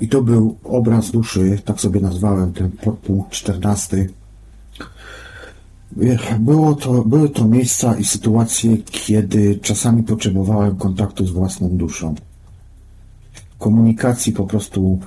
I 0.00 0.08
to 0.08 0.22
był 0.22 0.56
obraz 0.64 1.10
duszy, 1.10 1.58
tak 1.64 1.80
sobie 1.80 2.00
nazwałem 2.00 2.52
ten 2.52 2.70
podpunkt 2.70 3.30
14. 3.30 4.08
Było 6.38 6.74
to, 6.74 7.04
były 7.04 7.28
to 7.28 7.48
miejsca 7.48 7.96
i 7.96 8.04
sytuacje, 8.04 8.76
kiedy 8.76 9.58
czasami 9.62 10.02
potrzebowałem 10.02 10.76
kontaktu 10.76 11.26
z 11.26 11.30
własną 11.30 11.68
duszą. 11.68 12.14
Komunikacji 13.58 14.32
po 14.32 14.46
prostu 14.46 14.98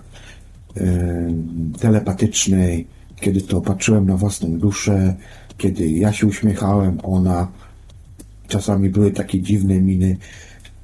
e, 0.78 1.34
telepatycznej, 1.80 2.88
kiedy 3.24 3.42
to 3.42 3.62
patrzyłem 3.62 4.06
na 4.06 4.18
własną 4.18 4.58
duszę, 4.58 5.16
kiedy 5.58 5.90
ja 5.90 6.14
się 6.14 6.28
uśmiechałem, 6.28 6.98
ona 7.04 7.48
czasami 8.48 8.90
były 8.90 9.12
takie 9.12 9.42
dziwne 9.42 9.82
miny, 9.82 10.18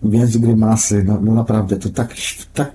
więc 0.04 0.38
grymasy, 0.38 1.04
no, 1.04 1.22
no 1.22 1.34
naprawdę 1.34 1.78
to 1.78 1.90
tak, 1.90 2.16
tak 2.54 2.72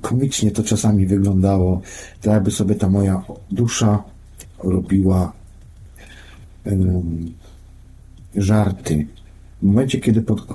komicznie 0.00 0.50
to 0.50 0.62
czasami 0.62 1.06
wyglądało, 1.06 1.80
tak 2.20 2.32
jakby 2.32 2.50
sobie 2.50 2.74
ta 2.74 2.88
moja 2.88 3.22
dusza 3.50 4.02
robiła 4.64 5.32
um, 6.64 7.32
żarty. 8.36 9.06
W 9.62 9.66
momencie, 9.66 10.00
kiedy 10.00 10.22
pod, 10.22 10.46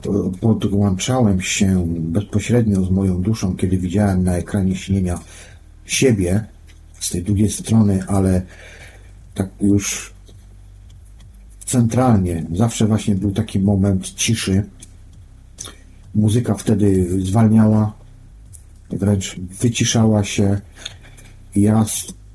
podłączałem 0.41 1.41
się 1.41 1.85
bezpośrednio 1.87 2.85
z 2.85 2.91
moją 2.91 3.21
duszą, 3.21 3.55
kiedy 3.55 3.77
widziałem 3.77 4.23
na 4.23 4.37
ekranie 4.37 4.75
śnienia 4.75 5.19
siebie 5.85 6.45
z 7.01 7.09
tej 7.09 7.23
drugiej 7.23 7.49
strony, 7.49 8.03
ale 8.07 8.41
tak 9.33 9.49
już 9.61 10.13
centralnie, 11.65 12.45
zawsze 12.53 12.87
właśnie 12.87 13.15
był 13.15 13.31
taki 13.31 13.59
moment 13.59 14.09
ciszy. 14.09 14.63
Muzyka 16.15 16.55
wtedy 16.55 17.07
zwalniała, 17.25 17.93
wręcz 18.89 19.35
wyciszała 19.39 20.23
się. 20.23 20.61
Ja 21.55 21.85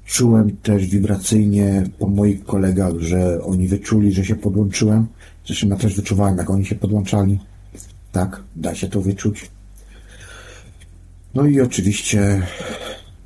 czułem 0.06 0.56
też 0.56 0.86
wibracyjnie 0.86 1.82
po 1.98 2.08
moich 2.08 2.44
kolegach, 2.44 2.92
że 2.98 3.42
oni 3.42 3.68
wyczuli, 3.68 4.12
że 4.12 4.24
się 4.24 4.36
podłączyłem. 4.36 5.06
Zresztą 5.46 5.68
ja 5.68 5.76
też 5.76 5.94
wyczuwałem, 5.94 6.38
jak 6.38 6.50
oni 6.50 6.66
się 6.66 6.74
podłączali. 6.74 7.38
Tak, 8.12 8.42
da 8.56 8.74
się 8.74 8.88
to 8.88 9.00
wyczuć. 9.00 9.50
No 11.34 11.46
i 11.46 11.60
oczywiście 11.60 12.46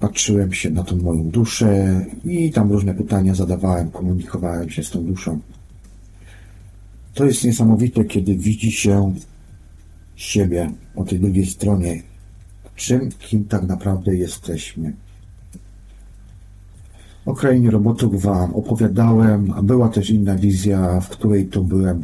patrzyłem 0.01 0.53
się 0.53 0.71
na 0.71 0.83
tą 0.83 0.97
moją 0.97 1.31
duszę 1.31 2.01
i 2.25 2.51
tam 2.53 2.73
różne 2.73 2.95
pytania 2.95 3.35
zadawałem, 3.35 3.91
komunikowałem 3.91 4.71
się 4.71 4.83
z 4.83 4.91
tą 4.91 5.05
duszą. 5.05 5.41
To 7.15 7.25
jest 7.25 7.45
niesamowite, 7.45 8.05
kiedy 8.05 8.37
widzi 8.37 8.73
się 8.73 9.15
siebie 10.17 10.71
po 10.95 11.05
tej 11.05 11.21
drugiej 11.21 11.47
stronie, 11.47 12.03
czym, 12.77 13.11
kim 13.19 13.45
tak 13.45 13.63
naprawdę 13.63 14.17
jesteśmy. 14.17 14.93
O 17.27 17.35
krainie 17.35 17.71
robotów 17.71 18.23
Wam 18.23 18.55
opowiadałem, 18.55 19.53
a 19.57 19.63
była 19.63 19.89
też 19.89 20.11
inna 20.11 20.37
wizja, 20.37 21.01
w 21.01 21.09
której 21.09 21.47
to 21.47 21.63
byłem 21.63 22.03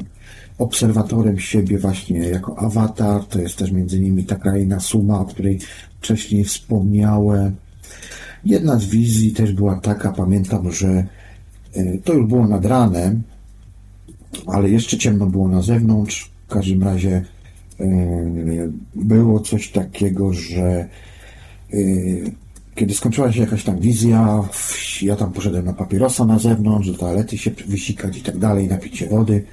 obserwatorem 0.58 1.38
siebie 1.38 1.78
właśnie 1.78 2.18
jako 2.18 2.58
awatar. 2.58 3.24
To 3.24 3.40
jest 3.40 3.56
też 3.56 3.70
między 3.70 3.98
innymi 3.98 4.24
ta 4.24 4.36
kraina 4.36 4.80
Suma, 4.80 5.20
o 5.20 5.24
której 5.24 5.58
wcześniej 6.00 6.44
wspomniałem. 6.44 7.56
Jedna 8.46 8.78
z 8.78 8.84
wizji 8.84 9.32
też 9.32 9.52
była 9.52 9.80
taka, 9.80 10.12
pamiętam, 10.12 10.72
że 10.72 11.06
e, 11.74 11.98
to 11.98 12.12
już 12.12 12.26
było 12.26 12.46
nad 12.46 12.64
ranem, 12.64 13.22
ale 14.46 14.70
jeszcze 14.70 14.98
ciemno 14.98 15.26
było 15.26 15.48
na 15.48 15.62
zewnątrz. 15.62 16.30
W 16.48 16.52
każdym 16.52 16.82
razie 16.82 17.24
e, 17.80 17.86
było 18.94 19.40
coś 19.40 19.70
takiego, 19.70 20.32
że 20.32 20.62
e, 20.62 20.88
kiedy 22.74 22.94
skończyła 22.94 23.32
się 23.32 23.40
jakaś 23.40 23.64
tam 23.64 23.80
wizja, 23.80 24.42
ja 25.02 25.16
tam 25.16 25.32
poszedłem 25.32 25.64
na 25.64 25.72
papierosa 25.72 26.24
na 26.24 26.38
zewnątrz, 26.38 26.90
do 26.90 26.98
toalety 26.98 27.38
się 27.38 27.50
wysikać 27.50 28.18
i 28.18 28.22
tak 28.22 28.38
dalej, 28.38 28.68
napić 28.68 29.04
wody. 29.04 29.44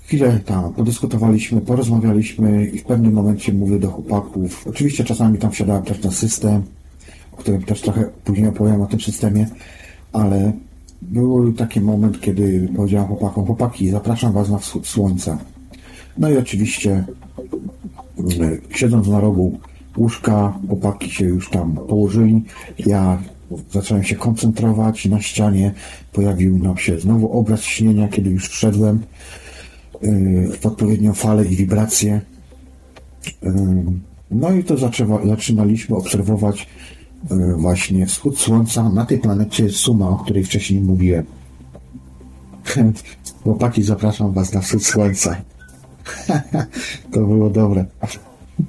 Chwilę 0.00 0.40
tam 0.46 0.74
podyskutowaliśmy, 0.74 1.60
porozmawialiśmy 1.60 2.66
i 2.66 2.78
w 2.78 2.84
pewnym 2.84 3.12
momencie 3.12 3.52
mówię 3.52 3.78
do 3.78 3.90
chłopaków. 3.90 4.66
Oczywiście 4.68 5.04
czasami 5.04 5.38
tam 5.38 5.50
wsiadałem 5.50 5.82
też 5.82 6.02
na 6.02 6.10
system, 6.10 6.62
którym 7.40 7.62
też 7.62 7.80
trochę 7.80 8.04
później 8.24 8.48
opowiem 8.48 8.82
o 8.82 8.86
tym 8.86 9.00
systemie, 9.00 9.46
ale 10.12 10.52
był 11.02 11.52
taki 11.52 11.80
moment, 11.80 12.20
kiedy 12.20 12.68
powiedziałem 12.76 13.08
chłopakom, 13.08 13.46
chłopaki, 13.46 13.90
zapraszam 13.90 14.32
was 14.32 14.50
na 14.50 14.58
wschód 14.58 14.86
słońca. 14.86 15.38
No 16.18 16.30
i 16.30 16.36
oczywiście 16.36 17.04
siedząc 18.70 19.08
na 19.08 19.20
rogu 19.20 19.58
łóżka, 19.96 20.58
chłopaki 20.68 21.10
się 21.10 21.24
już 21.24 21.50
tam 21.50 21.74
położyli, 21.74 22.44
ja 22.78 23.22
zacząłem 23.72 24.04
się 24.04 24.16
koncentrować, 24.16 25.06
na 25.06 25.20
ścianie 25.20 25.72
pojawił 26.12 26.58
nam 26.58 26.76
się 26.76 27.00
znowu 27.00 27.32
obraz 27.38 27.62
śnienia, 27.62 28.08
kiedy 28.08 28.30
już 28.30 28.48
wszedłem 28.48 29.00
yy, 30.02 30.56
w 30.60 30.66
odpowiednią 30.66 31.14
falę 31.14 31.44
i 31.44 31.56
wibrację. 31.56 32.20
Yy, 33.42 33.52
no 34.30 34.52
i 34.52 34.64
to 34.64 34.76
zaczęła, 34.76 35.26
zaczynaliśmy 35.26 35.96
obserwować 35.96 36.66
właśnie 37.56 38.06
wschód 38.06 38.38
słońca 38.38 38.88
na 38.88 39.06
tej 39.06 39.18
planecie 39.18 39.70
Suma, 39.70 40.08
o 40.08 40.16
której 40.16 40.44
wcześniej 40.44 40.80
mówiłem. 40.80 41.26
Chłopaki, 43.42 43.82
zapraszam 43.82 44.32
was 44.32 44.52
na 44.52 44.60
wschód 44.60 44.86
słońca. 44.86 45.36
to 47.12 47.20
było 47.20 47.50
dobre. 47.50 47.84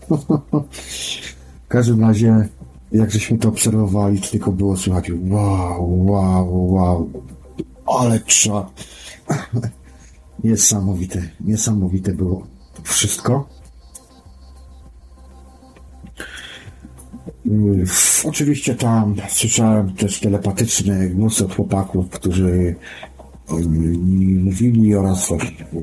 w 1.65 1.67
każdym 1.67 2.01
razie, 2.01 2.47
jak 2.91 3.11
żeśmy 3.11 3.37
to 3.37 3.49
obserwowali, 3.49 4.21
to 4.21 4.27
tylko 4.27 4.51
było 4.51 4.77
słychać 4.77 5.11
wow, 5.29 6.05
wow, 6.05 6.73
wow, 6.73 7.09
ale 7.99 8.19
trza. 8.19 8.69
Niesamowite, 10.43 11.29
niesamowite 11.39 12.13
było 12.13 12.47
wszystko. 12.83 13.60
Oczywiście 18.25 18.75
tam 18.75 19.15
słyszałem 19.29 19.93
też 19.93 20.19
telepatyczne 20.19 21.07
głosy 21.07 21.45
od 21.45 21.55
chłopaków, 21.55 22.09
którzy 22.09 22.75
mi 23.67 24.35
mówili 24.35 24.95
oraz 24.95 25.33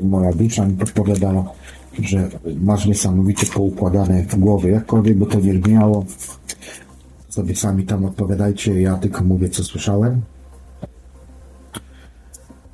moja 0.02 0.32
dusza 0.32 0.66
mi 0.66 0.74
podpowiadała, 0.74 1.52
że 1.98 2.28
masz 2.60 2.86
niesamowicie 2.86 3.46
poukładane 3.46 4.22
w 4.22 4.36
głowie, 4.36 4.70
jakkolwiek 4.70 5.18
by 5.18 5.26
to 5.26 5.40
nie 5.40 5.54
brzmiało. 5.54 6.04
Sobie 7.28 7.56
sami 7.56 7.84
tam 7.84 8.04
odpowiadajcie, 8.04 8.80
ja 8.80 8.96
tylko 8.96 9.24
mówię, 9.24 9.48
co 9.48 9.64
słyszałem. 9.64 10.20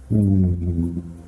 Hmm. 0.09 1.24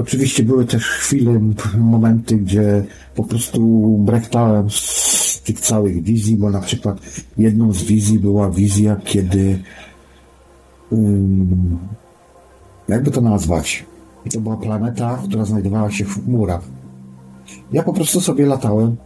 Oczywiście 0.00 0.42
były 0.42 0.64
też 0.64 0.88
chwile, 0.88 1.40
momenty, 1.78 2.36
gdzie 2.36 2.84
po 3.14 3.24
prostu 3.24 3.88
brechtałem 3.98 4.70
z 4.70 5.42
tych 5.44 5.60
całych 5.60 6.02
wizji, 6.02 6.36
bo 6.36 6.50
na 6.50 6.60
przykład 6.60 7.00
jedną 7.38 7.72
z 7.72 7.82
wizji 7.82 8.18
była 8.18 8.50
wizja, 8.50 8.96
kiedy 9.04 9.62
um, 10.90 11.78
jakby 12.88 13.10
to 13.10 13.20
nazwać? 13.20 13.84
To 14.32 14.40
była 14.40 14.56
planeta, 14.56 15.18
która 15.24 15.44
znajdowała 15.44 15.90
się 15.90 16.04
w 16.04 16.24
chmurach. 16.24 16.62
Ja 17.72 17.82
po 17.82 17.92
prostu 17.92 18.20
sobie 18.20 18.46
latałem, 18.46 18.96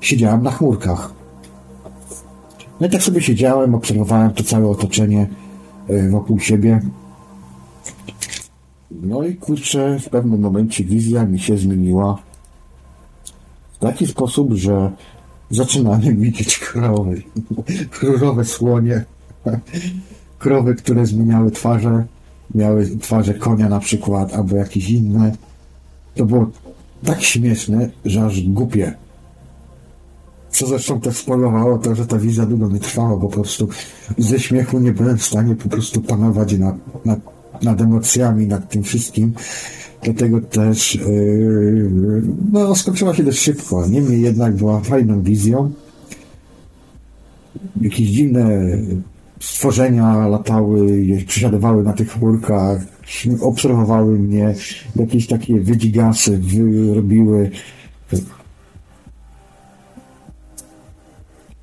siedziałem 0.00 0.42
na 0.42 0.50
chmurkach. 0.50 1.12
No 2.80 2.86
i 2.86 2.90
tak 2.90 3.02
sobie 3.02 3.22
siedziałem, 3.22 3.74
obserwowałem 3.74 4.30
to 4.30 4.44
całe 4.44 4.68
otoczenie 4.68 5.26
wokół 6.10 6.38
siebie. 6.38 6.80
No 8.90 9.22
i 9.22 9.34
kurczę, 9.34 9.98
w 9.98 10.08
pewnym 10.08 10.40
momencie 10.40 10.84
wizja 10.84 11.24
mi 11.24 11.38
się 11.38 11.58
zmieniła 11.58 12.22
w 13.72 13.78
taki 13.78 14.06
sposób, 14.06 14.52
że 14.52 14.90
zaczynałem 15.50 16.20
widzieć 16.20 16.58
krowy, 16.58 17.22
różowe 18.02 18.44
słonie, 18.44 19.04
krowy, 20.38 20.74
które 20.74 21.06
zmieniały 21.06 21.50
twarze, 21.50 22.06
miały 22.54 22.86
twarze 22.86 23.34
konia 23.34 23.68
na 23.68 23.80
przykład, 23.80 24.34
albo 24.34 24.56
jakieś 24.56 24.90
inne. 24.90 25.32
To 26.14 26.24
było 26.24 26.50
tak 27.04 27.22
śmieszne, 27.22 27.90
że 28.04 28.24
aż 28.24 28.40
głupie. 28.40 28.94
Co 30.50 30.66
zresztą 30.66 31.00
też 31.00 31.16
spowodowało 31.16 31.78
to, 31.78 31.94
że 31.94 32.06
ta 32.06 32.18
wizja 32.18 32.46
długo 32.46 32.68
nie 32.68 32.80
trwała, 32.80 33.16
bo 33.16 33.28
po 33.28 33.28
prostu 33.28 33.68
ze 34.18 34.40
śmiechu 34.40 34.78
nie 34.78 34.92
byłem 34.92 35.18
w 35.18 35.24
stanie 35.24 35.54
po 35.54 35.68
prostu 35.68 36.00
panować 36.00 36.52
nad, 36.52 37.04
nad, 37.04 37.18
nad 37.62 37.80
emocjami, 37.80 38.46
nad 38.46 38.70
tym 38.70 38.82
wszystkim. 38.82 39.32
Dlatego 40.02 40.40
też 40.40 40.94
yy, 40.94 41.90
no, 42.52 42.76
skończyła 42.76 43.14
się 43.14 43.22
dość 43.22 43.38
szybko. 43.38 43.86
Niemniej 43.86 44.20
jednak 44.20 44.56
była 44.56 44.80
fajną 44.80 45.22
wizją. 45.22 45.72
Jakieś 47.80 48.08
dziwne 48.08 48.48
stworzenia 49.40 50.28
latały, 50.28 51.06
przesiadowały 51.26 51.82
na 51.82 51.92
tych 51.92 52.12
chmurkach, 52.12 52.82
obserwowały 53.40 54.18
mnie, 54.18 54.54
jakieś 54.96 55.26
takie 55.26 55.60
wydzigasy 55.60 56.40
robiły 56.94 57.50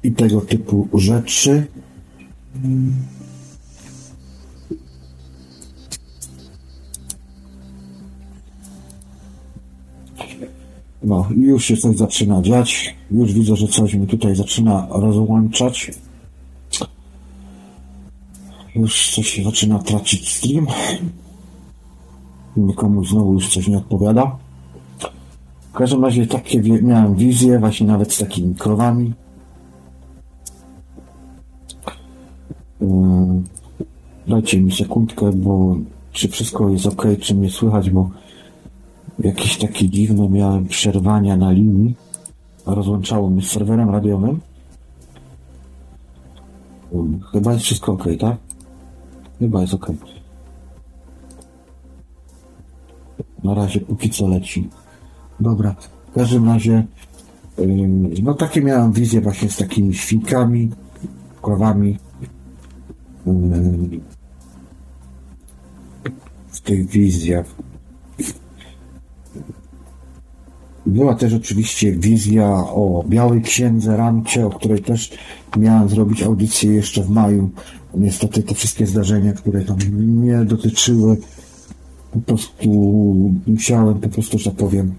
i 0.03 0.11
tego 0.11 0.41
typu 0.41 0.87
rzeczy. 0.93 1.67
No, 11.07 11.27
już 11.37 11.65
się 11.65 11.77
coś 11.77 11.97
zaczyna 11.97 12.41
dziać. 12.41 12.95
Już 13.11 13.33
widzę, 13.33 13.55
że 13.55 13.67
coś 13.67 13.93
mi 13.93 14.07
tutaj 14.07 14.35
zaczyna 14.35 14.87
rozłączać. 14.89 15.91
Już 18.75 19.15
coś 19.15 19.43
zaczyna 19.43 19.79
tracić 19.79 20.31
stream. 20.31 20.67
Nikomu 22.57 23.05
znowu 23.05 23.33
już 23.33 23.53
coś 23.53 23.67
nie 23.67 23.77
odpowiada. 23.77 24.37
W 25.71 25.77
każdym 25.77 26.05
razie 26.05 26.27
takie 26.27 26.61
miałem 26.61 27.15
wizje, 27.15 27.59
właśnie 27.59 27.87
nawet 27.87 28.13
z 28.13 28.17
takimi 28.17 28.55
krowami. 28.55 29.13
Yy, 32.81 32.87
dajcie 34.27 34.61
mi 34.61 34.71
sekundkę, 34.71 35.31
bo 35.31 35.75
czy 36.11 36.27
wszystko 36.27 36.69
jest 36.69 36.85
ok, 36.85 37.05
czy 37.21 37.35
mnie 37.35 37.49
słychać, 37.49 37.89
bo 37.89 38.09
jakieś 39.19 39.57
takie 39.57 39.89
dziwne 39.89 40.29
miałem 40.29 40.67
przerwania 40.67 41.37
na 41.37 41.51
linii. 41.51 41.95
Rozłączało 42.65 43.29
mnie 43.29 43.41
z 43.41 43.47
serwerem 43.47 43.89
radiowym. 43.89 44.39
Yy, 46.91 46.99
chyba 47.31 47.53
jest 47.53 47.65
wszystko 47.65 47.91
ok, 47.91 48.03
tak? 48.19 48.37
Chyba 49.39 49.61
jest 49.61 49.73
ok. 49.73 49.91
Na 53.43 53.53
razie 53.53 53.79
póki 53.79 54.09
co 54.09 54.27
leci. 54.27 54.69
Dobra, 55.39 55.75
w 56.11 56.13
każdym 56.13 56.45
razie 56.45 56.85
no 58.23 58.33
takie 58.33 58.61
miałem 58.61 58.91
wizje 58.91 59.21
właśnie 59.21 59.49
z 59.49 59.57
takimi 59.57 59.93
świnkami, 59.93 60.71
krowami, 61.41 61.97
w 66.47 66.61
tych 66.61 66.87
wizjach. 66.87 67.45
Była 70.87 71.15
też 71.15 71.33
oczywiście 71.33 71.91
wizja 71.91 72.49
o 72.53 73.03
Białej 73.09 73.41
Księdze 73.41 73.97
Ramcie, 73.97 74.45
o 74.45 74.49
której 74.49 74.81
też 74.81 75.11
miałem 75.57 75.89
zrobić 75.89 76.23
audycję 76.23 76.73
jeszcze 76.73 77.03
w 77.03 77.09
maju. 77.09 77.49
Niestety 77.93 78.43
te 78.43 78.55
wszystkie 78.55 78.87
zdarzenia, 78.87 79.33
które 79.33 79.61
tam 79.61 79.77
mnie 79.77 80.45
dotyczyły, 80.45 81.17
po 82.11 82.19
prostu 82.19 82.69
musiałem 83.47 83.99
po 83.99 84.09
prostu, 84.09 84.39
że 84.39 84.49
tak 84.51 84.59
powiem, 84.59 84.93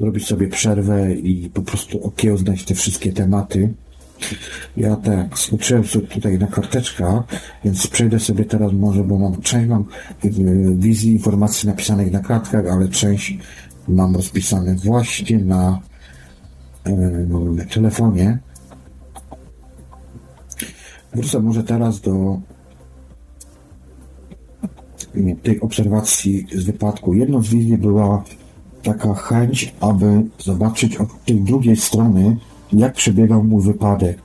zrobić 0.00 0.26
sobie 0.26 0.48
przerwę 0.48 1.14
i 1.14 1.50
po 1.50 1.62
prostu 1.62 2.04
okiełznać 2.04 2.64
te 2.64 2.74
wszystkie 2.74 3.12
tematy. 3.12 3.74
Ja 4.76 4.96
tak, 4.96 5.38
skoczyłem 5.38 5.84
sobie 5.84 6.06
tutaj 6.06 6.38
na 6.38 6.46
karteczka, 6.46 7.24
więc 7.64 7.86
przejdę 7.86 8.20
sobie 8.20 8.44
teraz 8.44 8.72
może, 8.72 9.04
bo 9.04 9.18
mam 9.18 9.40
część 9.40 9.68
mam 9.68 9.84
wizji 10.76 11.12
informacji 11.12 11.68
napisanych 11.68 12.12
na 12.12 12.20
kartkach, 12.20 12.66
ale 12.66 12.88
część 12.88 13.38
mam 13.90 14.16
rozpisane 14.16 14.74
właśnie 14.74 15.38
na 15.38 15.80
e, 16.84 17.66
telefonie. 17.74 18.38
Wrócę 21.14 21.40
może 21.40 21.64
teraz 21.64 22.00
do 22.00 22.40
tej 25.42 25.60
obserwacji 25.60 26.46
z 26.54 26.64
wypadku. 26.64 27.14
Jedną 27.14 27.42
z 27.42 27.48
wizji 27.48 27.78
była 27.78 28.24
taka 28.82 29.14
chęć, 29.14 29.74
aby 29.80 30.22
zobaczyć 30.38 30.96
od 30.96 31.24
tej 31.24 31.40
drugiej 31.40 31.76
strony, 31.76 32.36
jak 32.72 32.94
przebiegał 32.94 33.44
mój 33.44 33.62
wypadek. 33.62 34.18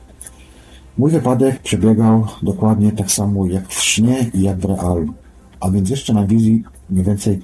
Mój 0.98 1.12
wypadek 1.12 1.60
przebiegał 1.60 2.28
dokładnie 2.44 2.92
tak 2.92 3.12
samo 3.12 3.46
jak 3.46 3.68
w 3.68 3.84
śnie 3.84 4.30
i 4.34 4.42
jak 4.42 4.58
w 4.58 4.66
realu. 4.66 5.14
A 5.60 5.70
więc 5.70 5.90
jeszcze 5.90 6.14
na 6.14 6.28
wizji 6.28 6.64
mniej 6.90 7.06
więcej 7.06 7.42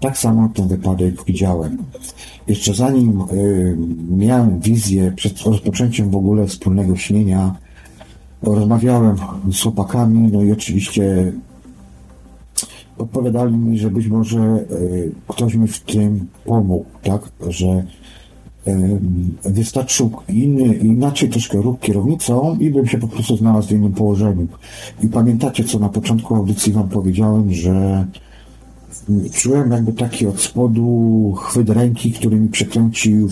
tak 0.00 0.18
samo 0.18 0.48
ten 0.54 0.68
wypadek 0.68 1.24
widziałem. 1.24 1.78
Jeszcze 2.46 2.74
zanim 2.74 3.20
y, 3.32 3.76
miałem 4.10 4.60
wizję 4.60 5.12
przed 5.16 5.40
rozpoczęciem 5.40 6.10
w 6.10 6.16
ogóle 6.16 6.46
wspólnego 6.46 6.96
śnienia, 6.96 7.54
rozmawiałem 8.42 9.16
z 9.52 9.62
chłopakami, 9.62 10.32
no 10.32 10.42
i 10.42 10.52
oczywiście 10.52 11.32
odpowiadali 12.98 13.56
mi, 13.56 13.78
że 13.78 13.90
być 13.90 14.06
może 14.06 14.38
y, 14.40 15.12
ktoś 15.28 15.54
mi 15.54 15.68
w 15.68 15.80
tym 15.80 16.26
pomógł, 16.44 16.84
tak, 17.02 17.22
że 17.48 17.84
y, 18.68 19.00
wystarczył 19.44 20.10
inny, 20.28 20.74
inaczej 20.74 21.28
troszkę 21.28 21.62
ruch 21.62 21.80
kierownicą 21.80 22.56
i 22.60 22.70
bym 22.70 22.86
się 22.86 22.98
po 22.98 23.08
prostu 23.08 23.36
znalazł 23.36 23.68
w 23.68 23.72
innym 23.72 23.92
położeniu. 23.92 24.46
I 25.02 25.08
pamiętacie, 25.08 25.64
co 25.64 25.78
na 25.78 25.88
początku 25.88 26.34
audycji 26.34 26.72
wam 26.72 26.88
powiedziałem, 26.88 27.52
że 27.52 28.06
czułem 29.32 29.70
jakby 29.70 29.92
taki 29.92 30.26
od 30.26 30.40
spodu 30.40 31.32
chwyt 31.36 31.70
ręki, 31.70 32.12
który 32.12 32.36
mi 32.36 32.48
przekręcił 32.48 33.28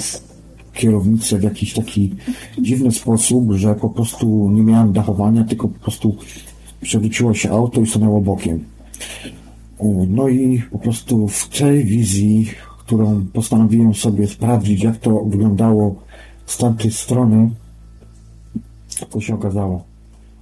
kierownicę 0.75 1.39
w 1.39 1.43
jakiś 1.43 1.75
taki 1.75 2.15
dziwny 2.59 2.93
sposób, 2.93 3.53
że 3.53 3.75
po 3.75 3.91
prostu 3.91 4.51
nie 4.51 4.63
miałem 4.63 4.93
dachowania, 4.93 5.45
tylko 5.45 5.69
po 5.69 5.79
prostu 5.79 6.17
przewróciło 6.81 7.35
się 7.35 7.51
auto 7.51 7.81
i 7.81 7.87
stanęło 7.87 8.21
bokiem. 8.21 8.65
No 10.09 10.29
i 10.29 10.63
po 10.71 10.79
prostu 10.79 11.29
w 11.29 11.49
tej 11.49 11.85
wizji, 11.85 12.51
którą 12.79 13.27
postanowiłem 13.33 13.95
sobie 13.95 14.27
sprawdzić, 14.27 14.83
jak 14.83 14.97
to 14.97 15.25
wyglądało 15.25 15.95
z 16.47 16.59
tamtej 16.59 16.91
strony, 16.91 17.51
to 19.11 19.21
się 19.21 19.35
okazało. 19.35 19.85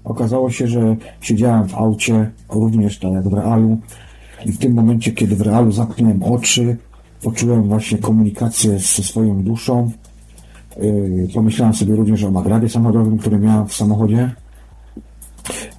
Okazało 0.05 0.51
się, 0.51 0.69
że 0.69 0.97
siedziałem 1.21 1.69
w 1.69 1.75
aucie, 1.75 2.31
również 2.49 2.99
tak 2.99 3.13
jak 3.13 3.29
w 3.29 3.33
realu, 3.33 3.79
i 4.47 4.53
w 4.53 4.59
tym 4.59 4.75
momencie, 4.75 5.13
kiedy 5.13 5.37
w 5.37 5.41
realu 5.41 5.73
zamknąłem 5.73 6.23
oczy, 6.23 6.77
poczułem 7.23 7.63
właśnie 7.63 7.99
komunikację 7.99 8.71
ze 8.71 9.03
swoją 9.03 9.43
duszą. 9.43 9.91
Yy, 10.81 11.29
pomyślałem 11.35 11.75
sobie 11.75 11.97
również 11.97 12.25
o 12.25 12.31
nagradzie 12.31 12.69
samochodowym, 12.69 13.19
który 13.19 13.39
miałem 13.39 13.69
w 13.69 13.75
samochodzie. 13.75 14.31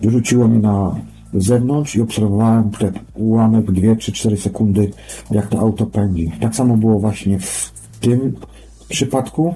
Wyrzuciło 0.02 0.48
mnie 0.48 0.60
na 0.60 0.96
zewnątrz 1.34 1.96
i 1.96 2.02
obserwowałem 2.02 2.72
ten 2.72 2.94
ułamek 3.16 3.72
2 3.72 3.96
czy 3.96 4.12
4 4.12 4.38
sekundy, 4.38 4.92
jak 5.32 5.48
to 5.48 5.60
auto 5.60 5.86
pędzi. 5.86 6.32
Tak 6.42 6.56
samo 6.56 6.78
było 6.78 7.00
właśnie 7.00 7.40
w 7.40 7.72
tym 8.00 8.36
przypadku, 8.90 9.56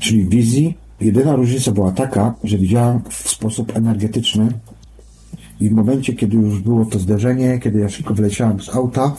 czyli 0.00 0.24
wizji. 0.24 0.76
Jedyna 1.00 1.36
różnica 1.36 1.72
była 1.72 1.92
taka, 1.92 2.34
że 2.44 2.58
widziałem 2.58 3.00
w 3.08 3.30
sposób 3.30 3.76
energetyczny 3.76 4.48
i 5.60 5.68
w 5.68 5.72
momencie, 5.72 6.12
kiedy 6.12 6.36
już 6.36 6.60
było 6.60 6.84
to 6.84 6.98
zderzenie, 6.98 7.58
kiedy 7.58 7.78
ja 7.78 7.88
szybko 7.88 8.14
wyleciałem 8.14 8.60
z 8.60 8.68
auta, 8.68 9.16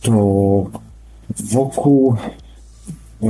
to 0.00 0.12
wokół 1.52 2.16
y, 3.22 3.26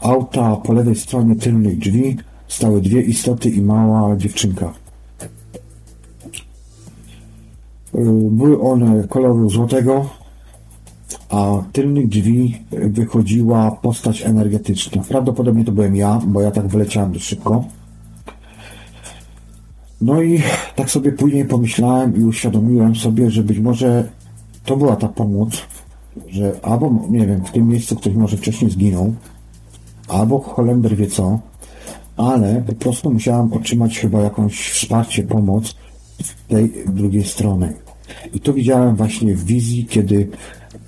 auta 0.00 0.56
po 0.56 0.72
lewej 0.72 0.94
stronie 0.94 1.36
tylnych 1.36 1.78
drzwi 1.78 2.16
stały 2.48 2.80
dwie 2.80 3.02
istoty 3.02 3.50
i 3.50 3.62
mała 3.62 4.16
dziewczynka. 4.16 4.72
Y, 7.94 7.98
były 8.30 8.60
one 8.60 9.08
koloru 9.08 9.50
złotego, 9.50 10.10
a 11.28 11.62
tylnych 11.72 12.08
drzwi 12.08 12.62
wychodziła 12.70 13.70
postać 13.70 14.22
energetyczna. 14.22 15.02
Prawdopodobnie 15.08 15.64
to 15.64 15.72
byłem 15.72 15.96
ja, 15.96 16.20
bo 16.26 16.40
ja 16.40 16.50
tak 16.50 16.66
wyleciałem 16.66 17.18
szybko. 17.18 17.64
No 20.00 20.22
i 20.22 20.42
tak 20.76 20.90
sobie 20.90 21.12
później 21.12 21.44
pomyślałem 21.44 22.16
i 22.16 22.24
uświadomiłem 22.24 22.96
sobie, 22.96 23.30
że 23.30 23.42
być 23.42 23.58
może 23.58 24.08
to 24.64 24.76
była 24.76 24.96
ta 24.96 25.08
pomoc, 25.08 25.62
że 26.28 26.52
albo, 26.62 27.06
nie 27.10 27.26
wiem, 27.26 27.44
w 27.44 27.50
tym 27.50 27.68
miejscu 27.68 27.96
ktoś 27.96 28.14
może 28.14 28.36
wcześniej 28.36 28.70
zginął, 28.70 29.14
albo 30.08 30.40
Holender 30.40 30.96
wie 30.96 31.06
co, 31.06 31.38
ale 32.16 32.62
po 32.66 32.74
prostu 32.74 33.10
musiałem 33.12 33.52
otrzymać 33.52 33.98
chyba 33.98 34.20
jakąś 34.20 34.70
wsparcie, 34.70 35.22
pomoc 35.22 35.74
z 36.22 36.48
tej 36.48 36.72
drugiej 36.86 37.24
strony. 37.24 37.72
I 38.34 38.40
to 38.40 38.52
widziałem 38.52 38.96
właśnie 38.96 39.34
w 39.34 39.44
wizji, 39.44 39.86
kiedy 39.86 40.28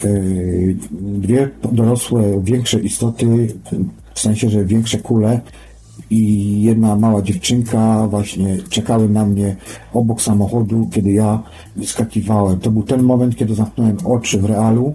yy, 0.04 0.76
dwie 1.00 1.50
dorosłe, 1.72 2.40
większe 2.44 2.80
istoty, 2.80 3.54
w 4.14 4.20
sensie, 4.20 4.50
że 4.50 4.64
większe 4.64 4.98
kule, 4.98 5.40
i 6.10 6.62
jedna 6.62 6.96
mała 6.96 7.22
dziewczynka 7.22 8.08
właśnie 8.08 8.56
czekały 8.68 9.08
na 9.08 9.24
mnie 9.24 9.56
obok 9.92 10.22
samochodu, 10.22 10.88
kiedy 10.92 11.12
ja 11.12 11.42
wyskakiwałem. 11.76 12.60
To 12.60 12.70
był 12.70 12.82
ten 12.82 13.02
moment, 13.02 13.36
kiedy 13.36 13.54
zamknąłem 13.54 13.96
oczy 14.04 14.40
w 14.40 14.44
realu 14.44 14.94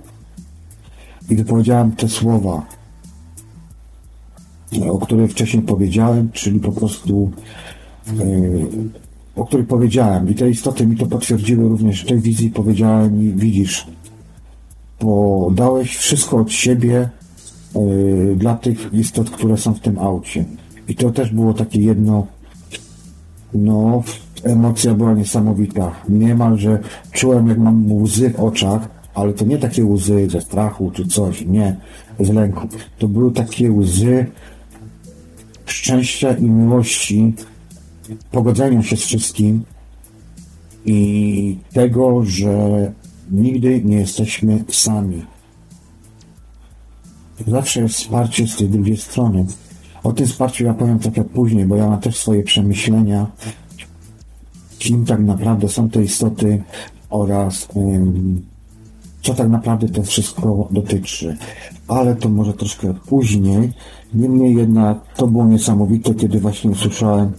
i 1.29 1.35
wypowiedziałem 1.35 1.91
te 1.91 2.09
słowa, 2.09 2.65
o 4.89 4.97
których 4.97 5.31
wcześniej 5.31 5.63
powiedziałem, 5.63 6.31
czyli 6.31 6.59
po 6.59 6.71
prostu 6.71 7.31
yy, 8.17 8.67
o 9.35 9.45
których 9.45 9.67
powiedziałem. 9.67 10.29
I 10.29 10.35
te 10.35 10.49
istoty 10.49 10.87
mi 10.87 10.97
to 10.97 11.05
potwierdziły 11.05 11.69
również 11.69 12.01
w 12.01 12.07
tej 12.07 12.19
wizji. 12.19 12.49
Powiedziałem 12.49 13.37
widzisz, 13.37 13.87
bo 15.01 15.49
dałeś 15.55 15.97
wszystko 15.97 16.37
od 16.37 16.51
siebie 16.51 17.09
yy, 17.75 18.35
dla 18.35 18.55
tych 18.55 18.93
istot, 18.93 19.29
które 19.29 19.57
są 19.57 19.73
w 19.73 19.79
tym 19.79 19.99
aucie. 19.99 20.45
I 20.91 20.95
to 20.95 21.11
też 21.11 21.31
było 21.31 21.53
takie 21.53 21.81
jedno, 21.81 22.27
no, 23.53 24.03
emocja 24.43 24.93
była 24.93 25.13
niesamowita. 25.13 25.91
Niemalże 26.09 26.79
czułem, 27.11 27.47
jak 27.47 27.57
mam 27.57 27.91
łzy 27.91 28.29
w 28.29 28.39
oczach, 28.39 28.87
ale 29.13 29.33
to 29.33 29.45
nie 29.45 29.57
takie 29.57 29.85
łzy 29.85 30.27
ze 30.29 30.41
strachu 30.41 30.91
czy 30.91 31.07
coś, 31.07 31.45
nie, 31.45 31.75
z 32.19 32.29
lęku. 32.29 32.67
To 32.97 33.07
były 33.07 33.31
takie 33.31 33.71
łzy 33.71 34.25
szczęścia 35.65 36.33
i 36.33 36.43
miłości, 36.43 37.33
pogodzenia 38.31 38.83
się 38.83 38.97
z 38.97 39.01
wszystkim 39.01 39.63
i 40.85 41.57
tego, 41.73 42.23
że 42.25 42.91
nigdy 43.31 43.81
nie 43.83 43.97
jesteśmy 43.97 44.63
sami. 44.71 45.25
Zawsze 47.47 47.81
jest 47.81 47.95
wsparcie 47.95 48.47
z 48.47 48.55
tej 48.55 48.69
drugiej 48.69 48.97
strony. 48.97 49.45
O 50.03 50.13
tym 50.13 50.27
wsparciu 50.27 50.63
ja 50.63 50.73
powiem 50.73 50.99
trochę 50.99 51.23
później, 51.23 51.65
bo 51.65 51.75
ja 51.75 51.89
mam 51.89 51.99
też 51.99 52.17
swoje 52.17 52.43
przemyślenia, 52.43 53.27
kim 54.79 55.05
tak 55.05 55.19
naprawdę 55.19 55.69
są 55.69 55.89
te 55.89 56.03
istoty 56.03 56.63
oraz 57.09 57.67
um, 57.73 58.41
co 59.21 59.33
tak 59.33 59.49
naprawdę 59.49 59.89
to 59.89 60.03
wszystko 60.03 60.67
dotyczy. 60.71 61.37
Ale 61.87 62.15
to 62.15 62.29
może 62.29 62.53
troszkę 62.53 62.93
później. 62.93 63.73
Niemniej 64.13 64.55
jednak 64.55 64.97
to 65.15 65.27
było 65.27 65.45
niesamowite, 65.45 66.13
kiedy 66.13 66.39
właśnie 66.39 66.71
usłyszałem 66.71 67.31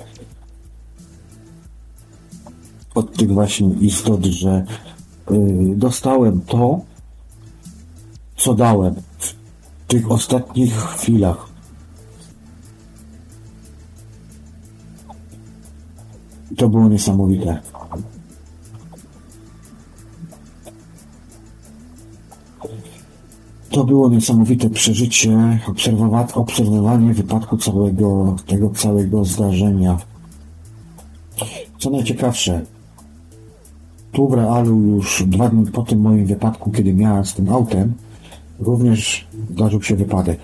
od 2.94 3.16
tych 3.16 3.32
właśnie 3.32 3.68
istot, 3.80 4.24
że 4.24 4.64
y, 5.30 5.74
dostałem 5.76 6.40
to, 6.40 6.80
co 8.36 8.54
dałem 8.54 8.94
w 9.18 9.34
tych 9.86 10.10
ostatnich 10.10 10.74
chwilach. 10.74 11.51
To 16.56 16.68
było 16.68 16.88
niesamowite. 16.88 17.60
To 23.70 23.84
było 23.84 24.08
niesamowite 24.08 24.70
przeżycie, 24.70 25.58
obserwowanie 26.34 27.14
wypadku 27.14 27.56
całego, 27.56 28.36
tego 28.46 28.70
całego 28.70 29.24
zdarzenia. 29.24 29.98
Co 31.78 31.90
najciekawsze, 31.90 32.64
tu 34.12 34.28
w 34.28 34.34
realu 34.34 34.80
już 34.80 35.24
dwa 35.26 35.48
dni 35.48 35.66
po 35.66 35.82
tym 35.82 36.00
moim 36.00 36.26
wypadku, 36.26 36.70
kiedy 36.70 36.94
miałem 36.94 37.24
z 37.24 37.34
tym 37.34 37.48
autem, 37.48 37.94
również 38.60 39.26
zdarzył 39.50 39.82
się 39.82 39.96
wypadek. 39.96 40.38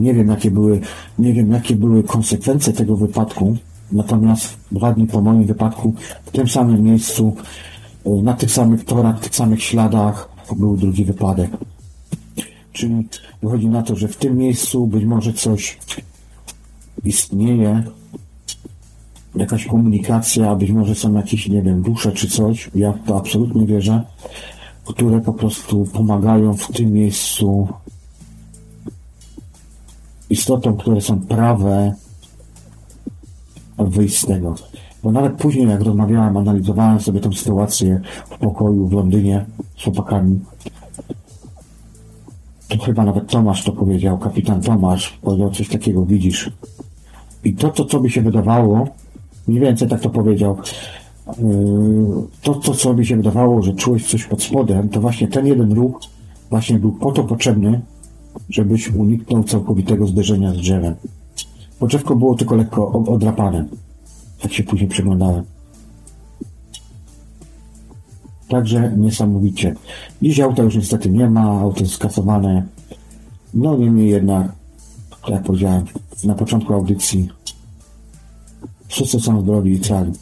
Nie 0.00 0.14
wiem, 0.14 0.28
jakie 0.28 0.50
były, 0.50 0.80
nie 1.18 1.32
wiem, 1.32 1.52
jakie 1.52 1.76
były 1.76 2.02
konsekwencje 2.02 2.72
tego 2.72 2.96
wypadku, 2.96 3.56
Natomiast 3.92 4.56
dwa 4.72 4.92
dni 4.92 5.06
po 5.06 5.20
moim 5.20 5.44
wypadku 5.44 5.94
w 6.24 6.30
tym 6.30 6.48
samym 6.48 6.82
miejscu, 6.82 7.36
e, 8.06 8.10
na 8.10 8.34
tych 8.34 8.50
samych 8.50 8.84
torach, 8.84 9.20
tych 9.20 9.36
samych 9.36 9.62
śladach 9.62 10.28
był 10.56 10.76
drugi 10.76 11.04
wypadek. 11.04 11.50
Czyli 12.72 13.08
wychodzi 13.42 13.68
na 13.68 13.82
to, 13.82 13.96
że 13.96 14.08
w 14.08 14.16
tym 14.16 14.36
miejscu 14.36 14.86
być 14.86 15.04
może 15.04 15.32
coś 15.32 15.78
istnieje, 17.04 17.82
jakaś 19.34 19.66
komunikacja, 19.66 20.54
być 20.54 20.70
może 20.70 20.94
są 20.94 21.14
jakieś, 21.14 21.48
nie 21.48 21.62
wiem, 21.62 21.82
dusze 21.82 22.12
czy 22.12 22.28
coś, 22.28 22.70
ja 22.74 22.92
w 22.92 23.06
to 23.06 23.16
absolutnie 23.18 23.66
wierzę, 23.66 24.02
które 24.84 25.20
po 25.20 25.32
prostu 25.32 25.84
pomagają 25.84 26.56
w 26.56 26.72
tym 26.72 26.92
miejscu 26.92 27.68
istotom, 30.30 30.76
które 30.76 31.00
są 31.00 31.20
prawe, 31.20 31.94
wyjść 33.84 34.20
z 34.20 34.26
tego. 34.26 34.54
Bo 35.02 35.12
nawet 35.12 35.32
później, 35.32 35.68
jak 35.68 35.80
rozmawiałem, 35.80 36.36
analizowałem 36.36 37.00
sobie 37.00 37.20
tę 37.20 37.32
sytuację 37.32 38.00
w 38.30 38.38
pokoju 38.38 38.86
w 38.86 38.92
Londynie 38.92 39.44
z 39.76 39.84
chłopakami, 39.84 40.40
to 42.68 42.78
chyba 42.78 43.04
nawet 43.04 43.26
Tomasz 43.26 43.64
to 43.64 43.72
powiedział, 43.72 44.18
kapitan 44.18 44.60
Tomasz 44.60 45.18
powiedział 45.22 45.50
coś 45.50 45.68
takiego, 45.68 46.06
widzisz. 46.06 46.50
I 47.44 47.54
to, 47.54 47.84
co 47.84 48.00
by 48.00 48.10
się 48.10 48.22
wydawało, 48.22 48.88
mniej 49.48 49.60
więcej 49.60 49.88
tak 49.88 50.00
to 50.00 50.10
powiedział, 50.10 50.56
yy, 51.26 51.34
to, 52.42 52.54
co 52.54 52.94
by 52.94 53.04
się 53.04 53.16
wydawało, 53.16 53.62
że 53.62 53.72
czułeś 53.72 54.10
coś 54.10 54.24
pod 54.24 54.42
spodem, 54.42 54.88
to 54.88 55.00
właśnie 55.00 55.28
ten 55.28 55.46
jeden 55.46 55.72
ruch 55.72 56.00
właśnie 56.50 56.78
był 56.78 56.92
po 56.92 57.12
to 57.12 57.24
potrzebny, 57.24 57.80
żebyś 58.50 58.90
uniknął 58.90 59.44
całkowitego 59.44 60.06
zderzenia 60.06 60.52
z 60.52 60.56
drzewem. 60.56 60.94
Bo 61.80 61.86
drzewko 61.86 62.16
było 62.16 62.34
tylko 62.34 62.56
lekko 62.56 62.92
odrapane. 62.92 63.68
Tak 64.42 64.52
się 64.52 64.62
później 64.62 64.88
przyglądałem. 64.88 65.44
Także 68.48 68.92
niesamowicie. 68.96 69.74
Dziś 70.22 70.40
auta 70.40 70.62
już 70.62 70.76
niestety 70.76 71.10
nie 71.10 71.30
ma, 71.30 71.60
auto 71.60 71.80
jest 71.80 71.94
skasowane. 71.94 72.66
No 73.54 73.76
niemniej 73.76 74.10
jednak, 74.10 74.52
tak 75.22 75.30
jak 75.30 75.42
powiedziałem 75.42 75.84
na 76.24 76.34
początku 76.34 76.74
audycji, 76.74 77.28
wszyscy 78.88 79.20
są 79.20 79.40
zdrowi 79.40 79.72
i 79.72 79.80
cali. 79.80 80.12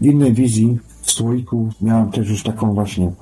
W 0.00 0.06
innej 0.06 0.32
wizji, 0.32 0.78
w 1.02 1.10
słoiku, 1.10 1.68
miałem 1.80 2.10
też 2.10 2.28
już 2.28 2.42
taką 2.42 2.74
właśnie 2.74 3.12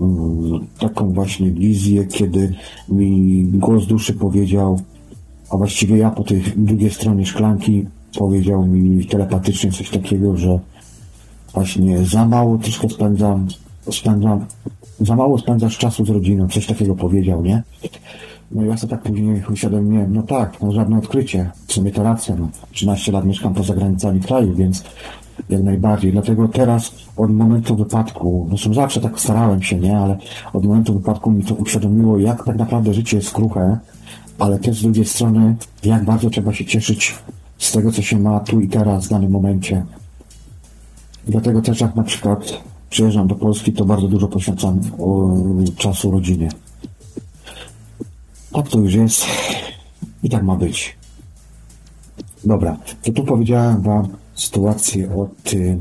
mm, 0.00 0.66
taką 0.78 1.12
właśnie 1.12 1.50
wizję, 1.50 2.06
kiedy 2.06 2.54
mi 2.88 3.44
głos 3.44 3.86
duszy 3.86 4.14
powiedział, 4.14 4.80
a 5.50 5.56
właściwie 5.56 5.96
ja 5.96 6.10
po 6.10 6.24
tej 6.24 6.42
drugiej 6.56 6.90
stronie 6.90 7.26
szklanki 7.26 7.86
powiedział 8.18 8.66
mi 8.66 9.06
telepatycznie 9.06 9.72
coś 9.72 9.90
takiego, 9.90 10.36
że 10.36 10.58
właśnie 11.54 12.04
za 12.04 12.26
mało 12.26 12.58
troszkę 12.58 12.88
spędzam, 12.88 13.46
spędzam, 13.92 14.46
za 15.00 15.16
mało 15.16 15.38
spędzasz 15.38 15.78
czasu 15.78 16.04
z 16.04 16.10
rodziną, 16.10 16.48
coś 16.48 16.66
takiego 16.66 16.94
powiedział, 16.94 17.42
nie? 17.42 17.62
No 18.50 18.64
i 18.64 18.68
ja 18.68 18.76
sobie 18.76 18.90
tak 18.90 19.02
później 19.02 19.42
uświadomiłem, 19.52 20.14
no 20.14 20.22
tak, 20.22 20.62
no 20.62 20.72
żadne 20.72 20.98
odkrycie, 20.98 21.50
w 21.66 21.72
sumie 21.72 21.92
to 21.92 22.02
racja, 22.02 22.36
no. 22.36 22.48
13 22.72 23.12
lat 23.12 23.24
mieszkam 23.24 23.54
poza 23.54 23.74
granicami 23.74 24.20
kraju, 24.20 24.54
więc 24.54 24.84
jak 25.48 25.62
najbardziej, 25.62 26.12
dlatego 26.12 26.48
teraz 26.48 26.92
od 27.16 27.30
momentu 27.30 27.76
wypadku, 27.76 28.48
no 28.50 28.74
zawsze 28.74 29.00
tak 29.00 29.20
starałem 29.20 29.62
się, 29.62 29.76
nie, 29.76 29.98
ale 29.98 30.18
od 30.52 30.64
momentu 30.64 30.94
wypadku 30.94 31.30
mi 31.30 31.44
to 31.44 31.54
uświadomiło, 31.54 32.18
jak 32.18 32.44
tak 32.44 32.56
naprawdę 32.56 32.94
życie 32.94 33.16
jest 33.16 33.30
kruche, 33.30 33.78
ale 34.38 34.58
też 34.58 34.78
z 34.78 34.82
drugiej 34.82 35.04
strony, 35.04 35.56
jak 35.82 36.04
bardzo 36.04 36.30
trzeba 36.30 36.52
się 36.52 36.64
cieszyć 36.64 37.14
z 37.58 37.72
tego, 37.72 37.92
co 37.92 38.02
się 38.02 38.18
ma 38.18 38.40
tu 38.40 38.60
i 38.60 38.68
teraz, 38.68 39.06
w 39.06 39.10
danym 39.10 39.30
momencie. 39.30 39.84
Dlatego 41.26 41.62
też 41.62 41.80
jak 41.80 41.96
na 41.96 42.02
przykład 42.02 42.62
przyjeżdżam 42.90 43.28
do 43.28 43.34
Polski, 43.34 43.72
to 43.72 43.84
bardzo 43.84 44.08
dużo 44.08 44.28
poświęcam 44.28 44.80
o, 44.98 45.28
czasu 45.76 46.10
rodzinie. 46.10 46.48
Tak 48.52 48.68
to 48.68 48.78
już 48.78 48.94
jest 48.94 49.26
i 50.22 50.30
tak 50.30 50.42
ma 50.42 50.56
być. 50.56 50.96
Dobra, 52.44 52.76
to 53.02 53.12
tu 53.12 53.24
powiedziałem 53.24 53.82
Wam 53.82 54.08
sytuację 54.34 55.16
od 55.16 55.52
y, 55.52 55.78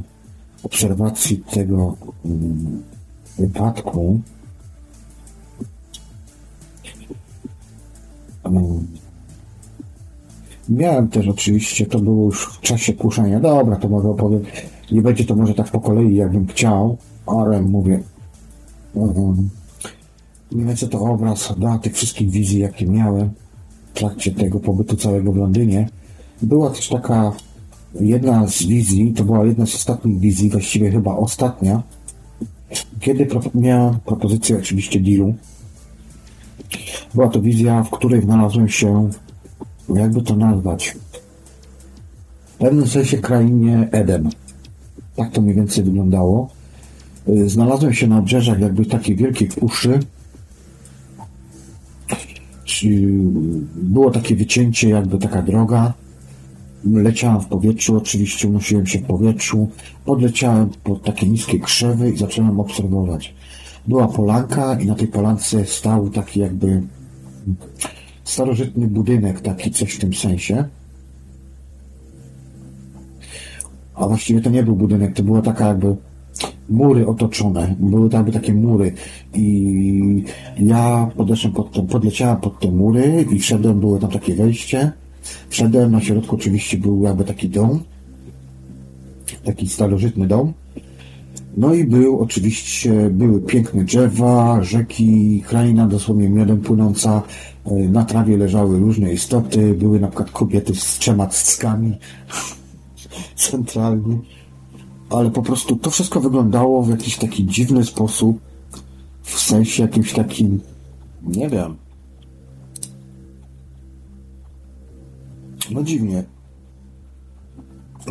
obserwacji 0.64 1.38
tego 1.38 1.95
y, 2.26 2.30
wypadku. 3.40 4.22
Miałem 10.70 11.08
też 11.08 11.28
oczywiście, 11.28 11.86
to 11.86 12.00
było 12.00 12.26
już 12.26 12.46
w 12.46 12.62
czasie 12.62 12.94
kuszenia. 12.94 13.40
Dobra, 13.40 13.76
to 13.76 13.90
może 13.90 14.10
opowiem. 14.10 14.42
Nie 14.92 15.02
będzie 15.02 15.26
to 15.26 15.36
może 15.36 15.54
tak 15.54 15.72
po 15.72 15.80
kolei, 15.80 16.16
jakbym 16.16 16.48
chciał, 16.48 16.98
ale 17.26 17.62
mówię. 17.62 18.04
Um, 18.94 19.50
mniej 20.52 20.68
więcej 20.68 20.90
to 20.90 21.00
obraz 21.00 21.54
da 21.58 21.78
tych 21.78 21.94
wszystkich 21.94 22.30
wizji, 22.30 22.60
jakie 22.60 22.86
miałem 22.86 23.30
w 23.94 23.98
trakcie 23.98 24.32
tego 24.32 24.60
pobytu 24.60 24.98
całego 24.98 25.32
w 25.32 25.36
Londynie. 25.36 25.90
Była 26.42 26.70
też 26.70 26.90
taka 26.90 27.32
jedna 28.00 28.48
z 28.48 28.64
wizji, 28.64 29.14
to 29.14 29.24
była 29.24 29.46
jedna 29.46 29.66
z 29.66 29.76
ostatnich 29.76 30.20
wizji, 30.20 30.50
właściwie 30.50 30.92
chyba 30.92 31.16
ostatnia, 31.16 31.84
kiedy 33.00 33.28
miałem 33.56 33.96
propozycję 34.06 34.58
oczywiście 34.58 35.00
dealu. 35.00 35.34
Była 37.14 37.30
to 37.30 37.41
wizja, 37.41 37.84
w 37.84 37.89
której 37.89 38.22
znalazłem 38.22 38.69
się, 38.69 39.10
jakby 39.95 40.22
to 40.22 40.35
nazwać, 40.35 40.95
w 42.45 42.57
pewnym 42.57 42.88
sensie 42.88 43.18
krainie 43.18 43.88
Eden. 43.91 44.30
Tak 45.15 45.31
to 45.31 45.41
mniej 45.41 45.56
więcej 45.56 45.84
wyglądało. 45.84 46.49
Y, 47.30 47.49
znalazłem 47.49 47.93
się 47.93 48.07
na 48.07 48.18
obrzeżach 48.18 48.60
jakby 48.60 48.85
takiej 48.85 49.15
wielkiej 49.15 49.47
puszy. 49.47 49.99
Było 53.76 54.11
takie 54.11 54.35
wycięcie, 54.35 54.89
jakby 54.89 55.18
taka 55.18 55.41
droga. 55.41 55.93
Leciałem 56.84 57.41
w 57.41 57.45
powietrzu, 57.45 57.97
oczywiście 57.97 58.47
unosiłem 58.47 58.88
się 58.88 58.99
w 58.99 59.03
powietrzu. 59.03 59.69
Podleciałem 60.06 60.69
pod 60.84 61.03
takie 61.03 61.27
niskie 61.27 61.60
krzewy 61.60 62.11
i 62.11 62.18
zacząłem 62.18 62.60
obserwować. 62.60 63.34
Była 63.88 64.07
polanka 64.07 64.80
i 64.80 64.86
na 64.86 64.95
tej 64.95 65.07
polance 65.07 65.66
stał 65.66 66.10
taki 66.10 66.40
jakby 66.40 66.82
starożytny 68.24 68.88
budynek, 68.88 69.41
taki 69.41 69.72
coś 69.72 69.94
w 69.94 69.99
tym 69.99 70.14
sensie. 70.14 70.66
A 73.95 74.07
właściwie 74.07 74.41
to 74.41 74.49
nie 74.49 74.64
był 74.64 74.76
budynek, 74.76 75.14
to 75.14 75.24
była 75.24 75.41
taka 75.41 75.68
jakby 75.68 75.95
mury 76.70 77.07
otoczone, 77.07 77.76
były 77.80 78.10
jakby 78.14 78.32
takie 78.32 78.53
mury. 78.53 78.94
I 79.34 80.24
ja 80.60 81.10
podeszłem 81.16 81.53
pod 81.53 81.72
te, 81.72 81.88
podleciałem 81.88 82.38
pod 82.38 82.60
te 82.60 82.72
mury 82.72 83.26
i 83.32 83.40
wszedłem, 83.40 83.80
było 83.80 83.99
tam 83.99 84.12
takie 84.12 84.36
wejście, 84.36 84.91
wszedłem, 85.49 85.91
na 85.91 86.02
środku 86.02 86.36
oczywiście 86.36 86.78
był 86.78 87.03
jakby 87.03 87.24
taki 87.24 87.49
dom, 87.49 87.80
taki 89.44 89.70
starożytny 89.70 90.28
dom, 90.28 90.53
no 91.57 91.73
i 91.73 91.84
był 91.84 92.19
oczywiście, 92.19 93.10
były 93.10 93.41
piękne 93.41 93.84
drzewa, 93.84 94.64
rzeki, 94.64 95.44
kraina 95.48 95.88
dosłownie 95.88 96.30
miodem 96.30 96.61
płynąca, 96.61 97.22
na 97.90 98.06
trawie 98.06 98.38
leżały 98.38 98.80
różne 98.80 99.14
istoty, 99.14 99.73
były 99.73 99.99
na 99.99 100.07
przykład 100.07 100.32
kobiety 100.32 100.76
z 100.76 100.98
trzema 100.98 101.27
cyckami, 101.27 101.98
ale 105.10 105.32
po 105.32 105.41
prostu 105.41 105.76
to 105.76 105.90
wszystko 105.90 106.19
wyglądało 106.19 106.84
w 106.84 106.90
jakiś 106.90 107.18
taki 107.18 107.45
dziwny 107.45 107.86
sposób, 107.86 108.40
w 109.22 109.40
sensie 109.40 109.84
jakimś 109.84 110.14
takim, 110.14 110.60
nie 111.23 111.49
wiem, 111.49 111.76
no 115.72 115.84
dziwnie, 115.84 116.23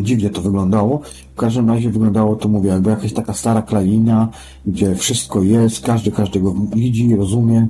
dziwnie 0.01 0.31
to 0.31 0.43
wyglądało. 0.43 1.01
W 1.35 1.39
każdym 1.39 1.69
razie 1.69 1.91
wyglądało 1.91 2.37
to, 2.37 2.49
mówię, 2.49 2.71
jakby 2.71 2.91
jakaś 2.91 3.13
taka 3.13 3.33
stara 3.33 3.63
kraina, 3.63 4.29
gdzie 4.67 4.95
wszystko 4.95 5.43
jest, 5.43 5.81
każdy 5.81 6.11
każdego 6.11 6.55
widzi, 6.75 7.17
rozumie. 7.17 7.67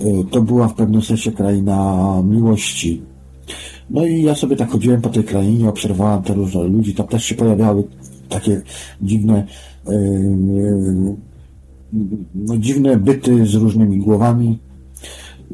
Y, 0.00 0.24
to 0.30 0.42
była 0.42 0.68
w 0.68 0.74
pewnym 0.74 1.02
sensie 1.02 1.32
kraina 1.32 2.22
miłości, 2.24 3.02
no 3.90 4.06
i 4.06 4.22
ja 4.22 4.34
sobie 4.34 4.56
tak 4.56 4.70
chodziłem 4.70 5.00
po 5.00 5.08
tej 5.08 5.24
krainie, 5.24 5.68
obserwowałem 5.68 6.22
te 6.22 6.34
różne 6.34 6.62
ludzi, 6.62 6.94
tam 6.94 7.06
też 7.06 7.24
się 7.24 7.34
pojawiały 7.34 7.84
takie 8.28 8.62
dziwne, 9.02 9.46
yy, 9.88 11.16
no, 12.34 12.58
dziwne 12.58 12.96
byty 12.96 13.46
z 13.46 13.54
różnymi 13.54 13.98
głowami. 13.98 14.58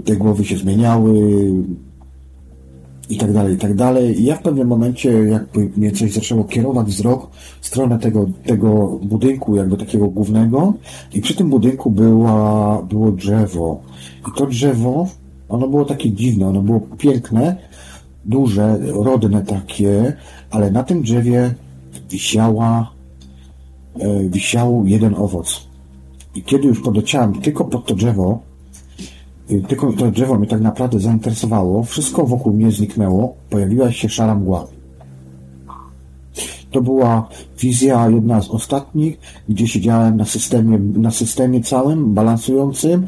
Te 0.04 0.16
głowy 0.16 0.44
się 0.44 0.56
zmieniały 0.56 1.42
i 3.08 3.16
tak 3.16 3.32
dalej, 3.32 3.54
i 3.54 3.58
tak 3.58 3.74
dalej. 3.74 4.20
I 4.20 4.24
ja 4.24 4.36
w 4.36 4.42
pewnym 4.42 4.68
momencie 4.68 5.12
jakby 5.12 5.70
mnie 5.76 5.92
coś 5.92 6.12
zaczęło 6.12 6.44
kierować 6.44 6.86
wzrok 6.86 7.30
w 7.60 7.66
stronę 7.66 7.98
tego, 7.98 8.26
tego 8.46 8.98
budynku, 9.02 9.56
jakby 9.56 9.76
takiego 9.76 10.08
głównego 10.08 10.74
i 11.14 11.20
przy 11.20 11.36
tym 11.36 11.50
budynku 11.50 11.90
była, 11.90 12.82
było 12.82 13.12
drzewo. 13.12 13.80
I 14.28 14.38
to 14.38 14.46
drzewo, 14.46 15.08
ono 15.48 15.68
było 15.68 15.84
takie 15.84 16.10
dziwne, 16.10 16.48
ono 16.48 16.62
było 16.62 16.80
piękne, 16.80 17.56
duże, 18.24 18.78
rodne 18.92 19.42
takie, 19.42 20.16
ale 20.50 20.70
na 20.70 20.82
tym 20.82 21.02
drzewie 21.02 21.54
wisiała, 22.10 22.90
e, 23.98 24.28
wisiał 24.28 24.82
jeden 24.86 25.14
owoc. 25.14 25.66
I 26.34 26.42
kiedy 26.42 26.68
już 26.68 26.82
podleciałem 26.82 27.40
tylko 27.40 27.64
pod 27.64 27.86
to 27.86 27.94
drzewo, 27.94 28.40
tylko 29.68 29.92
to 29.92 30.10
drzewo 30.10 30.38
mnie 30.38 30.46
tak 30.46 30.60
naprawdę 30.60 31.00
zainteresowało, 31.00 31.82
wszystko 31.82 32.26
wokół 32.26 32.52
mnie 32.52 32.70
zniknęło, 32.70 33.34
pojawiła 33.50 33.92
się 33.92 34.08
szara 34.08 34.34
mgła. 34.34 34.66
To 36.70 36.82
była 36.82 37.28
wizja 37.60 38.08
jedna 38.08 38.42
z 38.42 38.50
ostatnich, 38.50 39.18
gdzie 39.48 39.68
siedziałem 39.68 40.16
na 40.16 40.24
systemie, 40.24 40.78
na 40.78 41.10
systemie 41.10 41.60
całym, 41.60 42.14
balansującym. 42.14 43.06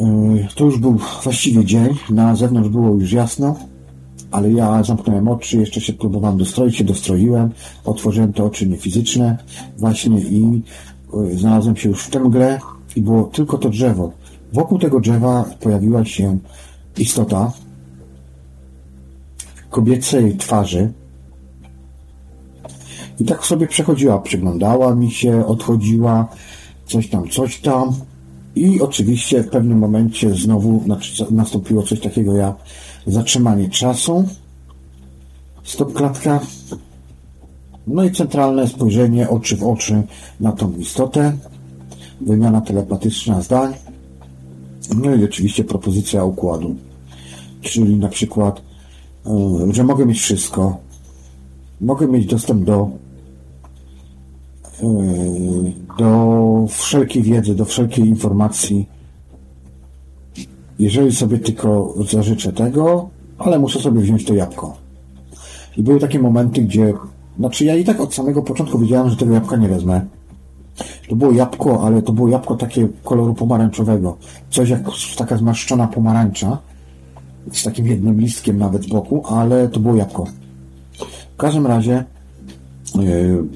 E, 0.00 0.04
to 0.54 0.64
już 0.64 0.78
był 0.78 0.98
właściwie 1.22 1.64
dzień, 1.64 1.94
na 2.10 2.36
zewnątrz 2.36 2.68
było 2.68 2.88
już 2.94 3.12
jasno. 3.12 3.56
ale 4.30 4.52
ja 4.52 4.82
zamknąłem 4.82 5.28
oczy, 5.28 5.56
jeszcze 5.56 5.80
się 5.80 5.92
próbowałem 5.92 6.38
dostroić, 6.38 6.76
się 6.76 6.84
dostroiłem, 6.84 7.50
otworzyłem 7.84 8.32
te 8.32 8.44
oczy 8.44 8.68
niefizyczne 8.68 9.38
właśnie 9.78 10.20
i 10.20 10.62
y, 11.32 11.38
znalazłem 11.38 11.76
się 11.76 11.88
już 11.88 12.04
w 12.04 12.10
tym 12.10 12.24
mgle 12.26 12.58
i 12.96 13.02
było 13.02 13.24
tylko 13.24 13.58
to 13.58 13.68
drzewo. 13.68 14.12
Wokół 14.52 14.78
tego 14.78 15.00
drzewa 15.00 15.44
pojawiła 15.60 16.04
się 16.04 16.38
istota 16.98 17.52
kobiecej 19.70 20.36
twarzy. 20.36 20.92
I 23.20 23.24
tak 23.24 23.46
sobie 23.46 23.66
przechodziła, 23.66 24.18
przyglądała 24.18 24.94
mi 24.94 25.10
się, 25.10 25.46
odchodziła, 25.46 26.28
coś 26.86 27.08
tam, 27.08 27.28
coś 27.28 27.60
tam. 27.60 27.92
I 28.54 28.80
oczywiście 28.80 29.42
w 29.42 29.50
pewnym 29.50 29.78
momencie 29.78 30.34
znowu 30.34 30.84
nastąpiło 31.30 31.82
coś 31.82 32.00
takiego 32.00 32.36
jak 32.36 32.56
zatrzymanie 33.06 33.68
czasu, 33.68 34.28
stop 35.64 35.92
klatka, 35.92 36.40
no 37.86 38.04
i 38.04 38.10
centralne 38.10 38.68
spojrzenie 38.68 39.28
oczy 39.28 39.56
w 39.56 39.64
oczy 39.64 40.02
na 40.40 40.52
tą 40.52 40.72
istotę, 40.72 41.32
wymiana 42.20 42.60
telepatyczna 42.60 43.42
zdań, 43.42 43.74
no 44.96 45.14
i 45.14 45.24
oczywiście 45.24 45.64
propozycja 45.64 46.24
układu, 46.24 46.76
czyli 47.60 47.96
na 47.96 48.08
przykład, 48.08 48.62
e, 49.26 49.72
że 49.72 49.84
mogę 49.84 50.06
mieć 50.06 50.20
wszystko, 50.20 50.76
mogę 51.80 52.06
mieć 52.06 52.26
dostęp 52.26 52.64
do 52.64 52.90
e, 54.82 55.82
do 55.98 56.66
wszelkiej 56.68 57.22
wiedzy, 57.22 57.54
do 57.54 57.64
wszelkiej 57.64 58.06
informacji, 58.06 58.88
jeżeli 60.78 61.12
sobie 61.12 61.38
tylko 61.38 61.94
zażyczę 62.10 62.52
tego, 62.52 63.08
ale 63.38 63.58
muszę 63.58 63.80
sobie 63.80 64.00
wziąć 64.00 64.24
to 64.24 64.34
jabłko. 64.34 64.76
I 65.76 65.82
były 65.82 66.00
takie 66.00 66.18
momenty, 66.18 66.62
gdzie, 66.62 66.94
znaczy 67.38 67.64
ja 67.64 67.76
i 67.76 67.84
tak 67.84 68.00
od 68.00 68.14
samego 68.14 68.42
początku 68.42 68.78
wiedziałem, 68.78 69.10
że 69.10 69.16
tego 69.16 69.34
jabłka 69.34 69.56
nie 69.56 69.68
wezmę. 69.68 70.06
To 71.08 71.16
było 71.16 71.32
jabłko, 71.32 71.86
ale 71.86 72.02
to 72.02 72.12
było 72.12 72.28
jabłko 72.28 72.54
takie 72.54 72.88
koloru 73.04 73.34
pomarańczowego. 73.34 74.16
Coś 74.50 74.68
jak 74.68 74.82
taka 75.16 75.36
zmarszczona 75.36 75.86
pomarańcza, 75.86 76.58
z 77.52 77.62
takim 77.62 77.86
jednym 77.86 78.20
listkiem 78.20 78.58
nawet 78.58 78.84
z 78.84 78.86
boku, 78.86 79.26
ale 79.26 79.68
to 79.68 79.80
było 79.80 79.94
jabłko. 79.94 80.26
W 81.34 81.36
każdym 81.36 81.66
razie 81.66 81.94
e, 81.94 82.04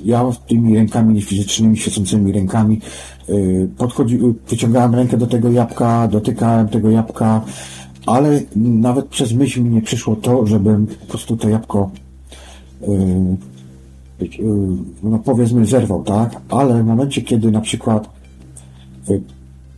ja 0.04 0.24
tymi 0.46 0.74
rękami 0.76 1.14
niefizycznymi, 1.14 1.76
świecącymi 1.76 2.32
rękami 2.32 2.80
Y, 3.28 3.68
podchodzi, 3.78 4.18
wyciągałem 4.48 4.94
rękę 4.94 5.16
do 5.16 5.26
tego 5.26 5.50
jabłka, 5.50 6.08
dotykałem 6.08 6.68
tego 6.68 6.90
jabłka, 6.90 7.40
ale 8.06 8.40
nawet 8.56 9.06
przez 9.06 9.32
myśl 9.32 9.62
mi 9.62 9.70
nie 9.70 9.82
przyszło 9.82 10.16
to, 10.16 10.46
żebym 10.46 10.86
po 10.86 11.06
prostu 11.06 11.36
to 11.36 11.48
jabłko 11.48 11.90
y, 12.82 12.86
no 15.02 15.18
powiedzmy 15.18 15.66
zerwał, 15.66 16.02
tak? 16.02 16.40
Ale 16.48 16.82
w 16.82 16.86
momencie, 16.86 17.22
kiedy 17.22 17.50
na 17.50 17.60
przykład 17.60 18.08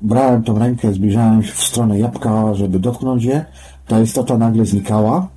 brałem 0.02 0.42
tą 0.42 0.58
rękę, 0.58 0.92
zbliżałem 0.92 1.42
się 1.42 1.52
w 1.52 1.62
stronę 1.62 1.98
jabłka, 1.98 2.54
żeby 2.54 2.78
dotknąć 2.78 3.24
je, 3.24 3.44
ta 3.86 4.00
istota 4.00 4.38
nagle 4.38 4.64
znikała, 4.64 5.28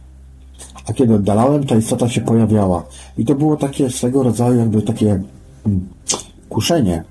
a 0.88 0.94
kiedy 0.94 1.16
oddalałem, 1.16 1.64
ta 1.64 1.76
istota 1.76 2.10
się 2.10 2.22
pojawiała. 2.22 2.84
I 3.18 3.26
to 3.26 3.36
było 3.36 3.58
takie 3.58 3.90
swego 3.90 4.24
rodzaju 4.24 4.60
jakby 4.60 4.82
takie 4.82 5.22
hmm, 5.64 5.88
kuszenie, 6.50 7.04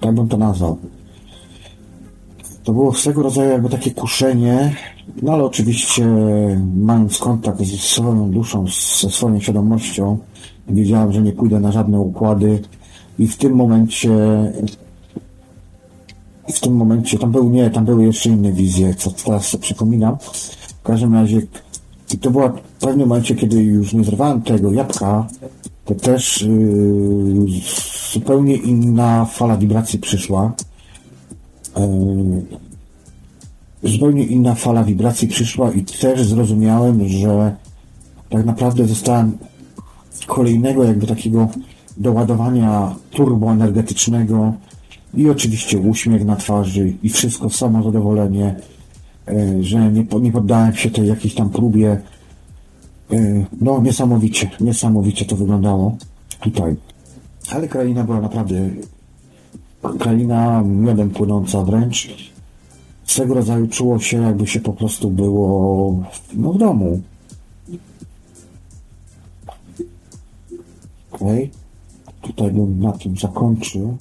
tak 0.00 0.14
bym 0.14 0.28
to 0.28 0.36
nazwał. 0.36 0.78
To 2.64 2.72
było 2.72 2.94
swego 2.94 3.22
rodzaju 3.22 3.50
jakby 3.50 3.68
takie 3.68 3.90
kuszenie, 3.90 4.76
no 5.22 5.32
ale 5.32 5.44
oczywiście 5.44 6.06
mając 6.76 7.18
kontakt 7.18 7.62
ze 7.62 7.76
swoją 7.76 8.30
duszą, 8.30 8.66
ze 9.00 9.10
swoją 9.10 9.40
świadomością, 9.40 10.18
wiedziałem, 10.68 11.12
że 11.12 11.22
nie 11.22 11.32
pójdę 11.32 11.60
na 11.60 11.72
żadne 11.72 12.00
układy 12.00 12.62
i 13.18 13.26
w 13.26 13.36
tym 13.36 13.52
momencie 13.52 14.10
w 16.52 16.60
tym 16.60 16.76
momencie, 16.76 17.18
tam 17.18 17.32
były, 17.32 17.50
nie, 17.50 17.70
tam 17.70 17.84
były 17.84 18.04
jeszcze 18.04 18.28
inne 18.28 18.52
wizje, 18.52 18.94
co 18.94 19.10
teraz 19.10 19.46
sobie 19.46 19.62
przypominam. 19.62 20.16
W 20.80 20.82
każdym 20.82 21.14
razie, 21.14 21.42
i 22.14 22.18
to 22.18 22.30
była 22.30 22.48
w 22.48 22.60
pewnym 22.80 23.08
momencie, 23.08 23.34
kiedy 23.34 23.62
już 23.62 23.92
nie 23.92 24.04
zrywałem 24.04 24.42
tego 24.42 24.72
jabłka, 24.72 25.26
to 25.84 25.94
też 25.94 26.42
yy, 26.42 27.46
zupełnie 28.12 28.56
inna 28.56 29.24
fala 29.24 29.56
wibracji 29.56 29.98
przyszła. 29.98 30.52
Yy, 33.82 33.90
zupełnie 33.90 34.24
inna 34.24 34.54
fala 34.54 34.84
wibracji 34.84 35.28
przyszła 35.28 35.72
i 35.72 35.84
też 35.84 36.26
zrozumiałem, 36.26 37.08
że 37.08 37.56
tak 38.30 38.44
naprawdę 38.46 38.86
zostałem 38.86 39.38
kolejnego 40.26 40.84
jakby 40.84 41.06
takiego 41.06 41.48
doładowania 41.96 42.94
turboenergetycznego 43.10 44.52
i 45.14 45.30
oczywiście 45.30 45.78
uśmiech 45.78 46.24
na 46.24 46.36
twarzy 46.36 46.92
i 47.02 47.08
wszystko 47.08 47.50
samo 47.50 47.82
zadowolenie, 47.82 48.54
yy, 49.26 49.64
że 49.64 49.92
nie, 49.92 50.06
nie 50.20 50.32
poddałem 50.32 50.74
się 50.74 50.90
tej 50.90 51.08
jakiejś 51.08 51.34
tam 51.34 51.50
próbie 51.50 52.00
E, 53.12 53.46
no, 53.60 53.80
niesamowicie, 53.80 54.50
niesamowicie 54.60 55.24
to 55.24 55.36
wyglądało 55.36 55.96
tutaj. 56.40 56.76
Ale 57.50 57.68
kraina 57.68 58.04
była 58.04 58.20
naprawdę 58.20 58.70
kraina 59.98 60.62
miodem 60.62 61.10
płynąca 61.10 61.62
wręcz. 61.62 62.08
Swego 63.04 63.34
rodzaju 63.34 63.68
czuło 63.68 63.98
się, 63.98 64.22
jakby 64.22 64.46
się 64.46 64.60
po 64.60 64.72
prostu 64.72 65.10
było 65.10 66.02
no, 66.34 66.52
w 66.52 66.58
domu. 66.58 67.00
Tutaj 72.20 72.52
bym 72.52 72.80
na 72.80 72.92
tym 72.92 73.16
zakończył 73.16 73.96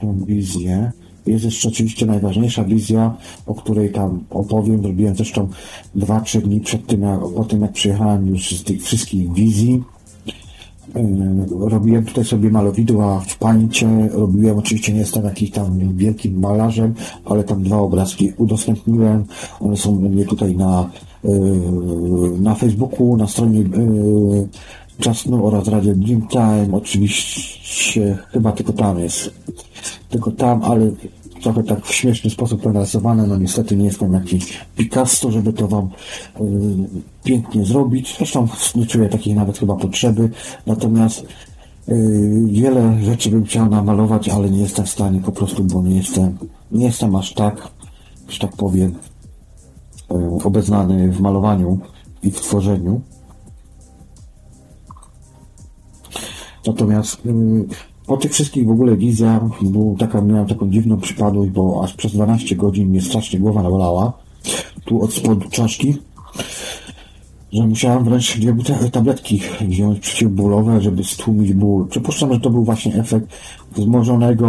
tą 0.00 0.24
wizję. 0.24 0.92
Jest 1.26 1.44
jeszcze 1.44 1.68
oczywiście 1.68 2.06
najważniejsza 2.06 2.64
wizja, 2.64 3.16
o 3.46 3.54
której 3.54 3.92
tam 3.92 4.24
opowiem. 4.30 4.82
Zrobiłem 4.82 5.14
zresztą 5.14 5.48
dwa, 5.94 6.20
trzy 6.20 6.40
dni 6.40 6.60
przed 6.60 6.86
tym, 6.86 7.02
jak, 7.02 7.20
po 7.36 7.44
tym 7.44 7.60
jak 7.60 7.72
przyjechałem 7.72 8.26
już 8.26 8.50
z 8.50 8.64
tych 8.64 8.82
wszystkich 8.82 9.32
wizji. 9.32 9.82
Yy, 10.94 11.68
robiłem 11.68 12.04
tutaj 12.04 12.24
sobie 12.24 12.50
malowidła 12.50 13.20
w 13.20 13.38
pańcie. 13.38 14.08
Robiłem, 14.12 14.58
oczywiście 14.58 14.92
nie 14.92 14.98
jestem 14.98 15.24
jakiś 15.24 15.50
tam 15.50 15.96
wielkim 15.96 16.40
malarzem, 16.40 16.94
ale 17.24 17.44
tam 17.44 17.62
dwa 17.62 17.78
obrazki 17.78 18.32
udostępniłem. 18.36 19.24
One 19.60 19.76
są 19.76 19.90
u 19.90 20.08
mnie 20.08 20.24
tutaj 20.24 20.56
na, 20.56 20.90
yy, 21.24 21.30
na 22.40 22.54
Facebooku, 22.54 23.16
na 23.16 23.26
stronie 23.26 23.64
yy, 25.00 25.14
Czasno 25.14 25.44
oraz 25.44 25.68
Radio 25.68 25.94
Dreamtime. 25.94 26.68
Oczywiście 26.72 28.18
chyba 28.32 28.52
tylko 28.52 28.72
tam 28.72 28.98
jest. 28.98 29.30
Tylko 30.10 30.30
tam, 30.30 30.62
ale 30.62 30.90
trochę 31.42 31.62
tak 31.62 31.86
w 31.86 31.94
śmieszny 31.94 32.30
sposób 32.30 32.64
narysowane. 32.64 33.26
No 33.26 33.36
niestety 33.36 33.76
nie 33.76 33.84
jestem 33.84 34.12
jakiś 34.12 34.60
Picasso, 34.76 35.30
żeby 35.30 35.52
to 35.52 35.68
wam 35.68 35.88
y, 36.40 37.02
pięknie 37.24 37.64
zrobić. 37.64 38.14
Zresztą 38.18 38.48
nie 38.74 38.86
czuję 38.86 39.08
takiej 39.08 39.34
nawet 39.34 39.58
chyba 39.58 39.76
potrzeby. 39.76 40.30
Natomiast 40.66 41.26
y, 41.88 42.46
wiele 42.46 43.04
rzeczy 43.04 43.30
bym 43.30 43.44
chciał 43.44 43.70
namalować, 43.70 44.28
ale 44.28 44.50
nie 44.50 44.60
jestem 44.60 44.86
w 44.86 44.90
stanie 44.90 45.20
po 45.20 45.32
prostu, 45.32 45.64
bo 45.64 45.82
nie 45.82 45.96
jestem, 45.96 46.38
nie 46.72 46.86
jestem 46.86 47.16
aż 47.16 47.34
tak, 47.34 47.68
że 48.28 48.38
tak 48.38 48.56
powiem, 48.56 48.94
y, 50.10 50.44
obeznany 50.44 51.12
w 51.12 51.20
malowaniu 51.20 51.78
i 52.22 52.30
w 52.30 52.40
tworzeniu. 52.40 53.00
Natomiast 56.66 57.22
po 58.06 58.16
tych 58.16 58.32
wszystkich 58.32 58.66
w 58.66 58.70
ogóle 58.70 58.96
wizjach 58.96 59.42
był 59.62 59.96
taka, 59.98 60.20
miałem 60.20 60.46
taką 60.46 60.70
dziwną 60.70 60.96
przypadłość, 60.96 61.50
bo 61.50 61.80
aż 61.84 61.94
przez 61.94 62.12
12 62.12 62.56
godzin 62.56 62.88
mnie 62.88 63.00
strasznie 63.00 63.40
głowa 63.40 63.62
bolała. 63.62 64.12
Tu 64.84 65.02
od 65.02 65.12
spodu 65.12 65.48
czaszki. 65.50 65.96
Że 67.52 67.66
musiałem 67.66 68.04
wręcz 68.04 68.38
dwie 68.38 68.54
tabletki 68.92 69.42
wziąć 69.60 70.00
przeciwbólowe, 70.00 70.80
żeby 70.80 71.04
stłumić 71.04 71.52
ból. 71.52 71.88
Przypuszczam, 71.88 72.32
że 72.32 72.40
to 72.40 72.50
był 72.50 72.64
właśnie 72.64 72.94
efekt 72.94 73.26
wzmożonego 73.76 74.46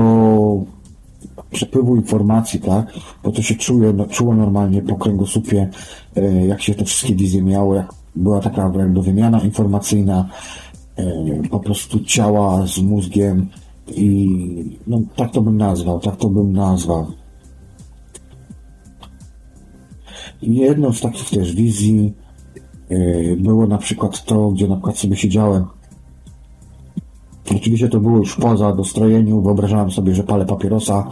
przepływu 1.52 1.96
informacji, 1.96 2.60
tak? 2.60 2.94
Bo 3.24 3.32
to 3.32 3.42
się 3.42 3.56
czuje, 3.56 3.94
no, 3.94 4.06
czuło 4.06 4.36
normalnie 4.36 4.82
po 4.82 4.96
kręgosłupie, 4.96 5.70
e, 6.16 6.48
jak 6.48 6.62
się 6.62 6.76
te 6.76 6.86
wszystkie 6.86 7.16
wizje 7.16 7.42
miało, 7.42 7.76
jak 7.76 7.94
była 8.16 8.40
taka 8.40 8.72
jakby 8.78 9.02
wymiana 9.02 9.40
informacyjna, 9.40 10.30
po 11.52 11.60
prostu 11.60 12.00
ciała 12.00 12.68
z 12.68 12.80
mózgiem 12.80 13.48
i 13.96 14.80
no 14.88 15.02
tak 15.16 15.32
to 15.32 15.42
bym 15.42 15.58
nazwał, 15.58 16.00
tak 16.00 16.16
to 16.16 16.30
bym 16.30 16.54
nazwał. 16.54 17.06
I 20.42 20.56
jedną 20.56 20.94
z 20.94 21.02
takich 21.02 21.30
też 21.30 21.56
wizji 21.56 22.14
e, 22.90 23.36
było 23.36 23.68
na 23.68 23.78
przykład 23.78 24.26
to, 24.26 24.52
gdzie 24.52 24.68
na 24.68 24.76
przykład 24.76 24.98
sobie 24.98 25.16
siedziałem. 25.16 25.66
Oczywiście 27.56 27.90
to 27.90 28.00
było 28.00 28.18
już 28.18 28.36
poza 28.36 28.76
dostrojeniu, 28.76 29.42
wyobrażałem 29.42 29.92
sobie, 29.92 30.16
że 30.16 30.24
palę 30.24 30.46
papierosa 30.46 31.08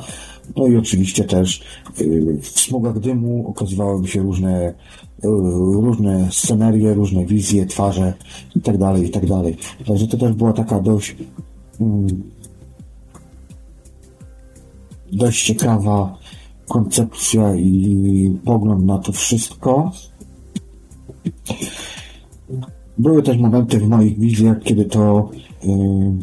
No 0.58 0.68
i 0.68 0.78
oczywiście 0.78 1.24
też 1.24 1.62
y, 2.02 2.38
w 2.42 2.48
smugach 2.48 3.00
dymu 3.00 3.48
okazywały 3.48 4.08
się 4.08 4.22
różne, 4.22 4.70
y, 4.70 5.28
różne 5.74 6.32
scenerie, 6.32 6.94
różne 6.94 7.26
wizje, 7.26 7.66
twarze 7.66 8.14
i 8.56 8.62
tak 8.62 8.78
dalej, 8.78 9.06
i 9.06 9.10
tak. 9.10 9.24
Także 9.88 10.08
to 10.08 10.18
też 10.18 10.34
była 10.34 10.54
taka 10.54 10.80
dość 10.80 11.16
mm, 11.82 12.08
dość 15.12 15.46
ciekawa 15.46 16.18
koncepcja 16.68 17.56
i 17.56 18.38
pogląd 18.46 18.86
na 18.86 18.98
to 18.98 19.12
wszystko. 19.12 19.92
Były 22.98 23.24
też 23.24 23.38
momenty 23.38 23.80
w 23.80 23.88
moich 23.88 24.20
wizjach, 24.20 24.64
kiedy 24.64 24.86
to 24.86 25.30
yy, 25.64 26.14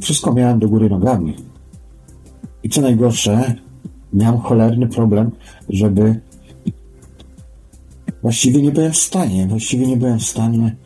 wszystko 0.00 0.34
miałem 0.34 0.58
do 0.58 0.68
góry 0.68 0.90
nogami. 0.90 1.47
I 2.62 2.68
co 2.68 2.80
najgorsze, 2.80 3.54
miałem 4.12 4.40
cholerny 4.40 4.86
problem, 4.86 5.30
żeby 5.68 6.20
właściwie 8.22 8.62
nie 8.62 8.72
byłem 8.72 8.92
w 8.92 8.96
stanie, 8.96 9.46
właściwie 9.46 9.86
nie 9.86 9.96
byłem 9.96 10.18
w 10.18 10.24
stanie 10.24 10.76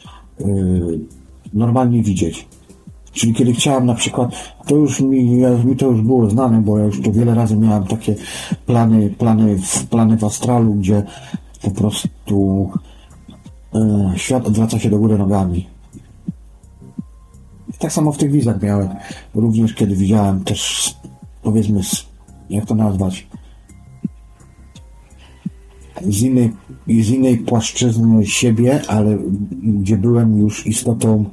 yy, 0.41 1.01
normalnie 1.55 2.03
widzieć. 2.03 2.49
Czyli 3.13 3.35
kiedy 3.35 3.53
chciałem 3.53 3.87
na 3.87 3.95
przykład, 3.95 4.55
to 4.67 4.77
już 4.77 5.01
mi, 5.01 5.41
ja, 5.41 5.51
mi 5.51 5.77
to 5.77 5.87
już 5.87 6.03
było 6.03 6.31
znane, 6.31 6.61
bo 6.61 6.79
ja 6.79 6.85
już 6.85 7.01
to 7.01 7.13
wiele 7.13 7.35
razy 7.35 7.57
miałem 7.57 7.85
takie 7.87 8.15
plany, 8.67 9.11
plany, 9.11 9.59
plany 9.91 10.17
w 10.17 10.25
astralu, 10.25 10.75
gdzie 10.75 11.03
po 11.63 11.71
prostu 11.71 12.71
e, 13.75 14.13
świat 14.17 14.47
odwraca 14.47 14.79
się 14.79 14.91
do 14.91 14.99
góry 14.99 15.19
nogami. 15.19 15.67
I 17.69 17.73
tak 17.79 17.93
samo 17.93 18.13
w 18.13 18.19
tych 18.19 18.31
wizach 18.31 18.63
miałem. 18.63 18.89
Również 19.35 19.75
kiedy 19.75 19.97
widziałem 19.97 20.45
też, 20.45 20.95
powiedzmy, 21.43 21.81
jak 22.51 22.67
to 22.67 22.75
nazwać, 22.75 23.27
z 26.09 26.23
innej, 26.23 26.53
z 26.89 27.11
innej 27.11 27.39
płaszczyzny 27.39 28.27
siebie, 28.27 28.83
ale 28.89 29.19
gdzie 29.63 29.97
byłem 29.97 30.39
już 30.39 30.67
istotą 30.67 31.25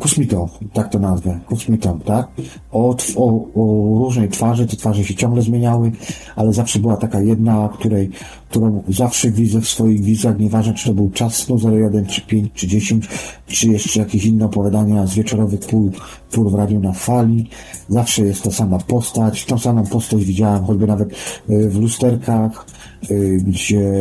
kosmitą, 0.00 0.48
tak 0.72 0.88
to 0.88 0.98
nazwę, 0.98 1.40
kosmitą, 1.46 2.00
tak? 2.00 2.28
O, 2.72 2.96
o, 3.16 3.26
o 3.54 3.98
różnej 3.98 4.28
twarzy, 4.28 4.66
te 4.66 4.76
twarze 4.76 5.04
się 5.04 5.14
ciągle 5.14 5.42
zmieniały, 5.42 5.92
ale 6.36 6.52
zawsze 6.52 6.78
była 6.78 6.96
taka 6.96 7.20
jedna, 7.20 7.68
której, 7.74 8.10
którą 8.50 8.82
zawsze 8.88 9.30
widzę 9.30 9.60
w 9.60 9.68
swoich 9.68 10.02
wizach, 10.02 10.38
nieważne 10.38 10.74
czy 10.74 10.88
to 10.88 10.94
był 10.94 11.10
czas 11.10 11.36
snu 11.36 11.58
01, 11.72 12.06
czy 12.06 12.20
5, 12.20 12.50
czy 12.54 12.66
10, 12.66 13.08
czy 13.46 13.68
jeszcze 13.68 14.00
jakieś 14.00 14.24
inne 14.24 14.44
opowiadania 14.44 15.06
z 15.06 15.14
wieczorowych 15.14 15.60
pół, 15.60 15.90
pół 16.30 16.50
w 16.50 16.54
radiu 16.54 16.80
na 16.80 16.92
fali, 16.92 17.50
zawsze 17.88 18.22
jest 18.22 18.42
ta 18.42 18.50
sama 18.50 18.78
postać, 18.78 19.44
tą 19.44 19.58
samą 19.58 19.86
postać 19.86 20.24
widziałem 20.24 20.64
choćby 20.64 20.86
nawet 20.86 21.10
y, 21.50 21.70
w 21.70 21.80
lusterkach, 21.80 22.66
y, 23.10 23.38
gdzie 23.46 23.92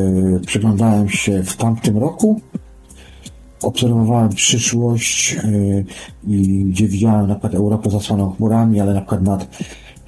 przeglądałem 0.46 1.10
się 1.10 1.44
w 1.44 1.58
tamtym 1.58 1.98
roku, 1.98 2.42
obserwowałem 3.66 4.30
przyszłość, 4.30 5.38
yy, 6.28 6.64
gdzie 6.66 6.88
widziałem 6.88 7.28
na 7.28 7.36
przykład 7.36 7.56
Europę 7.56 7.90
zasłaną 7.90 8.32
chmurami, 8.32 8.80
ale 8.80 8.94
na 8.94 9.02
przykład 9.02 9.24
nad 9.24 9.62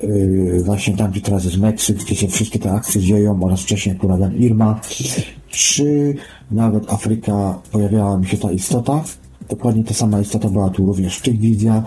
yy, 0.03 0.64
właśnie 0.64 0.98
tam, 0.98 1.11
gdzie 1.11 1.22
teraz 1.22 1.44
jest 1.44 1.57
Meksyk, 1.57 1.98
gdzie 1.98 2.15
się 2.15 2.27
wszystkie 2.27 2.60
te 2.60 2.72
akcje 2.72 3.02
dzieją 3.02 3.44
oraz 3.44 3.61
wcześniej 3.61 3.98
huragan 3.98 4.36
Irma, 4.36 4.80
czy 5.49 6.15
nawet 6.52 6.94
Afryka 6.94 7.60
pojawiała 7.72 8.18
mi 8.18 8.27
się 8.27 8.38
ta 8.38 8.52
istota. 8.52 9.03
Dokładnie 9.49 9.84
ta 9.84 9.94
sama 9.94 10.22
istota 10.22 10.49
była 10.49 10.69
tu 10.69 10.86
również 10.86 11.18
w 11.18 11.22
tych 11.22 11.40
wizjach, 11.40 11.84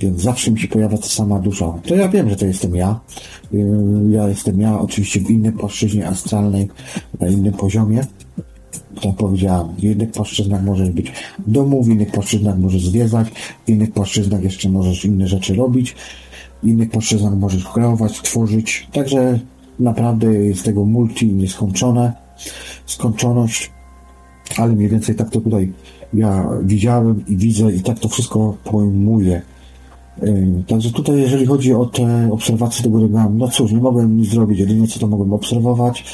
więc 0.00 0.20
zawsze 0.20 0.50
mi 0.50 0.60
się 0.60 0.68
pojawia 0.68 0.98
ta 0.98 1.06
sama 1.06 1.38
dusza. 1.38 1.74
To 1.86 1.94
ja 1.94 2.08
wiem, 2.08 2.30
że 2.30 2.36
to 2.36 2.46
jestem 2.46 2.74
ja. 2.74 3.00
Yy, 3.52 4.10
ja 4.10 4.28
jestem 4.28 4.60
ja, 4.60 4.80
oczywiście 4.80 5.20
w 5.20 5.30
innej 5.30 5.52
płaszczyźnie 5.52 6.08
astralnej, 6.08 6.68
na 7.20 7.28
innym 7.28 7.52
poziomie 7.52 8.04
tak 9.00 9.16
powiedziałem, 9.16 9.68
w 9.78 9.84
innych 9.84 10.10
płaszczyznach 10.10 10.64
możesz 10.64 10.90
być 10.90 11.12
w 11.46 11.50
domu, 11.50 11.82
w 11.82 11.88
innych 11.88 12.10
płaszczyznach 12.10 12.58
możesz 12.58 12.86
zwiedzać, 12.86 13.28
w 13.66 13.68
innych 13.68 13.92
płaszczyznach 13.92 14.42
jeszcze 14.42 14.68
możesz 14.68 15.04
inne 15.04 15.28
rzeczy 15.28 15.54
robić, 15.54 15.94
w 16.62 16.66
innych 16.68 16.90
płaszczyznach 16.90 17.38
możesz 17.38 17.64
kreować, 17.64 18.20
tworzyć. 18.22 18.88
Także 18.92 19.38
naprawdę 19.78 20.34
jest 20.34 20.64
tego 20.64 20.84
multi 20.84 21.32
nieskończone, 21.32 22.12
skończoność, 22.86 23.70
ale 24.56 24.72
mniej 24.72 24.88
więcej 24.88 25.14
tak 25.14 25.30
to 25.30 25.40
tutaj 25.40 25.72
ja 26.14 26.48
widziałem 26.62 27.24
i 27.28 27.36
widzę 27.36 27.72
i 27.72 27.80
tak 27.80 27.98
to 27.98 28.08
wszystko 28.08 28.56
pojmuję. 28.64 29.42
Także 30.66 30.90
tutaj, 30.90 31.20
jeżeli 31.20 31.46
chodzi 31.46 31.74
o 31.74 31.86
te 31.86 32.28
obserwacje 32.32 32.84
tego 32.84 33.00
regionu, 33.00 33.30
no 33.34 33.48
cóż, 33.48 33.72
nie 33.72 33.80
mogłem 33.80 34.16
nic 34.16 34.30
zrobić, 34.30 34.58
jedynie 34.58 34.88
co 34.88 35.00
to 35.00 35.06
mogłem 35.06 35.32
obserwować, 35.32 36.04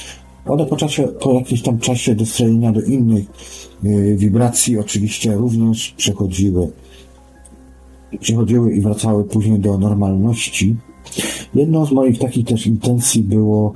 one 0.48 0.66
po, 0.66 0.76
czasie, 0.76 1.08
po 1.08 1.32
jakimś 1.32 1.62
tam 1.62 1.78
czasie 1.78 2.14
dostrojenia 2.14 2.72
do 2.72 2.80
innych 2.80 3.26
yy, 3.82 4.16
wibracji 4.16 4.78
oczywiście 4.78 5.34
również 5.34 5.94
przechodziły. 5.96 6.68
Przechodziły 8.20 8.72
i 8.72 8.80
wracały 8.80 9.24
później 9.24 9.58
do 9.58 9.78
normalności. 9.78 10.76
Jedną 11.54 11.86
z 11.86 11.92
moich 11.92 12.18
takich 12.18 12.46
też 12.46 12.66
intencji 12.66 13.22
było, 13.22 13.72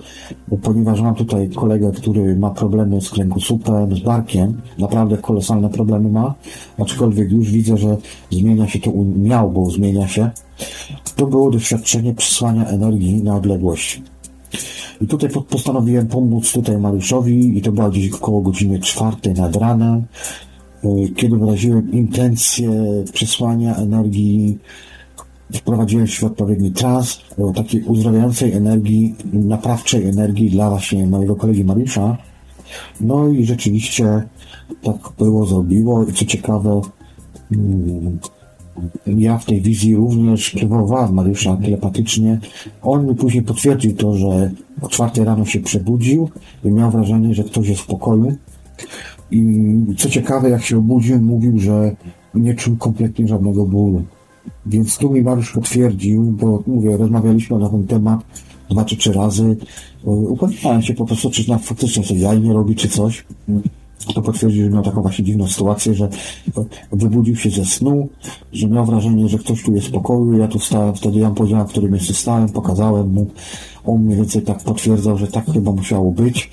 ponieważ 0.62 1.01
mam 1.01 1.15
tutaj 1.15 1.49
kolegę, 1.49 1.93
który 1.97 2.36
ma 2.36 2.51
problemy 2.51 3.01
z 3.01 3.11
kręgosłupem, 3.11 3.97
z 3.97 4.01
barkiem, 4.01 4.61
naprawdę 4.78 5.19
kolosalne 5.19 5.70
problemy 5.70 6.09
ma, 6.09 6.35
aczkolwiek 6.78 7.31
już 7.32 7.51
widzę, 7.51 7.77
że 7.77 7.97
zmienia 8.31 8.69
się 8.69 8.78
to, 8.78 8.93
miał, 9.16 9.51
bo 9.51 9.70
zmienia 9.70 10.09
się, 10.09 10.31
to 11.16 11.27
było 11.27 11.51
doświadczenie 11.51 12.15
przesłania 12.15 12.66
energii 12.66 13.23
na 13.23 13.36
odległość. 13.36 14.03
I 15.01 15.07
tutaj 15.07 15.31
postanowiłem 15.49 16.07
pomóc 16.07 16.53
tutaj 16.53 16.79
Mariuszowi 16.79 17.59
i 17.59 17.62
to 17.62 17.73
było 17.73 17.91
gdzieś 17.91 18.12
około 18.12 18.41
godziny 18.41 18.81
czwartej 18.81 19.35
nad 19.35 19.57
ranem, 19.57 20.05
e, 20.85 21.09
kiedy 21.16 21.37
wyraziłem 21.37 21.93
intencję 21.93 22.70
przesłania 23.12 23.77
energii, 23.77 24.59
wprowadziłem 25.55 26.07
się 26.07 26.20
w 26.20 26.31
odpowiedni 26.31 26.70
trans, 26.70 27.20
e, 27.39 27.53
takiej 27.53 27.83
uzdrawiającej 27.83 28.53
energii, 28.53 29.15
naprawczej 29.33 30.09
energii 30.09 30.51
dla 30.51 30.70
właśnie 30.70 31.07
mojego 31.07 31.37
kolegi 31.37 31.65
Mariusza. 31.65 32.16
No 33.01 33.29
i 33.29 33.47
rzeczywiście 33.47 34.23
tak 34.83 34.97
było, 35.19 35.47
zrobiło 35.47 36.05
i 36.05 36.12
co 36.12 36.24
ciekawe, 36.24 36.81
mm, 37.53 38.19
ja 39.07 39.39
w 39.39 39.44
tej 39.44 39.61
wizji 39.61 39.97
również 39.97 40.51
próbowałem 40.51 41.15
Mariusza 41.15 41.57
telepatycznie. 41.57 42.40
On 42.82 43.07
mi 43.07 43.15
później 43.15 43.43
potwierdził 43.43 43.97
to, 43.97 44.15
że 44.15 44.51
o 44.82 44.89
czwartej 44.89 45.24
rano 45.24 45.44
się 45.44 45.61
przebudził 45.61 46.31
i 46.65 46.70
miał 46.70 46.90
wrażenie, 46.90 47.35
że 47.35 47.44
ktoś 47.44 47.69
jest 47.69 47.81
w 47.81 47.86
pokoju. 47.86 48.36
I 49.31 49.44
co 49.99 50.09
ciekawe, 50.09 50.51
jak 50.51 50.65
się 50.65 50.78
obudził, 50.78 51.23
mówił, 51.23 51.59
że 51.59 51.97
nie 52.35 52.55
czuł 52.55 52.77
kompletnie 52.77 53.28
żadnego 53.28 53.66
bólu. 53.66 54.03
Więc 54.66 54.99
tu 54.99 55.11
mi 55.11 55.23
Mariusz 55.23 55.53
potwierdził, 55.53 56.23
bo 56.23 56.62
mówię, 56.66 56.97
rozmawialiśmy 56.97 57.59
na 57.59 57.69
ten 57.69 57.86
temat 57.86 58.20
dwa 58.70 58.85
czy 58.85 58.97
trzy 58.97 59.12
razy. 59.12 59.57
Upewniałem 60.05 60.82
się 60.82 60.94
po 60.94 61.07
prostu, 61.07 61.31
czy 61.31 61.44
faktycznie 61.59 62.05
sobie 62.05 62.20
jaj 62.20 62.40
nie 62.40 62.53
robi, 62.53 62.74
czy 62.74 62.89
coś 62.89 63.24
to 64.15 64.23
potwierdził, 64.23 64.65
że 64.65 64.70
miał 64.70 64.83
taką 64.83 65.03
właśnie 65.03 65.24
dziwną 65.24 65.47
sytuację, 65.49 65.95
że 65.95 66.09
wybudził 66.93 67.37
się 67.37 67.51
ze 67.51 67.65
snu, 67.65 68.09
że 68.53 68.69
miał 68.69 68.87
wrażenie, 68.87 69.29
że 69.29 69.39
ktoś 69.39 69.62
tu 69.62 69.74
jest 69.74 69.87
w 69.87 69.93
pokoju, 69.93 70.39
ja 70.39 70.49
tu 70.49 70.59
stałem, 70.59 70.95
wtedy 70.95 71.19
ja 71.19 71.29
mu 71.29 71.35
powiedziałem, 71.35 71.66
w 71.66 71.70
którym 71.70 71.91
miejscu 71.91 72.15
stałem, 72.15 72.49
pokazałem 72.49 73.12
mu, 73.12 73.27
on 73.85 74.03
mniej 74.03 74.16
więcej 74.16 74.43
tak 74.43 74.62
potwierdzał, 74.62 75.19
że 75.19 75.27
tak 75.27 75.47
chyba 75.47 75.73
musiało 75.73 76.12
być, 76.12 76.51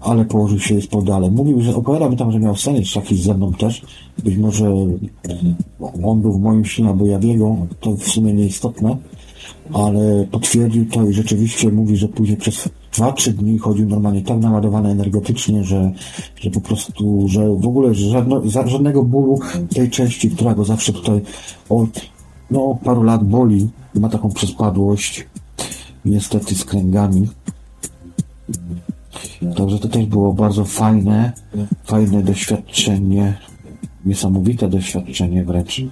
ale 0.00 0.24
położył 0.24 0.58
się 0.58 0.80
spod 0.80 1.10
ale 1.10 1.30
mówił, 1.30 1.60
że 1.60 1.76
opowiadał 1.76 2.10
mi 2.10 2.16
tam, 2.16 2.32
że 2.32 2.38
miał 2.38 2.56
sen 2.56 2.76
jakiś 2.96 3.22
ze 3.22 3.34
mną 3.34 3.52
też, 3.52 3.82
być 4.24 4.36
może 4.36 4.74
on 6.02 6.20
był 6.20 6.32
w 6.32 6.40
moim 6.40 6.64
śnie 6.64 6.88
albo 6.88 7.06
ja 7.06 7.18
w 7.18 7.24
jego, 7.24 7.56
to 7.80 7.96
w 7.96 8.08
sumie 8.08 8.32
nieistotne, 8.32 8.96
ale 9.72 10.26
potwierdził 10.30 10.86
to 10.86 11.06
i 11.06 11.12
rzeczywiście 11.12 11.72
mówi, 11.72 11.96
że 11.96 12.08
później 12.08 12.36
przez 12.36 12.68
dwa, 12.92 13.12
trzy 13.12 13.32
dni 13.32 13.58
chodził 13.58 13.88
normalnie 13.88 14.22
tak 14.22 14.38
naładowany 14.38 14.90
energetycznie, 14.90 15.64
że, 15.64 15.92
że 16.40 16.50
po 16.50 16.60
prostu, 16.60 17.28
że 17.28 17.48
w 17.48 17.66
ogóle 17.66 17.94
żadno, 17.94 18.42
żadnego 18.66 19.02
bólu 19.02 19.40
tej 19.74 19.90
części, 19.90 20.30
która 20.30 20.54
go 20.54 20.64
zawsze 20.64 20.92
tutaj 20.92 21.20
od 21.68 22.00
no, 22.50 22.78
paru 22.84 23.02
lat 23.02 23.24
boli, 23.24 23.68
ma 23.94 24.08
taką 24.08 24.30
przespadłość, 24.30 25.26
niestety 26.04 26.54
z 26.54 26.64
kręgami. 26.64 27.28
Także 29.56 29.78
to 29.78 29.88
też 29.88 30.06
było 30.06 30.32
bardzo 30.32 30.64
fajne, 30.64 31.32
fajne 31.84 32.22
doświadczenie, 32.22 33.38
niesamowite 34.04 34.68
doświadczenie 34.68 35.44
wręcz. 35.44 35.82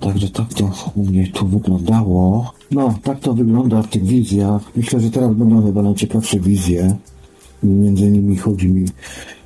Także 0.00 0.28
tak 0.28 0.54
to 0.54 0.70
u 0.96 1.04
mnie 1.04 1.28
tu 1.28 1.46
wyglądało. 1.46 2.52
No, 2.70 2.94
tak 3.02 3.20
to 3.20 3.34
wygląda 3.34 3.82
w 3.82 3.88
tych 3.88 4.04
wizjach. 4.04 4.62
Myślę, 4.76 5.00
że 5.00 5.10
teraz 5.10 5.34
będą 5.34 5.66
chyba 5.66 5.82
najciekawsze 5.82 6.40
wizje. 6.40 6.96
Między 7.62 8.06
innymi 8.06 8.36
chodzi 8.36 8.68
mi 8.68 8.84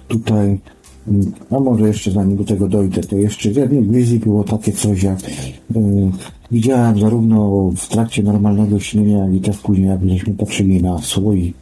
tutaj 0.08 0.58
A 1.50 1.60
może 1.60 1.88
jeszcze 1.88 2.10
zanim 2.10 2.36
do 2.36 2.44
tego 2.44 2.68
dojdę, 2.68 3.00
to 3.00 3.16
jeszcze 3.16 3.50
w 3.50 3.56
jednej 3.56 3.82
wizji 3.82 4.18
było 4.18 4.44
takie 4.44 4.72
coś 4.72 5.02
jak 5.02 5.18
y, 5.20 5.30
widziałem 6.50 7.00
zarówno 7.00 7.70
w 7.76 7.88
trakcie 7.88 8.22
normalnego 8.22 8.80
śnienia, 8.80 9.18
jak 9.18 9.34
i 9.34 9.40
też 9.40 9.58
później, 9.58 9.88
jak 9.88 10.08
żeśmy 10.08 10.34
patrzyli 10.34 10.82
na 10.82 10.98
słoi 10.98 11.54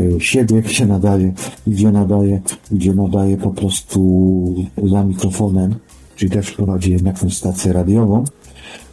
y, 0.00 0.16
siebie, 0.20 0.62
gdzie 0.62 0.86
nadaje, 0.86 1.32
gdzie 1.66 1.92
nadaje, 1.92 2.40
gdzie 2.70 2.94
nadaje 2.94 3.36
po 3.36 3.50
prostu 3.50 4.54
za 4.84 5.04
mikrofonem, 5.04 5.74
czyli 6.16 6.30
też 6.30 6.50
prowadzi 6.50 6.92
jednak 6.92 7.18
tę 7.18 7.30
stację 7.30 7.72
radiową. 7.72 8.24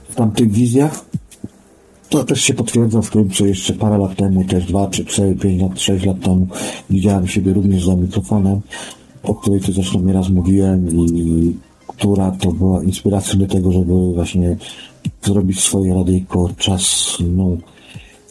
W 0.10 0.15
tamtych 0.15 0.52
wizjach 0.52 1.06
to 2.10 2.23
też 2.23 2.41
się 2.41 2.53
potwierdza 2.53 3.02
w 3.02 3.10
tym, 3.10 3.30
co 3.30 3.45
jeszcze 3.45 3.73
parę 3.73 3.98
lat 3.98 4.15
temu, 4.15 4.43
też 4.43 4.65
dwa, 4.65 4.88
czy 4.88 5.06
cztery, 5.06 5.35
pięć 5.35 5.61
lat, 5.61 5.80
sześć 5.80 6.06
lat 6.06 6.19
temu 6.19 6.48
widziałem 6.89 7.27
siebie 7.27 7.53
również 7.53 7.85
za 7.85 7.95
mikrofonem, 7.95 8.61
o 9.23 9.35
której 9.35 9.60
tu 9.60 9.72
zresztą 9.72 10.02
nieraz 10.02 10.30
mówiłem 10.30 10.89
i 11.07 11.56
która 11.88 12.31
to 12.31 12.52
była 12.52 12.84
inspiracją 12.84 13.39
do 13.39 13.48
tego, 13.48 13.72
żeby 13.72 13.93
właśnie 14.14 14.57
zrobić 15.22 15.60
swoje 15.60 15.93
radyjko 15.93 16.49
czas, 16.57 17.18
no, 17.35 17.57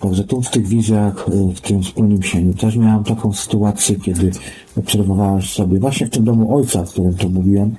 Także 0.01 0.25
tu 0.25 0.43
w 0.43 0.51
tych 0.51 0.67
wizjach, 0.67 1.29
y, 1.29 1.55
w 1.55 1.61
tym 1.61 1.83
wspólnym 1.83 2.23
sieniu 2.23 2.55
też 2.55 2.77
miałem 2.77 3.05
taką 3.05 3.33
sytuację, 3.33 3.97
kiedy 3.97 4.31
obserwowałem 4.77 5.43
sobie, 5.43 5.79
właśnie 5.79 6.07
w 6.07 6.11
tym 6.11 6.25
domu 6.25 6.57
ojca, 6.57 6.85
w 6.85 6.91
którym 6.91 7.15
to 7.15 7.29
mówiłem, 7.29 7.77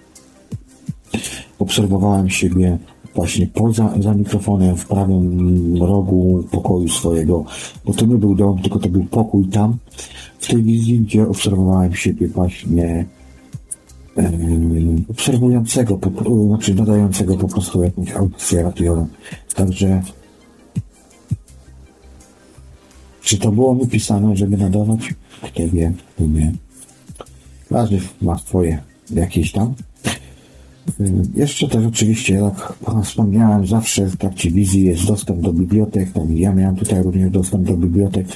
obserwowałem 1.60 2.30
siebie 2.30 2.78
właśnie 3.16 3.48
poza 3.48 3.94
za 4.00 4.14
mikrofonem 4.14 4.78
w 4.78 4.88
prawym 4.88 5.84
rogu 5.84 6.44
pokoju 6.52 6.88
swojego, 6.88 7.46
bo 7.86 7.94
to 7.94 8.06
nie 8.06 8.16
był 8.16 8.36
dom, 8.36 8.62
tylko 8.62 8.80
to 8.80 8.90
był 8.90 9.04
pokój 9.04 9.48
tam, 9.48 9.78
w 10.40 10.48
tej 10.48 10.64
wizji, 10.64 11.00
gdzie 11.00 11.28
obserwowałem 11.28 11.96
siebie 11.96 12.28
właśnie 12.28 13.06
obserwującego, 15.10 15.98
po, 15.98 16.10
znaczy 16.48 16.76
nadającego 16.76 17.38
po 17.38 17.48
prostu 17.48 17.84
jakąś 17.84 18.12
audycję 18.12 18.64
radiową. 18.64 19.08
Także 19.56 20.02
czy 23.22 23.38
to 23.38 23.52
było 23.52 23.76
mi 23.76 23.88
pisane, 23.88 24.36
żeby 24.36 24.58
nadawać? 24.58 25.14
Kto 25.42 25.68
wie, 25.68 25.94
kto 26.16 26.28
wie. 26.28 26.52
Każdy 27.70 28.00
ma 28.22 28.38
swoje 28.38 28.82
jakieś 29.10 29.52
tam. 29.52 29.74
Y, 31.00 31.24
Jeszcze 31.36 31.68
też 31.68 31.86
oczywiście, 31.86 32.34
jak 32.34 32.74
wspomniałem, 33.04 33.68
zawsze 33.68 34.06
w 34.06 34.18
trakcie 34.18 34.52
wizji 34.52 34.86
jest 34.86 35.06
dostęp 35.06 35.42
do 35.42 35.54
bibliotek. 35.54 36.12
Tak, 36.12 36.30
ja 36.30 36.54
miałem 36.54 36.76
tutaj 36.76 37.04
również 37.04 37.32
dostęp 37.32 37.68
do 37.68 37.78
bibliotek 37.78 38.28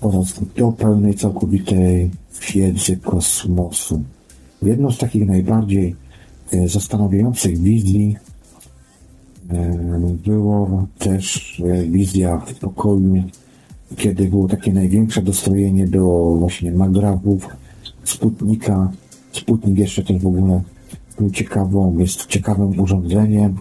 oraz 0.00 0.40
do 0.56 0.72
pełnej, 0.72 1.14
całkowitej 1.14 2.10
wiedzy 2.54 2.96
kosmosu. 2.96 4.02
Jedną 4.62 4.90
z 4.90 4.98
takich 4.98 5.26
najbardziej 5.26 5.96
e, 6.52 6.68
zastanawiających 6.68 7.58
wizji 7.58 8.16
e, 9.50 9.78
było 10.24 10.86
też 10.98 11.62
wizja 11.88 12.38
w 12.38 12.54
pokoju, 12.54 13.22
kiedy 13.96 14.28
było 14.28 14.48
takie 14.48 14.72
największe 14.72 15.22
dostrojenie, 15.22 15.86
było 15.86 16.36
właśnie 16.36 16.72
Magrabów, 16.72 17.48
Sputnika. 18.04 18.92
Sputnik 19.32 19.78
jeszcze 19.78 20.02
też 20.02 20.22
w 20.22 20.26
ogóle 20.26 20.62
ciekawą, 21.32 21.98
jest 21.98 22.26
ciekawym 22.26 22.80
urządzeniem. 22.80 23.56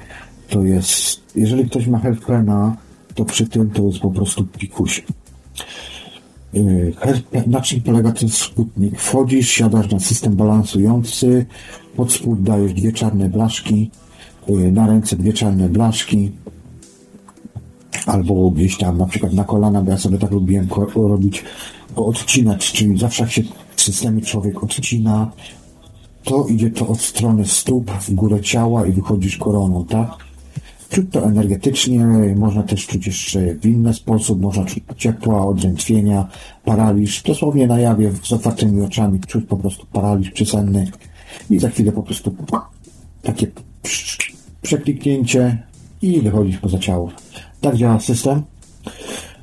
To 0.50 0.64
jest, 0.64 1.22
jeżeli 1.36 1.70
ktoś 1.70 1.88
ma 1.88 2.00
Healthplana, 2.00 2.76
to 3.16 3.26
przy 3.26 3.48
tym 3.48 3.70
to 3.70 3.84
jest 3.84 4.00
po 4.00 4.12
prostu 4.12 4.46
pikuś. 4.46 5.04
Yy, 6.54 6.94
na 7.48 7.62
czym 7.62 7.82
polega 7.82 8.12
ten 8.12 8.30
sputnik? 8.30 9.00
Wchodzisz, 9.00 9.50
siadasz 9.50 9.92
na 9.92 10.00
system 10.00 10.36
balansujący, 10.36 11.46
pod 11.96 12.14
spód 12.14 12.44
dajesz 12.44 12.74
dwie 12.74 12.92
czarne 12.92 13.30
blaszki, 13.30 13.92
yy, 14.48 14.72
na 14.72 14.88
ręce 14.88 15.16
dwie 15.16 15.34
czarne 15.34 15.70
blaszki, 15.70 16.32
albo 18.06 18.52
gdzieś 18.52 18.78
tam 18.78 18.98
na 18.98 19.06
przykład 19.06 19.34
na 19.34 19.44
kolana, 19.44 19.82
bo 19.82 19.92
ja 19.92 19.98
sobie 19.98 20.18
tak 20.18 20.32
lubiłem 20.32 20.68
robić, 20.96 21.44
odcinać, 21.96 22.72
czyli 22.72 22.98
zawsze 22.98 23.24
jak 23.24 23.32
się 23.32 23.44
w 23.76 23.82
systemie 23.82 24.22
człowiek 24.22 24.64
odcina, 24.64 25.32
to 26.24 26.48
idzie 26.48 26.70
to 26.70 26.88
od 26.88 27.02
strony 27.02 27.46
stóp 27.46 27.92
w 27.92 28.14
górę 28.14 28.42
ciała 28.42 28.86
i 28.86 28.92
wychodzisz 28.92 29.38
koroną, 29.38 29.86
tak? 29.86 30.10
Czuć 30.90 31.06
to 31.12 31.24
energetycznie, 31.24 32.00
można 32.36 32.64
też 32.64 32.88
czuć 32.88 33.08
jeszcze 33.08 33.56
w 33.56 33.66
inny 33.66 33.94
sposób, 33.94 34.42
można 34.42 34.66
czuć 34.66 34.84
ciepła, 34.98 35.46
odrętwienia, 35.46 36.28
paraliż, 36.66 37.24
dosłownie 37.24 37.68
na 37.68 37.80
jawie 37.80 38.12
z 38.24 38.32
otwartymi 38.32 38.82
oczami 38.82 39.20
czuć 39.20 39.46
po 39.46 39.58
prostu 39.58 39.86
paraliż 39.94 40.32
przysenny 40.32 40.92
i 41.50 41.60
za 41.60 41.70
chwilę 41.70 41.92
po 41.92 42.04
prostu 42.04 42.36
takie 43.22 43.48
przekliknięcie 44.62 45.64
i 46.02 46.22
wychodzisz 46.22 46.58
poza 46.58 46.80
ciało. 46.80 47.10
Tak 47.62 47.76
działa 47.76 48.00
system. 48.00 48.44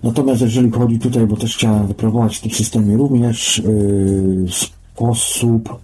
Natomiast 0.03 0.41
jeżeli 0.41 0.71
chodzi 0.71 0.99
tutaj, 0.99 1.27
bo 1.27 1.37
też 1.37 1.57
chciałem 1.57 1.87
wypróbować 1.87 2.37
w 2.37 2.41
tym 2.41 2.51
systemie 2.51 2.97
również 2.97 3.59
yy, 3.59 4.47
sposób 4.51 5.81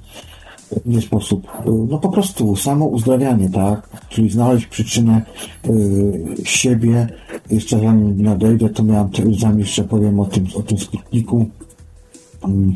nie 0.87 1.01
sposób, 1.01 1.47
no 1.89 1.99
po 1.99 2.09
prostu 2.09 2.57
samo 2.57 2.85
uzdrawianie, 2.85 3.51
tak? 3.51 3.89
Czyli 4.09 4.31
znaleźć 4.31 4.67
przyczynę 4.67 5.23
y, 5.67 6.37
siebie. 6.45 7.09
Jeszcze 7.51 7.81
zanim 7.81 8.23
nadejdę, 8.23 8.69
to 8.69 8.83
miałem, 8.83 9.09
zanim 9.39 9.59
jeszcze 9.59 9.85
powiem 9.85 10.21
o 10.21 10.25
tym, 10.25 10.47
o 10.55 10.63
tym 10.63 10.79
skutniku, 10.79 11.47
mm, 12.45 12.75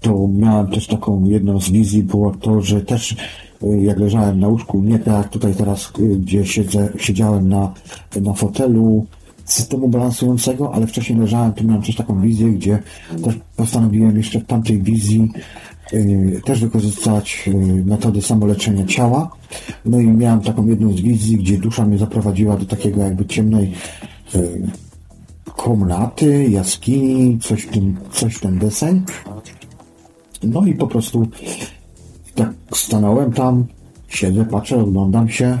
to 0.00 0.28
miałem 0.28 0.66
też 0.66 0.86
taką 0.86 1.24
jedną 1.24 1.60
z 1.60 1.70
wizji, 1.70 2.02
było 2.02 2.30
to, 2.30 2.60
że 2.60 2.80
też 2.80 3.12
y, 3.12 3.16
jak 3.82 3.98
leżałem 3.98 4.40
na 4.40 4.48
łóżku, 4.48 4.82
nie 4.82 4.98
tak 4.98 5.28
tutaj 5.28 5.54
teraz, 5.54 5.92
gdzie 6.18 6.46
siedzę, 6.46 6.88
siedziałem 6.98 7.48
na, 7.48 7.72
na 8.20 8.32
fotelu, 8.32 9.06
systemu 9.44 9.88
balansującego, 9.88 10.74
ale 10.74 10.86
wcześniej 10.86 11.18
leżałem, 11.18 11.52
to 11.52 11.64
miałem 11.64 11.82
też 11.82 11.96
taką 11.96 12.20
wizję, 12.20 12.48
gdzie 12.48 12.78
też 13.24 13.34
postanowiłem 13.56 14.16
jeszcze 14.16 14.40
w 14.40 14.46
tamtej 14.46 14.82
wizji 14.82 15.28
też 16.44 16.60
wykorzystać 16.60 17.44
y, 17.48 17.84
metody 17.84 18.22
samoleczenia 18.22 18.86
ciała. 18.86 19.30
No 19.84 20.00
i 20.00 20.06
miałem 20.06 20.40
taką 20.40 20.66
jedną 20.66 20.92
z 20.92 21.00
wizji, 21.00 21.36
gdzie 21.36 21.58
dusza 21.58 21.86
mnie 21.86 21.98
zaprowadziła 21.98 22.56
do 22.56 22.64
takiego 22.66 23.00
jakby 23.02 23.26
ciemnej 23.26 23.72
y, 24.34 24.70
komnaty, 25.56 26.48
jaskini, 26.48 27.38
coś 27.38 27.62
w, 27.62 27.70
tym, 27.70 27.96
coś 28.12 28.34
w 28.34 28.40
ten 28.40 28.58
deseń. 28.58 29.02
No 30.42 30.66
i 30.66 30.74
po 30.74 30.86
prostu 30.86 31.28
tak 32.34 32.52
stanąłem 32.74 33.32
tam, 33.32 33.64
siedzę, 34.08 34.44
patrzę, 34.44 34.76
oglądam 34.76 35.28
się. 35.28 35.58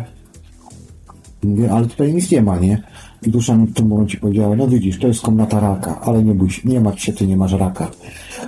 Mówię, 1.42 1.72
ale 1.72 1.86
tutaj 1.86 2.14
nic 2.14 2.30
nie 2.30 2.42
ma, 2.42 2.58
nie? 2.58 2.82
I 3.26 3.30
dusza 3.30 3.56
mi 3.56 3.66
w 3.66 3.74
tym 3.74 3.88
momencie 3.88 4.18
powiedziała, 4.18 4.56
no 4.56 4.68
widzisz, 4.68 4.98
to 4.98 5.06
jest 5.06 5.20
komnata 5.20 5.60
raka, 5.60 6.00
ale 6.00 6.22
nie 6.22 6.34
bój 6.34 6.50
się, 6.50 6.68
nie 6.68 6.80
martw 6.80 7.00
się, 7.00 7.12
ty 7.12 7.26
nie 7.26 7.36
masz 7.36 7.52
raka. 7.52 7.90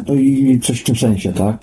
No 0.08 0.14
i 0.14 0.60
coś 0.62 0.80
w 0.80 0.84
tym 0.84 0.96
sensie, 0.96 1.32
tak? 1.32 1.58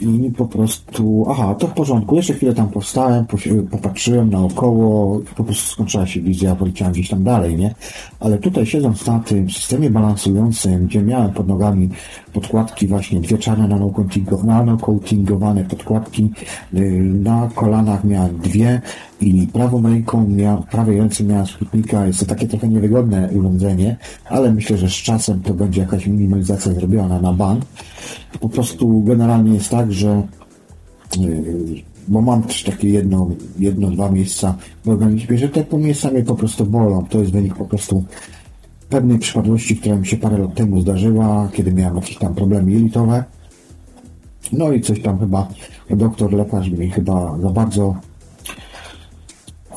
I 0.00 0.32
po 0.36 0.46
prostu, 0.46 1.26
aha, 1.30 1.54
to 1.54 1.66
w 1.66 1.72
porządku, 1.72 2.16
jeszcze 2.16 2.34
chwilę 2.34 2.54
tam 2.54 2.68
powstałem, 2.68 3.26
popatrzyłem 3.70 4.30
naokoło, 4.30 5.20
po 5.36 5.44
prostu 5.44 5.70
skończyła 5.72 6.06
się 6.06 6.20
wizja, 6.20 6.56
poleciałem 6.56 6.92
gdzieś 6.92 7.08
tam 7.08 7.24
dalej, 7.24 7.56
nie? 7.56 7.74
Ale 8.20 8.38
tutaj 8.38 8.66
siedząc 8.66 9.06
na 9.06 9.18
tym 9.18 9.50
systemie 9.50 9.90
balansującym, 9.90 10.86
gdzie 10.86 11.02
miałem 11.02 11.32
pod 11.32 11.48
nogami 11.48 11.88
podkładki 12.32 12.86
właśnie, 12.86 13.20
dwie 13.20 13.38
czarne 13.38 13.68
nanocoatingowane 13.68 15.64
podkładki, 15.64 16.30
y, 16.74 16.80
na 17.02 17.50
kolanach 17.54 18.04
miałem 18.04 18.38
dwie 18.38 18.80
i 19.20 19.46
prawą 19.52 19.82
ręką 19.82 20.28
miałem, 20.28 20.62
prawej 20.62 20.98
ręce 20.98 21.24
miałem 21.24 21.46
sputnika, 21.46 22.06
jest 22.06 22.20
to 22.20 22.26
takie 22.26 22.46
trochę 22.46 22.68
niewygodne 22.68 23.28
urządzenie, 23.32 23.96
ale 24.24 24.52
myślę, 24.52 24.78
że 24.78 24.88
z 24.88 24.92
czasem 24.92 25.40
to 25.40 25.54
będzie 25.54 25.80
jakaś 25.80 26.06
minimalizacja 26.06 26.72
zrobiona 26.72 27.20
na 27.20 27.32
bank. 27.32 27.64
Po 28.40 28.48
prostu 28.48 29.02
generalnie 29.02 29.54
jest 29.54 29.70
tak, 29.70 29.92
że 29.92 30.22
yy, 31.18 31.82
bo 32.08 32.20
mam 32.20 32.42
też 32.42 32.62
takie 32.62 32.88
jedno, 32.88 33.28
jedno, 33.58 33.90
dwa 33.90 34.10
miejsca 34.10 34.54
w 34.84 34.88
organizmie, 34.88 35.38
że 35.38 35.48
te 35.48 35.78
miejsca 35.78 36.10
mnie 36.10 36.22
po 36.22 36.34
prostu 36.34 36.66
bolą. 36.66 37.04
To 37.04 37.18
jest 37.18 37.32
wynik 37.32 37.54
po 37.54 37.64
prostu 37.64 38.04
pewnej 38.88 39.18
przypadłości, 39.18 39.76
która 39.76 39.96
mi 39.96 40.06
się 40.06 40.16
parę 40.16 40.38
lat 40.38 40.54
temu 40.54 40.80
zdarzyła, 40.80 41.48
kiedy 41.52 41.72
miałem 41.72 41.96
jakieś 41.96 42.16
tam 42.16 42.34
problemy 42.34 42.72
jelitowe. 42.72 43.24
No 44.52 44.72
i 44.72 44.80
coś 44.80 45.02
tam 45.02 45.18
chyba 45.18 45.48
doktor, 45.90 46.32
lekarz 46.32 46.70
mi 46.70 46.90
chyba 46.90 47.38
za 47.38 47.50
bardzo 47.50 47.96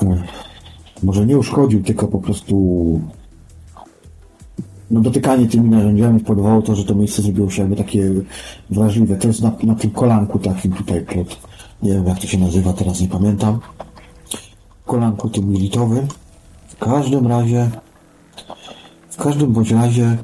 yy, 0.01 0.23
może 1.03 1.25
nie 1.25 1.37
uszkodził, 1.37 1.83
tylko 1.83 2.07
po 2.07 2.19
prostu 2.19 3.01
no, 4.91 5.01
dotykanie 5.01 5.47
tymi 5.47 5.69
narzędziami 5.69 6.19
spowodowało 6.19 6.61
to, 6.61 6.75
że 6.75 6.85
to 6.85 6.95
miejsce 6.95 7.21
zrobiło 7.21 7.49
się 7.49 7.61
jakby 7.61 7.75
takie 7.75 8.09
wrażliwe. 8.69 9.15
To 9.15 9.27
jest 9.27 9.41
na, 9.41 9.51
na 9.63 9.75
tym 9.75 9.91
kolanku 9.91 10.39
takim 10.39 10.71
tutaj, 10.71 11.01
pod, 11.01 11.37
nie 11.83 11.93
wiem 11.93 12.05
jak 12.05 12.19
to 12.19 12.27
się 12.27 12.37
nazywa, 12.37 12.73
teraz 12.73 13.01
nie 13.01 13.07
pamiętam. 13.07 13.59
Kolanku 14.85 15.29
tym 15.29 15.49
militowym. 15.49 16.07
W 16.67 16.77
każdym 16.79 17.27
razie, 17.27 17.69
w 19.09 19.17
każdym 19.17 19.53
bądź 19.53 19.71
razie 19.71 20.17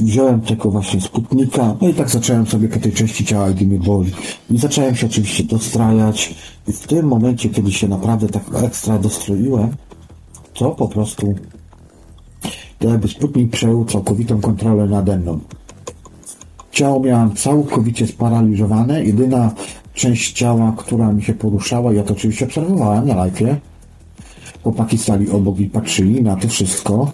wziąłem 0.00 0.40
tego 0.40 0.70
właśnie 0.70 1.00
sputnika, 1.00 1.76
no 1.80 1.88
i 1.88 1.94
tak 1.94 2.10
zacząłem 2.10 2.46
sobie 2.46 2.68
po 2.68 2.80
tej 2.80 2.92
części 2.92 3.24
ciała, 3.24 3.50
gdy 3.50 3.66
mnie 3.66 3.78
boli. 3.78 4.12
I 4.50 4.58
zacząłem 4.58 4.96
się 4.96 5.06
oczywiście 5.06 5.44
dostrajać. 5.44 6.34
I 6.68 6.72
w 6.72 6.86
tym 6.86 7.06
momencie, 7.06 7.48
kiedy 7.48 7.72
się 7.72 7.88
naprawdę 7.88 8.28
tak 8.28 8.42
ekstra 8.54 8.98
dostroiłem, 8.98 9.76
to 10.54 10.70
po 10.70 10.88
prostu 10.88 11.34
jakby 12.88 13.08
sputnik 13.08 13.50
przejął 13.52 13.84
całkowitą 13.84 14.40
kontrolę 14.40 14.86
nade 14.86 15.18
mną. 15.18 15.40
Ciało 16.70 17.00
miałem 17.00 17.34
całkowicie 17.34 18.06
sparaliżowane. 18.06 19.04
Jedyna 19.04 19.50
część 19.94 20.32
ciała, 20.32 20.74
która 20.76 21.12
mi 21.12 21.22
się 21.22 21.34
poruszała, 21.34 21.92
ja 21.92 22.02
to 22.02 22.14
oczywiście 22.14 22.44
obserwowałem 22.44 23.08
na 23.08 23.14
live'ie. 23.14 23.56
Chłopaki 24.62 24.98
stali 24.98 25.30
obok 25.30 25.58
i 25.58 25.66
patrzyli 25.66 26.22
na 26.22 26.36
to 26.36 26.48
wszystko. 26.48 27.12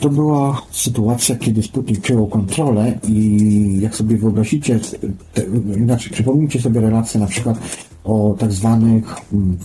To 0.00 0.08
była 0.08 0.62
sytuacja, 0.70 1.36
kiedy 1.36 1.62
Sputnik 1.62 2.00
przejął 2.00 2.26
kontrolę 2.26 2.98
i 3.08 3.78
jak 3.80 3.96
sobie 3.96 4.16
wyobrazicie, 4.16 4.80
te, 5.34 5.42
inaczej 5.76 6.12
przypomnijcie 6.12 6.60
sobie 6.60 6.80
relacje 6.80 7.20
na 7.20 7.26
przykład 7.26 7.58
o 8.04 8.34
tak 8.38 8.52
zwanych 8.52 9.32
um, 9.32 9.58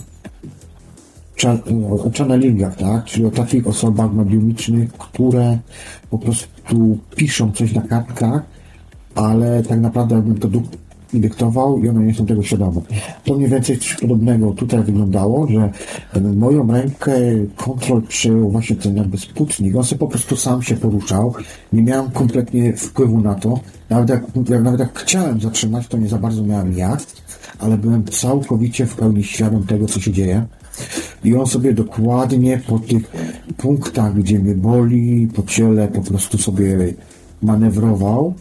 o 1.90 2.10
channelingach, 2.18 2.76
tak? 2.76 3.04
Czyli 3.04 3.24
o 3.24 3.30
takich 3.30 3.66
osobach 3.66 4.12
mediumicznych, 4.12 4.92
które 4.92 5.58
po 6.10 6.18
prostu 6.18 6.98
piszą 7.16 7.52
coś 7.52 7.74
na 7.74 7.82
kartkach, 7.82 8.42
ale 9.14 9.62
tak 9.62 9.80
naprawdę 9.80 10.14
jakbym 10.14 10.38
to 10.38 10.48
dyktował 11.14 11.78
i 11.78 11.88
one 11.88 12.00
nie 12.00 12.14
są 12.14 12.26
tego 12.26 12.42
świadome. 12.42 12.80
To 13.24 13.34
mniej 13.34 13.48
więcej 13.48 13.78
coś 13.78 13.96
podobnego 13.96 14.50
tutaj 14.50 14.82
wyglądało, 14.82 15.46
że 15.46 15.70
moją 16.34 16.72
rękę 16.72 17.12
kontrol 17.56 18.02
przejął 18.02 18.50
właśnie 18.50 18.76
ten 18.76 18.96
jakby 18.96 19.18
sputnik. 19.18 19.76
On 19.76 19.84
sobie 19.84 19.98
po 19.98 20.08
prostu 20.08 20.36
sam 20.36 20.62
się 20.62 20.76
poruszał. 20.76 21.34
Nie 21.72 21.82
miałem 21.82 22.10
kompletnie 22.10 22.76
wpływu 22.76 23.20
na 23.20 23.34
to. 23.34 23.60
Nawet 23.90 24.08
jak, 24.08 24.22
nawet 24.62 24.80
jak 24.80 24.98
chciałem 24.98 25.40
zatrzymać, 25.40 25.88
to 25.88 25.98
nie 25.98 26.08
za 26.08 26.18
bardzo 26.18 26.42
miałem 26.42 26.72
jak, 26.72 27.02
ale 27.58 27.78
byłem 27.78 28.04
całkowicie 28.04 28.86
w 28.86 28.94
pełni 28.94 29.24
świadom 29.24 29.66
tego, 29.66 29.86
co 29.86 30.00
się 30.00 30.12
dzieje. 30.12 30.46
I 31.24 31.36
on 31.36 31.46
sobie 31.46 31.72
dokładnie 31.72 32.60
po 32.66 32.78
tych 32.78 33.12
punktach, 33.56 34.14
gdzie 34.14 34.38
mnie 34.38 34.54
boli, 34.54 35.28
po 35.34 35.42
ciele 35.42 35.88
po 35.88 36.02
prostu 36.02 36.38
sobie 36.38 36.94
manewrował 37.42 38.34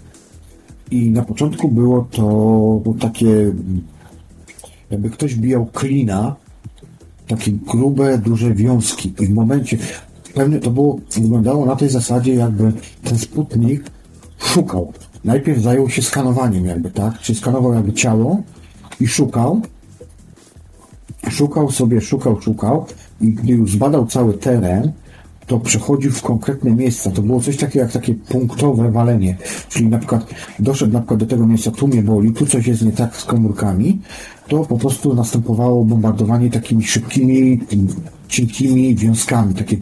i 0.91 1.11
na 1.11 1.21
początku 1.21 1.67
było 1.67 2.07
to 2.11 2.93
takie, 2.99 3.51
jakby 4.89 5.09
ktoś 5.09 5.35
bijał 5.35 5.65
klina, 5.65 6.35
takie 7.27 7.51
grube, 7.51 8.17
duże 8.17 8.53
wiązki. 8.53 9.13
I 9.19 9.27
w 9.27 9.33
momencie, 9.33 9.77
pewnie 10.33 10.59
to 10.59 10.71
było, 10.71 10.99
wyglądało 11.17 11.65
na 11.65 11.75
tej 11.75 11.89
zasadzie, 11.89 12.33
jakby 12.33 12.71
ten 13.03 13.17
sputnik 13.17 13.83
szukał. 14.37 14.93
Najpierw 15.23 15.61
zajął 15.61 15.89
się 15.89 16.01
skanowaniem 16.01 16.65
jakby, 16.65 16.91
tak? 16.91 17.19
Czyli 17.19 17.39
skanował 17.39 17.73
jakby 17.73 17.93
ciało 17.93 18.41
i 18.99 19.07
szukał. 19.07 19.61
Szukał 21.29 21.71
sobie, 21.71 22.01
szukał, 22.01 22.41
szukał 22.41 22.85
i 23.21 23.33
gdy 23.33 23.53
już 23.53 23.71
zbadał 23.71 24.05
cały 24.05 24.33
teren, 24.33 24.91
to 25.47 25.59
przechodził 25.59 26.11
w 26.11 26.21
konkretne 26.21 26.71
miejsca. 26.71 27.11
To 27.11 27.21
było 27.21 27.41
coś 27.41 27.57
takiego 27.57 27.85
jak 27.85 27.93
takie 27.93 28.13
punktowe 28.13 28.91
walenie. 28.91 29.37
Czyli 29.69 29.87
na 29.87 29.97
przykład 29.97 30.25
doszedł 30.59 30.93
na 30.93 30.99
przykład 30.99 31.19
do 31.19 31.25
tego 31.25 31.47
miejsca, 31.47 31.71
tu 31.71 31.87
mnie 31.87 32.03
boli, 32.03 32.33
tu 32.33 32.45
coś 32.45 32.67
jest 32.67 32.81
nie 32.81 32.91
tak 32.91 33.17
z 33.17 33.25
komórkami, 33.25 33.99
to 34.47 34.65
po 34.65 34.77
prostu 34.77 35.13
następowało 35.13 35.85
bombardowanie 35.85 36.49
takimi 36.49 36.83
szybkimi, 36.83 37.59
cienkimi 38.27 38.95
wiązkami. 38.95 39.53
Takie 39.53 39.77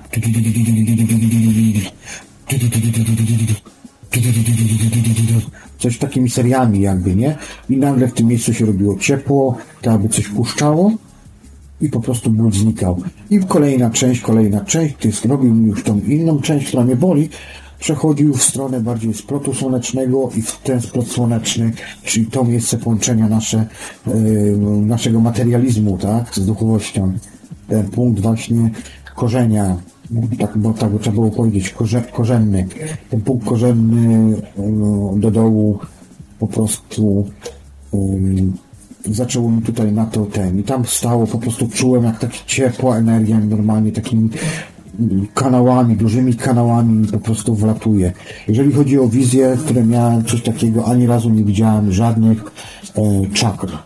coś 5.80 5.98
takimi 5.98 6.30
seriami 6.30 6.82
jakby, 6.82 7.16
nie? 7.16 7.36
I 7.70 7.78
nagle 7.78 8.08
w 8.08 8.14
tym 8.14 8.28
miejscu 8.28 8.54
się 8.54 8.66
robiło 8.66 8.98
ciepło, 8.98 9.58
to 9.82 9.92
jakby 9.92 10.10
coś 10.10 10.28
puszczało 10.28 10.92
i 11.82 11.90
po 11.90 12.00
prostu 12.00 12.30
ból 12.30 12.52
znikał. 12.52 13.02
I 13.30 13.40
kolejna 13.40 13.90
część, 13.90 14.22
kolejna 14.22 14.66
część, 14.66 14.96
gdy 15.00 15.12
zrobił 15.12 15.56
już 15.56 15.84
tą 15.84 16.00
inną 16.00 16.42
część, 16.42 16.68
która 16.68 16.84
mnie 16.84 16.96
boli, 16.96 17.30
przechodził 17.80 18.34
w 18.34 18.44
stronę 18.44 18.82
bardziej 18.82 19.14
splotu 19.14 19.54
słonecznego 19.54 20.30
i 20.36 20.42
w 20.42 20.58
ten 20.58 20.82
splot 20.82 21.08
słoneczny, 21.08 21.72
czyli 22.04 22.26
to 22.26 22.44
miejsce 22.44 22.78
połączenia 22.78 23.28
nasze, 23.28 23.66
yy, 24.08 24.58
naszego 24.82 25.20
materializmu, 25.20 25.98
tak, 25.98 26.36
z 26.36 26.46
duchowością. 26.46 27.14
Ten 27.68 27.90
punkt 27.90 28.22
właśnie 28.22 28.70
korzenia, 29.16 29.78
tak, 30.40 30.58
bo 30.58 30.74
tak 30.74 30.92
trzeba 31.02 31.16
było 31.16 31.32
powiedzieć, 31.32 31.70
korze, 31.70 32.04
korzenny. 32.14 32.68
Ten 33.10 33.22
punkt 33.22 33.48
korzenny 33.48 34.38
yy, 34.58 35.20
do 35.20 35.32
dołu 35.32 35.80
po 36.40 36.48
prostu 36.48 37.26
yy, 37.94 38.00
zaczęło 39.06 39.52
mi 39.52 39.62
tutaj 39.62 39.92
na 39.92 40.06
to 40.06 40.26
ten 40.26 40.60
i 40.60 40.64
tam 40.64 40.86
stało, 40.86 41.28
po 41.28 41.38
prostu 41.38 41.68
czułem 41.68 42.04
jak 42.04 42.20
taka 42.20 42.34
ciepła 42.46 42.98
energia 42.98 43.40
normalnie 43.40 43.92
takimi 43.92 44.30
kanałami, 45.34 45.96
dużymi 45.96 46.36
kanałami 46.36 47.08
po 47.08 47.20
prostu 47.20 47.56
wlatuje. 47.56 48.14
Jeżeli 48.48 48.74
chodzi 48.74 49.00
o 49.00 49.08
wizję, 49.08 49.58
które 49.66 49.86
miałem 49.86 50.26
coś 50.26 50.42
takiego, 50.42 50.86
ani 50.86 51.08
razu 51.08 51.30
nie 51.30 51.44
widziałem 51.44 51.92
żadnych 51.92 52.44
e, 52.96 53.30
czakr. 53.34 53.78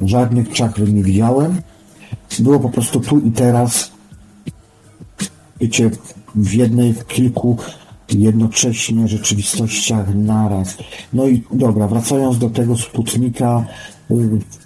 Żadnych 0.00 0.48
czakr 0.48 0.92
nie 0.92 1.02
widziałem. 1.02 1.60
Było 2.38 2.60
po 2.60 2.70
prostu 2.70 3.00
tu 3.00 3.20
i 3.20 3.30
teraz 3.30 3.92
wiecie, 5.60 5.90
w 6.34 6.52
jednej, 6.52 6.92
w 6.92 7.06
kilku 7.06 7.56
jednocześnie 8.12 9.08
rzeczywistościach 9.08 10.14
naraz. 10.14 10.76
No 11.12 11.26
i 11.28 11.42
dobra, 11.52 11.88
wracając 11.88 12.38
do 12.38 12.50
tego 12.50 12.76
Sputnika, 12.76 13.66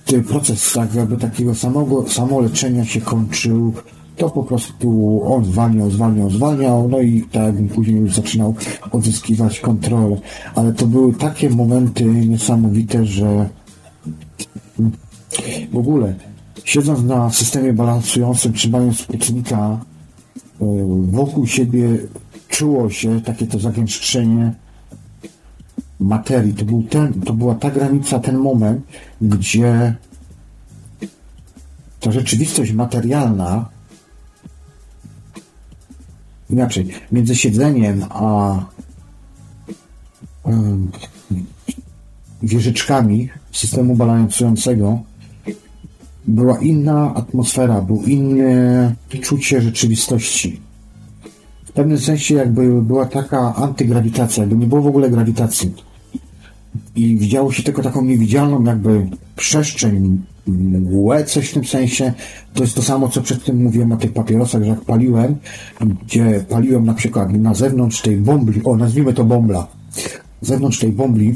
ten 0.05 0.25
proces 0.25 0.73
tak 0.73 0.95
jakby 0.95 1.17
takiego 1.17 1.55
samego 1.55 2.09
samoleczenia 2.09 2.85
się 2.85 3.01
kończył, 3.01 3.73
to 4.17 4.31
po 4.31 4.43
prostu 4.43 5.21
on 5.25 5.45
zwalniał, 5.45 5.91
zwalniał, 5.91 6.31
zwalniał, 6.31 6.89
no 6.89 7.01
i 7.01 7.23
tak 7.23 7.55
później 7.75 8.01
już 8.01 8.15
zaczynał 8.15 8.55
odzyskiwać 8.93 9.61
kontrolę. 9.61 10.17
Ale 10.55 10.73
to 10.73 10.87
były 10.87 11.15
takie 11.15 11.51
momenty 11.51 12.05
niesamowite, 12.05 13.07
że 13.07 13.49
w 15.73 15.77
ogóle 15.77 16.15
siedząc 16.65 17.03
na 17.03 17.31
systemie 17.31 17.73
balansującym, 17.73 18.53
trzymając 18.53 18.99
sputnika 18.99 19.79
e, 20.61 20.65
wokół 21.11 21.47
siebie 21.47 21.99
czuło 22.49 22.91
się 22.91 23.21
takie 23.21 23.47
to 23.47 23.59
zagęszczenie 23.59 24.53
materii. 26.01 26.55
To, 26.55 26.65
był 26.65 26.83
ten, 26.83 27.21
to 27.21 27.33
była 27.33 27.55
ta 27.55 27.71
granica, 27.71 28.19
ten 28.19 28.37
moment, 28.37 28.87
gdzie 29.21 29.95
ta 32.01 32.13
rzeczywistość 32.13 32.73
materialna 32.73 33.69
inaczej, 36.51 36.89
między 37.13 37.37
siedzeniem 37.37 38.05
a 38.11 38.55
wieżyczkami 42.43 43.29
systemu 43.53 43.97
balansującego 43.97 45.03
była 46.27 46.59
inna 46.59 47.15
atmosfera, 47.15 47.83
był 47.83 48.03
inne 48.03 48.95
czucie 49.23 49.61
rzeczywistości. 49.61 50.68
W 51.69 51.73
pewnym 51.73 51.99
sensie 51.99 52.35
jakby 52.35 52.83
była 52.83 53.07
taka 53.07 53.55
antygrawitacja, 53.55 54.43
jakby 54.43 54.57
nie 54.57 54.67
było 54.67 54.83
w 54.83 54.87
ogóle 54.87 55.11
grawitacji 55.11 55.75
i 56.97 57.17
widziało 57.17 57.53
się 57.53 57.63
tylko 57.63 57.83
taką 57.83 58.05
niewidzialną 58.05 58.65
jakby 58.65 59.07
przestrzeń, 59.37 60.23
mgłę, 60.47 61.25
coś 61.25 61.51
w 61.51 61.55
tym 61.55 61.65
sensie. 61.65 62.13
To 62.55 62.63
jest 62.63 62.75
to 62.75 62.83
samo, 62.83 63.09
co 63.09 63.23
przed 63.23 63.45
tym 63.45 63.63
mówiłem 63.63 63.93
o 63.93 63.97
tych 63.97 64.13
papierosach, 64.13 64.63
że 64.63 64.69
jak 64.69 64.81
paliłem, 64.81 65.37
gdzie 66.07 66.45
paliłem 66.49 66.87
na 66.87 66.95
przykład 66.95 67.33
na 67.33 67.55
zewnątrz 67.55 68.03
tej 68.03 68.17
bombli, 68.17 68.65
o 68.65 68.77
nazwijmy 68.77 69.13
to 69.13 69.25
bombla, 69.25 69.67
zewnątrz 70.41 70.79
tej 70.79 70.93
bombli, 70.93 71.35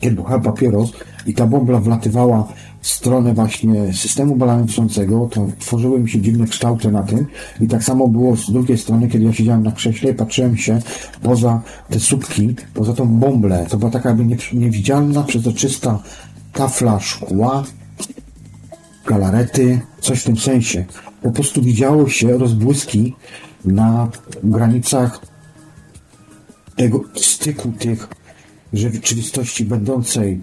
kiedy 0.00 0.16
był 0.16 0.24
papieros 0.40 0.92
i 1.26 1.34
ta 1.34 1.46
bombla 1.46 1.80
wlatywała 1.80 2.48
w 2.80 2.88
stronę 2.88 3.34
właśnie 3.34 3.94
systemu 3.94 4.36
balansującego, 4.36 5.28
to 5.32 5.46
tworzyły 5.58 6.00
mi 6.00 6.10
się 6.10 6.20
dziwne 6.20 6.46
kształty 6.46 6.92
na 6.92 7.02
tym 7.02 7.26
i 7.60 7.68
tak 7.68 7.84
samo 7.84 8.08
było 8.08 8.36
z 8.36 8.52
drugiej 8.52 8.78
strony, 8.78 9.08
kiedy 9.08 9.24
ja 9.24 9.32
siedziałem 9.32 9.62
na 9.62 9.72
krześle 9.72 10.10
i 10.10 10.14
patrzyłem 10.14 10.56
się 10.56 10.78
poza 11.22 11.62
te 11.90 12.00
słupki, 12.00 12.54
poza 12.74 12.92
tą 12.92 13.06
bąblę. 13.06 13.66
To 13.68 13.78
była 13.78 13.90
taka 13.90 14.08
jakby 14.08 14.36
niewidzialna, 14.52 15.22
przezroczysta 15.22 16.02
tafla 16.52 17.00
szkła, 17.00 17.64
galarety, 19.06 19.80
coś 20.00 20.20
w 20.20 20.24
tym 20.24 20.36
sensie. 20.36 20.84
Po 21.22 21.30
prostu 21.30 21.62
widziało 21.62 22.08
się 22.08 22.38
rozbłyski 22.38 23.14
na 23.64 24.08
granicach 24.42 25.20
tego 26.76 27.04
styku 27.16 27.72
tych 27.72 28.08
rzeczywistości 28.72 29.64
będącej 29.64 30.40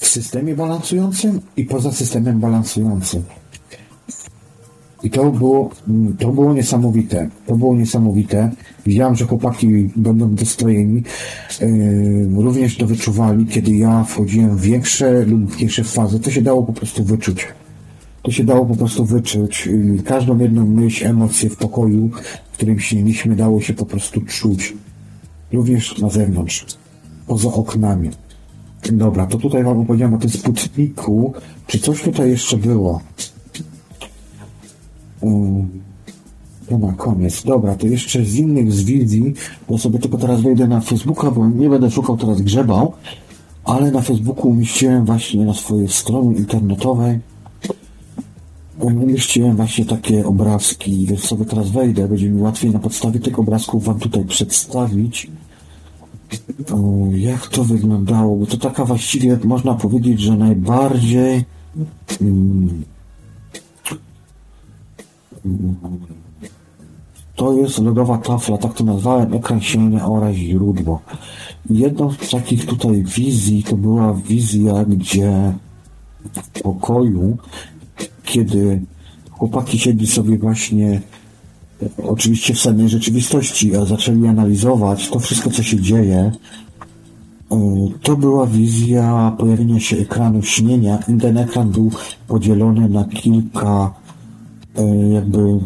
w 0.00 0.08
systemie 0.08 0.54
balansującym 0.54 1.40
i 1.56 1.64
poza 1.64 1.92
systemem 1.92 2.40
balansującym. 2.40 3.22
I 5.02 5.10
to 5.10 5.30
było, 5.30 5.70
to 6.18 6.32
było 6.32 6.54
niesamowite. 6.54 7.28
To 7.46 7.56
było 7.56 7.76
niesamowite. 7.76 8.50
Widziałem, 8.86 9.14
że 9.16 9.24
chłopaki 9.24 9.90
będą 9.96 10.34
dostrojeni. 10.34 11.02
Yy, 11.60 12.42
również 12.42 12.76
to 12.76 12.86
wyczuwali, 12.86 13.46
kiedy 13.46 13.76
ja 13.76 14.04
wchodziłem 14.04 14.56
w 14.56 14.60
większe 14.60 15.24
lub 15.24 15.56
mniejsze 15.56 15.84
fazy. 15.84 16.20
To 16.20 16.30
się 16.30 16.42
dało 16.42 16.62
po 16.62 16.72
prostu 16.72 17.04
wyczuć. 17.04 17.48
To 18.22 18.30
się 18.30 18.44
dało 18.44 18.66
po 18.66 18.76
prostu 18.76 19.04
wyczuć. 19.04 19.66
Yy, 19.66 20.02
każdą 20.02 20.38
jedną 20.38 20.66
myśl, 20.66 21.06
emocję 21.06 21.50
w 21.50 21.56
pokoju, 21.56 22.10
w 22.52 22.56
którym 22.56 22.80
śniliśmy, 22.80 23.36
dało 23.36 23.60
się 23.60 23.74
po 23.74 23.86
prostu 23.86 24.20
czuć. 24.20 24.74
Również 25.52 25.98
na 25.98 26.10
zewnątrz. 26.10 26.66
Poza 27.26 27.48
oknami. 27.48 28.10
Dobra, 28.92 29.26
to 29.26 29.38
tutaj 29.38 29.64
wam 29.64 29.78
opowiedziałem 29.78 30.14
o 30.14 30.18
tym 30.18 30.30
Sputniku. 30.30 31.32
Czy 31.66 31.78
coś 31.78 32.02
tutaj 32.02 32.30
jeszcze 32.30 32.56
było? 32.56 33.00
To 36.68 36.78
na 36.78 36.92
koniec. 36.92 37.42
Dobra, 37.42 37.74
to 37.74 37.86
jeszcze 37.86 38.24
z 38.24 38.34
innych 38.34 38.72
z 38.72 38.84
wizji, 38.84 39.34
bo 39.68 39.78
sobie 39.78 39.98
tylko 39.98 40.18
teraz 40.18 40.40
wejdę 40.40 40.68
na 40.68 40.80
Facebooka, 40.80 41.30
bo 41.30 41.48
nie 41.48 41.68
będę 41.68 41.90
szukał 41.90 42.16
teraz 42.16 42.42
grzebał, 42.42 42.92
ale 43.64 43.90
na 43.90 44.00
Facebooku 44.00 44.48
umieściłem 44.48 45.04
właśnie 45.04 45.44
na 45.44 45.54
swojej 45.54 45.88
stronie 45.88 46.36
internetowej 46.36 47.20
umieściłem 48.80 49.56
właśnie 49.56 49.84
takie 49.84 50.26
obrazki, 50.26 51.06
więc 51.06 51.20
sobie 51.20 51.44
teraz 51.44 51.70
wejdę, 51.70 52.08
będzie 52.08 52.30
mi 52.30 52.42
łatwiej 52.42 52.70
na 52.70 52.78
podstawie 52.78 53.20
tych 53.20 53.38
obrazków 53.38 53.84
wam 53.84 53.98
tutaj 53.98 54.24
przedstawić 54.24 55.30
jak 57.10 57.46
to 57.46 57.64
wyglądało, 57.64 58.36
bo 58.36 58.46
to 58.46 58.56
taka 58.56 58.84
właściwie 58.84 59.38
można 59.44 59.74
powiedzieć, 59.74 60.20
że 60.20 60.36
najbardziej 60.36 61.44
to 67.36 67.52
jest 67.52 67.78
lodowa 67.78 68.18
tafla, 68.18 68.58
tak 68.58 68.74
to 68.74 68.84
nazwałem, 68.84 69.34
ekran 69.34 69.60
silny 69.60 70.04
oraz 70.04 70.34
źródło. 70.34 71.00
Jedną 71.70 72.12
z 72.12 72.30
takich 72.30 72.66
tutaj 72.66 73.02
wizji 73.02 73.62
to 73.62 73.76
była 73.76 74.14
wizja, 74.14 74.84
gdzie 74.84 75.52
w 76.34 76.62
pokoju, 76.62 77.36
kiedy 78.24 78.82
chłopaki 79.30 79.78
siedli 79.78 80.06
sobie 80.06 80.38
właśnie 80.38 81.00
oczywiście 82.04 82.54
w 82.54 82.60
sennej 82.60 82.88
rzeczywistości, 82.88 83.76
a 83.76 83.84
zaczęli 83.84 84.26
analizować 84.26 85.08
to 85.08 85.18
wszystko, 85.18 85.50
co 85.50 85.62
się 85.62 85.80
dzieje, 85.80 86.32
to 88.02 88.16
była 88.16 88.46
wizja 88.46 89.36
pojawienia 89.38 89.80
się 89.80 89.96
ekranu 89.96 90.42
śnienia 90.42 90.98
ten 91.20 91.38
ekran 91.38 91.70
był 91.70 91.90
podzielony 92.28 92.88
na 92.88 93.04
kilka 93.04 94.00
E, 94.76 95.08
jakby 95.08 95.58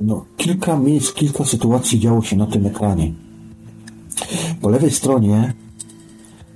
no, 0.00 0.24
kilka 0.36 0.76
miejsc, 0.76 1.12
kilka 1.12 1.44
sytuacji 1.44 2.00
działo 2.00 2.22
się 2.22 2.36
na 2.36 2.46
tym 2.46 2.66
ekranie. 2.66 3.12
Po 4.60 4.68
lewej 4.68 4.90
stronie 4.90 5.54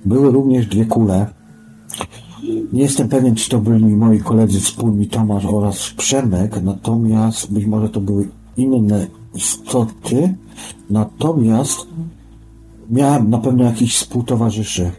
były 0.05 0.31
również 0.31 0.67
dwie 0.67 0.85
kule. 0.85 1.27
Nie 2.73 2.81
jestem 2.81 3.09
pewien, 3.09 3.35
czy 3.35 3.49
to 3.49 3.59
byli 3.59 3.85
moi 3.85 4.19
koledzy 4.19 4.59
wspólni 4.59 5.07
Tomasz 5.07 5.45
oraz 5.45 5.89
Przemek, 5.97 6.63
natomiast 6.63 7.53
być 7.53 7.65
może 7.65 7.89
to 7.89 8.01
były 8.01 8.27
inne 8.57 9.07
istoty. 9.35 10.35
Natomiast 10.89 11.87
miałem 12.89 13.29
na 13.29 13.37
pewno 13.37 13.63
jakiś 13.63 13.95
współtowarzyszy. 13.95 14.91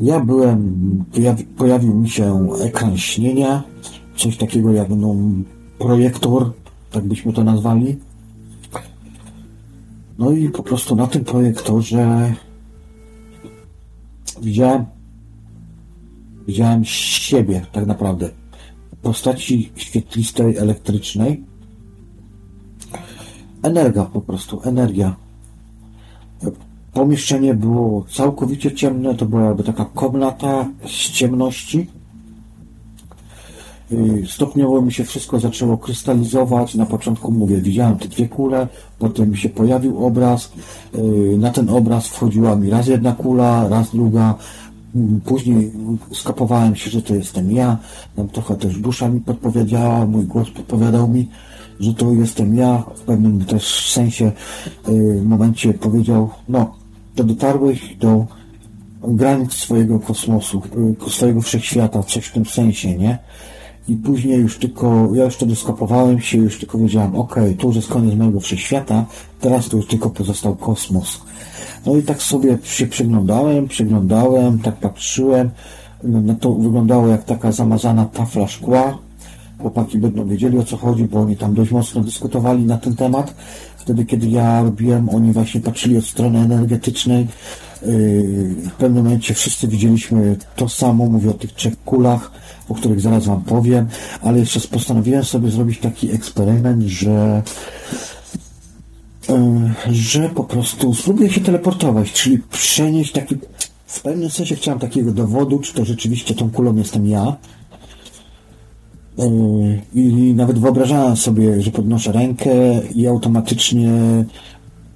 Ja 0.00 0.20
byłem, 0.20 1.04
pojawi, 1.12 1.44
pojawił 1.44 1.94
mi 1.94 2.10
się 2.10 2.48
ekran 2.60 2.96
śnienia, 2.96 3.62
coś 4.16 4.36
takiego 4.36 4.72
jak 4.72 4.88
no, 4.88 5.14
projektor, 5.78 6.52
tak 6.90 7.04
byśmy 7.04 7.32
to 7.32 7.44
nazwali. 7.44 7.96
No 10.18 10.30
i 10.30 10.48
po 10.48 10.62
prostu 10.62 10.96
na 10.96 11.06
tym 11.06 11.24
projektorze 11.24 12.34
widziałem 14.42 14.84
widziałem 16.46 16.84
siebie 16.84 17.66
tak 17.72 17.86
naprawdę 17.86 18.30
w 18.92 18.96
postaci 18.96 19.72
świetlistej, 19.76 20.56
elektrycznej. 20.56 21.44
Energia 23.62 24.04
po 24.04 24.20
prostu, 24.20 24.60
energia. 24.64 25.16
Pomieszczenie 26.92 27.54
było 27.54 28.04
całkowicie 28.10 28.74
ciemne, 28.74 29.14
to 29.14 29.26
była 29.26 29.42
jakby 29.42 29.64
taka 29.64 29.84
komnata 29.84 30.68
z 30.86 31.10
ciemności 31.10 31.86
Y, 33.92 34.24
stopniowo 34.28 34.82
mi 34.82 34.92
się 34.92 35.04
wszystko 35.04 35.40
zaczęło 35.40 35.78
krystalizować. 35.78 36.74
Na 36.74 36.86
początku 36.86 37.32
mówię, 37.32 37.60
widziałem 37.60 37.98
te 37.98 38.08
dwie 38.08 38.28
kule, 38.28 38.68
potem 38.98 39.30
mi 39.30 39.36
się 39.36 39.48
pojawił 39.48 40.06
obraz. 40.06 40.52
Y, 40.94 41.38
na 41.38 41.50
ten 41.50 41.70
obraz 41.70 42.06
wchodziła 42.06 42.56
mi 42.56 42.70
raz 42.70 42.86
jedna 42.86 43.12
kula, 43.12 43.68
raz 43.68 43.90
druga. 43.90 44.34
Później 45.24 45.72
skapowałem 46.12 46.76
się, 46.76 46.90
że 46.90 47.02
to 47.02 47.14
jestem 47.14 47.52
ja. 47.52 47.78
Tam 48.16 48.28
trochę 48.28 48.56
też 48.56 48.78
dusza 48.78 49.08
mi 49.08 49.20
podpowiedziała, 49.20 50.06
mój 50.06 50.24
głos 50.24 50.50
podpowiadał 50.50 51.08
mi, 51.08 51.28
że 51.80 51.94
to 51.94 52.12
jestem 52.12 52.56
ja. 52.56 52.84
W 52.96 53.00
pewnym 53.00 53.44
też 53.44 53.90
sensie 53.92 54.32
y, 54.88 55.22
momencie 55.24 55.74
powiedział, 55.74 56.30
no, 56.48 56.74
to 57.14 57.24
dotarłeś 57.24 57.96
do 57.96 58.26
granic 59.02 59.52
swojego 59.52 60.00
kosmosu, 60.00 60.62
swojego 61.08 61.40
wszechświata, 61.40 62.02
coś 62.02 62.26
w 62.26 62.32
tym 62.32 62.46
sensie, 62.46 62.98
nie? 62.98 63.18
I 63.88 63.96
później 63.96 64.40
już 64.40 64.58
tylko, 64.58 65.08
ja 65.14 65.24
już 65.24 65.34
wtedy 65.34 65.56
skopowałem 65.56 66.20
się, 66.20 66.38
już 66.38 66.58
tylko 66.58 66.78
wiedziałem, 66.78 67.16
ok, 67.16 67.34
to 67.58 67.66
już 67.66 67.76
jest 67.76 67.88
koniec 67.88 68.14
mojego 68.14 68.40
wszechświata, 68.40 69.04
teraz 69.40 69.68
to 69.68 69.76
już 69.76 69.86
tylko 69.86 70.10
pozostał 70.10 70.56
kosmos. 70.56 71.20
No 71.86 71.96
i 71.96 72.02
tak 72.02 72.22
sobie 72.22 72.58
się 72.62 72.86
przyglądałem, 72.86 73.68
przyglądałem, 73.68 74.58
tak 74.58 74.76
patrzyłem, 74.76 75.50
no 76.02 76.34
to 76.34 76.52
wyglądało 76.52 77.08
jak 77.08 77.24
taka 77.24 77.52
zamazana 77.52 78.04
tafla 78.04 78.48
szkła. 78.48 78.98
Chłopaki 79.58 79.98
będą 79.98 80.28
wiedzieli 80.28 80.58
o 80.58 80.64
co 80.64 80.76
chodzi, 80.76 81.04
bo 81.04 81.20
oni 81.20 81.36
tam 81.36 81.54
dość 81.54 81.70
mocno 81.70 82.00
dyskutowali 82.00 82.64
na 82.64 82.78
ten 82.78 82.96
temat. 82.96 83.34
Wtedy, 83.76 84.04
kiedy 84.04 84.28
ja 84.28 84.62
robiłem, 84.62 85.08
oni 85.08 85.32
właśnie 85.32 85.60
patrzyli 85.60 85.98
od 85.98 86.04
strony 86.04 86.38
energetycznej. 86.38 87.26
Yy, 87.82 87.88
w 88.70 88.72
pewnym 88.72 89.04
momencie 89.04 89.34
wszyscy 89.34 89.68
widzieliśmy 89.68 90.36
to 90.56 90.68
samo, 90.68 91.06
mówię 91.06 91.30
o 91.30 91.34
tych 91.34 91.52
trzech 91.52 91.84
kulach 91.84 92.30
o 92.68 92.74
których 92.74 93.00
zaraz 93.00 93.26
Wam 93.26 93.42
powiem, 93.42 93.88
ale 94.22 94.38
jeszcze 94.38 94.60
postanowiłem 94.60 95.24
sobie 95.24 95.50
zrobić 95.50 95.78
taki 95.78 96.12
eksperyment, 96.12 96.82
że 96.82 97.42
e, 99.28 99.74
że 99.90 100.28
po 100.28 100.44
prostu 100.44 100.94
spróbuję 100.94 101.32
się 101.32 101.40
teleportować, 101.40 102.12
czyli 102.12 102.38
przenieść 102.38 103.12
taki, 103.12 103.36
w 103.86 104.00
pewnym 104.02 104.30
sensie 104.30 104.56
chciałem 104.56 104.80
takiego 104.80 105.12
dowodu, 105.12 105.58
czy 105.58 105.74
to 105.74 105.84
rzeczywiście 105.84 106.34
tą 106.34 106.50
kulą 106.50 106.76
jestem 106.76 107.06
ja. 107.06 107.36
E, 109.18 109.26
I 109.94 110.34
nawet 110.34 110.58
wyobrażałem 110.58 111.16
sobie, 111.16 111.62
że 111.62 111.70
podnoszę 111.70 112.12
rękę 112.12 112.50
i 112.94 113.06
automatycznie 113.06 113.90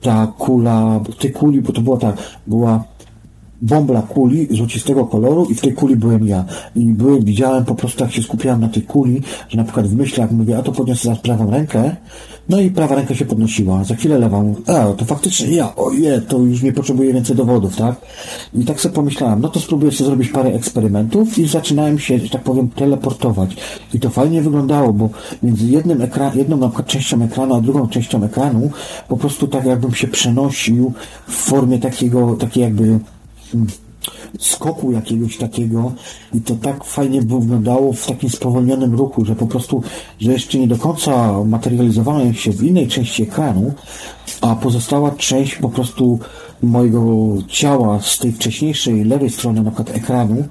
ta 0.00 0.32
kula, 0.38 1.00
tej 1.18 1.32
kuli, 1.32 1.60
bo 1.62 1.72
to 1.72 1.80
była 1.80 1.96
tak, 1.96 2.16
była 2.46 2.84
bombla 3.62 4.02
kuli 4.02 4.48
złocistego 4.50 5.04
koloru 5.06 5.44
i 5.44 5.54
w 5.54 5.60
tej 5.60 5.72
kuli 5.72 5.96
byłem 5.96 6.26
ja. 6.26 6.44
I 6.76 6.84
byłem, 6.84 7.24
widziałem 7.24 7.64
po 7.64 7.74
prostu, 7.74 8.04
jak 8.04 8.12
się 8.12 8.22
skupiałem 8.22 8.60
na 8.60 8.68
tej 8.68 8.82
kuli, 8.82 9.22
że 9.48 9.56
na 9.56 9.64
przykład 9.64 9.86
w 9.86 9.96
myślach 9.96 10.30
mówię, 10.32 10.58
a 10.58 10.62
to 10.62 10.72
podniosę 10.72 11.04
zaraz 11.04 11.20
prawą 11.20 11.50
rękę, 11.50 11.96
no 12.48 12.60
i 12.60 12.70
prawa 12.70 12.94
ręka 12.94 13.14
się 13.14 13.24
podnosiła, 13.24 13.84
za 13.84 13.94
chwilę 13.94 14.18
lewą, 14.18 14.54
a 14.66 14.92
to 14.92 15.04
faktycznie 15.04 15.46
ja, 15.46 15.76
oje, 15.76 16.20
to 16.20 16.38
już 16.38 16.62
nie 16.62 16.72
potrzebuję 16.72 17.12
więcej 17.12 17.36
dowodów, 17.36 17.76
tak? 17.76 17.96
I 18.54 18.64
tak 18.64 18.80
sobie 18.80 18.94
pomyślałem, 18.94 19.40
no 19.40 19.48
to 19.48 19.60
spróbuję 19.60 19.92
sobie 19.92 20.06
zrobić 20.06 20.28
parę 20.28 20.50
eksperymentów 20.50 21.38
i 21.38 21.48
zaczynałem 21.48 21.98
się, 21.98 22.18
że 22.18 22.28
tak 22.28 22.42
powiem, 22.42 22.68
teleportować. 22.68 23.56
I 23.94 24.00
to 24.00 24.10
fajnie 24.10 24.42
wyglądało, 24.42 24.92
bo 24.92 25.10
między 25.42 25.66
jednym 25.66 26.02
ekran, 26.02 26.38
jedną 26.38 26.56
na 26.56 26.68
przykład 26.68 26.86
częścią 26.86 27.22
ekranu, 27.22 27.54
a 27.54 27.60
drugą 27.60 27.88
częścią 27.88 28.24
ekranu, 28.24 28.70
po 29.08 29.16
prostu 29.16 29.48
tak 29.48 29.64
jakbym 29.64 29.94
się 29.94 30.08
przenosił 30.08 30.92
w 31.28 31.34
formie 31.34 31.78
takiego, 31.78 32.36
takiej 32.36 32.62
jakby 32.62 32.98
skoku 34.38 34.92
jakiegoś 34.92 35.36
takiego 35.36 35.92
i 36.34 36.40
to 36.40 36.54
tak 36.54 36.84
fajnie 36.84 37.22
wyglądało 37.22 37.92
w 37.92 38.06
takim 38.06 38.30
spowolnionym 38.30 38.94
ruchu, 38.94 39.24
że 39.24 39.36
po 39.36 39.46
prostu, 39.46 39.82
że 40.20 40.32
jeszcze 40.32 40.58
nie 40.58 40.68
do 40.68 40.76
końca 40.76 41.44
materializowałem 41.44 42.34
się 42.34 42.52
w 42.52 42.62
innej 42.62 42.88
części 42.88 43.22
ekranu, 43.22 43.72
a 44.40 44.56
pozostała 44.56 45.10
część 45.10 45.56
po 45.56 45.68
prostu 45.68 46.18
mojego 46.62 47.02
ciała 47.48 48.00
z 48.00 48.18
tej 48.18 48.32
wcześniejszej 48.32 49.04
lewej 49.04 49.30
strony 49.30 49.62
na 49.62 49.70
przykład 49.70 49.96
ekranu 49.96 50.44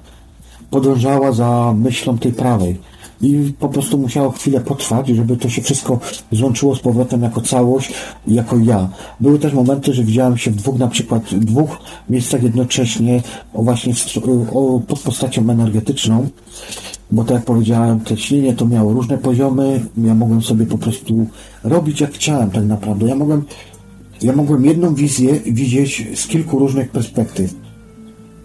podążała 0.70 1.32
za 1.32 1.74
myślą 1.76 2.18
tej 2.18 2.32
prawej 2.32 2.78
i 3.22 3.52
po 3.58 3.68
prostu 3.68 3.98
musiało 3.98 4.30
chwilę 4.30 4.60
potrwać, 4.60 5.08
żeby 5.08 5.36
to 5.36 5.48
się 5.48 5.62
wszystko 5.62 5.98
złączyło 6.32 6.76
z 6.76 6.80
powrotem 6.80 7.22
jako 7.22 7.40
całość, 7.40 7.92
jako 8.26 8.58
ja. 8.58 8.88
Były 9.20 9.38
też 9.38 9.52
momenty, 9.52 9.94
że 9.94 10.04
widziałem 10.04 10.38
się 10.38 10.50
w 10.50 10.56
dwóch, 10.56 10.78
na 10.78 10.88
przykład 10.88 11.34
dwóch 11.34 11.78
miejscach 12.10 12.42
jednocześnie, 12.42 13.22
o 13.54 13.62
właśnie 13.62 13.92
o, 14.52 14.80
pod 14.86 14.98
postacią 14.98 15.50
energetyczną 15.50 16.28
bo 17.12 17.24
tak 17.24 17.34
jak 17.34 17.44
powiedziałem, 17.44 18.00
te 18.00 18.16
śnienie 18.16 18.54
to 18.54 18.66
miało 18.66 18.92
różne 18.92 19.18
poziomy, 19.18 19.80
ja 19.98 20.14
mogłem 20.14 20.42
sobie 20.42 20.66
po 20.66 20.78
prostu 20.78 21.26
robić 21.64 22.00
jak 22.00 22.12
chciałem 22.12 22.50
tak 22.50 22.64
naprawdę. 22.64 23.06
Ja 23.06 23.14
mogłem, 23.14 23.44
ja 24.22 24.36
mogłem 24.36 24.64
jedną 24.64 24.94
wizję 24.94 25.40
widzieć 25.40 26.06
z 26.14 26.26
kilku 26.26 26.58
różnych 26.58 26.90
perspektyw. 26.90 27.54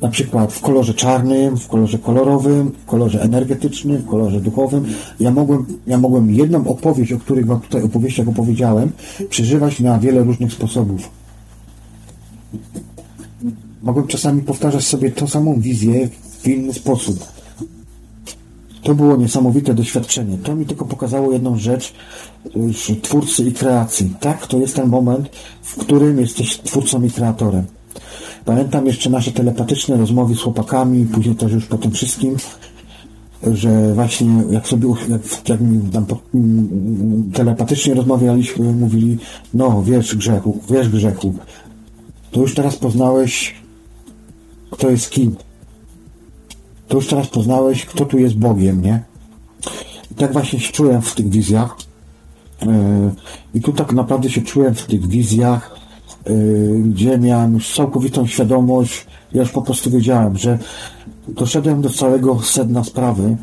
Na 0.01 0.09
przykład 0.09 0.53
w 0.53 0.61
kolorze 0.61 0.93
czarnym, 0.93 1.57
w 1.57 1.67
kolorze 1.67 1.97
kolorowym, 1.97 2.71
w 2.71 2.85
kolorze 2.85 3.21
energetycznym, 3.21 3.97
w 3.97 4.05
kolorze 4.05 4.41
duchowym. 4.41 4.85
Ja 5.19 5.31
mogłem, 5.31 5.65
ja 5.87 5.97
mogłem 5.97 6.33
jedną 6.33 6.67
opowieść, 6.67 7.11
o 7.11 7.19
których 7.19 7.45
wam 7.45 7.59
tutaj 7.59 7.83
opowieściach 7.83 8.27
opowiedziałem, 8.27 8.91
przeżywać 9.29 9.79
na 9.79 9.99
wiele 9.99 10.23
różnych 10.23 10.53
sposobów. 10.53 11.09
Mogłem 13.83 14.07
czasami 14.07 14.41
powtarzać 14.41 14.83
sobie 14.83 15.11
tą 15.11 15.27
samą 15.27 15.59
wizję 15.59 16.09
w 16.41 16.47
inny 16.47 16.73
sposób. 16.73 17.19
To 18.83 18.95
było 18.95 19.15
niesamowite 19.15 19.73
doświadczenie. 19.73 20.37
To 20.37 20.55
mi 20.55 20.65
tylko 20.65 20.85
pokazało 20.85 21.31
jedną 21.31 21.57
rzecz 21.57 21.93
już 22.55 22.91
twórcy 23.01 23.43
i 23.43 23.51
kreacji. 23.51 24.13
Tak, 24.19 24.47
to 24.47 24.57
jest 24.57 24.75
ten 24.75 24.89
moment, 24.89 25.29
w 25.61 25.77
którym 25.77 26.19
jesteś 26.19 26.57
twórcą 26.57 27.03
i 27.03 27.11
kreatorem. 27.11 27.65
Pamiętam 28.45 28.85
jeszcze 28.85 29.09
nasze 29.09 29.31
telepatyczne 29.31 29.97
rozmowy 29.97 30.35
z 30.35 30.39
chłopakami, 30.39 31.05
później 31.05 31.35
też 31.35 31.51
już 31.51 31.65
po 31.65 31.77
tym 31.77 31.91
wszystkim, 31.91 32.35
że 33.43 33.93
właśnie 33.93 34.27
jak 34.49 34.67
sobie 34.67 34.87
jak, 35.09 35.21
jak 35.47 35.59
tam 35.91 36.05
telepatycznie 37.33 37.93
rozmawialiśmy, 37.93 38.73
mówili, 38.73 39.17
no 39.53 39.83
wiesz 39.83 40.15
grzechu, 40.15 40.59
wiesz 40.69 40.89
grzechu, 40.89 41.33
to 42.31 42.41
już 42.41 42.55
teraz 42.55 42.75
poznałeś, 42.75 43.55
kto 44.71 44.89
jest 44.89 45.09
kim. 45.09 45.35
To 46.87 46.95
już 46.97 47.07
teraz 47.07 47.27
poznałeś, 47.27 47.85
kto 47.85 48.05
tu 48.05 48.17
jest 48.17 48.35
Bogiem, 48.35 48.81
nie? 48.81 49.03
I 50.11 50.15
tak 50.15 50.33
właśnie 50.33 50.59
się 50.59 50.71
czułem 50.71 51.01
w 51.01 51.15
tych 51.15 51.29
wizjach. 51.29 51.75
Yy, 52.61 52.69
I 53.53 53.61
tu 53.61 53.73
tak 53.73 53.93
naprawdę 53.93 54.29
się 54.29 54.41
czułem 54.41 54.75
w 54.75 54.85
tych 54.85 55.07
wizjach, 55.07 55.75
gdzie 56.83 57.17
miałem 57.17 57.53
już 57.53 57.75
całkowitą 57.75 58.27
świadomość, 58.27 59.05
ja 59.33 59.41
już 59.41 59.51
po 59.51 59.61
prostu 59.61 59.91
wiedziałem, 59.91 60.37
że 60.37 60.59
doszedłem 61.27 61.81
do 61.81 61.89
całego 61.89 62.41
sedna 62.41 62.83
sprawy, 62.83 63.37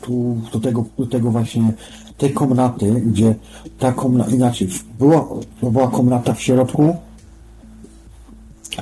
tu, 0.00 0.36
do 0.52 0.60
tego, 0.60 0.84
do 0.98 1.06
tego 1.06 1.30
właśnie, 1.30 1.72
tej 2.18 2.32
komnaty, 2.32 3.02
gdzie 3.06 3.34
ta 3.78 3.92
komnata, 3.92 4.30
inaczej, 4.30 4.68
była, 4.98 5.28
była 5.62 5.88
komnata 5.88 6.34
w 6.34 6.40
środku, 6.40 6.96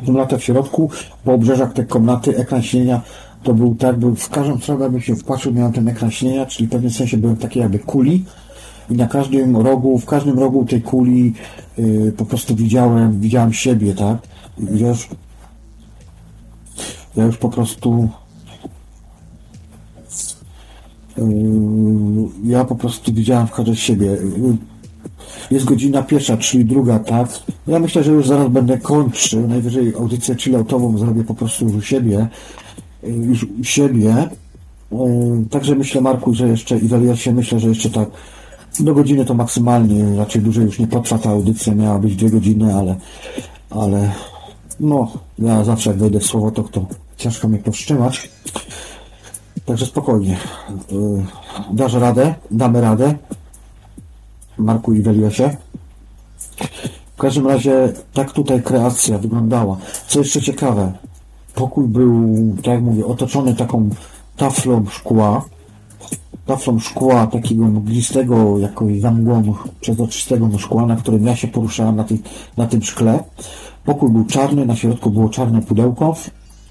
komnata 0.06 0.38
w 0.38 0.44
środku, 0.44 0.90
po 1.24 1.32
obrzeżach 1.32 1.72
tej 1.72 1.86
komnaty 1.86 2.36
ekran 2.36 2.62
śnienia 2.62 3.00
to 3.42 3.54
był 3.54 3.74
tak, 3.74 3.98
był 3.98 4.14
w 4.14 4.28
każdą 4.28 4.58
stronę 4.58 4.82
jakbym 4.82 5.00
się 5.00 5.16
wpatrzył, 5.16 5.52
miałem 5.52 5.72
ten 5.72 5.88
ekran 5.88 6.10
śnienia, 6.10 6.46
czyli 6.46 6.66
w 6.66 6.70
pewnym 6.70 6.90
sensie 6.90 7.16
byłem 7.16 7.36
taki 7.36 7.58
jakby 7.58 7.78
kuli 7.78 8.24
i 8.90 8.94
na 8.94 9.06
każdym 9.06 9.56
rogu, 9.56 9.98
w 9.98 10.06
każdym 10.06 10.38
rogu 10.38 10.64
tej 10.64 10.82
kuli 10.82 11.32
yy, 11.78 12.12
po 12.16 12.24
prostu 12.24 12.56
widziałem, 12.56 13.20
widziałem 13.20 13.52
siebie, 13.52 13.94
tak? 13.94 14.18
Ja 14.74 14.88
już, 14.88 15.08
ja 17.16 17.24
już 17.24 17.36
po 17.36 17.48
prostu 17.48 18.08
yy, 21.16 21.24
ja 22.44 22.64
po 22.64 22.74
prostu 22.74 23.12
widziałem 23.12 23.46
w 23.46 23.50
każdym 23.50 23.76
siebie. 23.76 24.16
Jest 25.50 25.64
godzina 25.64 26.02
pierwsza, 26.02 26.36
czyli 26.36 26.64
druga, 26.64 26.98
tak? 26.98 27.28
Ja 27.66 27.78
myślę, 27.78 28.04
że 28.04 28.12
już 28.12 28.28
zaraz 28.28 28.48
będę 28.48 28.78
kończył. 28.78 29.48
Najwyżej 29.48 29.94
audycję 29.94 30.34
chilloutową 30.34 30.98
zrobię 30.98 31.24
po 31.24 31.34
prostu 31.34 31.64
już 31.64 31.74
u 31.74 31.80
siebie. 31.82 32.28
Już 33.02 33.46
u 33.60 33.64
siebie. 33.64 34.28
Także 35.50 35.74
myślę, 35.74 36.00
Marku, 36.00 36.34
że 36.34 36.48
jeszcze 36.48 36.78
i 36.78 37.16
się 37.16 37.32
myślę, 37.32 37.60
że 37.60 37.68
jeszcze 37.68 37.90
tak 37.90 38.08
do 38.80 38.94
godziny 38.94 39.24
to 39.24 39.34
maksymalnie, 39.34 40.16
raczej 40.16 40.42
dłużej 40.42 40.64
już 40.64 40.78
nie 40.78 40.86
potrwa 40.86 41.18
ta 41.18 41.30
audycja, 41.30 41.74
miała 41.74 41.98
być 41.98 42.16
dwie 42.16 42.30
godziny, 42.30 42.74
ale, 42.74 42.96
ale 43.70 44.12
no, 44.80 45.12
ja 45.38 45.64
zawsze 45.64 45.90
jak 45.90 45.98
wejdę 45.98 46.20
w 46.20 46.26
słowo, 46.26 46.50
to, 46.50 46.62
to 46.62 46.86
ciężko 47.16 47.48
mnie 47.48 47.58
powstrzymać. 47.58 48.30
Także 49.64 49.86
spokojnie. 49.86 50.36
Dasz 51.72 51.92
radę, 51.92 52.34
damy 52.50 52.80
radę. 52.80 53.14
Marku 54.58 54.92
i 54.92 55.02
Weliosie. 55.02 55.56
W 57.16 57.20
każdym 57.20 57.46
razie 57.46 57.92
tak 58.14 58.32
tutaj 58.32 58.62
kreacja 58.62 59.18
wyglądała. 59.18 59.76
Co 60.08 60.18
jeszcze 60.18 60.42
ciekawe, 60.42 60.92
pokój 61.54 61.88
był, 61.88 62.34
tak 62.56 62.66
jak 62.66 62.82
mówię, 62.82 63.06
otoczony 63.06 63.54
taką 63.54 63.90
taflą 64.36 64.86
szkła, 64.86 65.44
taflą 66.46 66.78
szkła 66.78 67.26
takiego 67.26 67.64
mglistego, 67.64 68.58
jakoś 68.58 69.00
zamgłą 69.00 69.54
przezroczystego 69.80 70.58
szkła, 70.58 70.86
na 70.86 70.96
którym 70.96 71.26
ja 71.26 71.36
się 71.36 71.48
poruszałem 71.48 71.96
na, 71.96 72.04
na 72.56 72.66
tym 72.66 72.82
szkle. 72.82 73.24
Pokój 73.84 74.10
był 74.10 74.24
czarny, 74.24 74.66
na 74.66 74.76
środku 74.76 75.10
było 75.10 75.28
czarne 75.28 75.62
pudełko. 75.62 76.16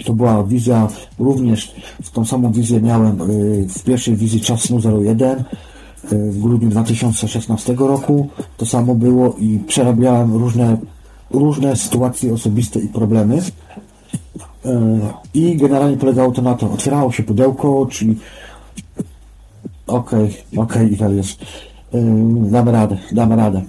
To 0.06 0.14
była 0.14 0.44
wizja, 0.44 0.88
również 1.20 1.76
tą 2.14 2.26
samą 2.26 2.52
wizję 2.52 2.82
miałem 2.82 3.22
y, 3.22 3.68
w 3.70 3.84
pierwszej 3.84 4.16
wizji 4.16 4.42
czasu 4.42 4.80
01 5.04 5.44
w 6.12 6.40
grudniu 6.40 6.70
2016 6.70 7.76
roku. 7.80 8.28
To 8.58 8.66
samo 8.66 8.96
było 8.96 9.36
i 9.40 9.60
przerabiałem 9.68 10.34
różne, 10.34 10.78
różne 11.32 11.76
sytuacje 11.76 12.34
osobiste 12.34 12.80
i 12.80 12.88
problemy. 12.88 13.42
E, 14.66 15.00
I 15.34 15.56
generalnie 15.56 15.98
polegało 15.98 16.32
to 16.32 16.42
na 16.42 16.54
to, 16.54 16.72
otwierało 16.72 17.12
się 17.12 17.24
pudełko, 17.24 17.88
czyli 17.92 18.16
okej, 19.90 20.38
okej, 20.58 20.96
okay. 20.96 21.22
E, 21.94 22.00
damy 22.52 22.72
radę, 22.72 22.98
damy 23.12 23.36
radę. 23.36 23.62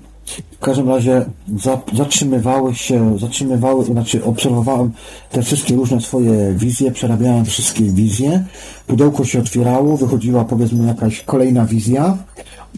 W 0.52 0.59
każdym 0.59 0.88
razie 0.88 1.24
za, 1.56 1.80
zatrzymywały 1.94 2.74
się, 2.74 3.18
zatrzymywały, 3.18 3.84
znaczy 3.84 4.24
obserwowałem 4.24 4.90
te 5.30 5.42
wszystkie 5.42 5.74
różne 5.74 6.01
swoje 6.01 6.55
wizje, 6.55 6.90
przerabiałem 6.90 7.44
wszystkie 7.44 7.84
wizje, 7.84 8.44
pudełko 8.86 9.24
się 9.24 9.40
otwierało, 9.40 9.97
wychodziła 9.97 10.44
powiedzmy 10.44 10.86
jakaś 10.86 11.22
kolejna 11.22 11.64
wizja, 11.64 12.16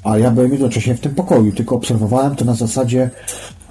a 0.05 0.19
ja 0.19 0.31
byłem 0.31 0.53
jednocześnie 0.53 0.95
w 0.95 1.01
tym 1.01 1.15
pokoju, 1.15 1.53
tylko 1.53 1.77
obserwowałem 1.77 2.37
to 2.37 2.45
na 2.45 2.55
zasadzie 2.55 3.11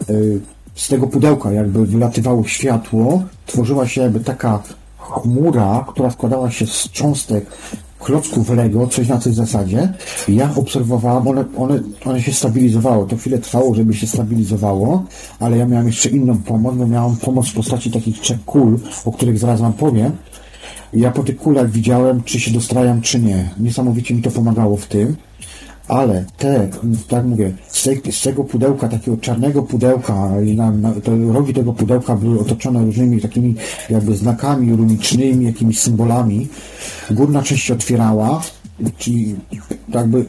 y, 0.09 0.39
z 0.75 0.87
tego 0.87 1.07
pudełka 1.07 1.51
jakby 1.51 1.85
wylatywało 1.85 2.43
światło, 2.47 3.23
tworzyła 3.45 3.87
się 3.87 4.01
jakby 4.01 4.19
taka 4.19 4.63
chmura, 4.97 5.85
która 5.89 6.11
składała 6.11 6.51
się 6.51 6.67
z 6.67 6.89
cząstek 6.91 7.45
klocków 8.03 8.49
Lego, 8.49 8.87
coś 8.87 9.07
na 9.07 9.17
tej 9.17 9.33
zasadzie. 9.33 9.93
Ja 10.27 10.49
obserwowałem, 10.55 11.27
one, 11.27 11.45
one, 11.57 11.79
one 12.05 12.21
się 12.21 12.33
stabilizowały. 12.33 13.07
To 13.07 13.17
chwilę 13.17 13.39
trwało, 13.39 13.75
żeby 13.75 13.93
się 13.93 14.07
stabilizowało, 14.07 15.03
ale 15.39 15.57
ja 15.57 15.65
miałem 15.65 15.87
jeszcze 15.87 16.09
inną 16.09 16.37
pomoc, 16.37 16.75
bo 16.75 16.87
miałem 16.87 17.15
pomoc 17.15 17.49
w 17.49 17.53
postaci 17.53 17.91
takich 17.91 18.19
trzech 18.19 18.45
kul, 18.45 18.79
o 19.05 19.11
których 19.11 19.39
zaraz 19.39 19.61
wam 19.61 19.73
powiem. 19.73 20.11
Ja 20.93 21.11
po 21.11 21.23
tych 21.23 21.37
kulach 21.37 21.71
widziałem, 21.71 22.23
czy 22.23 22.39
się 22.39 22.51
dostrajam, 22.51 23.01
czy 23.01 23.19
nie. 23.19 23.49
Niesamowicie 23.59 24.13
mi 24.13 24.21
to 24.21 24.31
pomagało 24.31 24.77
w 24.77 24.85
tym 24.85 25.15
ale 25.91 26.25
te, 26.37 26.69
tak 27.07 27.25
mówię, 27.25 27.53
z, 27.67 27.83
tej, 27.83 28.01
z 28.11 28.21
tego 28.21 28.43
pudełka, 28.43 28.87
takiego 28.87 29.17
czarnego 29.17 29.63
pudełka, 29.63 30.29
na, 30.55 30.71
na, 30.71 30.91
te 30.91 31.11
rogi 31.33 31.53
tego 31.53 31.73
pudełka 31.73 32.15
były 32.15 32.39
otoczone 32.39 32.85
różnymi 32.85 33.21
takimi 33.21 33.55
jakby 33.89 34.15
znakami 34.15 34.75
runicznymi, 34.75 35.45
jakimiś 35.45 35.79
symbolami. 35.79 36.47
Górna 37.11 37.43
część 37.43 37.65
się 37.65 37.73
otwierała, 37.73 38.41
czyli 38.97 39.35
jakby 39.93 40.25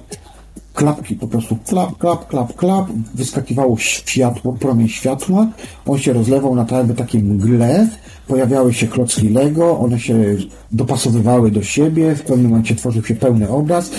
klapki, 0.75 1.15
po 1.17 1.29
prostu 1.29 1.57
klap, 1.67 1.99
klap, 1.99 2.29
klap, 2.29 2.57
klap, 2.57 2.87
wyskakiwało 3.15 3.79
światło, 3.79 4.53
promień 4.53 4.89
światła, 4.89 5.47
on 5.87 5.99
się 5.99 6.13
rozlewał 6.13 6.55
na 6.55 6.67
jakby 6.71 6.95
takie 6.95 7.19
mgle, 7.19 7.89
pojawiały 8.33 8.75
się 8.75 8.89
klocki 8.89 9.29
Lego, 9.29 9.79
one 9.79 10.01
się 10.01 10.37
dopasowywały 10.71 11.51
do 11.51 11.63
siebie, 11.63 12.15
w 12.15 12.23
pewnym 12.23 12.51
momencie 12.51 12.75
tworzył 12.75 13.05
się 13.05 13.15
pełny 13.15 13.49
obraz, 13.49 13.91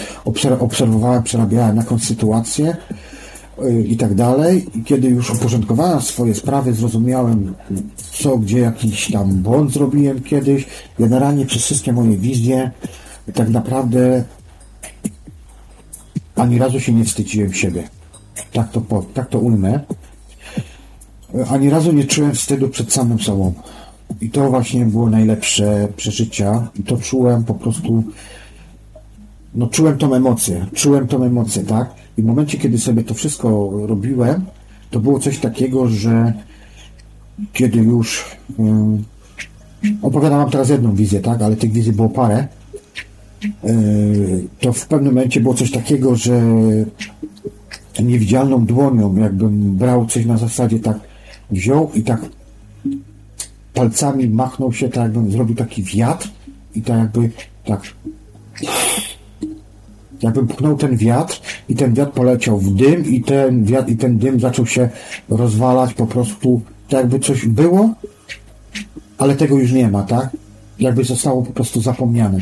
obserwowałem, 0.60 1.23
przerabiałem 1.23 1.77
jakąś 1.77 2.03
sytuację 2.03 2.76
yy, 3.61 3.84
i 3.84 3.97
tak 3.97 4.14
dalej. 4.14 4.65
I 4.76 4.84
kiedy 4.84 5.07
już 5.07 5.30
uporządkowałem 5.30 6.01
swoje 6.01 6.35
sprawy, 6.35 6.73
zrozumiałem, 6.73 7.55
co, 8.11 8.38
gdzie 8.38 8.60
jakiś 8.60 9.11
tam 9.11 9.30
błąd 9.30 9.72
zrobiłem 9.72 10.22
kiedyś. 10.22 10.65
Generalnie 10.99 11.45
przez 11.45 11.61
wszystkie 11.65 11.93
moje 11.93 12.18
wizje 12.18 12.72
tak 13.34 13.49
naprawdę 13.49 14.23
ani 16.35 16.60
razu 16.60 16.80
się 16.80 16.93
nie 16.93 17.05
wstydziłem 17.05 17.53
siebie. 17.53 17.89
Tak 18.53 18.72
to, 18.72 18.81
tak 19.14 19.30
to 19.30 19.39
ujmę. 19.39 19.80
Ani 21.49 21.69
razu 21.69 21.91
nie 21.91 22.03
czułem 22.03 22.35
wstydu 22.35 22.69
przed 22.69 22.93
samym 22.93 23.19
sobą. 23.19 23.53
I 24.22 24.30
to 24.30 24.49
właśnie 24.49 24.85
było 24.85 25.10
najlepsze 25.10 25.88
przeżycia. 25.95 26.68
I 26.80 26.84
to 26.84 26.98
czułem 26.98 27.44
po 27.44 27.53
prostu, 27.53 28.03
no 29.56 29.68
czułem 29.68 29.98
tą 29.98 30.14
emocję, 30.14 30.65
czułem 30.73 31.07
tą 31.07 31.23
emocję, 31.23 31.64
tak? 31.64 31.90
I 32.18 32.22
w 32.22 32.26
momencie, 32.26 32.57
kiedy 32.57 32.77
sobie 32.77 33.03
to 33.03 33.14
wszystko 33.14 33.72
robiłem, 33.85 34.45
to 34.91 34.99
było 34.99 35.19
coś 35.19 35.40
takiego, 35.40 35.88
że 35.88 36.34
kiedy 37.53 37.80
już 37.80 38.26
um, 38.57 39.03
opowiadam 40.02 40.40
wam 40.40 40.49
teraz 40.49 40.69
jedną 40.69 40.95
wizję, 40.95 41.19
tak? 41.19 41.41
Ale 41.41 41.56
tych 41.56 41.72
wizji 41.72 41.94
było 41.94 42.10
parę. 42.10 42.48
to 44.60 44.73
w 44.73 44.88
pewnym 44.88 45.14
momencie 45.14 45.40
było 45.40 45.53
coś 45.53 45.72
takiego, 45.72 46.15
że 46.15 46.41
niewidzialną 48.03 48.65
dłonią, 48.65 49.15
jakbym 49.15 49.76
brał 49.76 50.06
coś 50.06 50.26
na 50.26 50.38
zasadzie 50.38 50.80
tak 50.80 50.99
wziął 51.52 51.91
i 51.94 52.03
tak 52.03 52.22
palcami 53.73 54.29
machnął 54.29 54.73
się, 54.73 54.89
tak 54.89 55.03
jakbym 55.03 55.31
zrobił 55.31 55.55
taki 55.55 55.83
wiatr 55.83 56.29
i 56.75 56.81
tak 56.81 56.97
jakby 56.97 57.29
tak 57.65 57.81
jakbym 60.21 60.47
pchnął 60.47 60.77
ten 60.77 60.97
wiatr 60.97 61.41
i 61.69 61.75
ten 61.75 61.93
wiatr 61.93 62.11
poleciał 62.11 62.57
w 62.57 62.75
dym 62.75 63.05
i 63.05 63.21
ten 63.21 63.65
wiatr 63.65 63.89
i 63.89 63.97
ten 63.97 64.17
dym 64.17 64.39
zaczął 64.39 64.65
się 64.65 64.89
rozwalać 65.29 65.93
po 65.93 66.07
prostu 66.07 66.61
tak 66.89 66.99
jakby 66.99 67.19
coś 67.19 67.45
było, 67.45 67.89
ale 69.17 69.35
tego 69.35 69.55
już 69.57 69.71
nie 69.71 69.89
ma, 69.89 70.03
tak? 70.03 70.29
Jakby 70.79 71.03
zostało 71.03 71.41
po 71.41 71.53
prostu 71.53 71.81
zapomniane. 71.81 72.39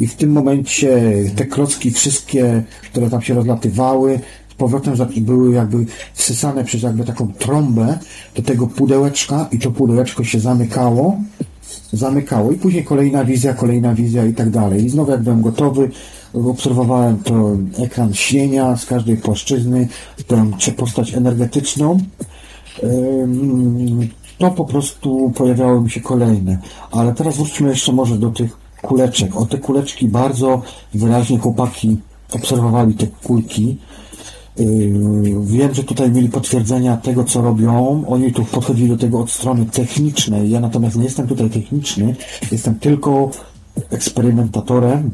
I 0.00 0.06
w 0.06 0.14
tym 0.14 0.32
momencie 0.32 1.00
te 1.36 1.44
klocki 1.44 1.90
wszystkie, 1.90 2.62
które 2.90 3.10
tam 3.10 3.22
się 3.22 3.34
rozlatywały, 3.34 4.20
powrotem 4.58 4.94
były 5.16 5.54
jakby 5.54 5.86
wsysane 6.14 6.64
przez 6.64 6.82
jakby 6.82 7.04
taką 7.04 7.32
trąbę 7.32 7.98
do 8.34 8.42
tego 8.42 8.66
pudełeczka 8.66 9.48
i 9.52 9.58
to 9.58 9.70
pudełeczko 9.70 10.24
się 10.24 10.40
zamykało, 10.40 11.16
zamykało 11.92 12.52
i 12.52 12.56
później 12.56 12.84
kolejna 12.84 13.24
wizja, 13.24 13.54
kolejna 13.54 13.94
wizja 13.94 14.26
i 14.26 14.34
tak 14.34 14.50
dalej. 14.50 14.84
I 14.84 14.88
znowu 14.88 15.10
jak 15.10 15.22
byłem 15.22 15.42
gotowy, 15.42 15.90
obserwowałem 16.34 17.18
to 17.18 17.56
ekran 17.78 18.14
śnienia 18.14 18.76
z 18.76 18.86
każdej 18.86 19.16
płaszczyzny, 19.16 19.88
tę 20.26 20.50
postać 20.76 21.14
energetyczną, 21.14 21.98
to 24.38 24.50
po 24.50 24.64
prostu 24.64 25.32
pojawiały 25.34 25.80
mi 25.80 25.90
się 25.90 26.00
kolejne. 26.00 26.58
Ale 26.90 27.14
teraz 27.14 27.36
wróćmy 27.36 27.68
jeszcze 27.68 27.92
może 27.92 28.18
do 28.18 28.30
tych 28.30 28.56
kuleczek. 28.82 29.36
O 29.36 29.46
te 29.46 29.58
kuleczki 29.58 30.08
bardzo 30.08 30.62
wyraźnie 30.94 31.38
chłopaki 31.38 31.96
obserwowali 32.32 32.94
te 32.94 33.06
kulki. 33.06 33.78
Yy, 34.58 35.40
wiem, 35.44 35.74
że 35.74 35.84
tutaj 35.84 36.10
mieli 36.10 36.28
potwierdzenia 36.28 36.96
tego, 36.96 37.24
co 37.24 37.42
robią. 37.42 38.04
Oni 38.06 38.32
tu 38.32 38.44
podchodzili 38.44 38.88
do 38.88 38.96
tego 38.96 39.20
od 39.20 39.30
strony 39.30 39.66
technicznej. 39.66 40.50
Ja 40.50 40.60
natomiast 40.60 40.96
nie 40.96 41.04
jestem 41.04 41.26
tutaj 41.26 41.50
techniczny. 41.50 42.16
Jestem 42.52 42.74
tylko 42.74 43.30
eksperymentatorem. 43.90 45.10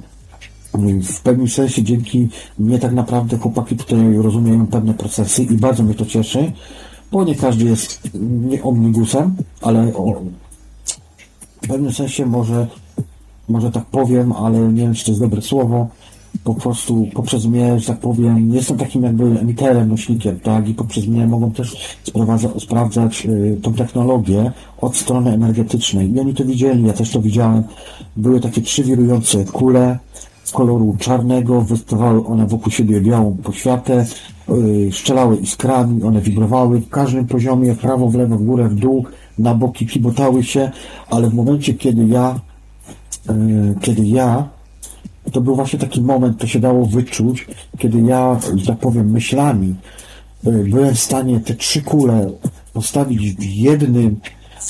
W 1.03 1.21
pewnym 1.21 1.49
sensie 1.49 1.83
dzięki 1.83 2.29
mnie 2.59 2.79
tak 2.79 2.93
naprawdę 2.93 3.39
chłopaki 3.39 3.77
tutaj 3.77 4.17
rozumieją 4.17 4.67
pewne 4.67 4.95
procesy 4.95 5.43
i 5.43 5.57
bardzo 5.57 5.83
mnie 5.83 5.95
to 5.95 6.07
cieszy, 6.07 6.53
bo 7.13 7.25
nie 7.25 7.35
każdy 7.35 7.65
jest 7.65 8.01
nie 8.23 8.63
omnibusem, 8.63 9.37
ale 9.63 9.95
o, 9.95 10.23
w 11.63 11.69
pewnym 11.69 11.93
sensie 11.93 12.27
może, 12.27 12.67
może 13.49 13.71
tak 13.71 13.85
powiem, 13.85 14.33
ale 14.33 14.59
nie 14.59 14.83
wiem, 14.83 14.95
czy 14.95 15.05
to 15.05 15.11
jest 15.11 15.21
dobre 15.21 15.43
słowo, 15.43 15.89
po 16.45 16.55
prostu 16.55 17.09
poprzez 17.15 17.47
mnie, 17.47 17.81
że 17.81 17.87
tak 17.87 17.99
powiem, 17.99 18.55
jestem 18.55 18.77
takim 18.77 19.03
jakby 19.03 19.25
emiterem, 19.25 19.89
nośnikiem, 19.89 20.41
tak, 20.41 20.69
i 20.69 20.75
poprzez 20.75 21.07
mnie 21.07 21.27
mogą 21.27 21.51
też 21.51 21.99
sprawdzać 22.59 23.27
y, 23.27 23.59
tą 23.63 23.75
technologię 23.75 24.53
od 24.81 24.97
strony 24.97 25.33
energetycznej. 25.33 26.15
I 26.15 26.21
oni 26.21 26.35
to 26.35 26.45
widzieli, 26.45 26.87
ja 26.87 26.93
też 26.93 27.11
to 27.11 27.23
widziałem. 27.23 27.63
Były 28.17 28.41
takie 28.41 28.61
trzy 28.61 28.85
wirujące 28.85 29.45
kule 29.45 29.99
koloru 30.53 30.97
czarnego, 30.99 31.61
wystawały 31.61 32.27
one 32.27 32.47
wokół 32.47 32.73
siebie 32.73 33.01
białą 33.01 33.37
poświatę, 33.43 34.07
yy, 34.49 34.93
szczelały 34.93 35.37
iskrami, 35.37 36.03
one 36.03 36.21
wibrowały 36.21 36.81
w 36.81 36.89
każdym 36.89 37.27
poziomie, 37.27 37.75
prawo, 37.75 38.09
w 38.09 38.15
lewo, 38.15 38.37
w 38.37 38.43
górę, 38.43 38.69
w 38.69 38.75
dół, 38.75 39.05
na 39.39 39.55
boki 39.55 39.87
kibotały 39.87 40.45
się, 40.45 40.71
ale 41.11 41.31
w 41.31 41.35
momencie, 41.35 41.75
kiedy 41.75 42.07
ja, 42.07 42.41
yy, 43.29 43.75
kiedy 43.81 44.05
ja 44.05 44.49
to 45.33 45.41
był 45.41 45.57
właśnie 45.57 45.79
taki 45.79 46.01
moment, 46.01 46.39
to 46.39 46.47
się 46.47 46.61
dało 46.61 46.87
wyczuć, 46.87 47.47
kiedy 47.79 48.01
ja, 48.01 48.39
że 48.57 48.67
tak 48.67 48.79
powiem, 48.79 49.11
myślami 49.11 49.75
y, 50.47 50.65
byłem 50.71 50.95
w 50.95 51.01
stanie 51.01 51.41
te 51.41 51.55
trzy 51.55 51.83
kule 51.83 52.31
postawić 52.73 53.33
w 53.33 53.45
jednym. 53.45 54.21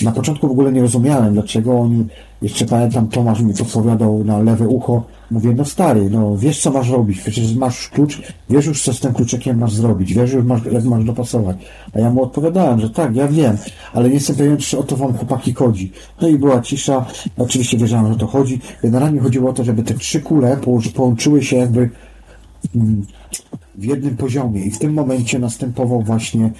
Na 0.02 0.12
początku 0.12 0.48
w 0.48 0.50
ogóle 0.50 0.72
nie 0.72 0.80
rozumiałem, 0.80 1.34
dlaczego 1.34 1.80
oni, 1.80 2.06
jeszcze 2.42 2.66
pamiętam, 2.66 3.08
Tomasz 3.08 3.40
mi 3.40 3.54
podpowiadał 3.54 4.24
na 4.24 4.38
lewe 4.38 4.68
ucho, 4.68 5.02
Mówię, 5.30 5.54
no 5.56 5.64
stary, 5.64 6.10
no 6.10 6.36
wiesz 6.36 6.60
co 6.60 6.70
masz 6.70 6.90
robić, 6.90 7.20
przecież 7.20 7.54
masz 7.54 7.88
klucz, 7.88 8.22
wiesz 8.50 8.66
już 8.66 8.82
co 8.82 8.92
z 8.92 9.00
tym 9.00 9.14
kluczekiem 9.14 9.58
masz 9.58 9.72
zrobić, 9.72 10.14
wiesz 10.14 10.32
już 10.32 10.44
masz, 10.44 10.64
jak 10.72 10.84
masz 10.84 11.04
dopasować. 11.04 11.56
A 11.94 12.00
ja 12.00 12.10
mu 12.10 12.22
odpowiadałem, 12.22 12.80
że 12.80 12.90
tak, 12.90 13.16
ja 13.16 13.28
wiem, 13.28 13.56
ale 13.92 14.08
nie 14.08 14.14
jestem 14.14 14.36
pewien, 14.36 14.56
czy 14.56 14.78
o 14.78 14.82
to 14.82 14.96
wam 14.96 15.14
chłopaki 15.14 15.54
chodzi. 15.54 15.92
No 16.20 16.28
i 16.28 16.38
była 16.38 16.60
cisza, 16.60 17.06
oczywiście 17.38 17.78
wiedziałem, 17.78 18.06
że 18.06 18.12
o 18.12 18.16
to 18.16 18.26
chodzi. 18.26 18.60
Generalnie 18.82 19.20
chodziło 19.20 19.50
o 19.50 19.52
to, 19.52 19.64
żeby 19.64 19.82
te 19.82 19.94
trzy 19.94 20.20
kule 20.20 20.56
połączyły 20.94 21.42
się 21.42 21.56
jakby 21.56 21.90
mm, 22.76 23.06
w 23.74 23.84
jednym 23.84 24.16
poziomie 24.16 24.64
i 24.64 24.70
w 24.70 24.78
tym 24.78 24.92
momencie 24.92 25.38
następował 25.38 26.02
właśnie 26.02 26.50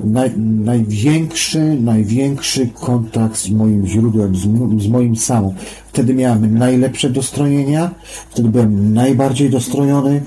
naj, 0.00 0.38
największy, 0.38 1.80
największy 1.80 2.66
kontakt 2.66 3.36
z 3.36 3.50
moim 3.50 3.86
źródłem, 3.86 4.36
z, 4.36 4.40
z 4.82 4.88
moim 4.88 5.16
samą. 5.16 5.54
Wtedy 5.88 6.14
miałem 6.14 6.58
najlepsze 6.58 7.10
dostrojenia, 7.10 7.90
wtedy 8.30 8.48
byłem 8.48 8.94
najbardziej 8.94 9.50
dostrojony, 9.50 10.22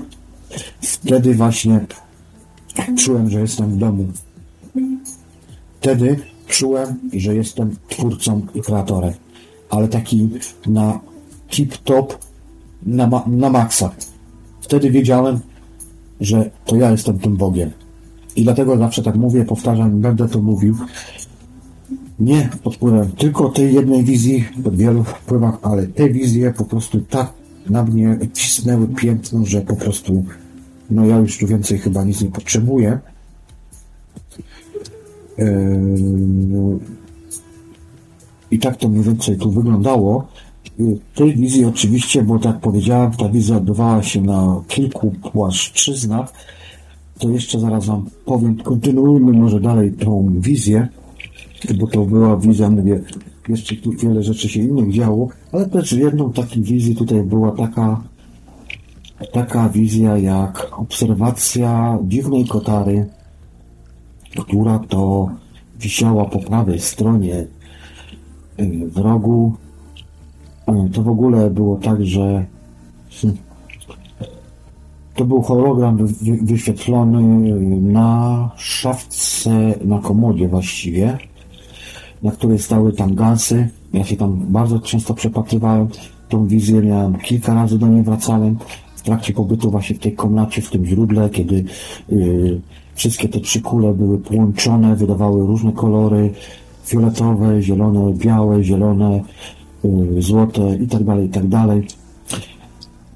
wtedy 0.80 1.34
właśnie 1.34 1.86
czułem, 2.96 3.30
że 3.30 3.40
jestem 3.40 3.70
w 3.70 3.76
domu. 3.76 4.06
Wtedy 5.80 6.20
czułem, 6.46 6.98
że 7.12 7.34
jestem 7.34 7.76
twórcą 7.88 8.46
i 8.54 8.60
kreatorem, 8.60 9.12
ale 9.70 9.88
taki 9.88 10.28
na 10.66 11.00
tip-top, 11.50 12.14
na, 12.82 13.22
na 13.26 13.50
maksa. 13.50 13.90
Wtedy 14.60 14.90
wiedziałem, 14.90 15.40
że 16.20 16.50
to 16.64 16.76
ja 16.76 16.90
jestem 16.90 17.18
tym 17.18 17.36
Bogiem. 17.36 17.70
I 18.38 18.44
dlatego 18.44 18.76
zawsze 18.76 19.02
tak 19.02 19.16
mówię, 19.16 19.44
powtarzam, 19.44 20.00
będę 20.00 20.28
to 20.28 20.42
mówił. 20.42 20.76
Nie 22.20 22.50
pod 22.62 22.74
wpływem 22.74 23.10
tylko 23.10 23.48
tej 23.48 23.74
jednej 23.74 24.04
wizji, 24.04 24.44
pod 24.64 24.76
wielu 24.76 25.04
wpływach, 25.04 25.58
ale 25.62 25.86
te 25.86 26.10
wizje 26.10 26.52
po 26.52 26.64
prostu 26.64 27.00
tak 27.00 27.32
na 27.70 27.84
mnie 27.84 28.18
cisnęły 28.32 28.88
piętno, 28.88 29.44
że 29.44 29.60
po 29.60 29.76
prostu 29.76 30.24
no 30.90 31.06
ja 31.06 31.16
już 31.18 31.38
tu 31.38 31.46
więcej 31.46 31.78
chyba 31.78 32.04
nic 32.04 32.20
nie 32.20 32.30
potrzebuję. 32.30 32.98
Eee, 35.38 35.46
I 38.50 38.58
tak 38.58 38.76
to 38.76 38.88
mniej 38.88 39.04
więcej 39.04 39.36
tu 39.36 39.50
wyglądało. 39.50 40.28
Tej 41.14 41.36
wizji 41.36 41.64
oczywiście, 41.64 42.22
bo 42.22 42.38
tak 42.38 42.60
powiedziałem, 42.60 43.10
ta 43.10 43.28
wizja 43.28 43.56
odbywała 43.56 44.02
się 44.02 44.22
na 44.22 44.60
kilku 44.68 45.10
płaszczyznach 45.10 46.32
to 47.18 47.28
jeszcze 47.28 47.60
zaraz 47.60 47.86
Wam 47.86 48.06
powiem, 48.24 48.56
kontynuujmy 48.56 49.32
może 49.32 49.60
dalej 49.60 49.92
tą 49.92 50.40
wizję, 50.40 50.88
bo 51.78 51.86
to 51.86 52.04
była 52.04 52.36
wizja, 52.36 52.70
mówię, 52.70 53.00
jeszcze 53.48 53.76
tu 53.76 53.92
wiele 53.92 54.22
rzeczy 54.22 54.48
się 54.48 54.60
innych 54.60 54.92
działo, 54.92 55.28
ale 55.52 55.66
też 55.66 55.92
jedną 55.92 56.32
taką 56.32 56.62
wizji 56.62 56.96
tutaj 56.96 57.22
była 57.22 57.52
taka, 57.52 58.02
taka 59.32 59.68
wizja 59.68 60.18
jak 60.18 60.68
obserwacja 60.72 61.98
dziwnej 62.02 62.46
kotary, 62.46 63.06
która 64.40 64.78
to 64.78 65.30
wisiała 65.80 66.24
po 66.24 66.38
prawej 66.38 66.80
stronie 66.80 67.46
y, 68.60 68.88
w 68.88 68.96
rogu. 68.96 69.54
Y, 70.86 70.90
to 70.90 71.02
w 71.02 71.08
ogóle 71.08 71.50
było 71.50 71.76
tak, 71.76 72.04
że 72.04 72.46
hmm, 73.10 73.38
to 75.18 75.24
był 75.24 75.42
hologram 75.42 76.06
wyświetlony 76.42 77.22
na 77.80 78.50
szafce, 78.56 79.74
na 79.84 79.98
komodzie 79.98 80.48
właściwie, 80.48 81.18
na 82.22 82.30
której 82.30 82.58
stały 82.58 82.92
tam 82.92 83.14
gansy. 83.14 83.68
Ja 83.92 84.04
się 84.04 84.16
tam 84.16 84.46
bardzo 84.48 84.78
często 84.78 85.14
przepatrywałem. 85.14 85.88
Tą 86.28 86.46
wizję 86.46 86.82
miałem 86.82 87.18
kilka 87.18 87.54
razy 87.54 87.78
do 87.78 87.86
niej 87.86 88.02
wracałem 88.02 88.58
w 88.96 89.02
trakcie 89.02 89.32
pobytu 89.32 89.70
właśnie 89.70 89.96
w 89.96 89.98
tej 89.98 90.12
komnacie, 90.12 90.62
w 90.62 90.70
tym 90.70 90.86
źródle, 90.86 91.30
kiedy 91.30 91.64
yy, 92.08 92.60
wszystkie 92.94 93.28
te 93.28 93.40
trzy 93.40 93.60
kule 93.60 93.94
były 93.94 94.18
połączone, 94.18 94.96
wydawały 94.96 95.46
różne 95.46 95.72
kolory, 95.72 96.30
fioletowe, 96.84 97.62
zielone, 97.62 98.12
białe, 98.14 98.64
zielone, 98.64 99.22
yy, 99.84 100.22
złote 100.22 100.76
i 100.76 100.86
tak 100.86 101.04
dalej, 101.04 101.26
i 101.26 101.30
tak 101.30 101.48
dalej. 101.48 101.86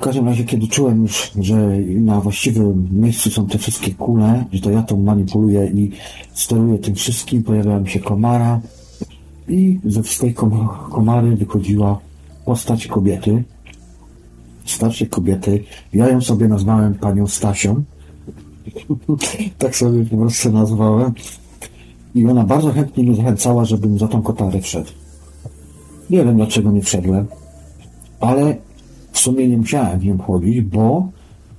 W 0.03 0.05
każdym 0.05 0.27
razie, 0.27 0.45
kiedy 0.45 0.69
czułem 0.69 1.03
już, 1.03 1.31
że 1.41 1.79
na 1.97 2.21
właściwym 2.21 2.89
miejscu 2.93 3.31
są 3.31 3.47
te 3.47 3.59
wszystkie 3.59 3.95
kule, 3.95 4.45
że 4.53 4.61
to 4.61 4.71
ja 4.71 4.83
to 4.83 4.97
manipuluję 4.97 5.67
i 5.75 5.91
steruję 6.35 6.79
tym 6.79 6.95
wszystkim, 6.95 7.43
pojawiała 7.43 7.87
się 7.87 8.01
komara 8.01 8.61
i 9.49 9.79
ze 9.85 10.03
tej 10.03 10.35
komary 10.91 11.37
wychodziła 11.37 11.99
postać 12.45 12.87
kobiety, 12.87 13.45
starszej 14.65 15.09
kobiety. 15.09 15.65
Ja 15.93 16.09
ją 16.09 16.21
sobie 16.21 16.49
nazwałem 16.49 16.95
panią 16.95 17.27
Stasią. 17.27 17.85
tak 19.59 19.77
sobie 19.77 20.05
po 20.05 20.17
prostu 20.17 20.53
nazwałem. 20.53 21.13
I 22.15 22.27
ona 22.27 22.45
bardzo 22.45 22.73
chętnie 22.73 23.05
mnie 23.05 23.17
zachęcała, 23.17 23.65
żebym 23.65 23.99
za 23.99 24.09
tą 24.09 24.23
kotarę 24.23 24.61
wszedł. 24.61 24.91
Nie 26.11 26.25
wiem 26.25 26.37
dlaczego 26.37 26.71
nie 26.71 26.83
wszedłem, 26.83 27.27
ale 28.21 28.72
sumie 29.19 29.49
nie 29.49 29.57
musiałem 29.57 30.01
w 30.01 30.05
nią 30.05 30.19
chodzić, 30.19 30.61
bo 30.61 31.09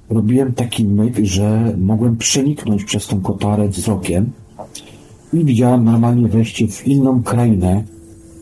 robiłem 0.10 0.54
taki 0.54 0.86
myk, 0.86 1.20
że 1.24 1.76
mogłem 1.78 2.18
przeniknąć 2.18 2.84
przez 2.84 3.08
tą 3.08 3.22
kotarę 3.22 3.68
wzrokiem 3.68 4.32
i 5.34 5.46
widziałem 5.46 5.84
normalnie 5.84 6.28
wejście 6.28 6.68
w 6.68 6.88
inną 6.88 7.24
krainę. 7.24 7.84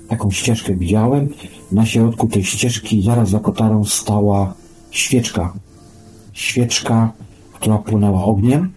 Taką 0.08 0.32
ścieżkę 0.32 0.76
widziałem. 0.76 1.30
Na 1.72 1.86
środku 1.86 2.28
tej 2.28 2.44
ścieżki 2.44 3.02
zaraz 3.02 3.30
za 3.30 3.40
kotarą 3.40 3.84
stała 3.86 4.54
świeczka. 4.92 5.54
Świeczka, 6.34 7.12
która 7.54 7.78
płynęła 7.78 8.24
ogniem. 8.26 8.72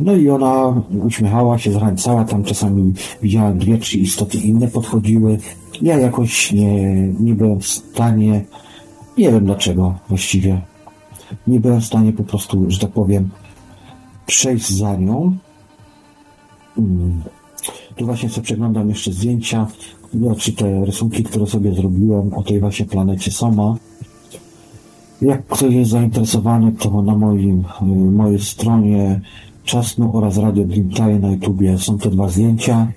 No 0.00 0.16
i 0.16 0.28
ona 0.28 0.82
uśmiechała 1.04 1.58
się, 1.58 1.72
zachęcała, 1.72 2.24
tam 2.24 2.44
czasami 2.44 2.92
widziałem 3.22 3.58
dwie, 3.58 3.78
trzy 3.78 3.98
istoty 3.98 4.38
inne 4.38 4.68
podchodziły. 4.68 5.38
Ja 5.82 5.98
jakoś 5.98 6.52
nie, 6.52 6.92
nie 7.20 7.34
byłem 7.34 7.60
w 7.60 7.66
stanie, 7.66 8.44
nie 9.18 9.32
wiem 9.32 9.44
dlaczego 9.44 9.94
właściwie, 10.08 10.60
nie 11.46 11.60
byłem 11.60 11.80
w 11.80 11.84
stanie 11.84 12.12
po 12.12 12.22
prostu, 12.22 12.64
że 12.68 12.78
tak 12.78 12.90
powiem, 12.90 13.30
przejść 14.26 14.70
za 14.70 14.96
nią. 14.96 15.36
Mm. 16.78 17.22
Tu 17.96 18.06
właśnie 18.06 18.28
sobie 18.28 18.42
przeglądam 18.42 18.88
jeszcze 18.88 19.12
zdjęcia, 19.12 19.66
czy 20.38 20.52
te 20.52 20.84
rysunki, 20.84 21.24
które 21.24 21.46
sobie 21.46 21.74
zrobiłem 21.74 22.34
o 22.34 22.42
tej 22.42 22.60
właśnie 22.60 22.86
planecie 22.86 23.30
Soma. 23.30 23.76
Jak 25.22 25.46
ktoś 25.46 25.74
jest 25.74 25.90
zainteresowany, 25.90 26.72
to 26.72 27.02
na 27.02 27.14
moim, 27.14 27.64
y, 27.82 27.84
mojej 28.10 28.38
stronie 28.38 29.20
Czasnu 29.64 30.16
oraz 30.16 30.36
Radio 30.36 30.64
Dreamtime 30.64 31.18
na 31.18 31.30
YouTubie 31.30 31.78
są 31.78 31.98
te 31.98 32.10
dwa 32.10 32.28
zdjęcia. 32.28 32.92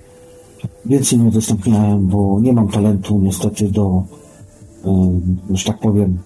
Więcej 0.86 1.18
nie 1.18 1.24
udostępniałem, 1.24 2.06
bo 2.06 2.40
nie 2.40 2.52
mam 2.52 2.68
talentu 2.68 3.18
niestety 3.18 3.68
do, 3.70 4.02
że 5.50 5.64
tak 5.64 5.78
powiem, 5.78 6.18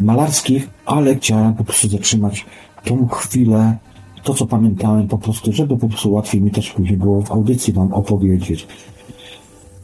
malarskich, 0.00 0.70
ale 0.86 1.16
chciałem 1.16 1.54
po 1.54 1.64
prostu 1.64 1.88
zatrzymać 1.88 2.46
tą 2.84 3.08
chwilę, 3.08 3.76
to 4.22 4.34
co 4.34 4.46
pamiętałem 4.46 5.08
po 5.08 5.18
prostu, 5.18 5.52
żeby 5.52 5.76
po 5.76 5.88
prostu 5.88 6.12
łatwiej 6.12 6.42
mi 6.42 6.50
też 6.50 6.70
później 6.70 6.96
było 6.96 7.22
w 7.22 7.32
audycji 7.32 7.72
wam 7.72 7.92
opowiedzieć. 7.92 8.66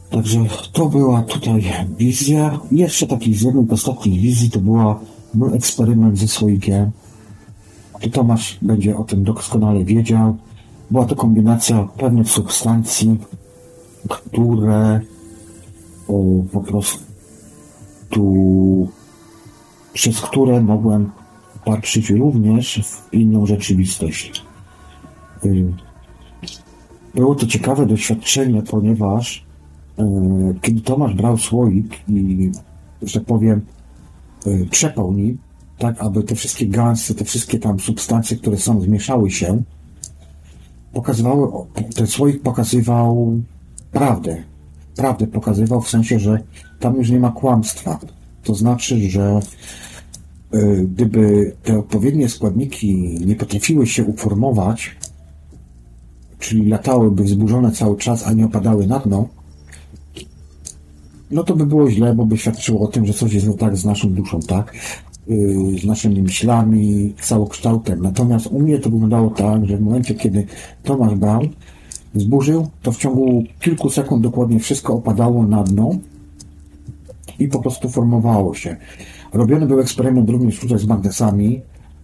Także 0.09 0.39
to 0.73 0.85
była 0.85 1.21
tutaj 1.21 1.63
wizja. 1.97 2.59
Jeszcze 2.71 3.07
taki 3.07 3.35
z 3.35 3.41
jednej 3.41 3.67
z 3.67 3.71
ostatnich 3.71 4.21
wizji 4.21 4.49
to 4.49 4.59
była 4.59 4.99
mój 5.33 5.55
eksperyment 5.55 6.17
ze 6.17 6.27
słoikiem. 6.27 6.91
Tu 7.99 8.09
Tomasz 8.09 8.57
będzie 8.61 8.97
o 8.97 9.03
tym 9.03 9.23
doskonale 9.23 9.83
wiedział. 9.83 10.37
Była 10.91 11.05
to 11.05 11.15
kombinacja 11.15 11.87
pewnych 11.97 12.29
substancji, 12.29 13.17
które 14.07 15.01
o, 16.07 16.13
po 16.51 16.61
prostu 16.61 17.08
przez 19.93 20.21
które 20.21 20.61
mogłem 20.61 21.11
patrzeć 21.65 22.09
również 22.09 22.81
w 22.85 23.13
inną 23.13 23.45
rzeczywistość. 23.45 24.43
Y, 25.45 25.73
Było 27.15 27.35
to 27.35 27.47
ciekawe 27.47 27.85
doświadczenie, 27.85 28.61
ponieważ 28.61 29.45
y, 29.99 30.03
kiedy 30.61 30.81
Tomasz 30.81 31.13
brał 31.13 31.37
słoik 31.37 31.99
i, 32.07 32.51
że 33.01 33.21
powiem, 33.21 33.61
y, 34.47 34.67
trzepał 34.71 35.13
nim, 35.13 35.37
tak 35.77 36.01
aby 36.01 36.23
te 36.23 36.35
wszystkie 36.35 36.67
gansy, 36.67 37.15
te 37.15 37.25
wszystkie 37.25 37.59
tam 37.59 37.79
substancje, 37.79 38.37
które 38.37 38.57
są, 38.57 38.81
zmieszały 38.81 39.31
się, 39.31 39.63
pokazywały, 40.93 41.47
ten 41.95 42.07
słoik 42.07 42.41
pokazywał 42.41 43.41
prawdę. 43.91 44.43
Prawdę 44.99 45.27
pokazywał 45.27 45.81
w 45.81 45.89
sensie, 45.89 46.19
że 46.19 46.39
tam 46.79 46.95
już 46.95 47.09
nie 47.09 47.19
ma 47.19 47.31
kłamstwa. 47.31 47.99
To 48.43 48.55
znaczy, 48.55 49.09
że 49.09 49.39
y, 50.53 50.87
gdyby 50.93 51.55
te 51.63 51.79
odpowiednie 51.79 52.29
składniki 52.29 53.19
nie 53.25 53.35
potrafiły 53.35 53.87
się 53.87 54.05
uformować, 54.05 54.95
czyli 56.39 56.69
latałyby 56.69 57.23
wzburzone 57.23 57.71
cały 57.71 57.97
czas, 57.97 58.27
a 58.27 58.33
nie 58.33 58.45
opadały 58.45 58.87
na 58.87 58.99
dno, 58.99 59.27
no 61.31 61.43
to 61.43 61.55
by 61.55 61.65
było 61.65 61.91
źle, 61.91 62.13
bo 62.15 62.25
by 62.25 62.37
świadczyło 62.37 62.81
o 62.81 62.87
tym, 62.87 63.05
że 63.05 63.13
coś 63.13 63.33
jest 63.33 63.47
nie 63.47 63.53
tak 63.53 63.77
z 63.77 63.85
naszą 63.85 64.13
duszą, 64.13 64.39
tak? 64.39 64.73
Yy, 65.27 65.79
z 65.79 65.85
naszymi 65.85 66.21
myślami, 66.21 67.13
całokształtem. 67.21 68.01
Natomiast 68.01 68.47
u 68.47 68.59
mnie 68.59 68.79
to 68.79 68.89
wyglądało 68.89 69.29
tak, 69.29 69.65
że 69.65 69.77
w 69.77 69.81
momencie, 69.81 70.15
kiedy 70.15 70.45
Tomasz 70.83 71.15
Brown 71.15 71.49
zburzył, 72.15 72.67
to 72.81 72.91
w 72.91 72.97
ciągu 72.97 73.43
kilku 73.59 73.89
sekund 73.89 74.23
dokładnie 74.23 74.59
wszystko 74.59 74.93
opadało 74.93 75.43
na 75.43 75.63
dno 75.63 75.89
i 77.39 77.47
po 77.47 77.59
prostu 77.59 77.89
formowało 77.89 78.53
się. 78.53 78.75
Robiony 79.33 79.65
był 79.65 79.79
eksperyment 79.79 80.29
również 80.29 80.59
tutaj 80.59 80.79
z 80.79 80.85
magnesami, 80.85 81.61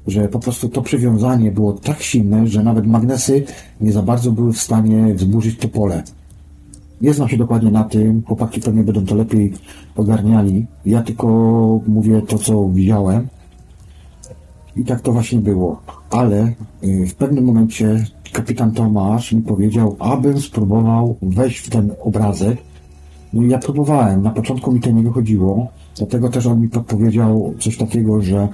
że 0.08 0.28
po 0.28 0.40
prostu 0.40 0.70
to 0.70 0.82
przywiązanie 0.82 1.52
było 1.52 1.74
tak 1.74 2.02
silne, 2.02 2.48
że 2.48 2.64
nawet 2.64 2.88
magnesy 2.88 3.44
nie 3.82 3.92
za 3.92 4.02
bardzo 4.02 4.32
były 4.32 4.54
w 4.54 4.62
stanie 4.62 5.14
wzburzyć 5.14 5.60
to 5.60 5.68
pole. 5.68 6.04
Nie 7.02 7.14
znam 7.14 7.30
się 7.30 7.38
dokładnie 7.38 7.72
na 7.72 7.84
tym, 7.84 8.24
chłopaki 8.28 8.62
pewnie 8.62 8.84
będą 8.84 9.06
to 9.06 9.16
lepiej 9.16 9.54
ogarniali. 9.96 10.66
Ja 10.86 11.02
tylko 11.02 11.28
mówię 11.88 12.22
to, 12.22 12.38
co 12.38 12.70
widziałem. 12.70 13.28
I 14.76 14.84
tak 14.86 15.02
to 15.02 15.12
właśnie 15.12 15.40
było. 15.40 15.82
Ale 16.10 16.54
y, 16.84 17.08
w 17.08 17.16
pewnym 17.16 17.46
momencie 17.46 18.06
kapitan 18.32 18.72
Tomasz 18.72 19.32
mi 19.32 19.42
powiedział, 19.42 19.96
abym 20.00 20.42
spróbował 20.42 21.18
wejść 21.22 21.58
w 21.58 21.70
ten 21.70 21.92
obrazek. 22.02 22.58
No 23.34 23.42
ja 23.44 23.58
próbowałem. 23.58 24.22
Na 24.22 24.30
początku 24.30 24.72
mi 24.72 24.80
to 24.80 24.92
nie 24.92 25.04
wychodziło. 25.04 25.68
Dlatego 25.98 26.30
też 26.30 26.46
on 26.46 26.62
mi 26.62 26.70
podpowiedział 26.70 27.54
coś 27.60 27.78
takiego, 27.78 28.22
że 28.22 28.48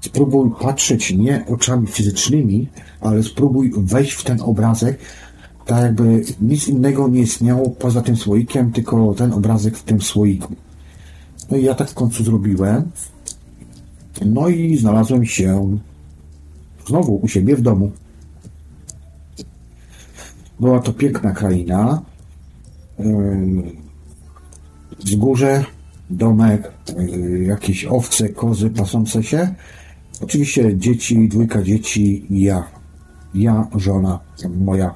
spróbuj 0.00 0.50
patrzeć 0.60 1.12
nie 1.12 1.44
oczami 1.46 1.86
fizycznymi, 1.86 2.68
ale 3.00 3.22
spróbuj 3.22 3.72
wejść 3.76 4.12
w 4.12 4.24
ten 4.24 4.40
obrazek, 4.40 4.98
tak 5.66 5.82
jakby 5.82 6.22
nic 6.40 6.68
innego 6.68 7.08
nie 7.08 7.20
istniało 7.20 7.70
poza 7.70 8.02
tym 8.02 8.16
słoikiem, 8.16 8.72
tylko 8.72 9.14
ten 9.14 9.32
obrazek 9.32 9.76
w 9.76 9.82
tym 9.82 10.00
słoiku. 10.00 10.54
No 11.50 11.56
i 11.56 11.64
ja 11.64 11.74
tak 11.74 11.90
w 11.90 11.94
końcu 11.94 12.24
zrobiłem. 12.24 12.90
No 14.26 14.48
i 14.48 14.76
znalazłem 14.76 15.24
się 15.24 15.78
znowu 16.86 17.16
u 17.22 17.28
siebie 17.28 17.56
w 17.56 17.60
domu. 17.60 17.90
Była 20.60 20.80
to 20.80 20.92
piękna 20.92 21.32
kraina. 21.32 22.02
Wzgórze, 24.98 25.64
domek, 26.10 26.72
yy, 26.98 27.44
jakieś 27.44 27.84
owce, 27.84 28.28
kozy 28.28 28.70
pasące 28.70 29.22
się. 29.22 29.54
Oczywiście 30.20 30.76
dzieci, 30.76 31.28
dwójka 31.28 31.62
dzieci 31.62 32.26
i 32.30 32.42
ja. 32.42 32.64
Ja, 33.34 33.68
żona 33.76 34.20
moja. 34.58 34.94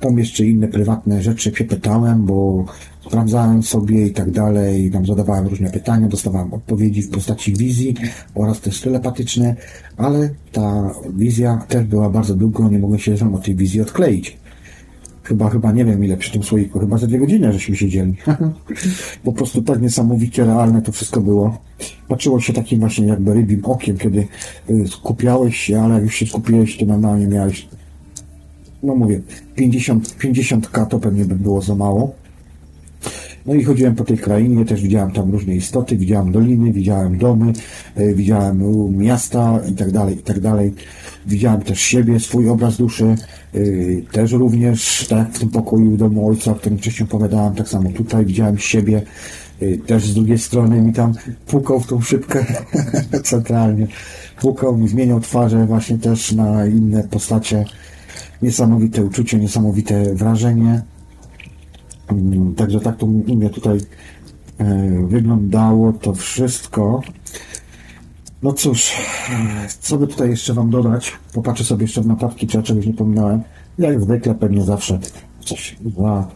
Tam 0.00 0.18
jeszcze 0.18 0.46
inne 0.46 0.68
prywatne 0.68 1.22
rzeczy 1.22 1.52
się 1.56 1.64
pytałem, 1.64 2.24
bo 2.26 2.64
sprawdzałem 3.06 3.62
sobie 3.62 4.06
i 4.06 4.12
tak 4.12 4.30
dalej, 4.30 4.90
tam 4.90 5.06
zadawałem 5.06 5.46
różne 5.46 5.70
pytania, 5.70 6.08
dostawałem 6.08 6.54
odpowiedzi 6.54 7.02
w 7.02 7.10
postaci 7.10 7.52
wizji 7.52 7.94
oraz 8.34 8.60
też 8.60 8.80
telepatyczne, 8.80 9.56
ale 9.96 10.30
ta 10.52 10.94
wizja 11.16 11.64
też 11.68 11.84
była 11.84 12.10
bardzo 12.10 12.34
długo, 12.34 12.68
nie 12.68 12.78
mogłem 12.78 13.00
się 13.00 13.18
sam 13.18 13.34
od 13.34 13.44
tej 13.44 13.54
wizji 13.54 13.80
odkleić. 13.80 14.43
Chyba, 15.24 15.50
chyba 15.50 15.72
nie 15.72 15.84
wiem 15.84 16.04
ile 16.04 16.16
przy 16.16 16.32
tym 16.32 16.42
słoiku, 16.42 16.78
chyba 16.78 16.98
za 16.98 17.06
dwie 17.06 17.18
godziny 17.18 17.52
żeśmy 17.52 17.76
siedzieli. 17.76 18.14
po 19.24 19.32
prostu 19.32 19.62
tak 19.62 19.82
niesamowicie 19.82 20.44
realne 20.44 20.82
to 20.82 20.92
wszystko 20.92 21.20
było. 21.20 21.58
Patrzyło 22.08 22.40
się 22.40 22.52
takim 22.52 22.80
właśnie 22.80 23.06
jakby 23.06 23.34
rybim 23.34 23.64
okiem, 23.64 23.98
kiedy 23.98 24.26
y, 24.70 24.88
skupiałeś 24.88 25.56
się, 25.56 25.80
ale 25.80 25.94
jak 25.94 26.02
już 26.02 26.14
się 26.14 26.26
skupiłeś, 26.26 26.78
to 26.78 26.86
normalnie 26.86 27.26
miałeś 27.26 27.68
no 28.84 28.94
mówię, 28.94 29.20
50, 29.54 30.08
50k 30.08 30.86
to 30.86 30.98
pewnie 30.98 31.24
by 31.24 31.34
było 31.34 31.62
za 31.62 31.74
mało. 31.74 32.14
No 33.46 33.54
i 33.54 33.64
chodziłem 33.64 33.94
po 33.94 34.04
tej 34.04 34.18
krainie, 34.18 34.64
też 34.64 34.82
widziałem 34.82 35.12
tam 35.12 35.30
różne 35.30 35.54
istoty, 35.54 35.96
widziałem 35.96 36.32
doliny, 36.32 36.72
widziałem 36.72 37.18
domy, 37.18 37.52
e, 37.94 38.14
widziałem 38.14 38.62
miasta 38.96 39.60
i 39.70 39.72
tak 39.72 39.90
dalej, 39.90 40.14
i 40.14 40.22
tak 40.22 40.40
dalej. 40.40 40.72
Widziałem 41.26 41.62
też 41.62 41.80
siebie, 41.80 42.20
swój 42.20 42.48
obraz 42.48 42.76
duszy, 42.76 43.04
e, 43.54 43.58
też 44.12 44.32
również, 44.32 45.06
tak 45.08 45.32
w 45.32 45.38
tym 45.38 45.50
pokoju 45.50 45.90
w 45.90 45.96
domu 45.96 46.28
ojca, 46.28 46.50
o 46.50 46.54
którym 46.54 46.78
wcześniej 46.78 47.08
opowiadałem, 47.08 47.54
tak 47.54 47.68
samo 47.68 47.90
tutaj 47.90 48.26
widziałem 48.26 48.58
siebie, 48.58 49.02
e, 49.60 49.76
też 49.76 50.06
z 50.06 50.14
drugiej 50.14 50.38
strony 50.38 50.82
mi 50.82 50.92
tam 50.92 51.12
pukał 51.46 51.80
w 51.80 51.86
tą 51.86 52.00
szybkę 52.00 52.46
centralnie. 53.22 53.86
Pukał 54.40 54.76
mi, 54.76 54.88
zmieniał 54.88 55.20
twarze 55.20 55.66
właśnie 55.66 55.98
też 55.98 56.32
na 56.32 56.66
inne 56.66 57.08
postacie 57.10 57.64
niesamowite 58.42 59.04
uczucie, 59.04 59.38
niesamowite 59.38 60.14
wrażenie. 60.14 60.82
Mm, 62.08 62.54
Także 62.54 62.80
tak 62.80 62.96
to 62.96 63.06
u 63.06 63.36
mnie 63.36 63.50
tutaj 63.50 63.78
e, 64.58 65.06
wyglądało 65.08 65.92
to 65.92 66.14
wszystko. 66.14 67.02
No 68.42 68.52
cóż, 68.52 68.92
e, 69.30 69.68
co 69.80 69.96
by 69.96 70.06
tutaj 70.06 70.30
jeszcze 70.30 70.54
Wam 70.54 70.70
dodać? 70.70 71.12
Popatrzę 71.34 71.64
sobie 71.64 71.84
jeszcze 71.84 72.02
w 72.02 72.06
notatki, 72.06 72.46
czy 72.46 72.56
ja 72.56 72.62
czegoś 72.62 72.86
nie 72.86 72.94
pominąłem. 72.94 73.42
Jak 73.78 74.00
zwykle 74.00 74.34
pewnie 74.34 74.62
zawsze 74.62 74.98
coś 75.40 75.76
za, 75.98 76.28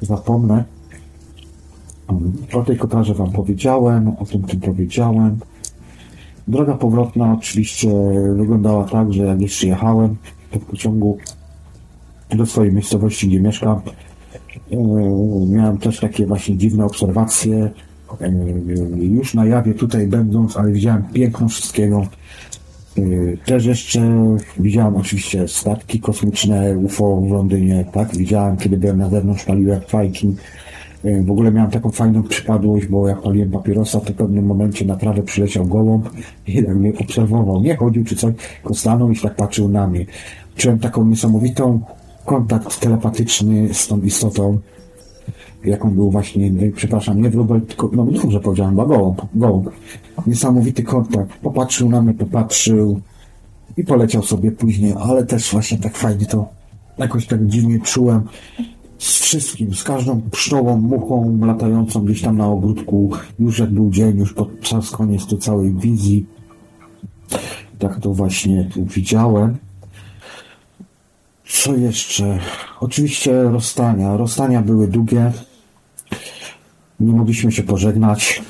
zapomnę. 0.00 0.64
Mm, 2.08 2.32
O 2.52 2.62
tej 2.62 2.76
kotarze 2.78 3.14
Wam 3.14 3.32
powiedziałem, 3.32 4.08
o 4.18 4.24
tym 4.24 4.42
tym 4.42 4.60
powiedziałem. 4.60 5.38
Droga 6.48 6.74
powrotna 6.74 7.32
oczywiście 7.32 7.90
wyglądała 8.36 8.84
tak, 8.84 9.12
że 9.12 9.22
jak 9.24 9.40
jeszcze 9.40 9.66
jechałem 9.66 10.16
w 10.52 10.58
pociągu 10.58 11.18
do 12.30 12.46
swojej 12.46 12.72
miejscowości, 12.72 13.28
gdzie 13.28 13.40
mieszkam, 13.40 13.80
miałem 15.48 15.78
też 15.78 16.00
takie 16.00 16.26
właśnie 16.26 16.56
dziwne 16.56 16.84
obserwacje. 16.84 17.70
E, 18.20 18.32
Już 18.98 19.34
na 19.34 19.46
jawie 19.46 19.74
tutaj 19.74 20.06
będąc, 20.06 20.56
ale 20.56 20.72
widziałem 20.72 21.02
piękno 21.12 21.48
wszystkiego. 21.48 22.06
E, 22.98 23.02
Też 23.46 23.64
jeszcze 23.64 24.00
widziałem 24.58 24.96
oczywiście 24.96 25.48
statki 25.48 26.00
kosmiczne 26.00 26.78
UFO 26.78 27.20
w 27.20 27.30
Londynie, 27.30 27.84
tak? 27.92 28.16
Widziałem, 28.16 28.56
kiedy 28.56 28.76
byłem 28.76 28.98
na 28.98 29.08
zewnątrz, 29.10 29.44
paliłem 29.44 29.80
fajki. 29.80 30.34
W 31.24 31.30
ogóle 31.30 31.52
miałem 31.52 31.70
taką 31.70 31.90
fajną 31.90 32.22
przypadłość, 32.22 32.86
bo 32.86 33.08
jak 33.08 33.22
paliłem 33.22 33.50
papierosa, 33.50 34.00
to 34.00 34.12
w 34.12 34.16
pewnym 34.16 34.46
momencie 34.46 34.84
na 34.84 34.96
trawę 34.96 35.22
przyleciał 35.22 35.66
gołąb 35.66 36.10
i 36.46 36.64
tak 36.64 36.74
mnie 36.76 36.92
obserwował. 37.00 37.62
Nie 37.62 37.76
chodził 37.76 38.04
czy 38.04 38.16
coś, 38.16 38.34
tylko 38.56 38.74
stanął 38.74 39.10
i 39.10 39.16
tak 39.16 39.36
patrzył 39.36 39.68
na 39.68 39.86
mnie. 39.86 40.06
Czułem 40.56 40.78
taką 40.78 41.06
niesamowitą 41.06 41.80
kontakt 42.24 42.80
telepatyczny 42.80 43.74
z 43.74 43.88
tą 43.88 44.00
istotą, 44.00 44.58
jaką 45.64 45.90
był 45.90 46.10
właśnie, 46.10 46.50
nie, 46.50 46.72
przepraszam, 46.72 47.22
nie 47.22 47.30
wróbel, 47.30 47.60
tylko, 47.60 47.90
no 47.92 48.04
dobrze 48.04 48.40
powiedziałem, 48.40 48.72
chyba 48.72 48.86
gołąb, 48.86 49.22
gołąb. 49.34 49.70
Niesamowity 50.26 50.82
kontakt. 50.82 51.38
Popatrzył 51.42 51.90
na 51.90 52.02
mnie, 52.02 52.14
popatrzył 52.14 53.00
i 53.76 53.84
poleciał 53.84 54.22
sobie 54.22 54.52
później, 54.52 54.94
ale 55.00 55.26
też 55.26 55.52
właśnie 55.52 55.78
tak 55.78 55.96
fajnie 55.96 56.26
to 56.26 56.48
jakoś 56.98 57.26
tak 57.26 57.46
dziwnie 57.46 57.80
czułem 57.80 58.22
z 58.98 59.20
wszystkim, 59.20 59.74
z 59.74 59.84
każdą 59.84 60.20
pszczołą, 60.30 60.76
muchą 60.76 61.38
latającą 61.46 62.04
gdzieś 62.04 62.22
tam 62.22 62.36
na 62.36 62.46
ogródku, 62.46 63.10
już 63.38 63.58
jak 63.58 63.70
był 63.70 63.90
dzień, 63.90 64.18
już 64.18 64.34
podczas 64.34 64.90
koniec 64.90 65.26
tej 65.26 65.38
całej 65.38 65.74
wizji. 65.74 66.26
Tak 67.78 68.00
to 68.00 68.14
właśnie 68.14 68.70
widziałem. 68.76 69.56
Co 71.46 71.76
jeszcze? 71.76 72.38
Oczywiście 72.80 73.42
rozstania. 73.42 74.16
Rozstania 74.16 74.62
były 74.62 74.88
długie. 74.88 75.32
Nie 77.00 77.12
mogliśmy 77.12 77.52
się 77.52 77.62
pożegnać. 77.62 78.42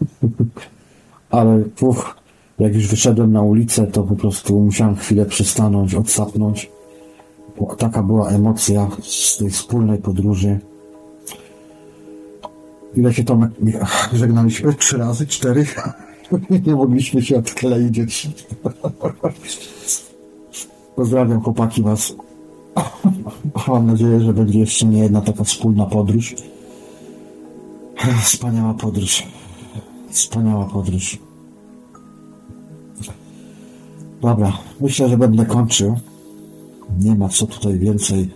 Ale 1.30 1.58
puf, 1.60 2.14
jak 2.58 2.74
już 2.74 2.86
wyszedłem 2.86 3.32
na 3.32 3.42
ulicę, 3.42 3.86
to 3.86 4.02
po 4.02 4.16
prostu 4.16 4.60
musiałem 4.60 4.96
chwilę 4.96 5.26
przystanąć, 5.26 5.94
odsapnąć. 5.94 6.70
Bo 7.58 7.74
taka 7.76 8.02
była 8.02 8.28
emocja 8.28 8.88
z 9.02 9.36
tej 9.36 9.50
wspólnej 9.50 9.98
podróży. 9.98 10.58
Ile 12.94 13.14
się 13.14 13.24
tam 13.24 13.50
żegnaliśmy? 14.12 14.74
Trzy 14.74 14.98
razy? 14.98 15.26
Cztery? 15.26 15.66
Nie 16.66 16.74
mogliśmy 16.74 17.22
się 17.22 17.38
odkleić. 17.38 18.28
Pozdrawiam 21.00 21.40
chłopaki 21.40 21.82
was. 21.82 22.14
Mam 23.68 23.86
nadzieję, 23.86 24.20
że 24.20 24.32
będzie 24.32 24.58
jeszcze 24.58 24.86
nie 24.86 24.98
jedna 24.98 25.20
taka 25.20 25.44
wspólna 25.44 25.86
podróż. 25.86 26.34
Wspaniała 28.22 28.74
podróż. 28.74 29.26
Wspaniała 30.10 30.64
podróż. 30.64 31.18
Dobra, 34.20 34.52
myślę, 34.80 35.08
że 35.08 35.18
będę 35.18 35.46
kończył. 35.46 35.96
Nie 36.98 37.14
ma 37.14 37.28
co 37.28 37.46
tutaj 37.46 37.78
więcej 37.78 38.30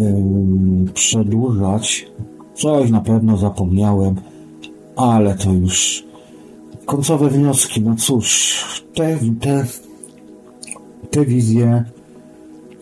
ym, 0.00 0.90
przedłużać. 0.94 2.06
Coś 2.54 2.90
na 2.90 3.00
pewno 3.00 3.36
zapomniałem, 3.36 4.14
ale 4.96 5.34
to 5.34 5.52
już 5.52 6.04
końcowe 6.86 7.30
wnioski. 7.30 7.82
No 7.82 7.96
cóż, 7.96 8.54
te, 8.94 9.18
te, 9.40 9.66
te 11.10 11.24
wizje 11.24 11.84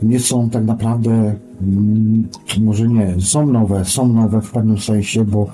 nie 0.02 0.20
są 0.20 0.50
tak 0.50 0.65
naprawdę, 0.65 1.34
mm, 1.62 2.28
może 2.60 2.89
nie, 2.89 3.15
są 3.20 3.47
nowe, 3.47 3.84
są 3.84 4.12
nowe 4.12 4.41
w 4.41 4.50
pewnym 4.50 4.78
sensie, 4.78 5.25
bo 5.25 5.47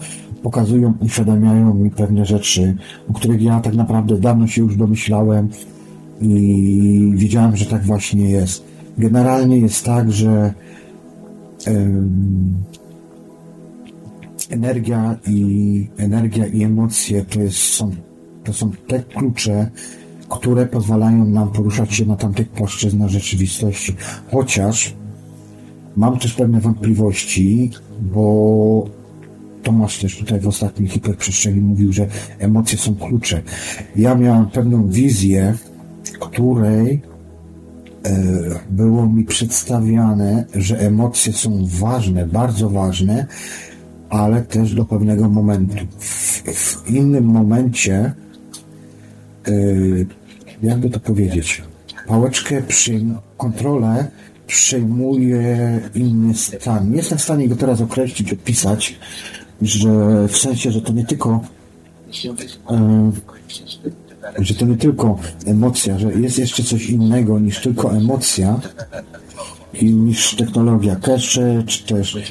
pokazują, 0.42 0.94
uświadamiają 1.00 1.74
mi 1.74 1.90
pewne 1.90 2.26
rzeczy, 2.26 2.76
o 3.10 3.12
których 3.12 3.42
ja 3.42 3.60
tak 3.60 3.74
naprawdę 3.74 4.18
dawno 4.18 4.46
się 4.46 4.62
już 4.62 4.76
domyślałem 4.76 5.48
i 6.20 7.12
wiedziałem, 7.14 7.56
że 7.56 7.66
tak 7.66 7.82
właśnie 7.82 8.30
jest. 8.30 8.64
Generalnie 8.98 9.58
jest 9.58 9.84
tak, 9.84 10.12
że 10.12 10.54
energia 14.50 15.16
i 15.26 15.88
energia 15.96 16.46
i 16.46 16.62
emocje 16.62 17.24
to 17.24 17.40
jest, 17.40 17.58
są, 17.58 17.90
to 18.44 18.52
są 18.52 18.70
te 18.86 19.02
klucze, 19.02 19.70
które 20.38 20.66
pozwalają 20.66 21.24
nam 21.24 21.52
poruszać 21.52 21.94
się 21.94 22.06
na 22.06 22.16
tamtych 22.16 22.48
płaszczyznach 22.48 23.08
rzeczywistości. 23.08 23.96
Chociaż 24.30 24.94
mam 25.96 26.18
też 26.18 26.34
pewne 26.34 26.60
wątpliwości, 26.60 27.70
bo 28.00 28.86
Tomasz 29.62 29.98
też 29.98 30.18
tutaj 30.18 30.40
w 30.40 30.48
ostatniej 30.48 30.88
hiperprzestrzeni 30.88 31.60
mówił, 31.60 31.92
że 31.92 32.06
emocje 32.38 32.78
są 32.78 32.94
klucze. 32.94 33.42
Ja 33.96 34.14
miałem 34.14 34.46
pewną 34.46 34.88
wizję, 34.88 35.54
której 36.20 37.02
e, 38.04 38.12
było 38.70 39.06
mi 39.06 39.24
przedstawiane, 39.24 40.44
że 40.54 40.80
emocje 40.80 41.32
są 41.32 41.66
ważne, 41.66 42.26
bardzo 42.26 42.70
ważne, 42.70 43.26
ale 44.10 44.42
też 44.42 44.74
do 44.74 44.84
pewnego 44.84 45.28
momentu. 45.28 45.86
W, 45.98 46.42
w 46.52 46.90
innym 46.90 47.24
momencie, 47.24 48.12
e, 49.46 49.52
jakby 50.62 50.91
to 50.91 51.00
powiedzieć, 51.00 51.62
pałeczkę 52.07 52.62
przyjm- 52.62 53.18
kontrolę 53.36 54.08
przejmuje 54.47 55.81
inny 55.94 56.34
stan. 56.34 56.91
Nie 56.91 56.97
jestem 56.97 57.18
w 57.18 57.23
stanie 57.23 57.49
go 57.49 57.57
teraz 57.57 57.81
określić, 57.81 58.32
opisać, 58.32 58.99
że 59.62 59.89
w 60.28 60.36
sensie, 60.36 60.73
że 60.73 60.81
to 60.81 60.92
nie 60.92 61.05
tylko 61.05 61.41
e, 62.70 63.12
że 64.39 64.55
to 64.55 64.66
nie 64.66 64.76
tylko 64.76 65.18
emocja, 65.47 65.99
że 65.99 66.12
jest 66.12 66.39
jeszcze 66.39 66.62
coś 66.62 66.91
innego 66.91 67.39
niż 67.39 67.60
tylko 67.60 67.97
emocja 67.97 68.60
i 69.74 69.84
niż 69.84 70.36
technologia 70.36 70.97
cache, 70.97 71.62
czy 71.66 71.84
też 71.84 72.15
y, 72.15 72.23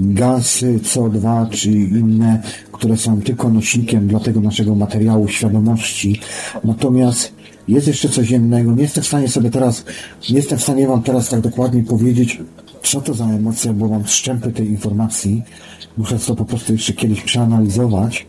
gazy, 0.00 0.78
CO2, 0.78 1.50
czy 1.50 1.70
inne, 1.70 2.42
które 2.72 2.96
są 2.96 3.22
tylko 3.22 3.50
nośnikiem 3.50 4.08
dla 4.08 4.20
tego 4.20 4.40
naszego 4.40 4.74
materiału 4.74 5.28
świadomości. 5.28 6.20
Natomiast 6.64 7.33
jest 7.68 7.86
jeszcze 7.86 8.08
coś 8.08 8.30
innego. 8.30 8.72
Nie 8.72 8.82
jestem 8.82 9.04
w 9.04 9.06
stanie 9.06 9.28
sobie 9.28 9.50
teraz, 9.50 9.84
nie 10.30 10.36
jestem 10.36 10.58
w 10.58 10.62
stanie 10.62 10.88
wam 10.88 11.02
teraz 11.02 11.28
tak 11.28 11.40
dokładnie 11.40 11.82
powiedzieć, 11.82 12.40
co 12.82 13.00
to 13.00 13.14
za 13.14 13.24
emocja, 13.24 13.72
bo 13.72 13.88
mam 13.88 14.06
szczępy 14.06 14.52
tej 14.52 14.68
informacji. 14.70 15.42
Muszę 15.96 16.18
to 16.18 16.34
po 16.34 16.44
prostu 16.44 16.72
jeszcze 16.72 16.92
kiedyś 16.92 17.20
przeanalizować 17.20 18.26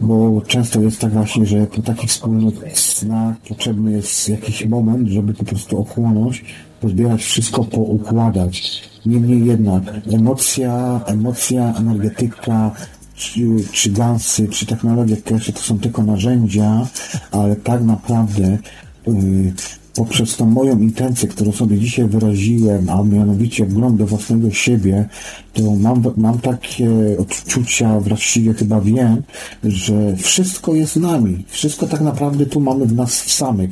bo 0.00 0.42
często 0.46 0.80
jest 0.80 1.00
tak 1.00 1.12
właśnie, 1.12 1.46
że 1.46 1.66
po 1.66 1.82
takich 1.82 2.10
wspólnych 2.10 2.78
snach 2.78 3.36
potrzebny 3.48 3.92
jest 3.92 4.28
jakiś 4.28 4.66
moment, 4.66 5.08
żeby 5.08 5.34
po 5.34 5.44
prostu 5.44 5.80
ochłonąć, 5.80 6.44
pozbierać 6.80 7.22
wszystko, 7.22 7.64
poukładać. 7.64 8.82
Niemniej 9.06 9.46
jednak 9.46 9.82
emocja, 10.12 11.00
emocja, 11.06 11.74
energetyka, 11.78 12.70
czy, 13.16 13.40
czy 13.72 13.90
gansy, 13.90 14.48
czy 14.48 14.66
technologie 14.66 15.16
cache 15.16 15.52
to 15.52 15.60
są 15.60 15.78
tylko 15.78 16.02
narzędzia, 16.02 16.86
ale 17.30 17.56
tak 17.56 17.82
naprawdę 17.82 18.58
yy, 19.06 19.52
poprzez 19.96 20.36
tą 20.36 20.46
moją 20.46 20.78
intencję, 20.78 21.28
którą 21.28 21.52
sobie 21.52 21.78
dzisiaj 21.78 22.08
wyraziłem, 22.08 22.88
a 22.88 23.02
mianowicie 23.02 23.66
wgląd 23.66 23.96
do 23.96 24.06
własnego 24.06 24.50
siebie, 24.50 25.08
to 25.52 25.62
mam, 25.62 26.02
mam 26.16 26.38
takie 26.38 26.88
odczucia, 27.18 28.00
właściwie 28.00 28.54
chyba 28.54 28.80
wiem, 28.80 29.22
że 29.64 30.16
wszystko 30.16 30.74
jest 30.74 30.92
z 30.92 30.96
nami. 30.96 31.44
Wszystko 31.48 31.86
tak 31.86 32.00
naprawdę 32.00 32.46
tu 32.46 32.60
mamy 32.60 32.86
w 32.86 32.92
nas 32.92 33.12
samych. 33.12 33.70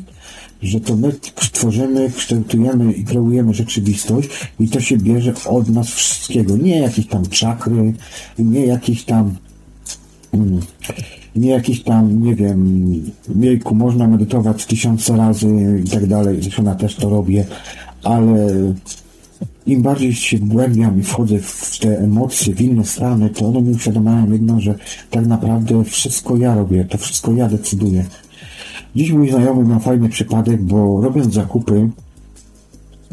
Że 0.64 0.80
to 0.80 0.96
my 0.96 1.12
tworzymy, 1.52 2.10
kształtujemy 2.16 2.92
i 2.92 3.04
kreujemy 3.04 3.54
rzeczywistość 3.54 4.28
i 4.60 4.68
to 4.68 4.80
się 4.80 4.96
bierze 4.96 5.32
od 5.46 5.68
nas 5.68 5.88
wszystkiego. 5.88 6.56
Nie 6.56 6.78
jakieś 6.78 7.06
tam 7.06 7.26
czakry, 7.26 7.92
nie 8.38 8.66
jakieś 8.66 9.04
tam 9.04 9.34
mm, 10.32 10.60
nie 11.36 11.50
jakiś 11.50 11.82
tam, 11.82 12.22
nie 12.22 12.34
wiem, 12.34 12.90
jejku, 13.40 13.74
można 13.74 14.08
medytować 14.08 14.66
tysiące 14.66 15.16
razy 15.16 15.80
i 15.84 15.90
tak 15.90 16.06
dalej, 16.06 16.42
zresztą 16.42 16.64
ja 16.64 16.74
też 16.74 16.96
to 16.96 17.08
robię, 17.08 17.44
ale 18.02 18.48
im 19.66 19.82
bardziej 19.82 20.14
się 20.14 20.38
wgłębiam 20.38 21.00
i 21.00 21.02
wchodzę 21.02 21.38
w 21.38 21.78
te 21.78 21.98
emocje, 21.98 22.54
w 22.54 22.60
inne 22.60 22.84
stany, 22.84 23.30
to 23.30 23.48
one 23.48 23.62
mi 23.62 23.74
uświadamiają 23.74 24.32
jedno, 24.32 24.60
że 24.60 24.74
tak 25.10 25.26
naprawdę 25.26 25.84
wszystko 25.84 26.36
ja 26.36 26.54
robię, 26.54 26.84
to 26.84 26.98
wszystko 26.98 27.32
ja 27.32 27.48
decyduję. 27.48 28.04
Dziś 28.97 29.12
mój 29.12 29.31
znajomy 29.31 29.64
miał 29.64 29.81
fajny 29.81 30.08
przypadek, 30.08 30.62
bo 30.62 31.00
robiąc 31.00 31.34
zakupy, 31.34 31.90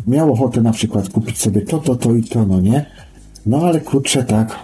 miał 0.08 0.34
ochotę 0.34 0.62
na 0.62 0.72
przykład 0.72 1.10
kupić 1.10 1.38
sobie 1.38 1.62
to, 1.62 1.80
to, 1.80 1.96
to 1.96 2.16
i 2.16 2.24
to, 2.24 2.46
no 2.46 2.62
nie? 2.62 2.86
No 3.46 3.58
ale 3.58 3.82
kurczę 3.82 4.24
tak, 4.24 4.60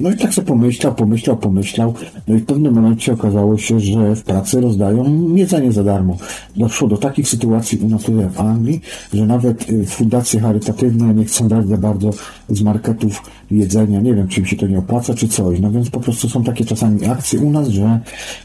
No 0.00 0.10
i 0.10 0.16
tak 0.16 0.34
sobie 0.34 0.46
pomyślał, 0.46 0.94
pomyślał, 0.94 1.36
pomyślał. 1.36 1.94
No 2.28 2.34
i 2.34 2.38
w 2.38 2.46
pewnym 2.46 2.74
momencie 2.74 3.12
okazało 3.12 3.58
się, 3.58 3.80
że 3.80 4.16
w 4.16 4.22
pracy 4.22 4.60
rozdają 4.60 5.34
jedzenie 5.34 5.72
za 5.72 5.84
darmo. 5.84 6.16
Doszło 6.56 6.88
do 6.88 6.96
takich 6.96 7.28
sytuacji 7.28 7.78
u 7.78 7.88
nas 7.88 8.02
tutaj 8.02 8.28
w 8.28 8.40
Anglii, 8.40 8.80
że 9.14 9.26
nawet 9.26 9.70
y, 9.70 9.86
fundacje 9.86 10.40
charytatywne 10.40 11.14
nie 11.14 11.24
chcą 11.24 11.48
dać 11.48 11.68
za 11.68 11.76
bardzo 11.76 12.10
z 12.50 12.62
marketów 12.62 13.22
jedzenia. 13.50 14.00
Nie 14.00 14.14
wiem, 14.14 14.28
czy 14.28 14.40
im 14.40 14.46
się 14.46 14.56
to 14.56 14.66
nie 14.66 14.78
opłaca, 14.78 15.14
czy 15.14 15.28
coś. 15.28 15.60
No 15.60 15.70
więc 15.70 15.90
po 15.90 16.00
prostu 16.00 16.28
są 16.28 16.44
takie 16.44 16.64
czasami 16.64 17.06
akcje 17.06 17.40
u 17.40 17.50
nas, 17.50 17.68
że 17.68 18.00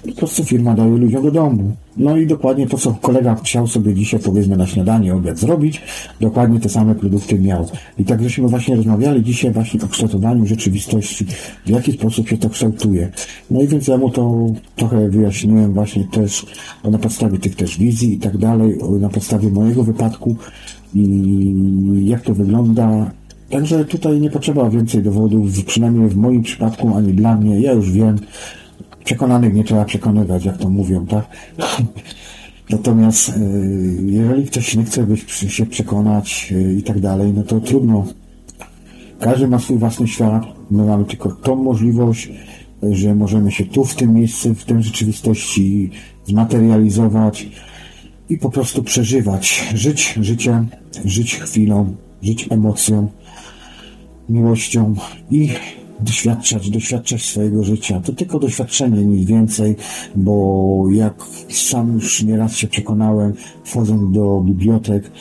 po 0.06 0.12
prostu 0.12 0.44
firma 0.44 0.74
daje 0.74 0.98
ludziom 0.98 1.24
do 1.24 1.32
domu. 1.32 1.76
No 1.98 2.18
i 2.18 2.28
dokładnie 2.28 2.68
to, 2.68 2.78
co 2.78 2.94
kolega 2.94 3.36
chciał 3.36 3.68
sobie 3.68 3.94
dzisiaj, 3.94 4.20
powiedzmy, 4.20 4.58
na 4.58 4.68
śniadanie, 4.68 5.14
obiad 5.14 5.40
zrobić, 5.40 5.82
dokładnie 6.22 6.60
te 6.60 6.70
same 6.70 6.96
produkty 6.96 7.40
miał. 7.40 7.68
I 8.00 8.06
tak 8.06 8.24
żeśmy 8.24 8.48
właśnie 8.48 8.76
rozmawiali 8.76 9.24
dzisiaj 9.24 9.52
właśnie 9.52 9.82
o 9.82 9.88
kształtowaniu 9.88 10.46
rzeczywistości, 10.46 11.26
w 11.66 11.70
jaki 11.70 11.92
sposób 11.92 12.30
się 12.30 12.38
to 12.38 12.50
kształtuje. 12.50 13.12
No 13.52 13.62
i 13.62 13.68
więc 13.68 13.88
ja 13.88 13.98
mu 13.98 14.10
to 14.10 14.48
trochę 14.76 15.10
wyjaśniłem 15.10 15.74
właśnie 15.74 16.04
też 16.04 16.46
na 16.84 16.98
podstawie 16.98 17.40
tych 17.40 17.56
też 17.56 17.78
wizji 17.78 18.14
i 18.14 18.18
tak 18.18 18.38
dalej, 18.38 18.78
na 19.00 19.10
podstawie 19.10 19.50
mojego 19.50 19.84
wypadku 19.84 20.36
i 20.96 22.06
jak 22.06 22.22
to 22.22 22.34
wygląda. 22.34 23.12
Także 23.56 23.86
tutaj 23.86 24.22
nie 24.22 24.30
potrzeba 24.30 24.70
więcej 24.70 25.04
dowodów, 25.04 25.66
przynajmniej 25.66 26.10
w 26.10 26.18
moim 26.18 26.44
przypadku, 26.44 26.96
ani 26.96 27.14
dla 27.14 27.36
mnie. 27.36 27.60
Ja 27.60 27.74
już 27.74 27.92
wiem, 27.92 28.16
przekonanych 29.06 29.54
nie 29.54 29.64
trzeba 29.64 29.86
przekonywać, 29.86 30.46
jak 30.46 30.58
to 30.58 30.70
mówią, 30.70 31.08
tak? 31.08 31.28
Natomiast 32.70 33.30
y, 33.30 34.02
jeżeli 34.06 34.46
ktoś 34.46 34.76
nie 34.76 34.84
chce 34.84 35.04
być, 35.04 35.32
się 35.32 35.66
przekonać 35.66 36.48
y, 36.52 36.74
i 36.74 36.84
tak 36.84 37.00
dalej, 37.00 37.34
no 37.34 37.44
to 37.44 37.60
trudno. 37.60 38.06
Każdy 39.20 39.48
ma 39.48 39.60
swój 39.60 39.78
własny 39.78 40.08
świat. 40.08 40.44
My 40.72 40.86
mamy 40.86 41.06
tylko 41.06 41.32
tą 41.32 41.56
możliwość, 41.56 42.32
że 42.84 43.16
możemy 43.16 43.52
się 43.52 43.66
tu, 43.66 43.86
w 43.86 43.96
tym 43.96 44.14
miejscu, 44.14 44.54
w 44.54 44.66
tej 44.66 44.84
rzeczywistości 44.84 45.92
zmaterializować 46.26 47.50
i 48.30 48.38
po 48.38 48.50
prostu 48.50 48.84
przeżywać. 48.84 49.72
Żyć 49.76 50.18
życiem, 50.22 50.68
żyć 51.06 51.36
chwilą, 51.36 51.96
żyć 52.22 52.48
emocją, 52.50 53.10
miłością 54.30 54.96
i 55.32 55.50
doświadczać, 56.00 56.70
doświadczać 56.70 57.26
swojego 57.26 57.64
życia. 57.64 58.02
To 58.06 58.14
tylko 58.14 58.40
doświadczenie, 58.40 59.06
nic 59.06 59.28
więcej, 59.28 59.76
bo 60.16 60.86
jak 60.92 61.14
sam 61.50 61.94
już 61.94 62.24
nieraz 62.24 62.56
się 62.56 62.68
przekonałem, 62.68 63.34
wchodząc 63.64 64.14
do 64.14 64.42
bibliotek 64.46 65.12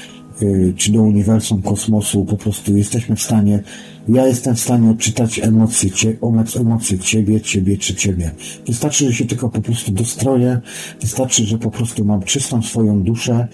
y, 0.43 0.75
czy 0.77 0.93
do 0.93 1.03
uniwersum 1.03 1.63
kosmosu, 1.63 2.25
po 2.25 2.37
prostu 2.37 2.77
jesteśmy 2.77 3.17
w 3.17 3.23
stanie, 3.23 3.63
ja 4.09 4.27
jestem 4.27 4.55
w 4.55 4.61
stanie 4.61 4.91
odczytać 4.91 5.39
emocje, 5.39 5.91
cie, 5.91 6.17
emocje 6.61 6.99
ciebie, 6.99 7.41
ciebie 7.41 7.79
czy 7.79 7.95
ciebie. 7.95 8.31
Wystarczy, 8.67 9.07
że 9.07 9.13
się 9.13 9.25
tylko 9.25 9.49
po 9.49 9.61
prostu 9.61 9.93
dostroję, 9.93 10.61
wystarczy, 11.01 11.45
że 11.45 11.59
po 11.59 11.71
prostu 11.71 12.05
mam 12.05 12.23
czystą 12.23 12.63
swoją 12.63 13.03
duszę, 13.03 13.49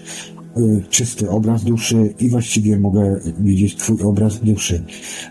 czysty 0.89 1.29
obraz 1.29 1.63
duszy 1.63 2.13
i 2.19 2.29
właściwie 2.29 2.79
mogę 2.79 3.19
widzieć 3.39 3.75
Twój 3.75 4.01
obraz 4.01 4.39
duszy. 4.39 4.83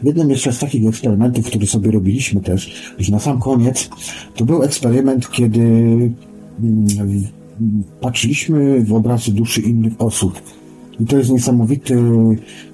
Jednym 0.02 0.30
jeszcze 0.30 0.52
z 0.52 0.58
takich 0.58 0.88
eksperymentów, 0.88 1.46
który 1.46 1.66
sobie 1.66 1.90
robiliśmy 1.90 2.40
też, 2.40 2.92
już 2.98 3.08
na 3.08 3.18
sam 3.18 3.40
koniec, 3.40 3.90
to 4.36 4.44
był 4.44 4.62
eksperyment, 4.62 5.30
kiedy 5.30 5.60
mm, 5.60 6.14
patrzyliśmy 8.00 8.84
w 8.84 8.92
obrazy 8.92 9.32
duszy 9.32 9.60
innych 9.60 9.92
osób. 9.98 10.40
I 11.00 11.06
to 11.06 11.16
jest 11.16 11.30
niesamowite, 11.30 11.94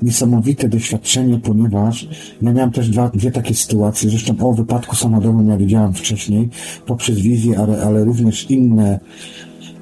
niesamowite 0.02 0.68
doświadczenie, 0.68 1.38
ponieważ 1.38 2.08
ja 2.42 2.52
miałem 2.52 2.70
też 2.70 2.90
dwa, 2.90 3.08
dwie 3.08 3.30
takie 3.30 3.54
sytuacje. 3.54 4.10
Zresztą 4.10 4.48
o 4.48 4.52
wypadku 4.52 4.96
samochodowym 4.96 5.48
ja 5.48 5.56
wiedziałem 5.56 5.94
wcześniej, 5.94 6.48
poprzez 6.86 7.18
wizję, 7.18 7.58
ale, 7.58 7.82
ale 7.82 8.04
również 8.04 8.50
inne 8.50 9.00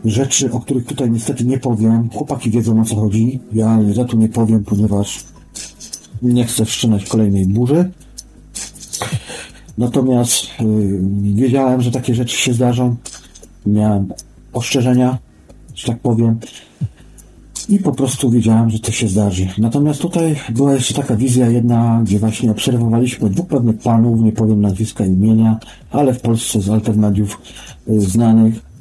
rzeczy, 0.04 0.52
o 0.52 0.60
których 0.60 0.86
tutaj 0.86 1.10
niestety 1.10 1.44
nie 1.44 1.58
powiem. 1.58 2.10
Chłopaki 2.10 2.50
wiedzą 2.50 2.80
o 2.80 2.84
co 2.84 2.96
chodzi. 2.96 3.40
Ja, 3.52 3.78
ja 3.96 4.04
tu 4.04 4.16
nie 4.16 4.28
powiem, 4.28 4.64
ponieważ 4.64 5.24
nie 6.22 6.44
chcę 6.44 6.64
wszczynać 6.64 7.04
kolejnej 7.04 7.46
burzy. 7.46 7.90
Natomiast 9.78 10.46
yy, 10.60 11.00
wiedziałem, 11.34 11.82
że 11.82 11.90
takie 11.90 12.14
rzeczy 12.14 12.36
się 12.36 12.52
zdarzą. 12.54 12.96
Miałem 13.66 14.08
ostrzeżenia, 14.52 15.18
że 15.74 15.86
tak 15.86 16.00
powiem. 16.00 16.38
I 17.68 17.78
po 17.78 17.92
prostu 17.92 18.30
wiedziałem, 18.30 18.70
że 18.70 18.78
to 18.78 18.92
się 18.92 19.08
zdarzy. 19.08 19.48
Natomiast 19.58 20.00
tutaj 20.00 20.36
była 20.50 20.74
jeszcze 20.74 20.94
taka 20.94 21.16
wizja 21.16 21.50
jedna, 21.50 22.00
gdzie 22.04 22.18
właśnie 22.18 22.50
obserwowaliśmy 22.50 23.30
dwóch 23.30 23.46
pewnych 23.46 23.78
panów, 23.78 24.20
nie 24.20 24.32
powiem 24.32 24.60
nazwiska 24.60 25.06
imienia, 25.06 25.58
ale 25.90 26.14
w 26.14 26.20
Polsce 26.20 26.60
z 26.60 26.70
alternatów 26.70 27.40
yy, 27.86 28.00
znanych, 28.00 28.73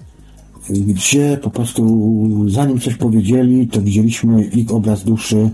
gdzie 0.69 1.37
po 1.41 1.49
prostu 1.49 2.09
zanim 2.47 2.79
coś 2.79 2.95
powiedzieli, 2.95 3.67
to 3.67 3.81
widzieliśmy 3.81 4.43
ich 4.43 4.71
obraz 4.71 5.03
duszy. 5.03 5.49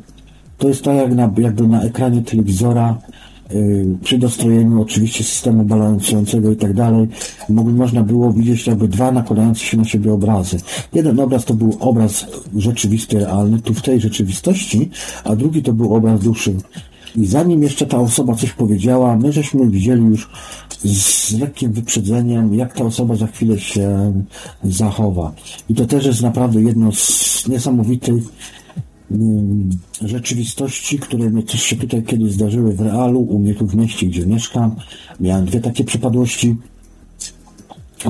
To 0.57 0.67
jest 0.67 0.83
tak 0.83 0.95
jak 0.95 1.15
na, 1.15 1.33
jakby 1.37 1.67
na 1.67 1.81
ekranie 1.81 2.21
telewizora 2.21 2.97
yy, 3.49 3.97
przy 4.03 4.17
dostrojeniu 4.17 4.81
oczywiście 4.81 5.23
systemu 5.23 5.63
balansującego 5.63 6.51
i 6.51 6.55
tak 6.55 6.73
dalej 6.73 7.07
można 7.49 8.03
było 8.03 8.33
widzieć 8.33 8.67
jakby 8.67 8.87
dwa 8.87 9.11
nakładające 9.11 9.59
się 9.59 9.77
na 9.77 9.85
siebie 9.85 10.13
obrazy. 10.13 10.57
Jeden 10.93 11.19
obraz 11.19 11.45
to 11.45 11.53
był 11.53 11.77
obraz 11.79 12.25
rzeczywisty, 12.57 13.19
realny, 13.19 13.61
tu 13.61 13.73
w 13.73 13.81
tej 13.81 14.01
rzeczywistości, 14.01 14.89
a 15.23 15.35
drugi 15.35 15.63
to 15.63 15.73
był 15.73 15.95
obraz 15.95 16.21
duszy. 16.21 16.55
I 17.15 17.25
zanim 17.25 17.63
jeszcze 17.63 17.85
ta 17.85 17.99
osoba 17.99 18.35
coś 18.35 18.53
powiedziała, 18.53 19.17
my 19.17 19.31
żeśmy 19.31 19.69
widzieli 19.69 20.03
już 20.03 20.29
z 20.83 21.31
lekkim 21.39 21.71
wyprzedzeniem, 21.71 22.55
jak 22.55 22.73
ta 22.73 22.83
osoba 22.83 23.15
za 23.15 23.27
chwilę 23.27 23.59
się 23.59 24.13
zachowa. 24.63 25.33
I 25.69 25.75
to 25.75 25.85
też 25.85 26.05
jest 26.05 26.21
naprawdę 26.21 26.61
jedno 26.61 26.91
z 26.91 27.47
niesamowitych 27.47 28.23
um, 29.11 29.69
rzeczywistości, 30.01 30.99
które 30.99 31.29
mi 31.29 31.43
też 31.43 31.63
się 31.63 31.75
tutaj 31.75 32.03
kiedyś 32.03 32.31
zdarzyły 32.31 32.73
w 32.73 32.81
realu, 32.81 33.19
u 33.19 33.39
mnie 33.39 33.55
tu 33.55 33.67
w 33.67 33.75
mieście, 33.75 34.05
gdzie 34.05 34.25
mieszkam. 34.25 34.75
Miałem 35.19 35.45
dwie 35.45 35.59
takie 35.59 35.83
przypadłości, 35.83 36.55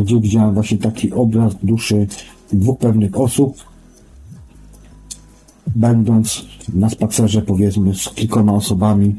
gdzie 0.01 0.19
widziałem 0.19 0.53
właśnie 0.53 0.77
taki 0.77 1.13
obraz 1.13 1.53
duszy 1.63 2.07
dwóch 2.53 2.79
pewnych 2.79 3.19
osób, 3.19 3.68
będąc 5.75 6.45
na 6.73 6.89
spacerze 6.89 7.41
powiedzmy 7.41 7.95
z 7.95 8.09
kilkoma 8.09 8.53
osobami, 8.53 9.15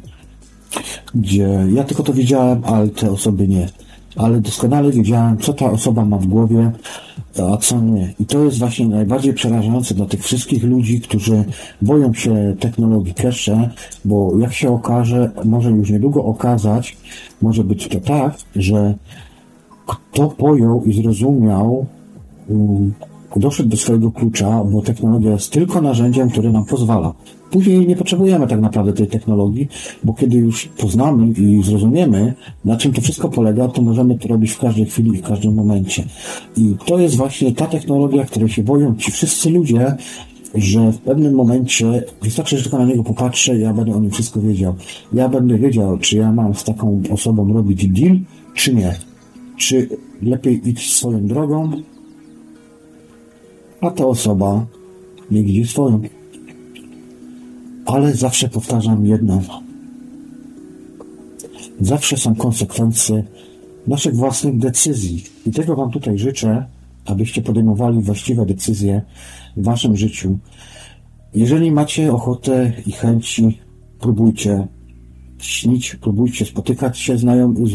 gdzie 1.15 1.67
ja 1.75 1.85
tylko 1.85 2.03
to 2.03 2.13
wiedziałem, 2.13 2.63
ale 2.65 2.89
te 2.89 3.11
osoby 3.11 3.49
nie. 3.49 3.69
Ale 4.17 4.41
doskonale 4.41 4.93
wiedziałem, 4.93 5.39
co 5.39 5.53
ta 5.53 5.71
osoba 5.71 6.05
ma 6.05 6.19
w 6.19 6.27
głowie, 6.27 6.73
a 7.53 7.57
co 7.57 7.81
nie. 7.81 8.15
I 8.21 8.27
to 8.27 8.45
jest 8.45 8.59
właśnie 8.59 8.89
najbardziej 8.89 9.35
przerażające 9.35 9.95
dla 9.95 10.07
tych 10.07 10.25
wszystkich 10.25 10.65
ludzi, 10.65 11.01
którzy 11.01 11.45
boją 11.83 12.15
się 12.15 12.57
technologii 12.61 13.15
cache, 13.15 13.71
bo 14.05 14.39
jak 14.39 14.53
się 14.53 14.71
okaże, 14.71 15.31
może 15.45 15.71
już 15.71 15.91
niedługo 15.91 16.25
okazać, 16.25 16.97
może 17.43 17.65
być 17.65 17.89
to 17.89 18.01
tak, 18.01 18.35
że 18.57 18.95
kto 19.87 20.29
pojął 20.29 20.85
i 20.85 21.03
zrozumiał 21.03 21.87
um, 22.49 22.93
doszedł 23.39 23.69
do 23.69 23.77
swojego 23.77 24.13
klucza, 24.13 24.65
bo 24.65 24.83
technologia 24.83 25.31
jest 25.31 25.53
tylko 25.53 25.81
narzędziem, 25.81 26.31
które 26.31 26.51
nam 26.51 26.65
pozwala. 26.65 27.15
Później 27.51 27.87
nie 27.87 27.97
potrzebujemy 27.97 28.47
tak 28.47 28.61
naprawdę 28.61 28.93
tej 28.93 29.07
technologii, 29.07 29.69
bo 30.05 30.15
kiedy 30.15 30.37
już 30.37 30.67
poznamy 30.67 31.27
i 31.27 31.63
zrozumiemy, 31.63 32.35
na 32.65 32.77
czym 32.77 32.93
to 32.93 33.01
wszystko 33.01 33.29
polega, 33.29 33.69
to 33.69 33.83
możemy 33.83 34.19
to 34.19 34.29
robić 34.29 34.51
w 34.51 34.59
każdej 34.59 34.87
chwili 34.87 35.11
i 35.11 35.19
w 35.19 35.23
każdym 35.23 35.55
momencie. 35.55 36.05
I 36.57 36.77
to 36.87 36.99
jest 36.99 37.17
właśnie 37.17 37.53
ta 37.53 37.67
technologia, 37.67 38.25
której 38.25 38.49
się 38.49 38.63
boją 38.63 38.97
ci 38.97 39.13
wszyscy 39.13 39.51
ludzie, 39.51 39.97
że 40.55 40.93
w 40.93 40.99
pewnym 40.99 41.35
momencie 41.35 42.05
wystarczy, 42.23 42.57
że 42.57 42.63
tylko 42.63 42.79
na 42.79 42.85
niego 42.85 43.05
popatrzę, 43.05 43.59
ja 43.59 43.75
będę 43.75 43.95
o 43.95 44.01
nim 44.01 44.11
wszystko 44.11 44.41
wiedział. 44.41 44.75
Ja 45.13 45.29
będę 45.29 45.59
wiedział, 45.59 45.99
czy 45.99 46.17
ja 46.17 46.33
mam 46.33 46.55
z 46.55 46.65
taką 46.65 47.03
osobą 47.11 47.53
robić 47.53 47.89
deal, 47.89 48.19
czy 48.55 48.75
nie. 48.75 48.95
Czy 49.57 49.89
lepiej 50.23 50.69
iść 50.69 50.97
swoją 50.97 51.27
drogą, 51.27 51.71
a 53.81 53.91
ta 53.91 54.07
osoba 54.07 54.67
nie 55.31 55.43
widzi 55.43 55.65
swoją. 55.65 56.01
Ale 57.87 58.15
zawsze 58.15 58.49
powtarzam 58.49 59.07
jedno. 59.07 59.41
Zawsze 61.81 62.17
są 62.17 62.35
konsekwencje 62.35 63.25
naszych 63.87 64.15
własnych 64.15 64.59
decyzji. 64.59 65.25
I 65.47 65.51
tego 65.51 65.77
Wam 65.77 65.91
tutaj 65.91 66.19
życzę, 66.19 66.67
abyście 67.05 67.43
podejmowali 67.43 68.03
właściwe 68.03 68.47
decyzje 68.47 69.03
w 69.57 69.65
Waszym 69.65 69.97
życiu. 69.97 70.39
Jeżeli 71.35 71.73
macie 71.73 72.13
ochotę 72.13 72.73
i 72.87 72.93
chęci, 72.93 73.59
próbujcie, 74.01 74.67
śnić, 75.39 75.97
próbujcie 75.97 76.45
spotykać 76.45 76.99
się 76.99 77.19
z 77.19 77.25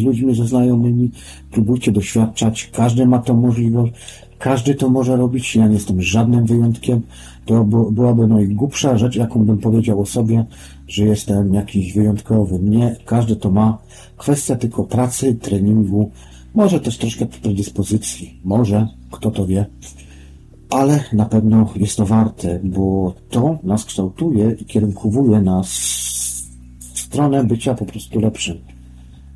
ludźmi, 0.04 0.36
ze 0.36 0.48
znajomymi, 0.48 1.12
próbujcie 1.52 1.92
doświadczać. 1.92 2.70
Każdy 2.74 3.06
ma 3.06 3.20
tą 3.20 3.36
możliwość, 3.42 3.94
każdy 4.40 4.76
to 4.76 4.90
może 4.90 5.16
robić. 5.16 5.56
Ja 5.56 5.68
nie 5.68 5.74
jestem 5.74 6.02
żadnym 6.02 6.46
wyjątkiem. 6.46 7.02
To 7.46 7.64
by- 7.64 7.92
byłaby 7.92 8.28
najgłupsza 8.28 8.98
rzecz, 8.98 9.16
jaką 9.16 9.46
bym 9.46 9.58
powiedział 9.58 10.02
o 10.02 10.06
sobie, 10.06 10.46
że 10.88 11.04
jestem 11.04 11.54
jakiś 11.54 11.94
wyjątkowy. 11.94 12.60
Nie, 12.60 12.96
każdy 13.06 13.36
to 13.36 13.52
ma. 13.52 13.78
Kwestia 14.18 14.56
tylko 14.56 14.84
pracy, 14.84 15.36
treningu, 15.36 16.12
może 16.56 16.80
też 16.80 16.98
troszkę 16.98 17.26
predyspozycji. 17.26 18.40
Może, 18.44 18.88
kto 19.12 19.32
to 19.32 19.46
wie 19.48 19.66
ale 20.70 21.04
na 21.14 21.26
pewno 21.26 21.70
jest 21.76 21.98
to 21.98 22.06
warte, 22.06 22.60
bo 22.64 23.14
to 23.30 23.60
nas 23.64 23.86
kształtuje 23.86 24.56
i 24.60 24.66
kierunkowuje 24.66 25.42
nas 25.42 25.68
w 26.94 27.00
stronę 27.00 27.44
bycia 27.44 27.74
po 27.74 27.86
prostu 27.86 28.20
lepszym. 28.20 28.75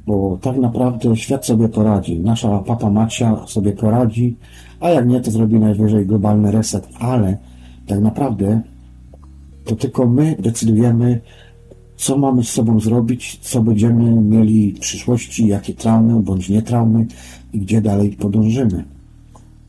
Bo 0.10 0.38
tak 0.42 0.58
naprawdę 0.58 1.18
świat 1.18 1.46
sobie 1.46 1.70
poradzi, 1.70 2.20
nasza 2.20 2.60
papa 2.60 2.90
Macia 2.90 3.48
sobie 3.48 3.72
poradzi, 3.72 4.36
a 4.80 4.90
jak 4.90 5.08
nie, 5.08 5.22
to 5.22 5.32
zrobi 5.32 5.60
najwyżej 5.60 6.06
globalny 6.06 6.52
reset, 6.52 6.88
ale 7.00 7.38
tak 7.88 8.00
naprawdę 8.00 8.62
to 9.66 9.76
tylko 9.76 10.08
my 10.08 10.36
decydujemy, 10.40 11.22
co 11.98 12.18
mamy 12.18 12.44
z 12.44 12.50
sobą 12.50 12.80
zrobić, 12.80 13.40
co 13.42 13.62
będziemy 13.62 14.12
mieli 14.12 14.74
w 14.74 14.80
przyszłości, 14.80 15.48
jakie 15.48 15.74
traumy 15.74 16.24
bądź 16.24 16.50
nie 16.50 16.62
traumy 16.62 17.06
i 17.54 17.60
gdzie 17.60 17.82
dalej 17.82 18.10
podążymy. 18.10 18.84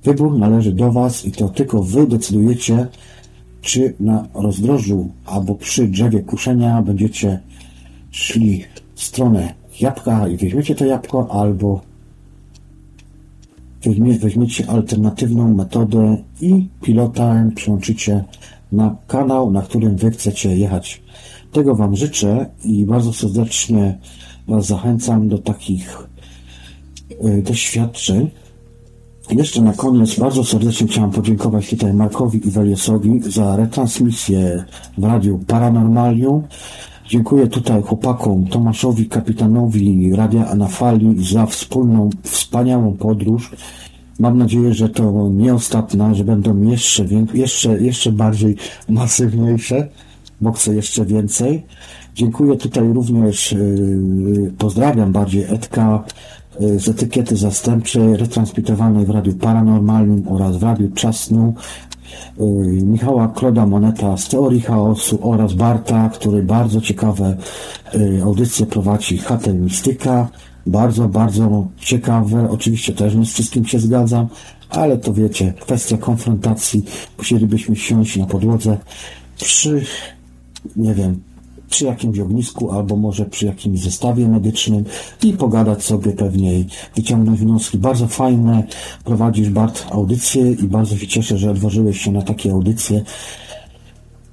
Wybór 0.05 0.39
należy 0.39 0.73
do 0.73 0.93
Was 0.93 1.25
i 1.25 1.33
to 1.33 1.49
tylko 1.49 1.83
Wy 1.83 2.07
decydujecie, 2.07 2.87
czy 3.61 3.95
na 4.01 4.29
rozdrożu 4.35 5.11
albo 5.27 5.55
przy 5.55 5.89
drzewie 5.89 6.21
kuszenia 6.21 6.83
będziecie 6.83 7.41
szli 8.11 8.65
w 8.95 9.03
stronę 9.03 9.60
jabłka 9.83 10.29
i 10.29 10.37
weźmiecie 10.37 10.75
to 10.75 10.85
jabłko, 10.85 11.29
albo 11.31 11.81
weźmie, 13.85 14.19
weźmiecie 14.19 14.71
alternatywną 14.71 15.55
metodę 15.55 16.17
i 16.41 16.69
pilotem 16.83 17.53
przyłączycie 17.53 18.25
na 18.73 18.97
kanał, 19.07 19.51
na 19.51 19.63
którym 19.63 19.97
Wy 19.97 20.11
chcecie 20.11 20.57
jechać. 20.57 21.03
Tego 21.53 21.75
Wam 21.75 21.97
życzę 21.97 22.47
i 22.65 22.87
bardzo 22.87 23.13
serdecznie 23.13 23.99
Was 24.49 24.67
zachęcam 24.67 25.29
do 25.29 25.39
takich 25.39 26.09
y, 27.25 27.43
doświadczeń. 27.43 28.31
Jeszcze 29.31 29.63
na 29.63 29.73
koniec 29.73 30.19
bardzo 30.19 30.45
serdecznie 30.45 30.87
chciałem 30.87 31.11
podziękować 31.11 31.71
tutaj 31.71 31.95
Markowi 31.95 32.49
i 32.49 32.51
Weliesowi 32.51 33.21
za 33.23 33.57
retransmisję 33.57 34.65
w 34.99 35.05
radiu 35.05 35.41
Paranormalium. 35.47 36.43
Dziękuję 37.11 37.47
tutaj 37.47 37.83
chłopakom 37.83 38.47
Tomaszowi, 38.47 39.07
kapitanowi 39.07 40.13
Radia 40.15 40.47
Anafali 40.49 41.25
za 41.33 41.47
wspólną, 41.47 42.11
wspaniałą 42.23 42.93
podróż. 42.97 43.51
Mam 44.19 44.39
nadzieję, 44.39 44.75
że 44.75 44.89
to 44.89 45.29
nie 45.33 45.55
ostatnia, 45.55 46.15
że 46.15 46.25
będą 46.25 46.63
jeszcze, 46.63 47.05
jeszcze, 47.35 47.81
jeszcze 47.81 48.13
bardziej 48.13 48.57
masywniejsze, 48.89 49.89
bo 50.41 50.53
chcę 50.53 50.75
jeszcze 50.75 51.05
więcej. 51.05 51.63
Dziękuję 52.15 52.57
tutaj 52.57 52.93
również, 52.93 53.53
yy, 53.53 54.53
pozdrawiam 54.59 55.13
bardziej 55.13 55.45
Edka 55.49 56.05
yy, 56.61 56.79
z 56.79 56.89
etykiety 56.89 57.37
zastępczej, 57.37 58.17
retransmitowanej 58.17 59.07
w 59.07 59.11
Radiu 59.11 59.35
Paranormalnym 59.35 60.29
oraz 60.29 60.57
w 60.57 60.63
Radiu 60.63 60.91
Czasnu, 60.95 61.55
Michała 62.83 63.29
Kloda 63.29 63.67
Moneta 63.67 64.17
z 64.17 64.29
Teorii 64.29 64.61
Chaosu 64.61 65.19
oraz 65.23 65.53
Barta, 65.53 66.09
który 66.09 66.43
bardzo 66.43 66.81
ciekawe 66.81 67.37
yy, 67.95 68.23
audycje 68.23 68.67
prowadzi 68.67 69.19
Hatel 69.19 69.61
Mistyka. 69.61 70.29
Bardzo, 70.67 71.09
bardzo 71.09 71.67
ciekawe. 71.79 72.51
Oczywiście 72.51 72.93
też 72.93 73.15
nie 73.15 73.27
z 73.27 73.33
wszystkim 73.33 73.67
się 73.67 73.79
zgadzam, 73.79 74.29
ale 74.71 74.99
to 74.99 75.13
wiecie, 75.13 75.55
kwestia 75.61 75.97
konfrontacji. 75.97 76.85
Musielibyśmy 77.19 77.77
siąść 77.77 78.17
na 78.17 78.27
podłodze 78.27 78.79
przy 79.37 79.85
nie 80.77 80.95
wiem, 80.95 81.21
przy 81.71 81.85
jakimś 81.85 82.19
ognisku 82.19 82.71
albo 82.71 82.97
może 82.97 83.25
przy 83.25 83.47
jakimś 83.47 83.81
zestawie 83.81 84.29
medycznym 84.29 84.85
i 85.23 85.33
pogadać 85.33 85.85
sobie 85.85 86.13
pewnie 86.13 86.59
i 86.59 86.67
wyciągnąć 86.97 87.41
wnioski. 87.41 87.79
Bardzo 87.79 88.07
fajne 88.09 88.63
prowadzisz 89.05 89.51
Bart 89.51 89.87
audycje 89.91 90.53
i 90.53 90.69
bardzo 90.69 90.97
się 90.97 91.07
cieszę, 91.07 91.39
że 91.39 91.51
odważyłeś 91.51 92.01
się 92.01 92.13
na 92.13 92.23
takie 92.23 92.53
audycje. 92.53 93.03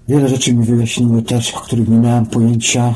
Wiele 0.08 0.30
rzeczy 0.30 0.54
mi 0.54 0.66
wyjaśniły 0.66 1.22
też, 1.22 1.54
o 1.54 1.60
których 1.60 1.88
nie 1.88 1.98
miałem 1.98 2.26
pojęcia. 2.26 2.94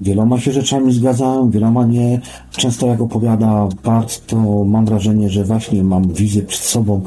Wieloma 0.00 0.40
się 0.40 0.52
rzeczami 0.52 0.92
zgadzałem, 0.92 1.50
wieloma 1.50 1.86
nie. 1.86 2.20
Często 2.52 2.86
jak 2.86 3.00
opowiada 3.00 3.68
Bart, 3.84 4.26
to 4.26 4.64
mam 4.64 4.86
wrażenie, 4.86 5.30
że 5.30 5.44
właśnie 5.44 5.84
mam 5.84 6.12
wizję 6.12 6.42
przed 6.42 6.62
sobą 6.62 7.02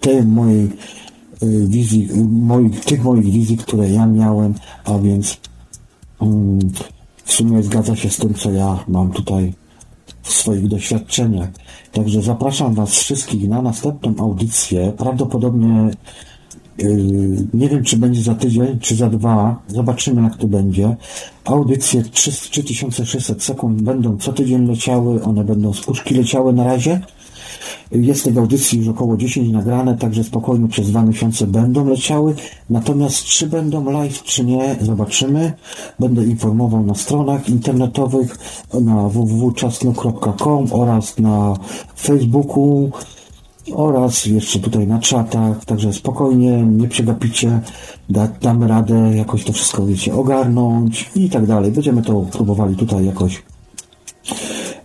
tej 0.00 0.24
mojej 0.24 0.64
y, 0.64 1.66
wizji, 1.66 2.08
y, 2.10 2.24
moich, 2.24 2.84
tych 2.84 3.04
moich 3.04 3.32
wizji, 3.32 3.56
które 3.56 3.90
ja 3.90 4.06
miałem, 4.06 4.54
a 4.84 4.98
więc 4.98 5.40
w 7.24 7.32
sumie 7.32 7.62
zgadza 7.62 7.96
się 7.96 8.10
z 8.10 8.16
tym, 8.16 8.34
co 8.34 8.50
ja 8.50 8.84
mam 8.88 9.12
tutaj 9.12 9.52
w 10.22 10.32
swoich 10.32 10.68
doświadczeniach. 10.68 11.48
Także 11.92 12.22
zapraszam 12.22 12.74
Was 12.74 12.90
wszystkich 12.90 13.48
na 13.48 13.62
następną 13.62 14.14
audycję. 14.18 14.92
Prawdopodobnie 14.96 15.90
Yy, 16.82 17.46
nie 17.54 17.68
wiem, 17.68 17.84
czy 17.84 17.96
będzie 17.96 18.22
za 18.22 18.34
tydzień, 18.34 18.78
czy 18.80 18.94
za 18.94 19.08
dwa. 19.10 19.62
Zobaczymy, 19.68 20.22
jak 20.22 20.36
to 20.36 20.46
będzie. 20.46 20.96
Audycje 21.44 22.02
3, 22.02 22.32
3600 22.32 23.42
sekund 23.42 23.82
będą 23.82 24.18
co 24.18 24.32
tydzień 24.32 24.66
leciały. 24.66 25.22
One 25.22 25.44
będą 25.44 25.72
z 25.72 25.80
puszki 25.80 26.14
leciały 26.14 26.52
na 26.52 26.64
razie. 26.64 27.00
Jest 27.92 28.24
tych 28.24 28.38
audycji 28.38 28.78
już 28.78 28.88
około 28.88 29.16
10 29.16 29.52
nagrane, 29.52 29.96
także 29.98 30.24
spokojnie 30.24 30.68
przez 30.68 30.90
dwa 30.90 31.02
miesiące 31.02 31.46
będą 31.46 31.88
leciały. 31.88 32.34
Natomiast 32.70 33.24
czy 33.24 33.46
będą 33.46 33.90
live, 33.90 34.22
czy 34.22 34.44
nie, 34.44 34.76
zobaczymy. 34.80 35.52
Będę 35.98 36.24
informował 36.24 36.82
na 36.82 36.94
stronach 36.94 37.48
internetowych, 37.48 38.38
na 38.80 39.08
www.czasno.com 39.08 40.66
oraz 40.70 41.18
na 41.18 41.56
Facebooku 41.96 42.90
oraz 43.74 44.26
jeszcze 44.26 44.58
tutaj 44.58 44.86
na 44.86 44.98
czatach, 44.98 45.64
także 45.64 45.92
spokojnie, 45.92 46.62
nie 46.62 46.88
przegapicie, 46.88 47.60
da, 48.10 48.28
damy 48.42 48.68
radę 48.68 49.12
jakoś 49.16 49.44
to 49.44 49.52
wszystko, 49.52 49.86
wiecie, 49.86 50.14
ogarnąć 50.14 51.10
i 51.14 51.30
tak 51.30 51.46
dalej. 51.46 51.72
Będziemy 51.72 52.02
to 52.02 52.20
próbowali 52.32 52.76
tutaj 52.76 53.06
jakoś 53.06 53.42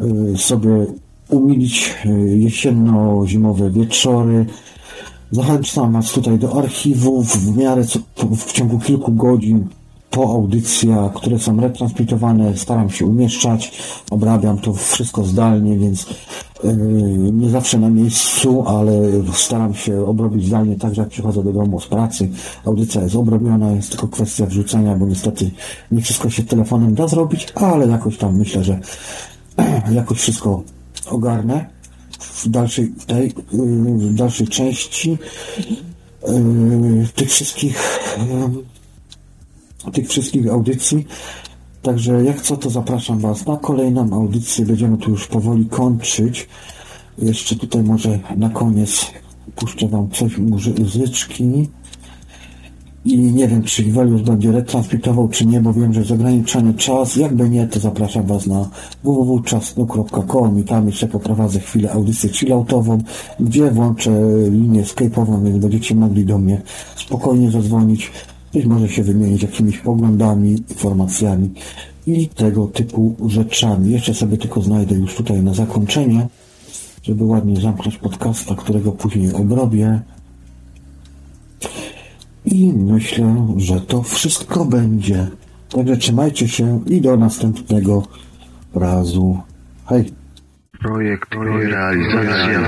y, 0.01 0.38
sobie 0.38 0.85
umilić 1.29 1.95
y, 2.05 2.09
jesienno-zimowe 2.37 3.71
wieczory. 3.71 4.45
Zachęcam 5.31 5.93
Was 5.93 6.11
tutaj 6.11 6.39
do 6.39 6.57
archiwów 6.57 7.27
w 7.27 7.57
miarę 7.57 7.85
co, 7.85 7.99
w, 8.35 8.51
ciągu 8.51 8.79
kilku 8.79 9.11
godzin 9.11 9.67
po 10.11 10.23
audycjach, 10.23 11.13
które 11.13 11.39
są 11.39 11.61
retransmitowane, 11.61 12.57
staram 12.57 12.89
się 12.89 13.05
umieszczać, 13.05 13.71
obrabiam 14.11 14.57
to 14.57 14.73
wszystko 14.73 15.23
zdalnie, 15.23 15.77
więc 15.77 16.05
yy, 16.63 16.73
nie 17.33 17.49
zawsze 17.49 17.79
na 17.79 17.89
miejscu, 17.89 18.63
ale 18.67 18.91
staram 19.33 19.73
się 19.73 20.05
obrobić 20.05 20.45
zdalnie 20.45 20.75
tak, 20.75 20.95
że 20.95 21.01
jak 21.01 21.09
przychodzę 21.09 21.43
do 21.43 21.53
domu 21.53 21.79
z 21.79 21.87
pracy, 21.87 22.29
audycja 22.65 23.01
jest 23.01 23.15
obrobiona, 23.15 23.71
jest 23.71 23.89
tylko 23.89 24.07
kwestia 24.07 24.45
wrzucenia, 24.45 24.95
bo 24.95 25.05
niestety 25.05 25.51
nie 25.91 26.01
wszystko 26.01 26.29
się 26.29 26.43
telefonem 26.43 26.95
da 26.95 27.07
zrobić, 27.07 27.47
ale 27.55 27.87
jakoś 27.87 28.17
tam 28.17 28.37
myślę, 28.37 28.63
że 28.63 28.79
jakoś 29.91 30.17
wszystko 30.17 30.63
ogarnę 31.08 31.66
w 32.19 32.50
dalszej, 32.50 32.93
tej, 33.08 33.34
w 33.51 34.14
dalszej 34.14 34.48
części 34.48 35.17
yy, 36.27 37.08
tych 37.16 37.30
wszystkich 37.30 38.00
yy, 38.17 39.92
tych 39.92 40.09
wszystkich 40.09 40.48
audycji. 40.48 41.08
Także 41.82 42.24
jak 42.24 42.42
co, 42.42 42.58
to 42.58 42.69
zapraszam 42.69 43.19
Was 43.19 43.45
na 43.45 43.58
kolejną 43.58 44.14
audycję. 44.14 44.66
Będziemy 44.66 44.98
tu 44.98 45.11
już 45.11 45.27
powoli 45.27 45.66
kończyć. 45.66 46.48
Jeszcze 47.17 47.56
tutaj 47.56 47.84
może 47.84 48.19
na 48.38 48.50
koniec 48.50 49.06
puszczę 49.56 49.88
Wam 49.88 50.09
coś 50.09 50.38
muzyczki. 50.38 51.69
I 53.06 53.17
nie 53.17 53.48
wiem, 53.48 53.64
czy 53.64 53.84
Ivelius 53.84 54.22
będzie 54.22 54.51
retransmitował, 54.51 55.30
czy 55.30 55.45
nie, 55.45 55.61
bo 55.61 55.74
wiem, 55.74 55.93
że 55.93 56.00
jest 56.00 56.11
ograniczony 56.11 56.74
czas. 56.74 57.16
Jakby 57.16 57.50
nie, 57.50 57.67
to 57.67 57.80
zapraszam 57.80 58.25
Was 58.25 58.48
na 58.48 58.69
www.czasnu.com 59.03 60.59
i 60.59 60.64
tam 60.64 60.88
jeszcze 60.88 61.08
poprowadzę 61.08 61.59
chwilę 61.59 61.92
audycję 61.92 62.30
chilloutową, 62.30 62.98
gdzie 63.40 63.72
włączę 63.72 64.11
linię 64.50 64.84
Skype'ową, 64.84 65.43
więc 65.43 65.58
będziecie 65.58 65.95
mogli 65.95 66.25
do 66.25 66.38
mnie 66.38 66.61
spokojnie 66.95 67.51
zadzwonić. 67.51 68.11
Być 68.53 68.66
może 68.66 68.90
się 68.90 69.03
wymienić 69.03 69.42
jakimiś 69.42 69.77
poglądami, 69.77 70.51
informacjami 70.69 71.50
i 72.08 72.27
tego 72.27 72.67
typu 72.67 73.16
rzeczami. 73.27 73.92
Jeszcze 73.92 74.14
sobie 74.14 74.38
tylko 74.38 74.61
znajdę 74.61 74.95
już 74.95 75.16
tutaj 75.16 75.43
na 75.43 75.53
zakończenie, 75.53 76.27
żeby 77.03 77.24
ładnie 77.24 77.61
zamknąć 77.61 77.98
podcasta, 77.98 78.56
którego 78.56 78.92
później 78.92 79.34
obrobię. 79.34 80.00
I 82.45 82.74
myślę, 82.74 83.48
że 83.57 83.82
to 83.82 84.03
wszystko 84.03 84.65
będzie 84.65 85.27
Także 85.75 85.98
trzymajcie 85.98 86.48
się 86.48 86.82
i 86.88 87.01
do 87.01 87.17
następnego 87.17 88.03
razu. 88.75 89.40
Hej! 89.85 90.14
Projekt 90.80 91.30
i 91.33 91.67
realizacja. 91.67 92.59